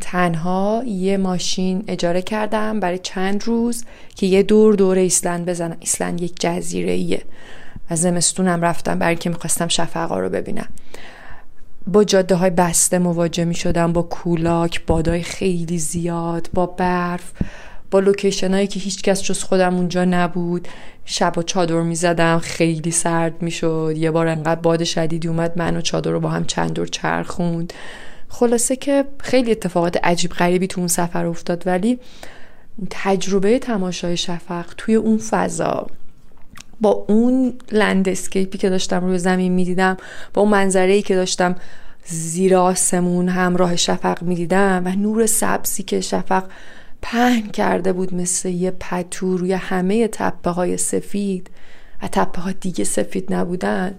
تنها 0.00 0.82
یه 0.86 1.16
ماشین 1.16 1.84
اجاره 1.88 2.22
کردم 2.22 2.80
برای 2.80 2.98
چند 2.98 3.44
روز 3.44 3.84
که 4.14 4.26
یه 4.26 4.42
دور 4.42 4.74
دور 4.74 4.98
ایسلند 4.98 5.46
بزنم 5.46 5.76
ایسلند 5.80 6.22
یک 6.22 6.34
جزیره 6.40 6.92
ایه 6.92 7.22
و 7.90 7.96
زمستونم 7.96 8.62
رفتم 8.62 8.98
برای 8.98 9.16
که 9.16 9.30
می‌خواستم 9.30 9.68
شفقا 9.68 10.18
رو 10.18 10.28
ببینم. 10.28 10.68
با 11.86 12.04
جاده 12.04 12.34
های 12.34 12.50
بسته 12.50 12.98
مواجه 12.98 13.44
می 13.44 13.54
شدم 13.54 13.92
با 13.92 14.02
کولاک 14.02 14.86
بادای 14.86 15.22
خیلی 15.22 15.78
زیاد 15.78 16.50
با 16.54 16.66
برف 16.66 17.32
با 17.90 18.00
location 18.00 18.54
هایی 18.54 18.66
که 18.66 18.80
هیچ 18.80 19.02
کس 19.02 19.22
جز 19.22 19.42
خودم 19.42 19.76
اونجا 19.76 20.04
نبود. 20.04 20.68
شب 21.04 21.38
و 21.38 21.42
چادر 21.42 21.80
می 21.80 21.94
زدم 21.94 22.38
خیلی 22.38 22.90
سرد 22.90 23.42
می 23.42 23.50
شد 23.50 23.94
یه 23.96 24.10
بار 24.10 24.26
انقدر 24.28 24.60
باد 24.60 24.84
شدیدی 24.84 25.28
اومد. 25.28 25.58
من 25.58 25.76
و 25.76 25.80
چادر 25.80 26.10
رو 26.10 26.20
با 26.20 26.28
هم 26.28 26.44
چند 26.44 26.72
دور 26.72 26.86
چرخوند. 26.86 27.72
خلاصه 28.28 28.76
که 28.76 29.04
خیلی 29.18 29.50
اتفاقات 29.50 29.96
عجیب 30.04 30.30
غریبی 30.30 30.66
تو 30.66 30.80
اون 30.80 30.88
سفر 30.88 31.26
افتاد 31.26 31.66
ولی 31.66 31.98
تجربه 32.90 33.58
تماشای 33.58 34.16
شفق 34.16 34.66
توی 34.76 34.94
اون 34.94 35.18
فضا 35.18 35.86
با 36.80 37.04
اون 37.08 37.54
landscape 37.72 38.49
ی 38.49 38.58
که 38.58 38.70
داشتم 38.70 39.04
روی 39.04 39.18
زمین 39.18 39.52
می‌دیدم 39.52 39.96
با 40.34 40.42
اون 40.42 40.50
منظره 40.50 40.92
ای 40.92 41.02
که 41.02 41.14
داشتم 41.14 41.54
زیر 42.04 42.56
آسمون 42.56 43.28
همراه 43.28 43.76
شفق 43.76 44.22
می‌دیدم 44.22 44.82
و 44.84 44.88
نور 44.88 45.26
سبزی 45.26 45.82
که 45.82 46.00
شفق 46.00 46.44
پهن 47.02 47.48
کرده 47.48 47.92
بود 47.92 48.14
مثل 48.14 48.48
یه 48.48 48.70
پتو 48.70 49.36
روی 49.36 49.52
همه 49.52 50.08
تپه 50.08 50.50
های 50.50 50.76
سفید 50.76 51.50
و 52.02 52.08
تپه 52.08 52.40
ها 52.40 52.52
دیگه 52.52 52.84
سفید 52.84 53.34
نبودن 53.34 53.94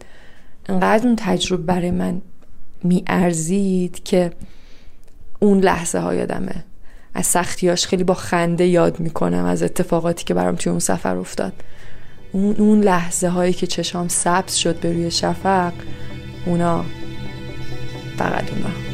انقدر 0.70 1.08
اون 1.08 1.16
تجربه 1.16 1.64
برای 1.64 1.92
من 1.92 2.22
میارزید 2.84 4.04
که 4.04 4.32
اون 5.40 5.60
لحظه 5.60 6.00
ها 6.00 6.16
یادمه. 6.16 6.64
از 7.14 7.26
سختیاش 7.26 7.88
خیلی 7.88 8.04
با 8.04 8.14
خنده 8.14 8.66
یاد 8.66 9.00
می‌کنم 9.00 9.46
از 9.46 9.64
اتفاقاتی 9.64 10.26
که 10.26 10.34
برام 10.34 10.56
توی 10.56 10.70
اون 10.70 10.80
سفر 10.80 11.18
افتاد. 11.18 11.54
اون, 12.32 12.56
اون 12.56 12.82
لحظه 12.82 13.28
هایی 13.28 13.54
که 13.54 13.68
چشام 13.68 14.08
سبز 14.08 14.54
شد 14.54 14.80
به 14.80 14.94
روی 14.94 15.12
شفق 15.12 15.74
اونا 16.46 16.86
فقط 18.18 18.52
اونا. 18.52 18.89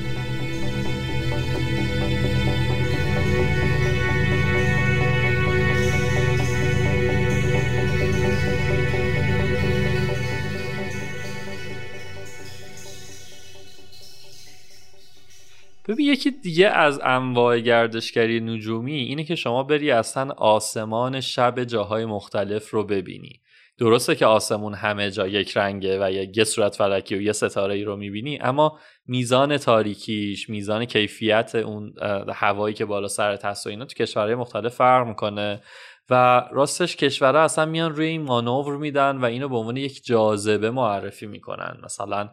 ببین 15.87 16.05
یکی 16.07 16.31
دیگه 16.31 16.67
از 16.67 16.99
انواع 17.03 17.59
گردشگری 17.59 18.39
نجومی 18.39 18.93
اینه 18.93 19.23
که 19.23 19.35
شما 19.35 19.63
بری 19.63 19.91
اصلا 19.91 20.31
آسمان 20.31 21.21
شب 21.21 21.63
جاهای 21.63 22.05
مختلف 22.05 22.69
رو 22.69 22.83
ببینی. 22.83 23.41
درسته 23.77 24.15
که 24.15 24.25
آسمون 24.25 24.73
همه 24.73 25.11
جا 25.11 25.27
یک 25.27 25.57
رنگه 25.57 26.05
و 26.05 26.11
یه 26.11 26.43
صورت 26.43 26.75
فلکی 26.75 27.15
و 27.15 27.21
یه 27.21 27.31
ستاره 27.31 27.73
ای 27.73 27.83
رو 27.83 27.95
می‌بینی 27.95 28.39
اما 28.41 28.79
میزان 29.07 29.57
تاریکیش 29.57 30.49
میزان 30.49 30.85
کیفیت 30.85 31.55
اون 31.55 31.93
هوایی 32.33 32.75
که 32.75 32.85
بالا 32.85 33.07
سر 33.07 33.39
هست 33.43 33.67
و 33.67 33.69
اینا 33.69 33.85
تو 33.85 33.93
کشورهای 33.93 34.35
مختلف 34.35 34.75
فرق 34.75 35.07
می‌کنه. 35.07 35.61
و 36.09 36.43
راستش 36.51 36.95
کشورها 36.95 37.41
اصلا 37.41 37.65
میان 37.65 37.95
روی 37.95 38.05
این 38.05 38.21
مانور 38.21 38.77
میدن 38.77 39.17
و 39.17 39.25
اینو 39.25 39.49
به 39.49 39.57
عنوان 39.57 39.77
یک 39.77 40.05
جاذبه 40.05 40.71
معرفی 40.71 41.25
می‌کنن. 41.27 41.77
مثلا 41.83 42.29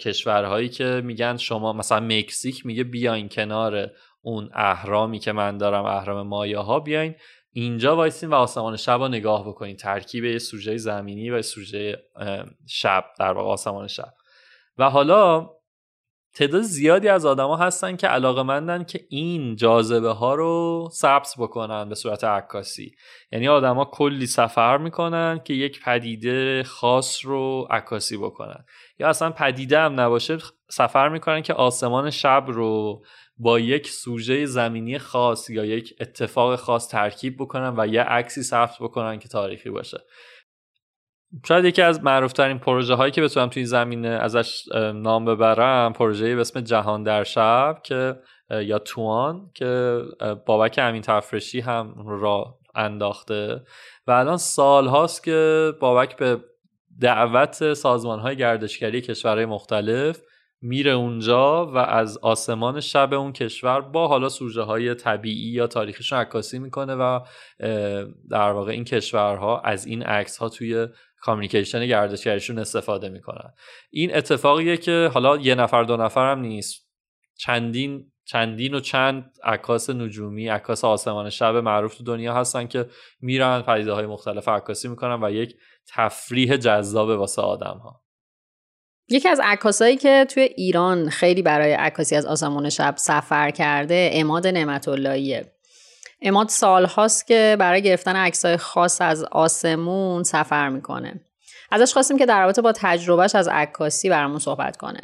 کشورهایی 0.00 0.68
که 0.68 1.02
میگن 1.04 1.36
شما 1.36 1.72
مثلا 1.72 2.00
مکزیک 2.00 2.66
میگه 2.66 2.84
بیاین 2.84 3.28
کنار 3.28 3.90
اون 4.22 4.50
اهرامی 4.54 5.18
که 5.18 5.32
من 5.32 5.58
دارم 5.58 5.84
اهرام 5.84 6.26
مایه 6.26 6.58
ها 6.58 6.80
بیاین 6.80 7.14
اینجا 7.52 7.96
وایسین 7.96 8.30
و 8.30 8.34
آسمان 8.34 8.76
شب 8.76 8.98
رو 8.98 9.08
نگاه 9.08 9.48
بکنین. 9.48 9.76
ترکیب 9.76 10.24
یه 10.24 10.38
سوژه 10.38 10.76
زمینی 10.76 11.30
و 11.30 11.42
سوژه 11.42 12.02
شب 12.68 13.04
در 13.18 13.32
واقع 13.32 13.48
آسمان 13.48 13.86
شب. 13.86 14.14
و 14.78 14.90
حالا 14.90 15.50
تعداد 16.34 16.62
زیادی 16.62 17.08
از 17.08 17.26
آدما 17.26 17.56
هستن 17.56 17.96
که 17.96 18.06
علاقه 18.06 18.42
مندن 18.42 18.84
که 18.84 19.00
این 19.08 19.56
جاذبه 19.56 20.10
ها 20.10 20.34
رو 20.34 20.88
ثبت 20.92 21.34
بکنن 21.38 21.88
به 21.88 21.94
صورت 21.94 22.24
عکاسی. 22.24 22.94
یعنی 23.32 23.48
آدما 23.48 23.84
کلی 23.84 24.26
سفر 24.26 24.78
می‌کنن 24.78 25.40
که 25.44 25.54
یک 25.54 25.84
پدیده 25.84 26.62
خاص 26.62 27.24
رو 27.24 27.66
عکاسی 27.70 28.16
بکنن. 28.16 28.64
یا 29.00 29.08
اصلا 29.08 29.30
پدیده 29.30 29.78
هم 29.78 30.00
نباشه 30.00 30.38
سفر 30.70 31.08
می‌کنن 31.08 31.42
که 31.42 31.54
آسمان 31.54 32.10
شب 32.10 32.44
رو 32.48 33.02
با 33.36 33.60
یک 33.60 33.88
سوژه 33.88 34.46
زمینی 34.46 34.98
خاص 34.98 35.50
یا 35.50 35.64
یک 35.64 35.94
اتفاق 36.00 36.56
خاص 36.56 36.88
ترکیب 36.88 37.36
بکنن 37.38 37.74
و 37.76 37.86
یه 37.86 38.02
عکسی 38.02 38.42
ثبت 38.42 38.76
بکنن 38.80 39.18
که 39.18 39.28
تاریخی 39.28 39.70
باشه. 39.70 39.98
شاید 41.48 41.64
یکی 41.64 41.82
از 41.82 42.04
معروفترین 42.04 42.58
پروژه 42.58 42.94
هایی 42.94 43.12
که 43.12 43.22
بتونم 43.22 43.48
توی 43.48 43.64
زمینه 43.64 44.08
ازش 44.08 44.64
نام 44.94 45.24
ببرم 45.24 45.92
پروژه 45.92 46.34
به 46.34 46.40
اسم 46.40 46.60
جهان 46.60 47.02
در 47.02 47.24
شب 47.24 47.78
که 47.82 48.16
یا 48.50 48.78
توان 48.78 49.50
که 49.54 50.02
بابک 50.46 50.78
امین 50.82 51.02
تفرشی 51.02 51.60
هم 51.60 51.94
را 52.06 52.58
انداخته. 52.74 53.62
و 54.06 54.10
الان 54.10 54.36
سال 54.36 54.86
هاست 54.86 55.24
که 55.24 55.72
بابک 55.80 56.16
به 56.16 56.38
دعوت 57.00 57.74
سازمان 57.74 58.18
های 58.18 58.36
گردشگری 58.36 59.00
کشورهای 59.00 59.46
مختلف 59.46 60.20
میره 60.62 60.90
اونجا 60.90 61.66
و 61.66 61.76
از 61.76 62.18
آسمان 62.18 62.80
شب 62.80 63.14
اون 63.14 63.32
کشور 63.32 63.80
با 63.80 64.08
حالا 64.08 64.28
سوژه 64.28 64.62
های 64.62 64.94
طبیعی 64.94 65.50
یا 65.50 65.66
تاریخیشون 65.66 66.18
عکاسی 66.18 66.58
می‌کنه 66.58 66.94
و 66.94 67.20
در 68.30 68.50
واقع 68.52 68.72
این 68.72 68.84
کشورها 68.84 69.60
از 69.60 69.86
این 69.86 70.02
عکس 70.02 70.36
ها 70.36 70.48
توی 70.48 70.86
کامیکیشن 71.20 71.86
گردشگریشون 71.86 72.58
استفاده 72.58 73.08
می‌کنن. 73.08 73.54
این 73.90 74.16
اتفاقیه 74.16 74.76
که 74.76 75.10
حالا 75.14 75.36
یه 75.36 75.54
نفر 75.54 75.82
دو 75.82 75.96
نفر 75.96 76.32
هم 76.32 76.40
نیست. 76.40 76.90
چندین 77.38 78.12
چندین 78.24 78.74
و 78.74 78.80
چند 78.80 79.32
عکاس 79.44 79.90
نجومی 79.90 80.48
عکاس 80.48 80.84
آسمان 80.84 81.30
شب 81.30 81.56
معروف 81.56 81.94
تو 81.94 82.04
دنیا 82.04 82.34
هستن 82.34 82.66
که 82.66 82.86
میرن 83.20 83.62
پدیده 83.62 83.92
های 83.92 84.06
مختلف 84.06 84.48
عکاسی 84.48 84.88
می‌کنن 84.88 85.24
و 85.24 85.30
یک 85.30 85.56
تفریح 85.88 86.56
جذاب 86.56 87.08
واسه 87.08 87.42
آدم 87.42 87.78
ها 87.78 88.00
یکی 89.08 89.28
از 89.28 89.40
عکاسایی 89.44 89.96
که 89.96 90.26
توی 90.30 90.42
ایران 90.42 91.08
خیلی 91.08 91.42
برای 91.42 91.72
عکاسی 91.72 92.16
از 92.16 92.26
آسمان 92.26 92.68
شب 92.68 92.94
سفر 92.96 93.50
کرده 93.50 94.10
اماد 94.12 94.46
نعمت 94.46 94.88
اللهیه 94.88 95.52
اماد 96.22 96.48
سال 96.48 96.84
هاست 96.84 97.26
که 97.26 97.56
برای 97.58 97.82
گرفتن 97.82 98.16
عکسای 98.16 98.56
خاص 98.56 99.00
از 99.00 99.24
آسمون 99.24 100.22
سفر 100.22 100.68
می‌کنه. 100.68 101.20
ازش 101.70 101.92
خواستیم 101.92 102.18
که 102.18 102.26
در 102.26 102.40
رابطه 102.40 102.62
با 102.62 102.72
تجربهش 102.76 103.34
از 103.34 103.48
عکاسی 103.48 104.08
برامون 104.10 104.38
صحبت 104.38 104.76
کنه. 104.76 105.00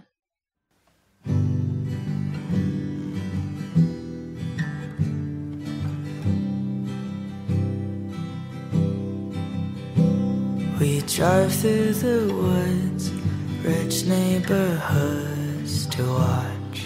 Drive 11.07 11.55
through 11.55 11.93
the 11.93 12.19
woods, 12.35 13.13
rich 13.63 14.05
neighborhoods 14.07 15.87
to 15.87 16.03
watch. 16.03 16.79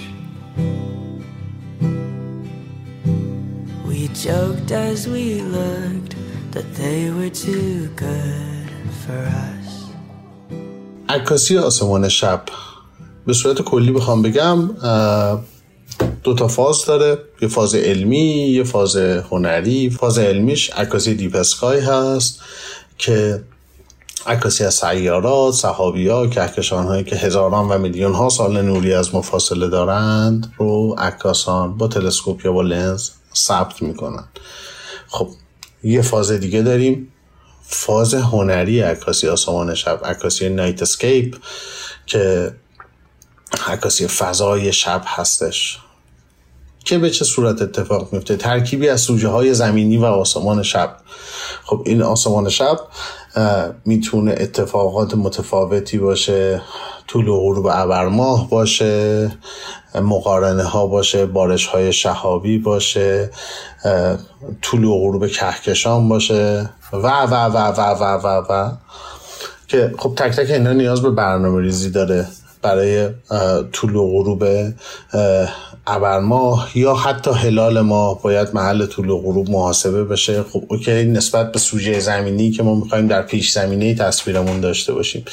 We 3.87 4.09
joked 4.09 4.71
as 4.73 5.09
we 5.09 5.41
looked 5.41 6.17
that 6.53 6.69
they 6.75 7.11
were 7.11 7.31
too 7.31 7.89
good 7.97 8.71
for 9.03 9.19
us. 9.19 9.69
عکاسی 11.09 11.59
آسمان 11.59 12.09
شب 12.09 12.43
به 13.27 13.33
صورت 13.33 13.63
کلی 13.63 13.93
بخوام 13.93 14.23
بگم 14.23 14.71
دو 16.23 16.35
تا 16.35 16.49
فاز 16.49 16.85
داره 16.85 17.19
یه 17.43 17.49
فاز 17.49 17.75
علمی 17.75 18.49
یه 18.51 18.65
فاز 18.65 18.97
هنری 18.97 19.91
فاز 19.91 20.19
علمیش 20.19 20.71
عکاسی 20.71 21.15
دیپ 21.15 21.37
اسکای 21.37 21.81
هست 21.81 22.41
که 22.99 23.43
عکاسی 24.27 24.65
از 24.65 24.75
سیارات، 24.75 25.55
صحابی 25.55 26.09
ها، 26.09 26.27
کهکشان 26.27 26.87
هایی 26.87 27.05
که 27.05 27.17
هزاران 27.17 27.69
و 27.69 27.79
میلیون 27.79 28.15
ها 28.15 28.29
سال 28.29 28.63
نوری 28.63 28.95
از 28.95 29.15
ما 29.15 29.23
فاصله 29.23 29.69
دارند 29.69 30.53
رو 30.59 30.95
عکاسان 30.99 31.77
با 31.77 31.89
تلسکوپ 31.89 32.45
یا 32.45 32.53
با 32.53 32.63
لنز 32.63 33.11
ثبت 33.35 33.83
می‌کنن. 33.83 34.25
خب 35.09 35.29
یه 35.83 36.03
فاز 36.03 36.31
دیگه 36.31 36.63
داریم. 36.63 37.13
فاز 37.63 38.15
هنری 38.15 38.81
عکاسی 38.81 39.29
آسمان 39.29 39.75
شب 39.75 40.01
عکاسی 40.05 40.49
نایت 40.49 40.83
اسکیپ 40.83 41.37
که 42.07 42.55
عکاسی 43.67 44.07
فضای 44.07 44.73
شب 44.73 45.03
هستش. 45.07 45.79
که 46.85 46.99
به 46.99 47.11
چه 47.11 47.25
صورت 47.25 47.63
اتفاق 47.63 48.13
میفته 48.13 48.37
ترکیبی 48.37 48.89
از 48.89 49.01
سوژه 49.01 49.29
های 49.29 49.55
زمینی 49.55 49.97
و 49.97 50.05
آسمان 50.05 50.63
شب. 50.63 50.97
خب 51.65 51.83
این 51.87 52.03
آسمان 52.03 52.49
شب 52.49 52.81
می‌تونه 53.85 54.35
اتفاقات 54.39 55.15
متفاوتی 55.15 55.99
باشه 55.99 56.63
طول 57.07 57.29
و 57.29 57.41
غروب 57.41 57.67
ابرماه 57.71 58.51
باشه 58.51 59.31
مقارنه 59.95 60.63
ها 60.63 60.87
باشه 60.87 61.27
بارش 61.27 61.67
های 61.67 61.93
شهابی 61.93 62.59
باشه 62.59 63.31
طول 64.63 64.85
و 64.85 64.99
غروب 64.99 65.27
کهکشان 65.27 66.09
باشه 66.09 66.71
و 66.93 66.97
و 66.97 67.35
و 67.35 67.57
و 67.57 67.95
و 67.95 68.19
و 68.23 68.43
و 68.49 68.73
که 69.69 69.93
خب 69.99 70.15
تک 70.15 70.37
تک 70.37 70.51
اینا 70.51 70.73
نیاز 70.73 71.03
به 71.03 71.11
برنامه 71.11 71.61
ریزی 71.61 71.91
داره 71.91 72.27
برای 72.63 73.09
طول 73.73 73.97
و 73.97 74.11
غروب 74.11 74.45
ابرماه 75.87 76.71
یا 76.75 76.95
حتی 76.95 77.31
هلال 77.31 77.81
ماه 77.81 78.23
باید 78.23 78.49
محل 78.55 78.87
طول 78.87 79.11
و 79.11 79.19
غروب 79.19 79.51
محاسبه 79.51 80.05
بشه. 80.05 80.43
خب 80.43 80.63
اوکی 80.69 81.05
نسبت 81.05 81.53
به 81.53 81.59
سوژه 81.59 82.01
زمینی 82.01 82.51
که 82.51 82.63
ما 82.63 82.75
می‌خوایم 82.75 83.07
در 83.07 83.23
پیش 83.23 83.53
زمینه 83.53 83.95
تصویرمون 83.95 84.61
داشته 84.61 84.93
باشیم. 84.93 85.25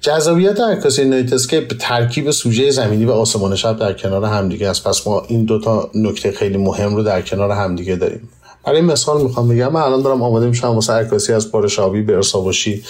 جذابیت 0.00 0.60
عکاسی 0.60 1.04
nightscape 1.04 1.72
ترکیب 1.80 2.30
سوژه 2.30 2.70
زمینی 2.70 3.04
و 3.04 3.10
آسمان 3.10 3.56
شب 3.56 3.78
در 3.78 3.92
کنار 3.92 4.24
همدیگه 4.24 4.68
است. 4.68 4.88
پس 4.88 5.06
ما 5.06 5.22
این 5.28 5.44
دوتا 5.44 5.90
نکته 5.94 6.32
خیلی 6.32 6.58
مهم 6.58 6.96
رو 6.96 7.02
در 7.02 7.22
کنار 7.22 7.50
همدیگه 7.50 7.96
داریم. 7.96 8.28
برای 8.64 8.80
مثال 8.80 9.22
می‌خوام 9.22 9.48
بگم 9.48 9.72
من 9.72 9.80
الان 9.80 10.02
دارم 10.02 10.22
آماده 10.22 10.46
میشم 10.46 10.68
واسه 10.68 10.92
عکاسی 10.92 11.32
از 11.32 11.52
بارش 11.52 11.78
شهابی 11.78 12.02
برساوشی. 12.02 12.82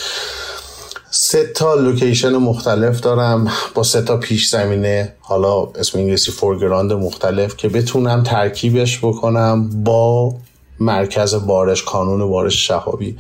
سه 1.16 1.46
تا 1.46 1.74
location 1.74 2.36
مختلف 2.36 3.00
دارم. 3.00 3.48
با 3.74 3.82
سه 3.82 4.02
تا 4.02 4.16
پیش 4.16 4.48
زمینه 4.48 5.14
حالا 5.20 5.62
اسم 5.62 5.98
انگلیسی 5.98 6.32
foreground 6.32 6.92
مختلف 6.92 7.56
که 7.56 7.68
بتونم 7.68 8.22
ترکیبش 8.22 8.98
بکنم 8.98 9.70
با 9.84 10.34
مرکز 10.80 11.34
بارش 11.34 11.82
کانون 11.82 12.30
بارش 12.30 12.66
شهابی 12.68 13.16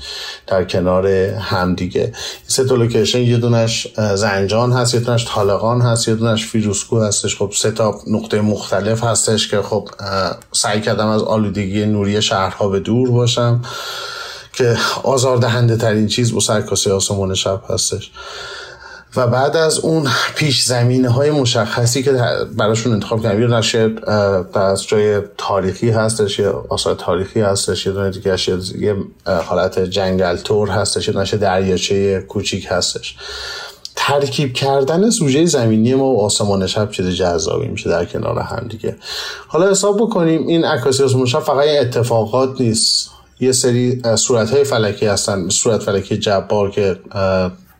در 0.46 0.64
کنار 0.64 1.06
همدیگه 1.38 2.12
سه 2.46 2.64
تا 2.64 2.74
location 2.74 3.20
یه 3.20 3.36
دونش 3.36 3.88
زنجان 4.14 4.72
هست 4.72 4.94
یه 4.94 5.00
دونش 5.00 5.26
طالقان 5.28 5.80
هست 5.80 6.08
یه 6.08 6.14
دونش 6.14 6.46
فیروزکوه 6.46 7.00
هستش. 7.00 7.36
خب 7.36 7.52
سه 7.56 7.70
تا 7.70 8.00
نقطه 8.06 8.40
مختلف 8.40 9.04
هستش 9.04 9.48
که 9.48 9.62
خب 9.62 9.88
سعی 10.52 10.80
کردم 10.80 11.06
از 11.06 11.22
آلودگی 11.22 11.86
نوری 11.86 12.22
شهرها 12.22 12.68
به 12.68 12.80
دور 12.80 13.10
باشم. 13.10 13.60
که 14.56 14.76
آزاردهنده 15.02 15.76
ترین 15.76 16.06
چیز 16.06 16.34
واسه 16.34 16.40
عکاسی 16.40 16.90
آسمان 16.90 17.34
شب 17.34 17.62
هستش. 17.68 18.10
و 19.16 19.26
بعد 19.26 19.56
از 19.56 19.78
اون 19.78 20.08
پیش 20.34 20.62
زمینه 20.62 21.08
های 21.08 21.30
مشخصی 21.30 22.02
که 22.02 22.12
براشون 22.56 22.92
انتخاب 22.92 23.22
کردم 23.22 23.40
یه 23.40 23.46
دونش 23.46 23.94
از 24.54 24.86
جای 24.86 25.20
تاریخی 25.38 25.90
هستش 25.90 26.38
یه 26.38 26.48
آثار 26.68 26.94
تاریخی 26.94 27.40
هستش 27.40 27.86
یه 27.86 27.92
دونه 27.92 28.10
دیگه 28.10 28.36
یه 28.78 28.96
حالت 29.26 29.78
جنگل 29.78 30.36
تور 30.36 30.68
هستش 30.68 31.08
یه 31.08 31.38
دریاچه 31.38 32.20
کوچیک 32.20 32.66
هستش. 32.70 33.16
ترکیب 33.96 34.52
کردن 34.52 35.10
سوژه 35.10 35.46
زمینی 35.46 35.94
ما 35.94 36.04
و 36.04 36.20
آسمان 36.20 36.66
شب 36.66 36.90
چیز 36.90 37.06
جذابی 37.06 37.68
میشه 37.68 37.90
در 37.90 38.04
کنار 38.04 38.38
هم 38.38 38.68
دیگه. 38.68 38.96
حالا 39.48 39.70
حساب 39.70 39.96
بکنیم 39.96 40.46
این 40.46 40.64
عکاسی 40.64 41.02
آسمان 41.02 41.26
شب 41.26 41.40
فقط 41.40 41.68
اتفاقات 41.68 42.60
نیست. 42.60 43.13
یه 43.40 43.52
سری 43.52 44.02
صورت 44.16 44.50
های 44.50 44.64
فلکی 44.64 45.06
هستن. 45.06 45.48
صورت 45.48 45.82
فلکی 45.82 46.16
جبار 46.16 46.70
که 46.70 46.96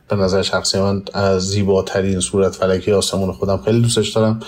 به 0.09 0.17
نظر 0.17 0.43
شخصی 0.43 0.79
من 0.79 1.03
زیباترین 1.39 2.21
صورت 2.21 2.55
فلکی 2.55 2.93
آسمون 2.93 3.33
خودم 3.33 3.61
خیلی 3.65 3.81
دوستش 3.81 4.09
دارم. 4.09 4.41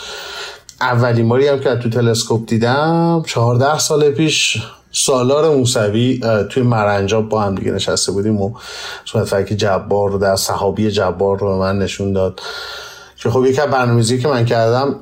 اولین 0.80 1.28
باری 1.28 1.48
هم 1.48 1.60
که 1.60 1.76
تو 1.76 1.90
تلسکوپ 1.90 2.48
دیدم 2.48 3.22
چهارده 3.26 3.78
سال 3.78 4.10
پیش 4.10 4.62
سالار 4.92 5.56
موسوی 5.56 6.20
توی 6.50 6.62
مرنجاب 6.62 7.28
با 7.28 7.42
هم 7.42 7.54
دیگه 7.54 7.72
نشسته 7.72 8.12
بودیم 8.12 8.40
و 8.40 8.54
صورت 9.04 9.24
فلکی 9.24 9.56
جبار 9.56 10.10
رو 10.10 10.18
در 10.18 10.36
صحابی 10.36 10.90
جبار 10.90 11.38
رو 11.38 11.58
من 11.58 11.78
نشون 11.78 12.12
داد. 12.12 12.40
که 13.16 13.30
خب 13.30 13.44
یکی 13.44 13.60
برنامه‌ریزی 13.60 14.18
که 14.18 14.28
من 14.28 14.44
کردم 14.44 15.00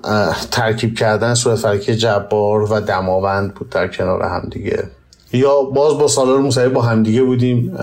ترکیب 0.51 0.99
کردن 0.99 1.35
صورت 1.35 1.59
فلکی 1.59 1.97
جبار 1.97 2.73
و 2.73 2.81
دماوند 2.81 3.55
بود 3.55 3.71
در 3.71 3.89
کنار 3.89 4.23
هم 4.23 4.49
دیگه. 4.51 4.91
یا 5.35 5.63
باز 5.63 5.99
با 5.99 6.09
سالار 6.09 6.39
موسوی 6.39 6.69
با 6.69 6.83
همدیگه 6.83 7.23
بودیم 7.23 7.79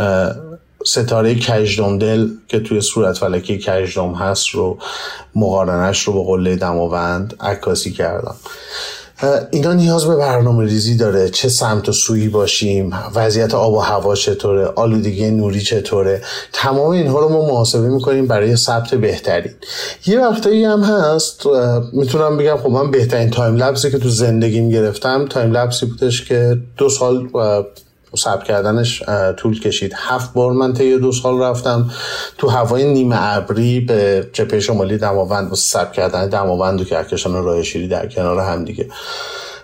ستاره 0.86 1.36
کجدم 1.36 1.98
دل 1.98 2.28
که 2.48 2.60
توی 2.60 2.82
صورت 2.82 3.18
فلکی 3.18 3.58
کجدم 3.58 4.14
هست 4.14 4.50
رو 4.50 4.78
مقارنش 5.36 6.04
رو 6.04 6.14
با 6.14 6.24
قله 6.24 6.56
دماوند 6.56 7.36
عکاسی 7.40 7.92
کردم. 7.92 8.36
اینا 9.52 9.74
نیاز 9.74 10.06
به 10.06 10.16
برنامه 10.16 10.66
ریزی 10.66 10.98
داره. 10.98 11.30
چه 11.30 11.50
سمت 11.50 11.90
و 11.90 11.92
سویی 11.92 12.30
باشیم 12.30 12.94
وضعیت 13.16 13.54
آب 13.54 13.74
و 13.74 13.80
هوا 13.80 14.16
چطوره 14.16 14.66
آلودگی 14.66 15.32
نوری 15.32 15.62
چطوره. 15.62 16.22
تمام 16.54 16.90
اینها 16.90 17.20
رو 17.20 17.30
ما 17.30 17.46
محاسبه 17.46 17.90
می‌کنیم 17.90 18.28
برای 18.28 18.56
ثبت 18.56 18.96
بهترین. 18.96 19.54
یه 20.08 20.20
وقتایی 20.20 20.64
هم 20.64 20.82
هست 20.82 21.44
می‌تونم 21.94 22.38
بگم 22.38 22.58
خب 22.58 22.70
من 22.70 22.92
بهترین 22.92 23.30
time-lapse 23.30 23.56
ی 23.56 23.92
که 23.92 23.98
تو 23.98 24.10
زندگیم 24.10 24.70
گرفتم 24.70 25.26
time-lapse 25.26 25.52
ی 25.52 25.86
بودش 25.86 26.26
که 26.26 26.58
دو 26.78 26.90
سال 26.90 27.28
ثبت 28.18 28.44
کردنش 28.44 29.04
طول 29.38 29.60
کشید. 29.60 29.94
هفت 29.96 30.34
بار 30.34 30.52
من 30.52 30.74
طی 30.74 30.98
دو 30.98 31.12
سال 31.12 31.42
رفتم. 31.42 31.92
تو 32.38 32.50
هوای 32.50 32.94
نیمه 32.94 33.16
ابری 33.20 33.80
به 33.80 34.30
جبهه 34.34 34.60
شمالی 34.60 34.98
دماوند 34.98 35.52
و 35.52 35.56
ثبت 35.56 35.92
کردن 35.92 36.30
دماوند 36.30 36.82
و 36.82 36.84
کهکشان 36.84 37.44
راه 37.44 37.64
شیری 37.64 37.88
در 37.88 38.08
کنار 38.08 38.40
هم 38.40 38.66
دیگه. 38.66 38.88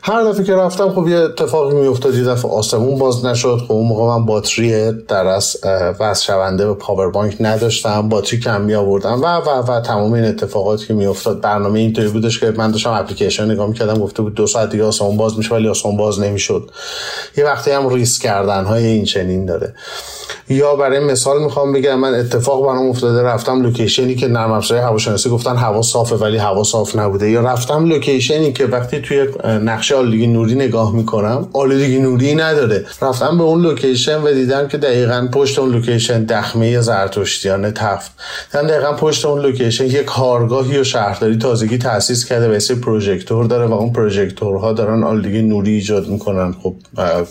هر 0.07 0.23
دفعه 0.23 0.43
که 0.43 0.55
رفتم 0.55 0.89
خب 0.89 1.07
یه 1.07 1.17
اتفاقی 1.17 1.75
میافتاد 1.75 2.15
یه 2.15 2.23
دفعه 2.23 2.51
آسمون 2.51 2.99
باز 2.99 3.25
نشد. 3.25 3.57
خب 3.67 3.71
اون 3.71 3.88
موقع 3.88 4.17
من 4.17 4.25
باتری 4.25 4.91
در 4.91 5.27
از 5.27 5.57
وصل 5.99 6.25
شونده 6.25 6.65
به 6.67 6.73
power 6.73 7.09
bank 7.09 7.35
نداشتم. 7.39 8.09
باتری 8.09 8.39
کم 8.39 8.61
می 8.61 8.75
آوردم 8.75 9.21
و 9.21 9.25
و 9.25 9.71
و 9.71 9.81
تمام 9.81 10.13
این 10.13 10.25
اتفاقاتی 10.25 10.88
که 10.88 10.93
میافتاد. 10.93 11.41
برنامه 11.41 11.79
اینطوری 11.79 12.07
بودش 12.07 12.39
که 12.39 12.53
من 12.57 12.71
داشتم 12.71 12.91
اپلیکیشن 12.91 13.51
نگاه 13.51 13.67
می‌کردم 13.67 13.99
گفته 13.99 14.21
بود 14.21 14.34
دو 14.34 14.47
ساعت 14.47 14.69
دیگه 14.69 14.84
آسمون 14.84 15.17
باز 15.17 15.38
میشه 15.38 15.55
ولی 15.55 15.67
آسمون 15.67 15.97
باز 15.97 16.19
نمی‌شد. 16.19 16.71
یه 17.38 17.45
وقتی 17.45 17.71
هم 17.71 17.89
ریسک 17.89 18.21
کردن 18.21 18.65
های 18.65 18.85
این 18.85 19.05
چنین 19.05 19.45
داره. 19.45 19.73
یا 20.49 20.75
برای 20.75 20.99
مثال 20.99 21.43
می‌خوام 21.43 21.73
بگم 21.73 21.99
من 21.99 22.15
اتفاق 22.15 22.65
برام 22.65 22.89
افتاده 22.89 23.23
رفتم 23.23 23.61
لوکیشنی 23.61 24.15
که 24.15 24.27
نرم 24.27 24.51
افزارهای 24.51 24.88
هواشناسی 24.88 25.29
گفتن 25.29 25.55
هوا 25.55 25.81
صافه 25.81 26.15
ولی 26.15 26.38
هوا 26.38 26.63
صاف 26.63 26.95
نبوده. 26.95 27.29
یا 27.29 27.41
رفتم 27.41 27.85
لوکیشنی 27.85 28.53
که 28.53 28.65
وقتی 28.65 29.01
توی 29.01 29.27
نقشه 29.45 29.97
آلودگی 29.98 30.28
نوری 30.28 30.56
نگاه 30.56 30.95
می‌کنم 30.95 31.49
آلودگی 31.53 31.99
نوری 31.99 32.36
نداره. 32.36 32.86
رفتم 33.02 33.38
به 33.38 33.44
اون 33.44 33.61
لوکیشن 33.61 34.22
و 34.22 34.34
دیدم 34.34 34.68
که 34.68 34.78
دقیقا 34.78 35.28
پشت 35.32 35.60
اون 35.60 35.72
لوکیشن 35.72 36.24
دخمه 36.24 36.82
زرتشتیان 36.82 37.72
تفت. 37.72 38.11
دیدم 38.52 38.68
دقیقا 38.68 38.94
پشت 38.94 39.26
اون 39.26 39.41
لوکیشن 39.41 39.86
یک 39.86 40.06
کارگاهی 40.06 40.78
و 40.78 40.84
شهرداری 40.84 41.38
تازگی 41.38 41.78
تاسیس 41.78 42.26
کرده 42.26 42.57
و 42.57 42.76
پروژکتور 42.76 43.45
داره 43.45 43.65
و 43.65 43.74
اون 43.74 43.94
پروژکتورها 43.94 44.74
دارن 44.74 45.03
آلودگی 45.03 45.41
نوری 45.41 45.72
ایجاد 45.72 46.07
می‌کنن. 46.07 46.56
خب 46.64 46.76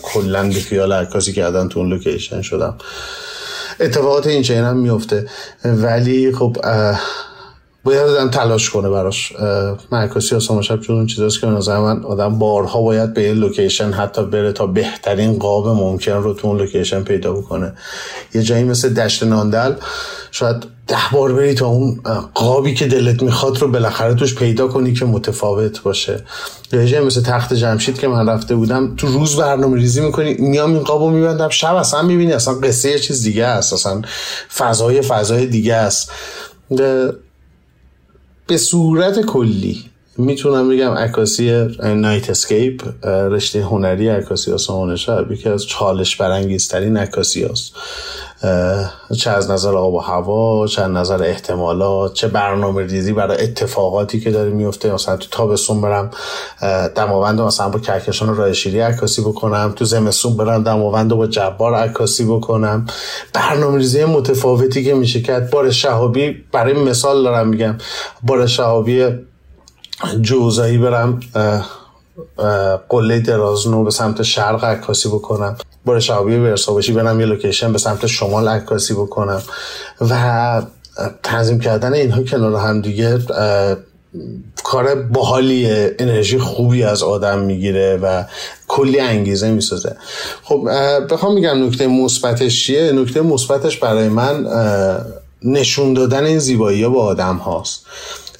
کلا 0.03 0.43
بی‌خیال 0.43 0.93
عکاسی 0.93 1.33
کردن 1.33 1.67
تو 1.67 1.79
اون 1.79 1.89
لوکیشن 1.89 2.41
شدم. 2.41 2.75
اتفاقات 3.79 4.27
این 4.27 4.41
چنین 4.41 4.57
هم 4.57 4.77
میفته 4.77 5.25
ولی 5.65 6.31
خب 6.31 6.57
باید 7.87 8.09
آدم 8.09 8.29
تلاش 8.29 8.69
کنه 8.69 8.89
براش. 8.89 9.33
عکاسی 9.91 10.35
آسمان 10.35 10.61
شب 10.61 10.81
چون 10.81 10.95
اون 10.95 11.05
چیزاست 11.05 11.41
که 11.41 11.47
نظر 11.47 11.79
من 11.79 12.03
آدم 12.03 12.39
بارها 12.39 12.81
باید 12.81 13.13
به 13.13 13.23
یه 13.23 13.33
لوکیشن 13.33 13.91
حتی 13.91 14.25
بره 14.25 14.51
تا 14.51 14.67
بهترین 14.67 15.39
قاب 15.39 15.67
ممکن 15.67 16.11
رو 16.11 16.33
تو 16.33 16.47
اون 16.47 16.57
لوکیشن 16.57 17.03
پیدا 17.03 17.33
بکنه. 17.33 17.73
یه 18.33 18.41
جایی 18.41 18.63
مثل 18.63 18.93
دشت 18.93 19.23
ناندل 19.23 19.73
شاید 20.31 20.55
ده 20.87 20.97
بار 21.11 21.33
بری 21.33 21.53
تا 21.53 21.67
اون 21.67 21.99
قابی 22.33 22.73
که 22.73 22.87
دلت 22.87 23.23
می‌خواد 23.23 23.57
رو 23.57 23.71
بالاخره 23.71 24.13
توش 24.13 24.35
پیدا 24.35 24.67
کنی 24.67 24.93
که 24.93 25.05
متفاوت 25.05 25.81
باشه. 25.81 26.23
یه 26.73 26.87
جایی 26.87 27.05
مثل 27.05 27.21
تخت 27.21 27.53
جمشید 27.53 27.99
که 27.99 28.07
من 28.07 28.29
رفته 28.29 28.55
بودم 28.55 28.95
تو 28.95 29.07
روز 29.07 29.35
برنامه 29.35 29.77
ریزی 29.77 30.01
می‌کنی 30.01 30.33
میام 30.33 30.73
این 30.73 30.83
قابو 30.83 31.09
میبندم 31.09 31.49
شب 31.49 31.75
اصلا 31.75 32.01
می‌بینی 32.01 32.33
اصلا 32.33 32.53
قصه 32.53 32.91
یه 32.91 32.99
چیز 32.99 33.23
دیگه 33.23 33.45
است 33.45 33.73
اصلا 33.73 34.01
فضای 34.57 35.01
فضای 35.01 35.45
دیگه 35.45 35.75
است. 35.75 36.11
به 38.47 38.57
صورت 38.57 39.21
کلی 39.25 39.83
می‌تونم 40.17 40.69
بگم 40.69 40.91
عکاسی 40.91 41.67
نایت 41.83 42.29
اسکیپ 42.29 43.05
رشته 43.05 43.63
هنری 43.63 44.07
عکاسی 44.07 44.51
آسمان 44.51 44.95
شب 44.95 45.31
یکی 45.31 45.49
از 45.49 45.65
چالش 45.65 46.15
برانگیزترین 46.15 46.97
عکاسی 46.97 47.43
هست 47.43 47.73
چه 49.17 49.29
از 49.29 49.51
نظر 49.51 49.75
آب 49.75 49.93
و 49.93 49.99
هوا 49.99 50.67
چه 50.67 50.81
از 50.81 50.91
نظر 50.91 51.23
احتمالات 51.23 52.13
چه 52.13 52.27
برنامه 52.27 52.83
ریزی 52.83 53.13
برای 53.13 53.43
اتفاقاتی 53.43 54.19
که 54.19 54.31
داره 54.31 54.49
میفته. 54.49 54.93
مثلا 54.93 55.17
تو 55.17 55.27
تابستون 55.31 55.81
برم 55.81 56.11
دماوند 56.95 57.41
مثلا 57.41 57.69
با 57.69 57.79
کهکشان 57.79 58.35
راه 58.35 58.53
شیری 58.53 58.79
عکاسی 58.79 59.21
بکنم. 59.21 59.73
تو 59.75 59.85
زمستون 59.85 60.37
برم 60.37 60.63
دماوند 60.63 61.13
با 61.13 61.27
جبار 61.27 61.73
عکاسی 61.73 62.25
بکنم. 62.25 62.85
برنامه 63.33 63.77
ریزی 63.77 64.05
متفاوتی 64.05 64.83
که 64.83 64.93
میشه 64.93 65.21
کرد. 65.21 65.49
بار 65.49 65.71
شهابی 65.71 66.43
برای 66.51 66.73
مثال 66.73 67.23
دارم 67.23 67.47
میگم. 67.47 67.77
بار 68.23 68.47
شهابی 68.47 69.07
جوزایی 70.21 70.77
برم 70.77 71.19
قله 72.89 73.19
درازنو 73.19 73.83
به 73.83 73.91
سمت 73.91 74.23
شرق 74.23 74.63
عکاسی 74.63 75.09
بکنم. 75.09 75.57
بار 75.87 75.99
شعبی 75.99 76.35
ورسابشی 76.35 76.91
برم 76.91 77.19
یه 77.19 77.25
لوکیشن 77.25 77.71
به 77.71 77.77
سمت 77.77 78.07
شمال 78.07 78.47
عکاسی 78.47 78.93
بکنم. 78.93 79.41
و 80.01 80.61
تنظیم 81.23 81.59
کردن 81.59 81.93
اینها 81.93 82.23
کنار 82.23 82.55
هم 82.55 82.81
دیگه 82.81 83.19
کار 84.63 84.95
باحالی 84.95 85.67
انرژی 85.99 86.39
خوبی 86.39 86.83
از 86.83 87.03
آدم 87.03 87.39
می‌گیره 87.39 87.99
و 88.03 88.23
کلی 88.67 88.99
انگیزه 88.99 89.51
می‌سازه. 89.51 89.95
خب 90.43 90.67
بخوام 91.09 91.33
میگم 91.33 91.65
نکته 91.65 91.87
مثبتش 91.87 92.65
چیه؟ 92.65 92.91
نکته 92.91 93.21
مثبتش 93.21 93.77
برای 93.77 94.09
من 94.09 94.47
نشون 95.43 95.93
دادن 95.93 96.23
این 96.23 96.39
زیبایی 96.39 96.87
با 96.87 97.03
آدم 97.03 97.35
هاست 97.35 97.85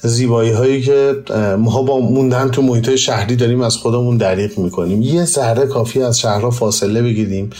زیبایی 0.02 0.50
هایی 0.50 0.82
که 0.82 1.14
ما 1.58 1.82
با 1.82 1.98
موندن 1.98 2.50
تو 2.50 2.62
محیط 2.62 2.94
شهری 2.94 3.36
داریم 3.36 3.60
از 3.60 3.76
خودمون 3.76 4.16
دریق 4.16 4.58
می‌کنیم. 4.58 5.02
یه 5.02 5.24
ذره 5.24 5.66
کافی 5.66 6.02
از 6.02 6.18
شهرها 6.18 6.50
فاصله 6.50 7.02
بگیریم 7.02 7.50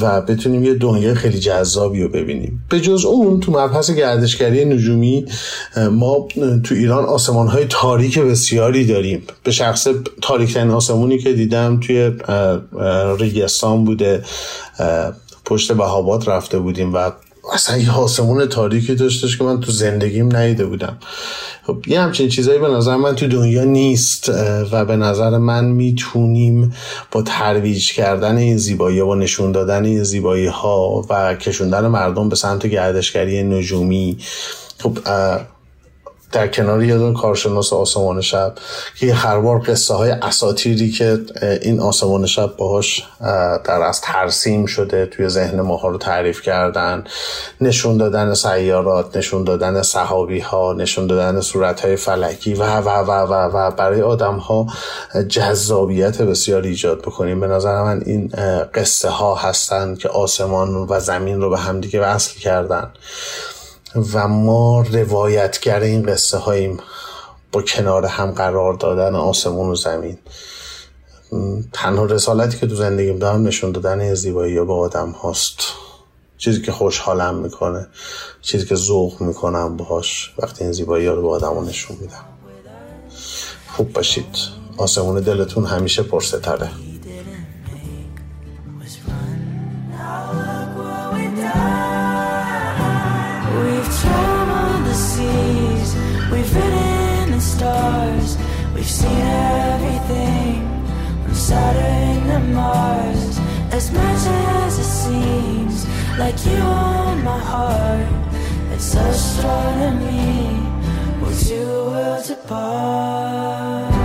و 0.00 0.20
بتونیم 0.20 0.64
یه 0.64 0.74
دنیای 0.74 1.14
خیلی 1.14 1.38
جذابی 1.38 2.02
رو 2.02 2.08
ببینیم. 2.08 2.64
به 2.68 2.80
جز 2.80 3.04
اون 3.04 3.40
تو 3.40 3.52
مبحث 3.52 3.90
گردشگری 3.90 4.64
نجومی 4.64 5.26
ما 5.90 6.28
تو 6.64 6.74
ایران 6.74 7.04
آسمان 7.04 7.46
های 7.46 7.66
تاریک 7.68 8.18
بسیاری 8.18 8.86
داریم. 8.86 9.22
به 9.44 9.50
شخص 9.50 9.88
تاریکترین 10.22 10.70
آسمونی 10.70 11.18
که 11.18 11.32
دیدم 11.32 11.80
توی 11.80 12.12
ریگستان 13.18 13.84
بوده. 13.84 14.22
پشت 15.44 15.72
بهابات 15.72 16.28
رفته 16.28 16.58
بودیم 16.58 16.94
و 16.94 17.10
اصلا 17.52 17.76
یه 17.76 17.92
آسمون 17.92 18.46
تاریکی 18.46 18.94
داشتش 18.94 19.38
که 19.38 19.44
من 19.44 19.60
تو 19.60 19.72
زندگیم 19.72 20.36
ندیده 20.36 20.66
بودم. 20.66 20.98
خب 21.66 21.88
یه 21.88 22.00
همچین 22.00 22.28
چیزایی 22.28 22.58
به 22.58 22.68
نظر 22.68 22.96
من 22.96 23.14
تو 23.14 23.28
دنیا 23.28 23.64
نیست 23.64 24.28
و 24.72 24.84
به 24.84 24.96
نظر 24.96 25.38
من 25.38 25.64
می‌تونیم 25.64 26.74
با 27.12 27.22
ترویج 27.22 27.92
کردن 27.92 28.36
این 28.36 28.56
زیبایی 28.56 29.00
و 29.00 29.14
نشون 29.14 29.52
دادن 29.52 29.84
این 29.84 30.02
زیبایی 30.02 30.46
ها 30.46 31.06
و 31.10 31.34
کشوندن 31.34 31.86
مردم 31.86 32.28
به 32.28 32.36
سمت 32.36 32.66
گردشگری 32.66 33.42
نجومی 33.42 34.18
خب 34.78 34.98
در 36.32 36.48
کنار 36.48 36.84
یه 36.84 36.98
دون 36.98 37.14
کارشناس 37.14 37.72
آسمان 37.72 38.20
شب 38.20 38.54
که 38.96 39.06
یه 39.06 39.14
خربار 39.14 39.58
قصه 39.58 39.94
های 39.94 40.10
اساتیری 40.10 40.90
که 40.90 41.18
این 41.62 41.80
آسمان 41.80 42.26
شب 42.26 42.56
باهاش 42.56 43.04
در 43.64 43.82
از 43.82 44.00
ترسیم 44.00 44.66
شده 44.66 45.06
توی 45.06 45.28
ذهن 45.28 45.60
ماها 45.60 45.88
رو 45.88 45.98
تعریف 45.98 46.42
کردن 46.42 47.04
نشون 47.60 47.96
دادن 47.96 48.34
سیارات 48.34 49.16
نشون 49.16 49.44
دادن 49.44 49.82
صحابی 49.82 50.40
ها 50.40 50.72
نشون 50.72 51.06
دادن 51.06 51.40
صورت 51.40 51.80
های 51.80 51.96
فلکی 51.96 52.54
و 52.54 52.80
و 52.80 52.88
و 52.88 53.10
و 53.10 53.32
و 53.32 53.70
برای 53.70 54.02
آدم 54.02 54.36
ها 54.36 54.66
جذابیت 55.28 56.22
بسیار 56.22 56.62
ایجاد 56.62 57.02
بکنیم. 57.02 57.40
به 57.40 57.46
نظر 57.46 57.82
من 57.82 58.02
این 58.06 58.32
قصه 58.74 59.08
ها 59.08 59.34
هستن 59.34 59.94
که 59.94 60.08
آسمان 60.08 60.74
و 60.74 61.00
زمین 61.00 61.40
رو 61.40 61.50
به 61.50 61.58
همدیگه 61.58 62.00
وصل 62.00 62.38
کردن. 62.38 62.90
و 63.94 64.28
ما 64.28 64.80
روایتگر 64.92 65.80
این 65.80 66.02
قصه 66.02 66.38
هاییم 66.38 66.80
با 67.52 67.62
کنار 67.62 68.06
هم 68.06 68.30
قرار 68.30 68.74
دادن 68.74 69.14
آسمون 69.14 69.68
و 69.68 69.74
زمین 69.74 70.18
تنها 71.72 72.04
رسالتی 72.04 72.58
که 72.58 72.66
تو 72.66 72.74
زندگیم 72.74 73.18
دارم 73.18 73.46
نشون 73.46 73.72
دادن 73.72 74.00
این 74.00 74.14
زیبایی 74.14 74.60
به 74.60 74.72
آدم 74.72 75.10
هاست. 75.10 75.60
چیزی 76.38 76.62
که 76.62 76.72
خوشحالم 76.72 77.34
می‌کنه 77.34 77.86
چیزی 78.42 78.66
که 78.66 78.74
ذوق 78.74 79.20
می‌کنم 79.20 79.76
باهاش 79.76 80.34
وقتی 80.38 80.64
این 80.64 80.72
زیبایی 80.72 81.06
ها 81.06 81.14
رو 81.14 81.22
به 81.22 81.28
آدم 81.28 81.68
نشون 81.68 81.96
میدم. 82.00 82.24
خوب 83.76 83.92
باشید. 83.92 84.36
آسمون 84.76 85.20
دلتون 85.20 85.64
همیشه 85.64 86.02
پرستره. 86.02 86.70
Seen 98.88 99.20
everything 99.20 100.62
from 101.22 101.34
Saturn 101.34 102.26
to 102.28 102.38
Mars. 102.54 103.38
As 103.70 103.92
much 103.92 104.22
as 104.64 104.78
it 104.78 104.90
seems 105.04 105.86
like 106.18 106.38
you 106.46 106.56
own 106.56 107.22
my 107.22 107.38
heart, 107.38 108.08
it's 108.72 108.94
astronomy. 108.94 110.58
We're 111.20 111.38
two 111.38 111.66
worlds 111.90 112.30
apart. 112.30 113.97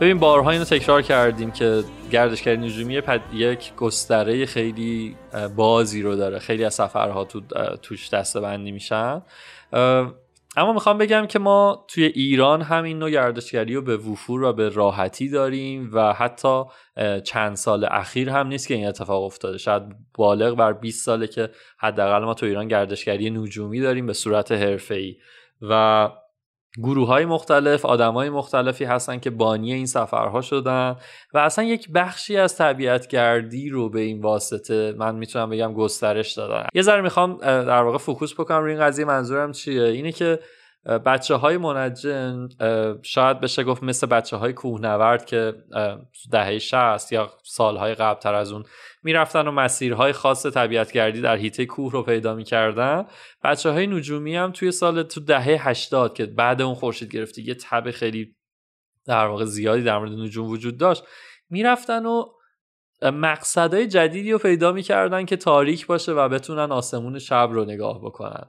ببین 0.00 0.18
بارها 0.18 0.50
اینو 0.50 0.64
تکرار 0.64 1.02
کردیم 1.02 1.50
که 1.50 1.82
گردشگری 2.10 2.56
نجومی 2.56 3.00
پد... 3.00 3.20
یک 3.34 3.74
گستره 3.74 4.46
خیلی 4.46 5.16
بازی 5.56 6.02
رو 6.02 6.16
داره. 6.16 6.38
خیلی 6.38 6.64
از 6.64 6.74
سفرها 6.74 7.24
تو... 7.24 7.40
توش 7.82 8.10
دسته 8.10 8.40
بندی 8.40 8.72
میشن 8.72 9.22
اما 10.56 10.72
می‌خوام 10.72 10.98
بگم 10.98 11.26
که 11.26 11.38
ما 11.38 11.86
توی 11.88 12.04
ایران 12.04 12.62
همین 12.62 12.98
نوع 12.98 13.10
گردشگری 13.10 13.74
رو 13.74 13.82
به 13.82 13.96
وفور 13.96 14.42
و 14.42 14.52
به 14.52 14.68
راحتی 14.68 15.28
داریم 15.28 15.90
و 15.92 16.12
حتی 16.12 16.62
چند 17.24 17.56
سال 17.56 17.84
اخیر 17.90 18.30
هم 18.30 18.46
نیست 18.46 18.68
که 18.68 18.74
این 18.74 18.86
اتفاق 18.86 19.22
افتاده. 19.24 19.58
شاید 19.58 19.82
بالغ 20.14 20.56
بر 20.56 20.72
20 20.72 21.04
ساله 21.04 21.26
که 21.26 21.50
حداقل 21.78 22.24
ما 22.24 22.34
تو 22.34 22.46
ایران 22.46 22.68
گردشگری 22.68 23.30
نجومی 23.30 23.80
داریم 23.80 24.06
به 24.06 24.12
صورت 24.12 24.52
حرفه‌ای. 24.52 25.16
و 25.62 26.08
گروه 26.78 27.08
های 27.08 27.24
مختلف 27.24 27.84
آدم 27.84 28.12
های 28.12 28.30
مختلفی 28.30 28.84
هستن 28.84 29.18
که 29.18 29.30
بانی 29.30 29.72
این 29.72 29.86
سفرها 29.86 30.40
شدن 30.40 30.96
و 31.34 31.38
اصلا 31.38 31.64
یک 31.64 31.90
بخشی 31.94 32.36
از 32.36 32.56
طبیعتگردی 32.56 33.68
رو 33.68 33.90
به 33.90 34.00
این 34.00 34.22
واسطه 34.22 34.94
من 34.98 35.14
می‌تونم 35.14 35.50
بگم 35.50 35.74
گسترش 35.74 36.32
دادن. 36.32 36.66
یه 36.74 36.82
ذره 36.82 37.00
می‌خوام 37.00 37.36
در 37.42 37.82
واقع 37.82 37.98
فوکوس 37.98 38.34
بکنم 38.34 38.58
روی 38.58 38.72
این 38.72 38.80
قضیه 38.80 39.04
منظورم 39.04 39.52
چیه؟ 39.52 39.82
اینه 39.82 40.12
که 40.12 40.38
بچه 40.86 41.34
های 41.34 41.56
منجن 41.56 42.48
شاید 43.02 43.40
بشه 43.40 43.64
گفت 43.64 43.82
مثل 43.82 44.06
بچه 44.06 44.36
های 44.36 44.52
کوهنورد 44.52 45.24
که 45.24 45.54
دهه 46.32 46.58
60 46.58 47.12
یا 47.12 47.30
سالهای 47.44 47.94
قبل 47.94 48.20
تر 48.20 48.34
از 48.34 48.52
اون 48.52 48.64
می‌رفتن 49.02 49.48
و 49.48 49.50
مسیرهای 49.50 50.12
خاص 50.12 50.46
طبیعتگردی 50.46 51.20
در 51.20 51.36
هیته 51.36 51.66
کوه 51.66 51.92
رو 51.92 52.02
پیدا 52.02 52.34
می‌کردن. 52.34 53.04
بچه 53.44 53.70
های 53.70 53.86
نجومی 53.86 54.36
هم 54.36 54.52
توی 54.52 54.72
سال 54.72 55.02
تو 55.02 55.20
دهه 55.20 55.68
80 55.68 56.14
که 56.14 56.26
بعد 56.26 56.62
اون 56.62 56.74
خورشید 56.74 57.12
گرفتی 57.12 57.42
یه 57.42 57.54
تب 57.54 57.90
خیلی 57.90 58.36
در 59.06 59.26
واقع 59.26 59.44
زیادی 59.44 59.82
در 59.82 59.98
مورد 59.98 60.12
نجوم 60.12 60.48
وجود 60.48 60.76
داشت. 60.76 61.04
می‌رفتن 61.50 62.06
و 62.06 62.24
مقصدهای 63.02 63.86
جدیدی 63.86 64.32
رو 64.32 64.38
پیدا 64.38 64.72
می‌کردن 64.72 65.24
که 65.24 65.36
تاریک 65.36 65.86
باشه 65.86 66.12
و 66.12 66.28
بتونن 66.28 66.72
آسمون 66.72 67.18
شب 67.18 67.48
رو 67.52 67.64
نگاه 67.64 68.00
بکنن. 68.00 68.46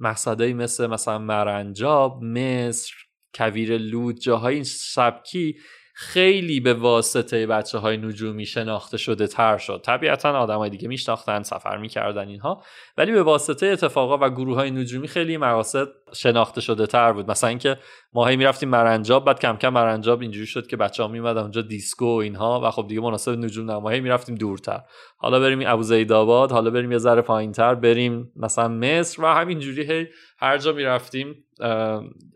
مقصدهایی 0.00 0.54
مثل 0.54 0.86
مثلا 0.86 1.18
مرنجاب 1.18 2.22
مصر 2.22 2.94
کویر 3.34 3.78
لود 3.78 4.20
جاهای 4.20 4.54
این 4.54 4.64
سبکی 4.64 5.56
خیلی 5.96 6.60
به 6.60 6.74
واسطه 6.74 7.46
بچه 7.46 7.78
های 7.78 7.96
نجومی 7.96 8.46
شناخته 8.46 8.96
شده 8.96 9.26
تر 9.26 9.58
شد. 9.58 9.80
طبیعتا 9.84 10.38
آدم 10.38 10.58
های 10.58 10.70
دیگه 10.70 10.88
میشناختن 10.88 11.42
سفر 11.42 11.76
می‌کردن 11.76 12.28
اینها. 12.28 12.62
ولی 12.98 13.12
به 13.12 13.22
واسطه 13.22 13.66
اتفاقا 13.66 14.18
و 14.26 14.30
گروه 14.30 14.56
های 14.56 14.70
نجومی 14.70 15.08
خیلی 15.08 15.36
مقاصد 15.36 15.88
شناخته 16.14 16.60
شده 16.60 16.86
تر 16.86 17.12
بود. 17.12 17.30
مثلا 17.30 17.48
اینکه 17.48 17.78
ما 18.12 18.26
هی 18.26 18.36
می‌رفتیم 18.36 18.68
مرنجاب 18.68 19.24
بعد 19.24 19.40
کم 19.40 19.56
کم 19.56 19.68
مرنجاب 19.68 20.20
اینجوری 20.20 20.46
شد 20.46 20.66
که 20.66 20.76
بچه 20.76 21.02
ها 21.02 21.08
میمدن 21.08 21.40
اونجا 21.40 21.62
دیسکو 21.62 22.06
و 22.06 22.18
اینها 22.18 22.60
و 22.64 22.70
خب 22.70 22.86
دیگه 22.88 23.00
مناسب 23.00 23.38
نجوم 23.38 23.70
نمایی 23.70 24.00
می‌رفتیم 24.00 24.34
دورتر. 24.34 24.80
حالا 25.16 25.40
بریم 25.40 25.62
ابوزید 25.66 26.12
آباد 26.12 26.52
حالا 26.52 26.70
بریم 26.70 26.92
یه 26.92 26.98
ذره 26.98 27.22
پایینتر 27.22 27.74
بریم 27.74 28.32
مثلا 28.36 28.68
مصر 28.68 29.22
و 29.22 29.26
همینجوری 29.26 29.92
هی 29.92 30.06
هر 30.38 30.58
جا 30.58 30.72
می‌رفتیم. 30.72 31.44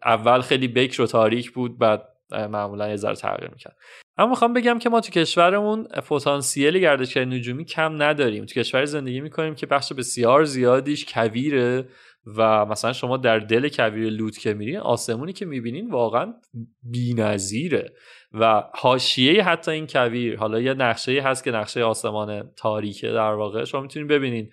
اول 0.05 0.41
خیلی 0.41 0.69
بکر 0.69 1.03
و 1.03 1.07
تاریک 1.07 1.53
بود 1.53 1.79
بعد 1.79 2.03
معمولا 2.33 2.89
یه 2.89 2.97
ذره 2.97 3.15
تغییر 3.15 3.51
می‌کرد. 3.51 3.77
اما 4.17 4.31
می‌خوام 4.31 4.53
بگم 4.53 4.79
که 4.79 4.89
ما 4.89 5.01
تو 5.01 5.11
کشورمون 5.11 5.85
پتانسیل 5.85 6.79
گردشگری 6.79 7.27
نجومی 7.27 7.65
کم 7.65 8.03
نداریم. 8.03 8.45
تو 8.45 8.61
کشور 8.61 8.85
زندگی 8.85 9.21
می‌کنیم 9.21 9.55
که 9.55 9.67
بخش 9.67 9.93
بسیار 9.93 10.45
زیادیش 10.45 11.07
کویره 11.15 11.89
و 12.37 12.65
مثلا 12.65 12.93
شما 12.93 13.17
در 13.17 13.39
دل 13.39 13.69
کویر 13.69 14.11
لوت 14.11 14.39
که 14.39 14.55
میرین 14.55 14.77
آسمونی 14.77 15.33
که 15.33 15.47
می‌بینین 15.47 15.91
واقعا 15.91 16.35
بی‌نظیره. 16.83 17.93
و 18.33 18.65
حاشیه 18.75 19.45
حتی 19.45 19.71
این 19.71 19.87
کویر 19.87 20.37
حالا 20.37 20.61
یه 20.61 20.75
نقشه 20.75 21.21
هست 21.21 21.45
که 21.45 21.51
نقشه 21.51 21.83
آسمان 21.83 22.51
تاریکه 22.57 23.09
در 23.09 23.33
واقع 23.33 23.65
شما 23.65 23.81
می‌تونین 23.81 24.09
ببینین. 24.09 24.53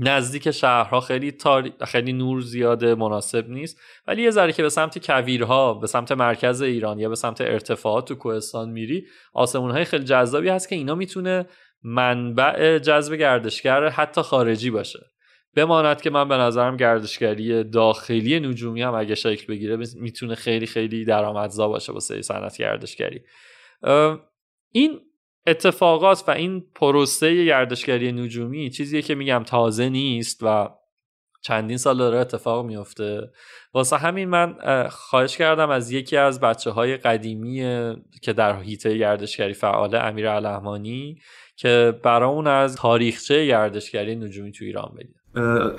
نزدیک 0.00 0.50
شهرها 0.50 1.00
خیلی 1.00 1.32
تاری... 1.32 1.72
خیلی 1.86 2.12
نور 2.12 2.40
زیاده 2.40 2.94
مناسب 2.94 3.48
نیست. 3.48 3.80
ولی 4.06 4.22
یه 4.22 4.30
ذره 4.30 4.52
که 4.52 4.62
به 4.62 4.68
سمت 4.68 5.06
کویرها 5.06 5.74
به 5.74 5.86
سمت 5.86 6.12
مرکز 6.12 6.62
ایران 6.62 6.98
یا 6.98 7.08
به 7.08 7.14
سمت 7.14 7.40
ارتفاعات 7.40 8.08
تو 8.08 8.14
کوهستان 8.14 8.70
میری 8.70 9.06
آسمون 9.32 9.70
های 9.70 9.84
خیلی 9.84 10.04
جذابی 10.04 10.48
هست 10.48 10.68
که 10.68 10.76
اینا 10.76 10.94
می‌تونه 10.94 11.46
منبع 11.82 12.78
جذب 12.78 13.14
گردشگر 13.14 13.88
حتی 13.88 14.22
خارجی 14.22 14.70
باشه. 14.70 15.00
بماند 15.56 16.00
که 16.00 16.10
من 16.10 16.28
به 16.28 16.36
نظرم 16.36 16.76
گردشگری 16.76 17.64
داخلی 17.64 18.40
نجومی 18.40 18.82
هم 18.82 18.94
اگه 18.94 19.14
شکل 19.14 19.46
بگیره 19.46 19.76
می‌تونه 19.76 20.34
خیلی 20.34 20.66
خیلی 20.66 21.04
درآمدزا 21.04 21.68
باشه 21.68 21.92
واسه 21.92 22.22
صنعت 22.22 22.58
گردشگری. 22.58 23.20
این 24.72 25.00
اتفاقات 25.48 26.24
و 26.28 26.30
این 26.30 26.64
پروسه 26.74 27.44
گردشگری 27.44 28.12
نجومی 28.12 28.70
چیزیه 28.70 29.02
که 29.02 29.14
میگم 29.14 29.42
تازه 29.46 29.88
نیست 29.88 30.40
و 30.42 30.68
چندین 31.42 31.76
سال 31.76 31.98
داره 31.98 32.18
اتفاق 32.18 32.66
میفته. 32.66 33.30
واسه 33.74 33.96
همین 33.96 34.28
من 34.28 34.56
خواهش 34.88 35.36
کردم 35.36 35.70
از 35.70 35.90
یکی 35.90 36.16
از 36.16 36.40
بچه 36.40 36.70
های 36.70 36.96
قدیمی 36.96 37.60
که 38.22 38.32
در 38.32 38.60
حیطه 38.60 38.98
گردشگری 38.98 39.54
فعاله 39.54 39.98
امیر 39.98 40.30
علمانی 40.30 41.20
که 41.56 42.00
برای 42.02 42.28
اون 42.28 42.46
از 42.46 42.76
تاریخچه 42.76 43.46
گردشگری 43.46 44.16
نجومی 44.16 44.52
تو 44.52 44.64
ایران 44.64 44.94
بگه 44.98 45.17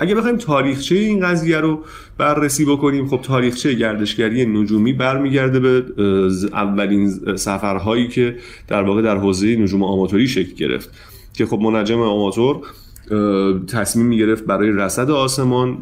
اگه 0.00 0.14
بخوایم 0.14 0.36
تاریخچه 0.36 0.94
این 0.94 1.20
قضیه 1.20 1.58
رو 1.58 1.84
بررسی 2.18 2.64
بکنیم 2.64 3.06
خب 3.06 3.20
تاریخچه 3.22 3.74
گردشگری 3.74 4.46
نجومی 4.46 4.92
برمیگرده 4.92 5.60
به 5.60 5.84
اولین 6.52 7.36
سفرهایی 7.36 8.08
که 8.08 8.36
در 8.68 8.82
واقع 8.82 9.02
در 9.02 9.16
حوزه 9.16 9.56
نجوم 9.56 9.82
آماتوری 9.82 10.28
شکل 10.28 10.54
گرفت. 10.54 10.90
که 11.34 11.46
خب 11.46 11.58
منجم 11.58 12.00
آماتور 12.00 12.56
تصمیم 13.66 14.06
می‌گرفت 14.06 14.44
برای 14.44 14.70
رصد 14.70 15.10
آسمان 15.10 15.78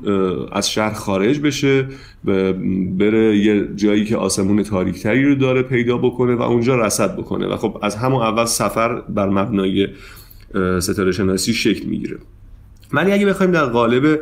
از 0.53 0.71
شهر 0.71 0.93
خارج 0.93 1.41
بشه 1.41 1.89
بره 2.99 3.39
یه 3.39 3.69
جایی 3.77 4.05
که 4.05 4.17
آسمون 4.17 4.63
تاریکتری 4.63 5.25
رو 5.25 5.35
داره 5.35 5.63
پیدا 5.63 5.99
بکنه 5.99 6.35
و 6.35 6.43
اونجا 6.43 6.77
رصد 6.77 7.17
بکنه. 7.17 7.47
و 7.47 7.57
خب 7.57 7.79
از 7.83 7.97
همون 7.97 8.23
اول 8.23 8.45
سفر 8.45 9.01
بر 9.01 9.29
مبنای 9.29 9.89
ستاره 10.81 11.13
شناسی 11.13 11.55
شکل 11.55 11.87
می‌گیره. 11.87 12.19
ولی 12.93 13.13
اگه 13.13 13.27
بخوایم 13.27 13.53
در 13.53 13.65
قالب 13.65 14.21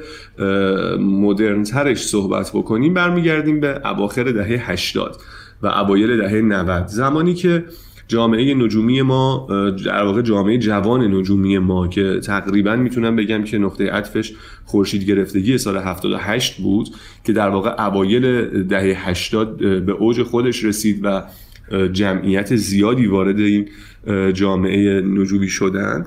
مدرن 1.01 1.63
ترش 1.63 2.07
صحبت 2.07 2.51
بکنیم 2.55 2.95
برمیگردیم 2.95 3.61
به 3.61 3.81
اواخر 3.91 4.25
دهه 4.25 4.71
80 4.71 5.17
و 5.63 5.67
اوایل 5.67 6.17
دهه 6.17 6.35
90 6.35 6.87
زمانی 6.87 7.35
که 7.35 7.65
جامعه 8.09 8.55
نجومی 8.55 9.03
ما 9.03 9.47
در 9.87 10.03
واقع 10.03 10.23
جامعه 10.23 10.59
جوان 10.59 11.15
نجومی 11.15 11.59
ما 11.59 11.89
که 11.89 12.21
تقریبا 12.21 12.77
می‌تونم 12.77 13.17
بگم 13.17 13.45
که 13.45 13.59
نقطه 13.59 13.91
عطفش 13.91 14.33
خورشید 14.65 15.05
گرفتگی 15.05 15.59
سال 15.59 15.77
78 15.77 16.61
بود 16.61 16.89
که 17.25 17.33
در 17.33 17.49
واقع 17.49 17.87
اوایل 17.87 18.47
دهه 18.63 19.09
80 19.09 19.57
به 19.59 19.93
اوج 19.93 20.23
خودش 20.23 20.65
رسید 20.65 21.01
و 21.03 21.23
جمعیت 21.93 22.57
زیادی 22.57 23.07
وارد 23.07 23.39
این 23.39 23.69
جامعه 24.33 25.01
نجومی 25.01 25.49
شدند 25.49 26.07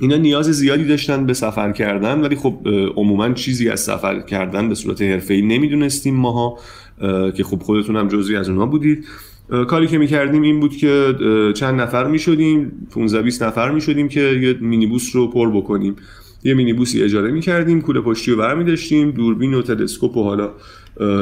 اینا 0.00 0.16
نیاز 0.16 0.46
زیادی 0.46 0.84
داشتن 0.84 1.26
به 1.26 1.34
سفر 1.34 1.72
کردن 1.72 2.20
ولی 2.20 2.36
خب 2.36 2.58
عموما 2.96 3.32
چیزی 3.32 3.68
از 3.68 3.80
سفر 3.80 4.20
کردن 4.20 4.68
به 4.68 4.74
صورت 4.74 5.02
حرفه‌ای 5.02 5.42
نمی‌دونستیم 5.42 6.14
ماها 6.14 6.58
که 7.36 7.44
خب 7.44 7.62
خودتون 7.62 7.96
هم 7.96 8.08
جزوی 8.08 8.36
از 8.36 8.48
اونها 8.48 8.66
بودید. 8.66 9.04
کاری 9.68 9.86
که 9.86 9.98
می‌کردیم 9.98 10.42
این 10.42 10.60
بود 10.60 10.76
که 10.76 11.14
چند 11.54 11.80
نفر 11.80 12.06
می‌شدیم 12.06 12.72
15 12.90 13.22
20 13.22 13.42
نفر 13.42 13.70
می‌شدیم 13.70 14.08
که 14.08 14.20
یه 14.20 14.52
مینیبوس 14.60 15.16
رو 15.16 15.30
پر 15.30 15.50
بکنیم. 15.50 15.96
یه 16.44 16.54
مینیبوسی 16.54 17.02
اجاره 17.02 17.30
می‌کردیم 17.30 17.80
کوله 17.80 18.00
پشتی 18.00 18.30
رو 18.30 18.36
برمیداشتیم 18.36 19.10
دوربین 19.10 19.54
و 19.54 19.62
تلسکوپ 19.62 20.16
و 20.16 20.22
حالا 20.22 20.50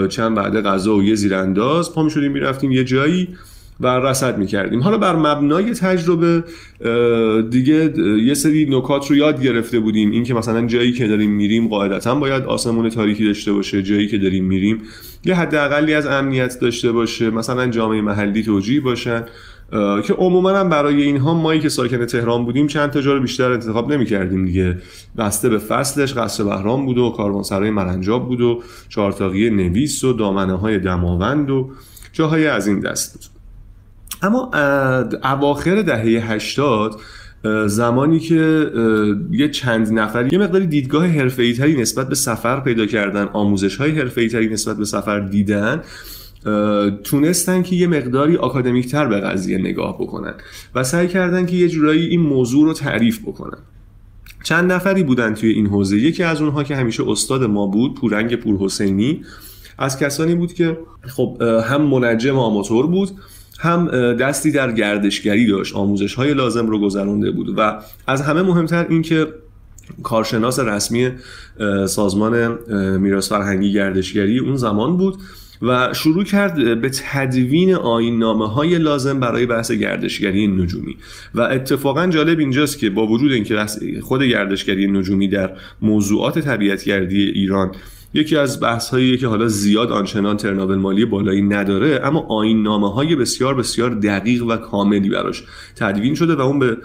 چند 0.09 0.37
بعد 0.37 0.61
غذا 0.61 0.97
و 0.97 1.03
یه 1.03 1.15
زیرانداز. 1.15 1.95
پا 1.95 2.03
می‌شدیم 2.03 2.33
می‌رفتیم 2.33 2.73
یه 2.73 2.85
جایی. 2.85 3.29
و 3.81 3.87
رصد 3.87 4.39
می‌کردیم. 4.39 4.83
حالا 4.83 4.99
بر 4.99 5.17
مبنای 5.17 5.71
تجربه 5.71 6.45
دیگه 7.51 7.93
یه 8.25 8.35
سری 8.35 8.67
نکات 8.71 9.11
رو 9.11 9.17
یاد 9.17 9.43
گرفته 9.43 9.81
بودیم. 9.81 10.11
اینکه 10.11 10.35
مثلا 10.35 10.67
جایی 10.67 10.93
که 10.93 11.07
داریم 11.07 11.31
میریم 11.31 11.69
قاعدتا 11.69 12.15
باید 12.15 12.45
آسمون 12.45 12.91
تاریکی 12.91 13.25
داشته 13.25 13.53
باشه 13.53 13.83
جایی 13.83 14.09
که 14.09 14.19
داریم 14.19 14.45
میریم. 14.45 14.83
یه 15.25 15.35
حداقلی 15.35 15.95
از 15.95 16.07
امنیت 16.07 16.61
داشته 16.61 16.93
باشه 16.93 17.31
مثلا 17.31 17.67
جامعه 17.67 18.01
محلی 18.01 18.43
توجیه 18.43 18.81
باشن. 18.81 19.25
که 20.05 20.15
عموما 20.19 20.51
هم 20.51 20.69
برای 20.69 21.03
اینها 21.03 21.35
مایی 21.35 21.61
که 21.61 21.69
ساکن 21.69 22.07
تهران 22.07 22.45
بودیم 22.45 22.67
چند 22.67 22.91
تا 22.91 23.01
رو 23.01 23.21
بیشتر 23.21 23.53
انتخاب 23.53 23.93
نمی 23.93 24.07
کردیم 24.07 24.45
دیگه. 24.45 24.79
بسته 25.19 25.49
به 25.49 25.59
فصلش 25.59 26.15
قصر 26.15 26.45
بهرام 26.45 26.87
بود 26.87 26.99
و 26.99 27.11
کاروانسرای 27.11 27.71
مرنجاب 27.71 28.29
بود 28.29 28.41
و 28.41 28.63
چهارتاقی 28.89 29.51
نویس 29.51 30.05
و 30.05 30.13
دامنه 30.13 30.55
های 30.55 30.79
دماوند 30.79 31.51
و 31.51 31.71
جاهای 32.13 32.47
از 32.47 32.67
این 32.67 32.81
دست 32.81 33.13
بود. 33.13 33.36
اما 34.23 34.51
اواخر 35.25 35.83
دهه 35.83 36.33
80 36.33 37.01
زمانی 37.67 38.19
که 38.19 38.71
یه 39.31 39.49
چند 39.49 39.99
نفر 39.99 40.33
یه 40.33 40.39
مقداری 40.39 40.67
دیدگاه 40.67 41.07
حرفه‌ای 41.07 41.53
تری 41.53 41.81
نسبت 41.81 42.09
به 42.09 42.15
سفر 42.15 42.61
پیدا 42.61 42.87
کردن 42.87 43.25
آموزش 43.33 43.77
های 43.77 43.91
حرفه‌ای 43.91 44.29
تری 44.29 44.49
نسبت 44.49 44.77
به 44.77 44.85
سفر 44.85 45.21
دیدن 45.21 45.83
تونستن 47.05 47.63
که 47.63 47.77
یه 47.77 47.87
مقداری 47.87 48.37
آکادمیک 48.37 48.91
تر 48.91 49.07
به 49.07 49.21
قضیه 49.21 49.59
نگاه 49.59 49.99
بکنن 49.99 50.35
و 50.75 50.85
سعی 50.85 51.09
کردن 51.09 51.47
که 51.47 51.57
یه 51.57 51.69
جورایی 51.69 52.07
این 52.07 52.21
موضوع 52.21 52.65
رو 52.65 52.73
تعریف 52.73 53.21
بکنن. 53.21 53.59
چند 54.45 54.73
نفری 54.73 55.03
بودن 55.03 55.35
توی 55.35 55.51
این 55.51 55.67
حوزه. 55.67 55.97
یکی 55.99 56.23
از 56.23 56.43
اونها 56.43 56.65
که 56.65 56.77
همیشه 56.77 57.11
استاد 57.11 57.45
ما 57.45 57.67
بود 57.67 57.95
پورنگ 57.95 58.37
پور 58.37 58.57
حسینی 58.61 59.23
از 59.79 59.99
کسانی 59.99 60.35
بود 60.35 60.53
که 60.53 60.79
خب 61.03 61.43
هم 61.43 61.83
منجم 61.83 62.39
آماتور 62.39 62.87
بود 62.87 63.11
هم 63.61 63.87
دستی 64.13 64.51
در 64.51 64.73
گردشگری 64.73 65.47
داشت. 65.47 65.75
آموزش 65.75 66.15
های 66.15 66.35
لازم 66.35 66.67
رو 66.67 66.81
گذرانده 66.81 67.31
بود 67.31 67.59
و 67.59 67.81
از 68.07 68.23
همه 68.23 68.43
مهمتر 68.43 68.87
این 68.89 69.03
که 69.03 69.27
کارشناس 70.03 70.59
رسمی 70.59 71.11
سازمان 71.89 72.59
میراث 72.99 73.29
فرهنگی 73.29 73.73
گردشگری 73.73 74.39
اون 74.39 74.57
زمان 74.57 74.97
بود 74.97 75.17
و 75.63 75.95
شروع 75.95 76.25
کرد 76.25 76.81
به 76.81 76.91
تدوین 77.13 77.75
آین 77.75 78.19
نامه 78.19 78.49
های 78.49 78.79
لازم 78.79 79.21
برای 79.21 79.47
بحث 79.47 79.71
گردشگری 79.71 80.47
نجومی. 80.47 80.97
و 81.35 81.41
اتفاقا 81.41 82.07
جالب 82.07 82.39
اینجاست 82.39 82.79
که 82.79 82.91
با 82.91 83.07
وجود 83.07 83.33
اینکه 83.33 83.67
خود 84.03 84.23
گردشگری 84.23 84.87
نجومی 84.87 85.29
در 85.29 85.51
موضوعات 85.83 86.39
طبیعتگردی 86.39 87.23
ایران 87.23 87.73
یکی 88.17 88.37
از 88.37 88.61
بحث 88.61 88.89
هایی 88.89 89.17
که 89.17 89.27
حالا 89.27 89.49
زیاد 89.49 89.93
آنچنان 89.93 90.37
ترناول 90.37 90.77
مالی 90.77 91.05
بالایی 91.05 91.43
نداره 91.43 92.01
اما 92.05 92.27
آین 92.29 92.63
نامه 92.63 92.93
های 92.93 93.17
بسیار 93.17 93.55
بسیار 93.55 93.91
دقیق 93.91 94.43
و 94.43 94.57
کاملی 94.57 95.09
براش 95.09 95.45
تدوین 95.77 96.15
شده 96.15 96.35
و 96.35 96.41
اون 96.41 96.59
به 96.59 96.77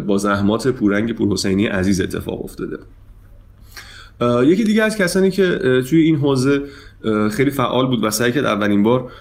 با 0.00 0.18
زحمات 0.18 0.68
پورنگ 0.68 1.12
پور 1.12 1.32
حسینی 1.32 1.66
عزیز 1.66 2.00
اتفاق 2.00 2.44
افتاده. 2.44 2.78
یکی 4.44 4.64
دیگه 4.64 4.82
از 4.82 4.96
کسانی 4.96 5.30
که 5.30 5.58
توی 5.88 6.00
این 6.00 6.16
حوزه 6.16 6.62
خیلی 7.30 7.50
فعال 7.50 7.86
بود 7.86 8.04
و 8.04 8.10
سعی 8.10 8.32
کرد 8.32 8.44
اولین 8.44 8.82
بار 8.82 9.12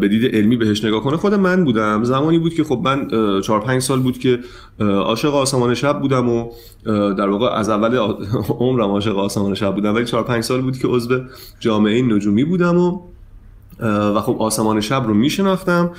به 0.00 0.08
دید 0.08 0.34
علمی 0.36 0.56
بهش 0.56 0.84
نگاه 0.84 1.02
کنه 1.02 1.16
خود 1.16 1.34
من 1.34 1.64
بودم. 1.64 2.04
زمانی 2.04 2.38
بود 2.38 2.54
که 2.54 2.64
خب 2.64 2.80
من 2.84 3.08
4 3.40 3.60
5 3.60 3.82
سال 3.82 4.00
بود 4.00 4.18
که 4.18 4.38
عاشق 4.80 5.34
آسمان 5.34 5.74
شب 5.74 6.00
بودم 6.00 6.28
و 6.28 6.50
در 7.14 7.28
واقع 7.28 7.46
از 7.46 7.68
اول 7.68 7.96
عمرم 8.60 8.90
عاشق 8.90 9.18
آسمان 9.18 9.54
شب 9.54 9.74
بودم 9.74 9.94
ولی 9.94 10.04
4 10.04 10.22
5 10.22 10.44
سال 10.44 10.60
بود 10.60 10.78
که 10.78 10.88
عضو 10.88 11.20
جامعه 11.60 12.02
نجومی 12.02 12.44
بودم 12.44 12.78
و 12.78 13.00
و 13.82 14.20
خب 14.20 14.36
آسمان 14.38 14.80
شب 14.80 15.04
رو 15.06 15.14
میشناختم. 15.14 15.90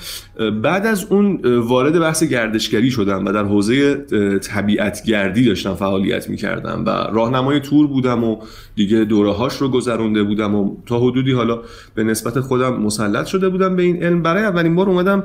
بعد 0.64 0.86
از 0.86 1.06
اون 1.10 1.40
وارد 1.58 2.00
بحث 2.00 2.24
گردشگری 2.24 2.92
شدم 2.92 3.26
و 3.26 3.32
در 3.32 3.44
حوزه 3.44 3.96
طبیعتگردی 4.42 5.46
داشتم 5.46 5.74
فعالیت 5.74 6.30
می‌کردم 6.30 6.84
و 6.86 6.90
راهنمای 6.90 7.60
تور 7.60 7.88
بودم 7.88 8.24
و 8.24 8.38
دیگه 8.76 9.04
دوره 9.04 9.32
هاش 9.32 9.58
رو 9.58 9.70
گذرونده 9.70 10.24
بودم 10.24 10.56
و 10.56 10.76
تا 10.86 11.00
حدودی 11.00 11.32
حالا 11.32 11.60
به 11.96 12.04
نسبت 12.04 12.40
خودم 12.40 12.82
مسلط 12.82 13.26
شده 13.26 13.50
بودم 13.50 13.76
به 13.76 13.84
این 13.84 14.04
علم. 14.04 14.22
برای 14.22 14.44
اولین 14.44 14.76
بار 14.76 14.90
اومدم 14.90 15.24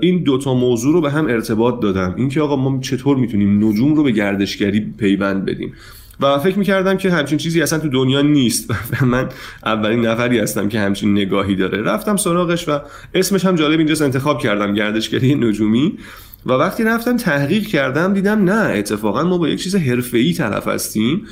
این 0.00 0.22
دوتا 0.22 0.54
موضوع 0.54 0.92
رو 0.92 1.00
به 1.00 1.10
هم 1.10 1.26
ارتباط 1.26 1.80
دادم. 1.80 2.14
اینکه 2.16 2.40
آقا 2.40 2.56
ما 2.56 2.80
چطور 2.80 3.16
می‌تونیم 3.16 3.64
نجوم 3.64 3.94
رو 3.94 4.02
به 4.02 4.10
گردشگری 4.10 4.80
پیوند 4.98 5.44
بدیم؟ 5.44 5.72
و 6.20 6.38
فکر 6.38 6.58
می‌کردم 6.58 6.96
که 6.96 7.10
همچین 7.10 7.38
چیزی 7.38 7.62
اصلا 7.62 7.78
تو 7.78 7.88
دنیا 7.88 8.22
نیست. 8.22 8.70
و 8.70 9.06
من 9.06 9.28
اولین 9.64 10.06
نفری 10.06 10.38
هستم 10.38 10.68
که 10.68 10.80
همچین 10.80 11.12
نگاهی 11.12 11.56
داره. 11.56 11.82
رفتم 11.82 12.16
سراغش 12.16 12.68
و 12.68 12.80
اسمش 13.14 13.44
هم 13.44 13.54
جالب 13.54 13.78
اینجاست 13.78 14.02
انتخاب 14.02 14.42
کردم 14.42 14.74
گردشگری 14.74 15.34
نجومی. 15.34 15.98
و 16.46 16.52
وقتی 16.52 16.84
رفتم 16.84 17.16
تحقیق 17.16 17.66
کردم 17.66 18.14
دیدم 18.14 18.44
نه 18.44 18.78
اتفاقا 18.78 19.24
ما 19.24 19.38
با 19.38 19.48
یک 19.48 19.62
چیز 19.62 19.76
حرفه‌ای 19.76 20.32
طرف 20.32 20.68
هستیم 20.68 21.26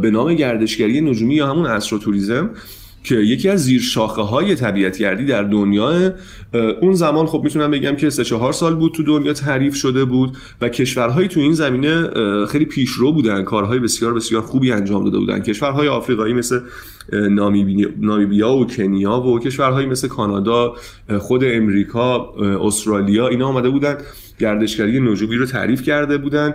به 0.00 0.10
نام 0.12 0.34
گردشگری 0.34 1.00
نجومی 1.00 1.34
یا 1.34 1.46
همون 1.50 1.66
استروتوریزم 1.66 2.50
که 3.04 3.14
یکی 3.14 3.48
از 3.48 3.64
زیر 3.64 3.80
شاخه 3.80 4.22
های 4.22 4.54
طبیعتگردی 4.54 5.24
در 5.24 5.42
دنیا 5.42 6.12
اون 6.80 6.94
زمان 6.94 7.26
خب 7.26 7.40
می‌تونم 7.44 7.70
بگم 7.70 7.96
که 7.96 8.10
سه 8.10 8.24
چهار 8.24 8.52
سال 8.52 8.74
بود 8.74 8.92
تو 8.92 9.02
دنیا 9.02 9.32
تعریف 9.32 9.74
شده 9.74 10.04
بود 10.04 10.36
و 10.60 10.68
کشورهایی 10.68 11.28
تو 11.28 11.40
این 11.40 11.52
زمینه 11.52 12.10
خیلی 12.46 12.64
پیشرو 12.64 13.12
بودن 13.12 13.42
کارهای 13.42 13.78
بسیار 13.78 14.14
بسیار 14.14 14.42
خوبی 14.42 14.72
انجام 14.72 15.04
داده 15.04 15.18
بودن. 15.18 15.40
کشورهای 15.40 15.88
آفریقایی 15.88 16.34
مثل 16.34 16.60
نامیبیا 18.00 18.52
و 18.52 18.66
کنیا 18.66 19.20
و 19.20 19.38
کشورهایی 19.38 19.86
مثل 19.86 20.08
کانادا 20.08 20.74
خود 21.18 21.44
امریکا 21.44 22.34
استرالیا 22.60 23.28
اینا 23.28 23.48
آمده 23.48 23.70
بودن. 23.70 23.96
گردشگری 24.40 25.00
نجومی 25.00 25.36
رو 25.36 25.46
تعریف 25.46 25.82
کرده 25.82 26.18
بودن 26.18 26.54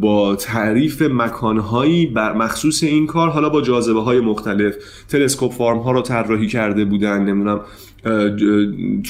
با 0.00 0.36
تعریف 0.36 1.02
مکانهایی 1.02 2.06
بر 2.06 2.32
مخصوص 2.32 2.82
این 2.82 3.06
کار 3.06 3.28
حالا 3.28 3.48
با 3.48 3.60
جاذبه 3.60 4.02
های 4.02 4.20
مختلف 4.20 4.74
تلسکوپ 5.08 5.52
فارم 5.52 5.78
ها 5.78 5.92
رو 5.92 6.02
طراحی 6.02 6.46
کرده 6.46 6.84
بودن 6.84 7.24
نمی‌دونم 7.24 7.60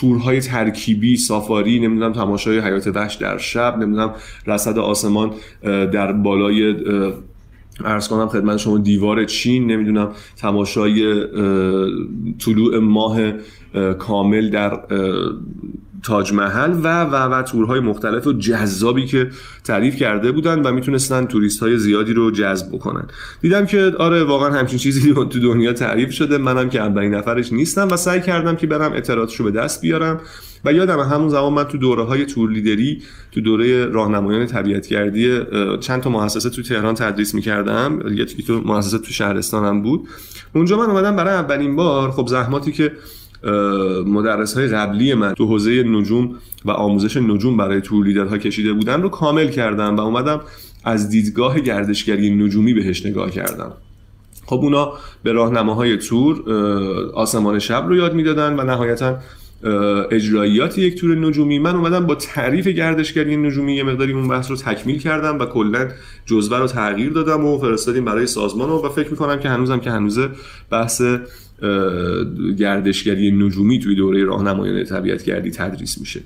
تورهای 0.01 0.41
ترکیبی 0.41 1.17
سافاری 1.17 1.81
نمی‌دونم 1.81 2.13
تماشای 2.13 2.59
حیات 2.59 2.87
وحش 2.87 3.15
در 3.15 3.39
شب 3.39 3.79
نمی‌دونم 3.79 4.15
رصد 4.47 4.79
آسمان 4.79 5.33
در 5.63 6.13
بالای 6.13 6.75
ارز 7.85 8.09
کنم 8.09 8.29
خدمت 8.29 8.57
شما 8.57 8.79
دیوار 8.79 9.25
چین 9.25 9.67
نمی‌دونم 9.67 10.13
تماشای 10.37 11.27
طلوع 12.39 12.79
ماه 12.79 13.33
کامل 13.99 14.51
در 14.51 14.81
تاج 16.03 16.33
محل 16.33 16.73
و 16.73 17.05
و 17.05 17.15
و 17.15 17.43
تورهای 17.43 17.81
مختلف 17.81 18.27
و 18.27 18.33
جذابی 18.33 19.07
که 19.07 19.31
تعریف 19.65 19.97
کرده 19.97 20.33
بودن 20.33 20.63
و 20.63 20.73
می‌تونستن 20.73 21.27
توریست 21.27 21.61
های 21.61 21.79
زیادی 21.79 22.13
رو 22.13 22.31
جذب 22.31 22.69
بکنن. 22.73 23.05
دیدم 23.41 23.67
که 23.67 23.93
آره 23.99 24.25
واقعا 24.25 24.51
همچین 24.51 24.79
چیزی 24.79 25.15
تو 25.33 25.41
دنیا 25.41 25.73
تعریف 25.73 26.13
شده. 26.13 26.39
منم 26.39 26.69
که 26.69 26.81
اولین 26.81 27.15
نفرش 27.15 27.53
نیستم 27.53 27.89
و 27.91 27.97
سعی 27.97 28.21
کردم 28.21 28.57
که 28.57 28.67
برم 28.67 28.93
اطلاعاتش 28.93 29.37
رو 29.37 29.45
به 29.45 29.51
دست 29.51 29.81
بیارم 29.81 30.21
و 30.65 30.73
یادم 30.73 31.01
همون 31.01 31.29
زمان 31.29 31.53
من 31.53 31.65
تو 31.65 31.79
دوره 31.79 32.05
های 32.05 32.27
تور 32.27 32.51
لیدری 32.51 33.03
تو 33.33 33.41
دوره 33.41 33.87
راهنمایان 33.87 34.47
طبیعتگردی 34.47 35.41
چند 35.81 36.01
تا 36.01 36.11
مؤسسه 36.11 36.51
تو 36.51 36.63
تهران 36.63 36.95
تدریس 36.95 37.35
می‌کردم. 37.35 38.01
یکی 38.11 38.43
تو 38.43 38.61
مؤسسه 38.61 38.99
تو 38.99 39.13
شهرستانم 39.13 39.83
بود. 39.83 40.09
اونجا 40.55 40.77
من 40.77 40.87
اومدم 40.87 41.17
برای 41.17 41.35
اولین 41.35 41.77
بار. 41.77 42.11
خب 42.11 42.27
زحماتی 42.27 42.73
که 42.73 42.93
مدرس 44.07 44.59
های 44.59 44.69
قبلی 44.69 45.15
من 45.15 45.35
تو 45.35 45.47
حوزه 45.47 45.83
نجوم 45.83 46.35
و 46.65 46.71
آموزش 46.71 47.17
نجوم 47.17 47.57
برای 47.57 47.81
تور 47.81 48.07
لیدرها 48.07 48.39
کشیده 48.39 48.73
بودن 48.73 49.03
رو 49.03 49.09
کامل 49.09 49.49
کردم 49.49 49.97
و 49.97 50.01
اومدم 50.01 50.41
از 50.85 51.09
دیدگاه 51.09 51.61
گردشگری 51.61 52.31
نجومی 52.31 52.75
بهش 52.75 53.07
نگاه 53.07 53.31
کردم. 53.31 53.73
خب 54.47 54.57
اونا 54.57 54.93
به 55.23 55.33
راهنماهای 55.33 55.97
تور 55.97 56.51
آسمان 57.15 57.59
شب 57.59 57.85
رو 57.89 57.97
یاد 57.97 58.15
می‌دادن 58.15 58.61
و 58.61 58.65
نهایتا 58.65 59.19
اجراییات 60.11 60.79
یک 60.79 61.01
تور 61.01 61.17
نجومی. 61.17 61.59
من 61.59 61.77
اومدم 61.77 62.07
با 62.07 62.15
تعریف 62.15 62.69
گردشگری 62.69 63.37
نجومی 63.37 63.77
یه 63.77 63.83
مقداری 63.83 64.13
اون 64.13 64.29
بحث 64.29 64.51
رو 64.51 64.57
تکمیل 64.57 64.99
کردم 64.99 65.39
و 65.39 65.45
کلا 65.45 65.89
جزوه 66.27 66.59
رو 66.59 66.67
تغییر 66.67 67.11
دادم 67.11 67.45
و 67.45 67.59
فرستادیم 67.59 68.05
برای 68.05 68.27
سازمان. 68.27 68.71
و 68.71 68.89
فکر 68.89 69.11
می‌کنم 69.11 69.39
که 69.39 69.49
هنوزم 69.49 69.79
که 69.79 69.91
هنوز 69.91 70.19
بحث 70.71 71.03
گردشگری 72.59 73.31
نجومی 73.31 73.79
توی 73.79 73.95
دوره 73.95 74.25
راهنمایان 74.25 74.85
طبیعت 74.85 75.25
گردی 75.25 75.51
تدریس 75.51 75.99
میشه. 75.99 76.21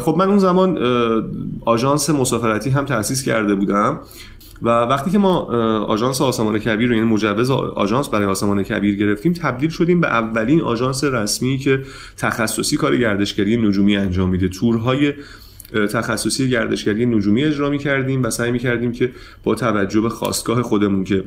خب 0.00 0.14
من 0.18 0.28
اون 0.28 0.38
زمان 0.38 0.78
آژانس 1.60 2.10
مسافرتی 2.10 2.70
هم 2.70 2.84
تأسیس 2.84 3.22
کرده 3.22 3.54
بودم. 3.54 4.00
و 4.62 4.68
وقتی 4.68 5.10
که 5.10 5.18
ما 5.18 5.38
آژانس 5.84 6.20
آسمان 6.20 6.58
کبیر 6.58 6.88
رو 6.88 6.94
یعنی 6.94 7.06
مجوز 7.06 7.50
آژانس 7.50 8.08
برای 8.08 8.26
آسمان 8.26 8.62
کبیر 8.62 8.96
گرفتیم 8.96 9.32
تبدیل 9.32 9.70
شدیم 9.70 10.00
به 10.00 10.06
اولین 10.06 10.60
آژانس 10.60 11.04
رسمی 11.04 11.58
که 11.58 11.82
تخصصی 12.16 12.76
کار 12.76 12.96
گردشگری 12.96 13.56
نجومی 13.56 13.96
انجام 13.96 14.28
میده. 14.28 14.48
تورهای 14.48 15.12
تخصصی 15.92 16.50
گردشگری 16.50 17.06
نجومی 17.06 17.44
اجرا 17.44 17.70
می 17.70 17.78
کردیم 17.78 18.22
و 18.22 18.30
سعی 18.30 18.50
می 18.50 18.58
کردیم 18.58 18.92
که 18.92 19.10
با 19.44 19.54
توجه 19.54 20.00
به 20.00 20.08
خواستگاه 20.08 20.62
خودمون 20.62 21.04
که 21.04 21.24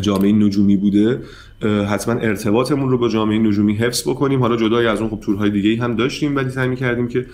جامعه 0.00 0.32
نجومی 0.32 0.76
بوده 0.76 1.20
حتما 1.88 2.14
ارتباطمون 2.14 2.90
رو 2.90 2.98
با 2.98 3.08
جامعه 3.08 3.38
نجومی 3.38 3.74
حفظ 3.74 4.08
بکنیم. 4.08 4.40
حالا 4.40 4.56
جدای 4.56 4.86
از 4.86 5.00
اون 5.00 5.10
خب 5.10 5.20
تورهای 5.20 5.50
دیگه 5.50 5.82
هم 5.82 5.96
داشتیم 5.96 6.36
ولی 6.36 6.50
سعی 6.50 6.76
کردیم 6.76 7.08
که 7.08 7.26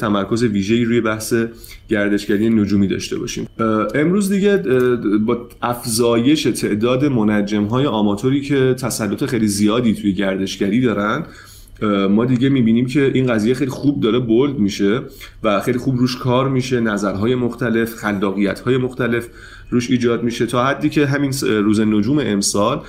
تمرکز 0.00 0.42
ویژه‌ای 0.42 0.84
روی 0.84 1.00
بحث 1.00 1.34
گردشگری 1.88 2.50
نجومی 2.50 2.88
داشته 2.88 3.18
باشیم. 3.18 3.46
امروز 3.94 4.32
دیگه 4.32 4.56
با 5.26 5.48
افزایش 5.62 6.42
تعداد 6.42 7.04
منجم 7.04 7.64
های 7.64 7.86
آماتوری 7.86 8.40
که 8.40 8.74
تسلط 8.74 9.24
خیلی 9.24 9.48
زیادی 9.48 9.94
توی 9.94 10.12
گردشگری 10.12 10.80
دارن 10.80 11.24
ما 12.10 12.24
دیگه 12.24 12.48
می‌بینیم 12.48 12.86
که 12.86 13.10
این 13.14 13.26
قضیه 13.26 13.54
خیلی 13.54 13.70
خوب 13.70 14.00
داره 14.00 14.18
بولد 14.18 14.58
میشه 14.58 15.00
و 15.42 15.60
خیلی 15.60 15.78
خوب 15.78 15.98
روش 15.98 16.16
کار 16.16 16.48
میشه 16.48 16.80
نظرهای 16.80 17.34
مختلف 17.34 17.94
خلاقیت 17.94 18.60
های 18.60 18.76
مختلف 18.76 19.26
روش 19.70 19.90
ایجاد 19.90 20.22
میشه. 20.22 20.46
تا 20.46 20.64
حدی 20.66 20.88
که 20.88 21.06
همین 21.06 21.32
روز 21.42 21.80
نجوم 21.80 22.18
امسال 22.18 22.80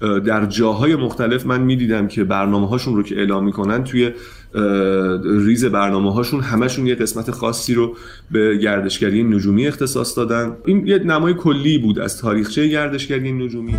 در 0.00 0.46
جاهای 0.46 0.96
مختلف 0.96 1.46
من 1.46 1.60
می‌دیدم 1.60 2.08
که 2.08 2.24
برنامه 2.24 2.68
هاشون 2.68 2.96
رو 2.96 3.02
که 3.02 3.16
اعلام 3.16 3.44
می‌کنن 3.44 3.84
توی 3.84 4.10
ریز 5.24 5.64
برنامه 5.64 6.12
هاشون 6.12 6.40
همشون 6.40 6.86
یه 6.86 6.94
قسمت 6.94 7.30
خاصی 7.30 7.74
رو 7.74 7.96
به 8.30 8.56
گردشگری 8.56 9.22
نجومی 9.22 9.66
اختصاص 9.66 10.16
دادن. 10.16 10.56
این 10.66 10.86
یه 10.86 10.98
نمای 10.98 11.34
کلی 11.34 11.78
بود 11.78 11.98
از 11.98 12.18
تاریخچه 12.18 12.68
گردشگری 12.68 13.32
نجومی. 13.32 13.74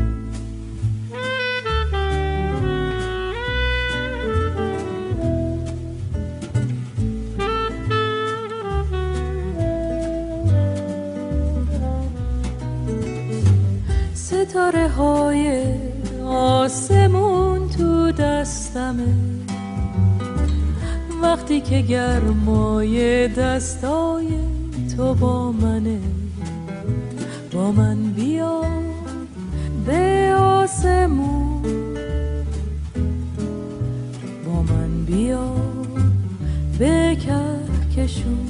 ستاره 14.14 14.88
های 14.88 15.66
آسمون 16.26 17.70
تو 17.70 18.12
دستمه. 18.12 19.06
وقتی 21.22 21.62
که 21.62 21.82
گرمای 21.82 23.28
دستای 23.28 24.28
تو 24.98 25.14
با 25.14 25.52
منه 25.52 26.00
با 27.54 27.72
من 27.72 28.04
بیا 28.04 28.62
به 29.86 30.34
آسمون. 30.38 31.64
با 34.46 34.62
من 34.62 35.06
بیا 35.06 35.56
به 36.80 37.18
کهکشون. 37.96 38.48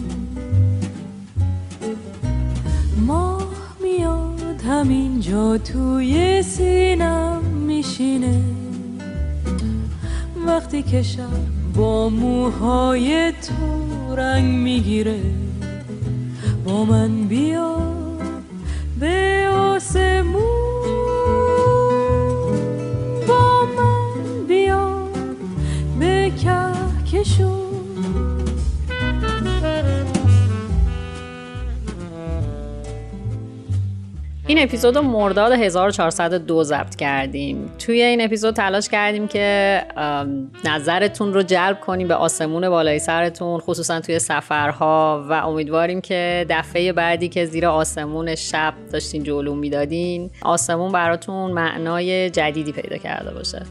ماه 3.07 3.47
میاد 3.83 4.61
همینجا 4.67 5.57
توی 5.57 6.43
سینم 6.43 7.41
میشینه. 7.43 8.41
وقتی 10.47 10.83
که 10.83 11.03
شب 11.03 11.59
موهای 12.10 13.31
تو 13.31 14.15
رنگ 14.15 14.53
می‌گیره. 14.53 15.22
با 16.65 16.85
من 16.85 17.27
بیا 17.27 17.77
به 18.99 19.47
آسمون. 19.53 20.43
با 23.27 23.65
من 23.77 24.47
بیا 24.47 25.07
به 25.99 26.31
کهکشون. 26.43 27.78
این 34.60 34.68
اپیزود 34.68 34.95
رو 34.95 35.02
مرداد 35.02 35.52
1402 35.52 36.64
ضبط 36.64 36.95
کردیم. 36.95 37.72
توی 37.80 38.02
این 38.02 38.22
اپیزود 38.22 38.56
تلاش 38.56 38.90
کردیم 38.90 39.27
که 39.27 39.84
نظرتون 40.65 41.34
رو 41.34 41.44
جلب 41.44 41.80
کنیم 41.80 42.07
به 42.07 42.15
آسمون 42.15 42.69
بالای 42.69 42.99
سرتون 42.99 43.60
خصوصا 43.60 43.99
توی 43.99 44.19
سفرها 44.19 45.26
و 45.30 45.34
امیدواریم 45.34 46.02
که 46.02 46.45
دفعه 46.49 46.94
بعدی 46.94 47.30
که 47.30 47.45
زیر 47.45 47.65
آسمون 47.65 48.36
شب 48.36 48.73
داشتین 48.94 49.23
جلو 49.23 49.56
می‌دادین 49.56 50.31
آسمون 50.41 50.91
براتون 50.91 51.52
معنای 51.52 52.30
جدیدی 52.30 52.72
پیدا 52.72 52.98
کرده 52.98 53.34
باشه. 53.34 53.65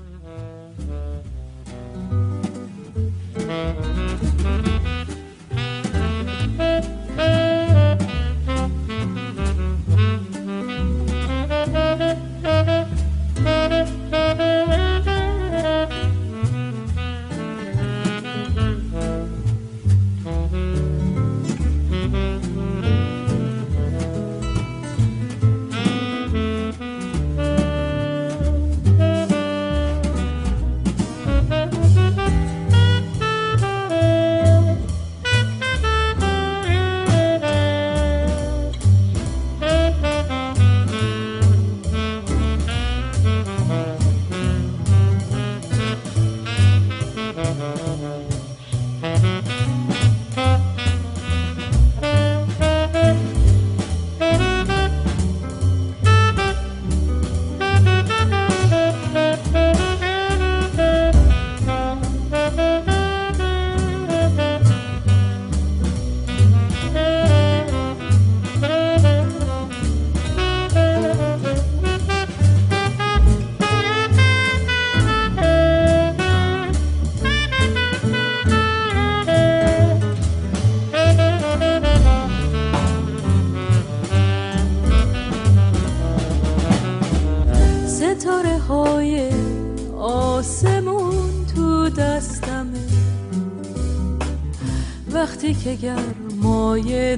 وقتی 95.78 95.86
که 95.86 95.94
گرمای 95.94 97.16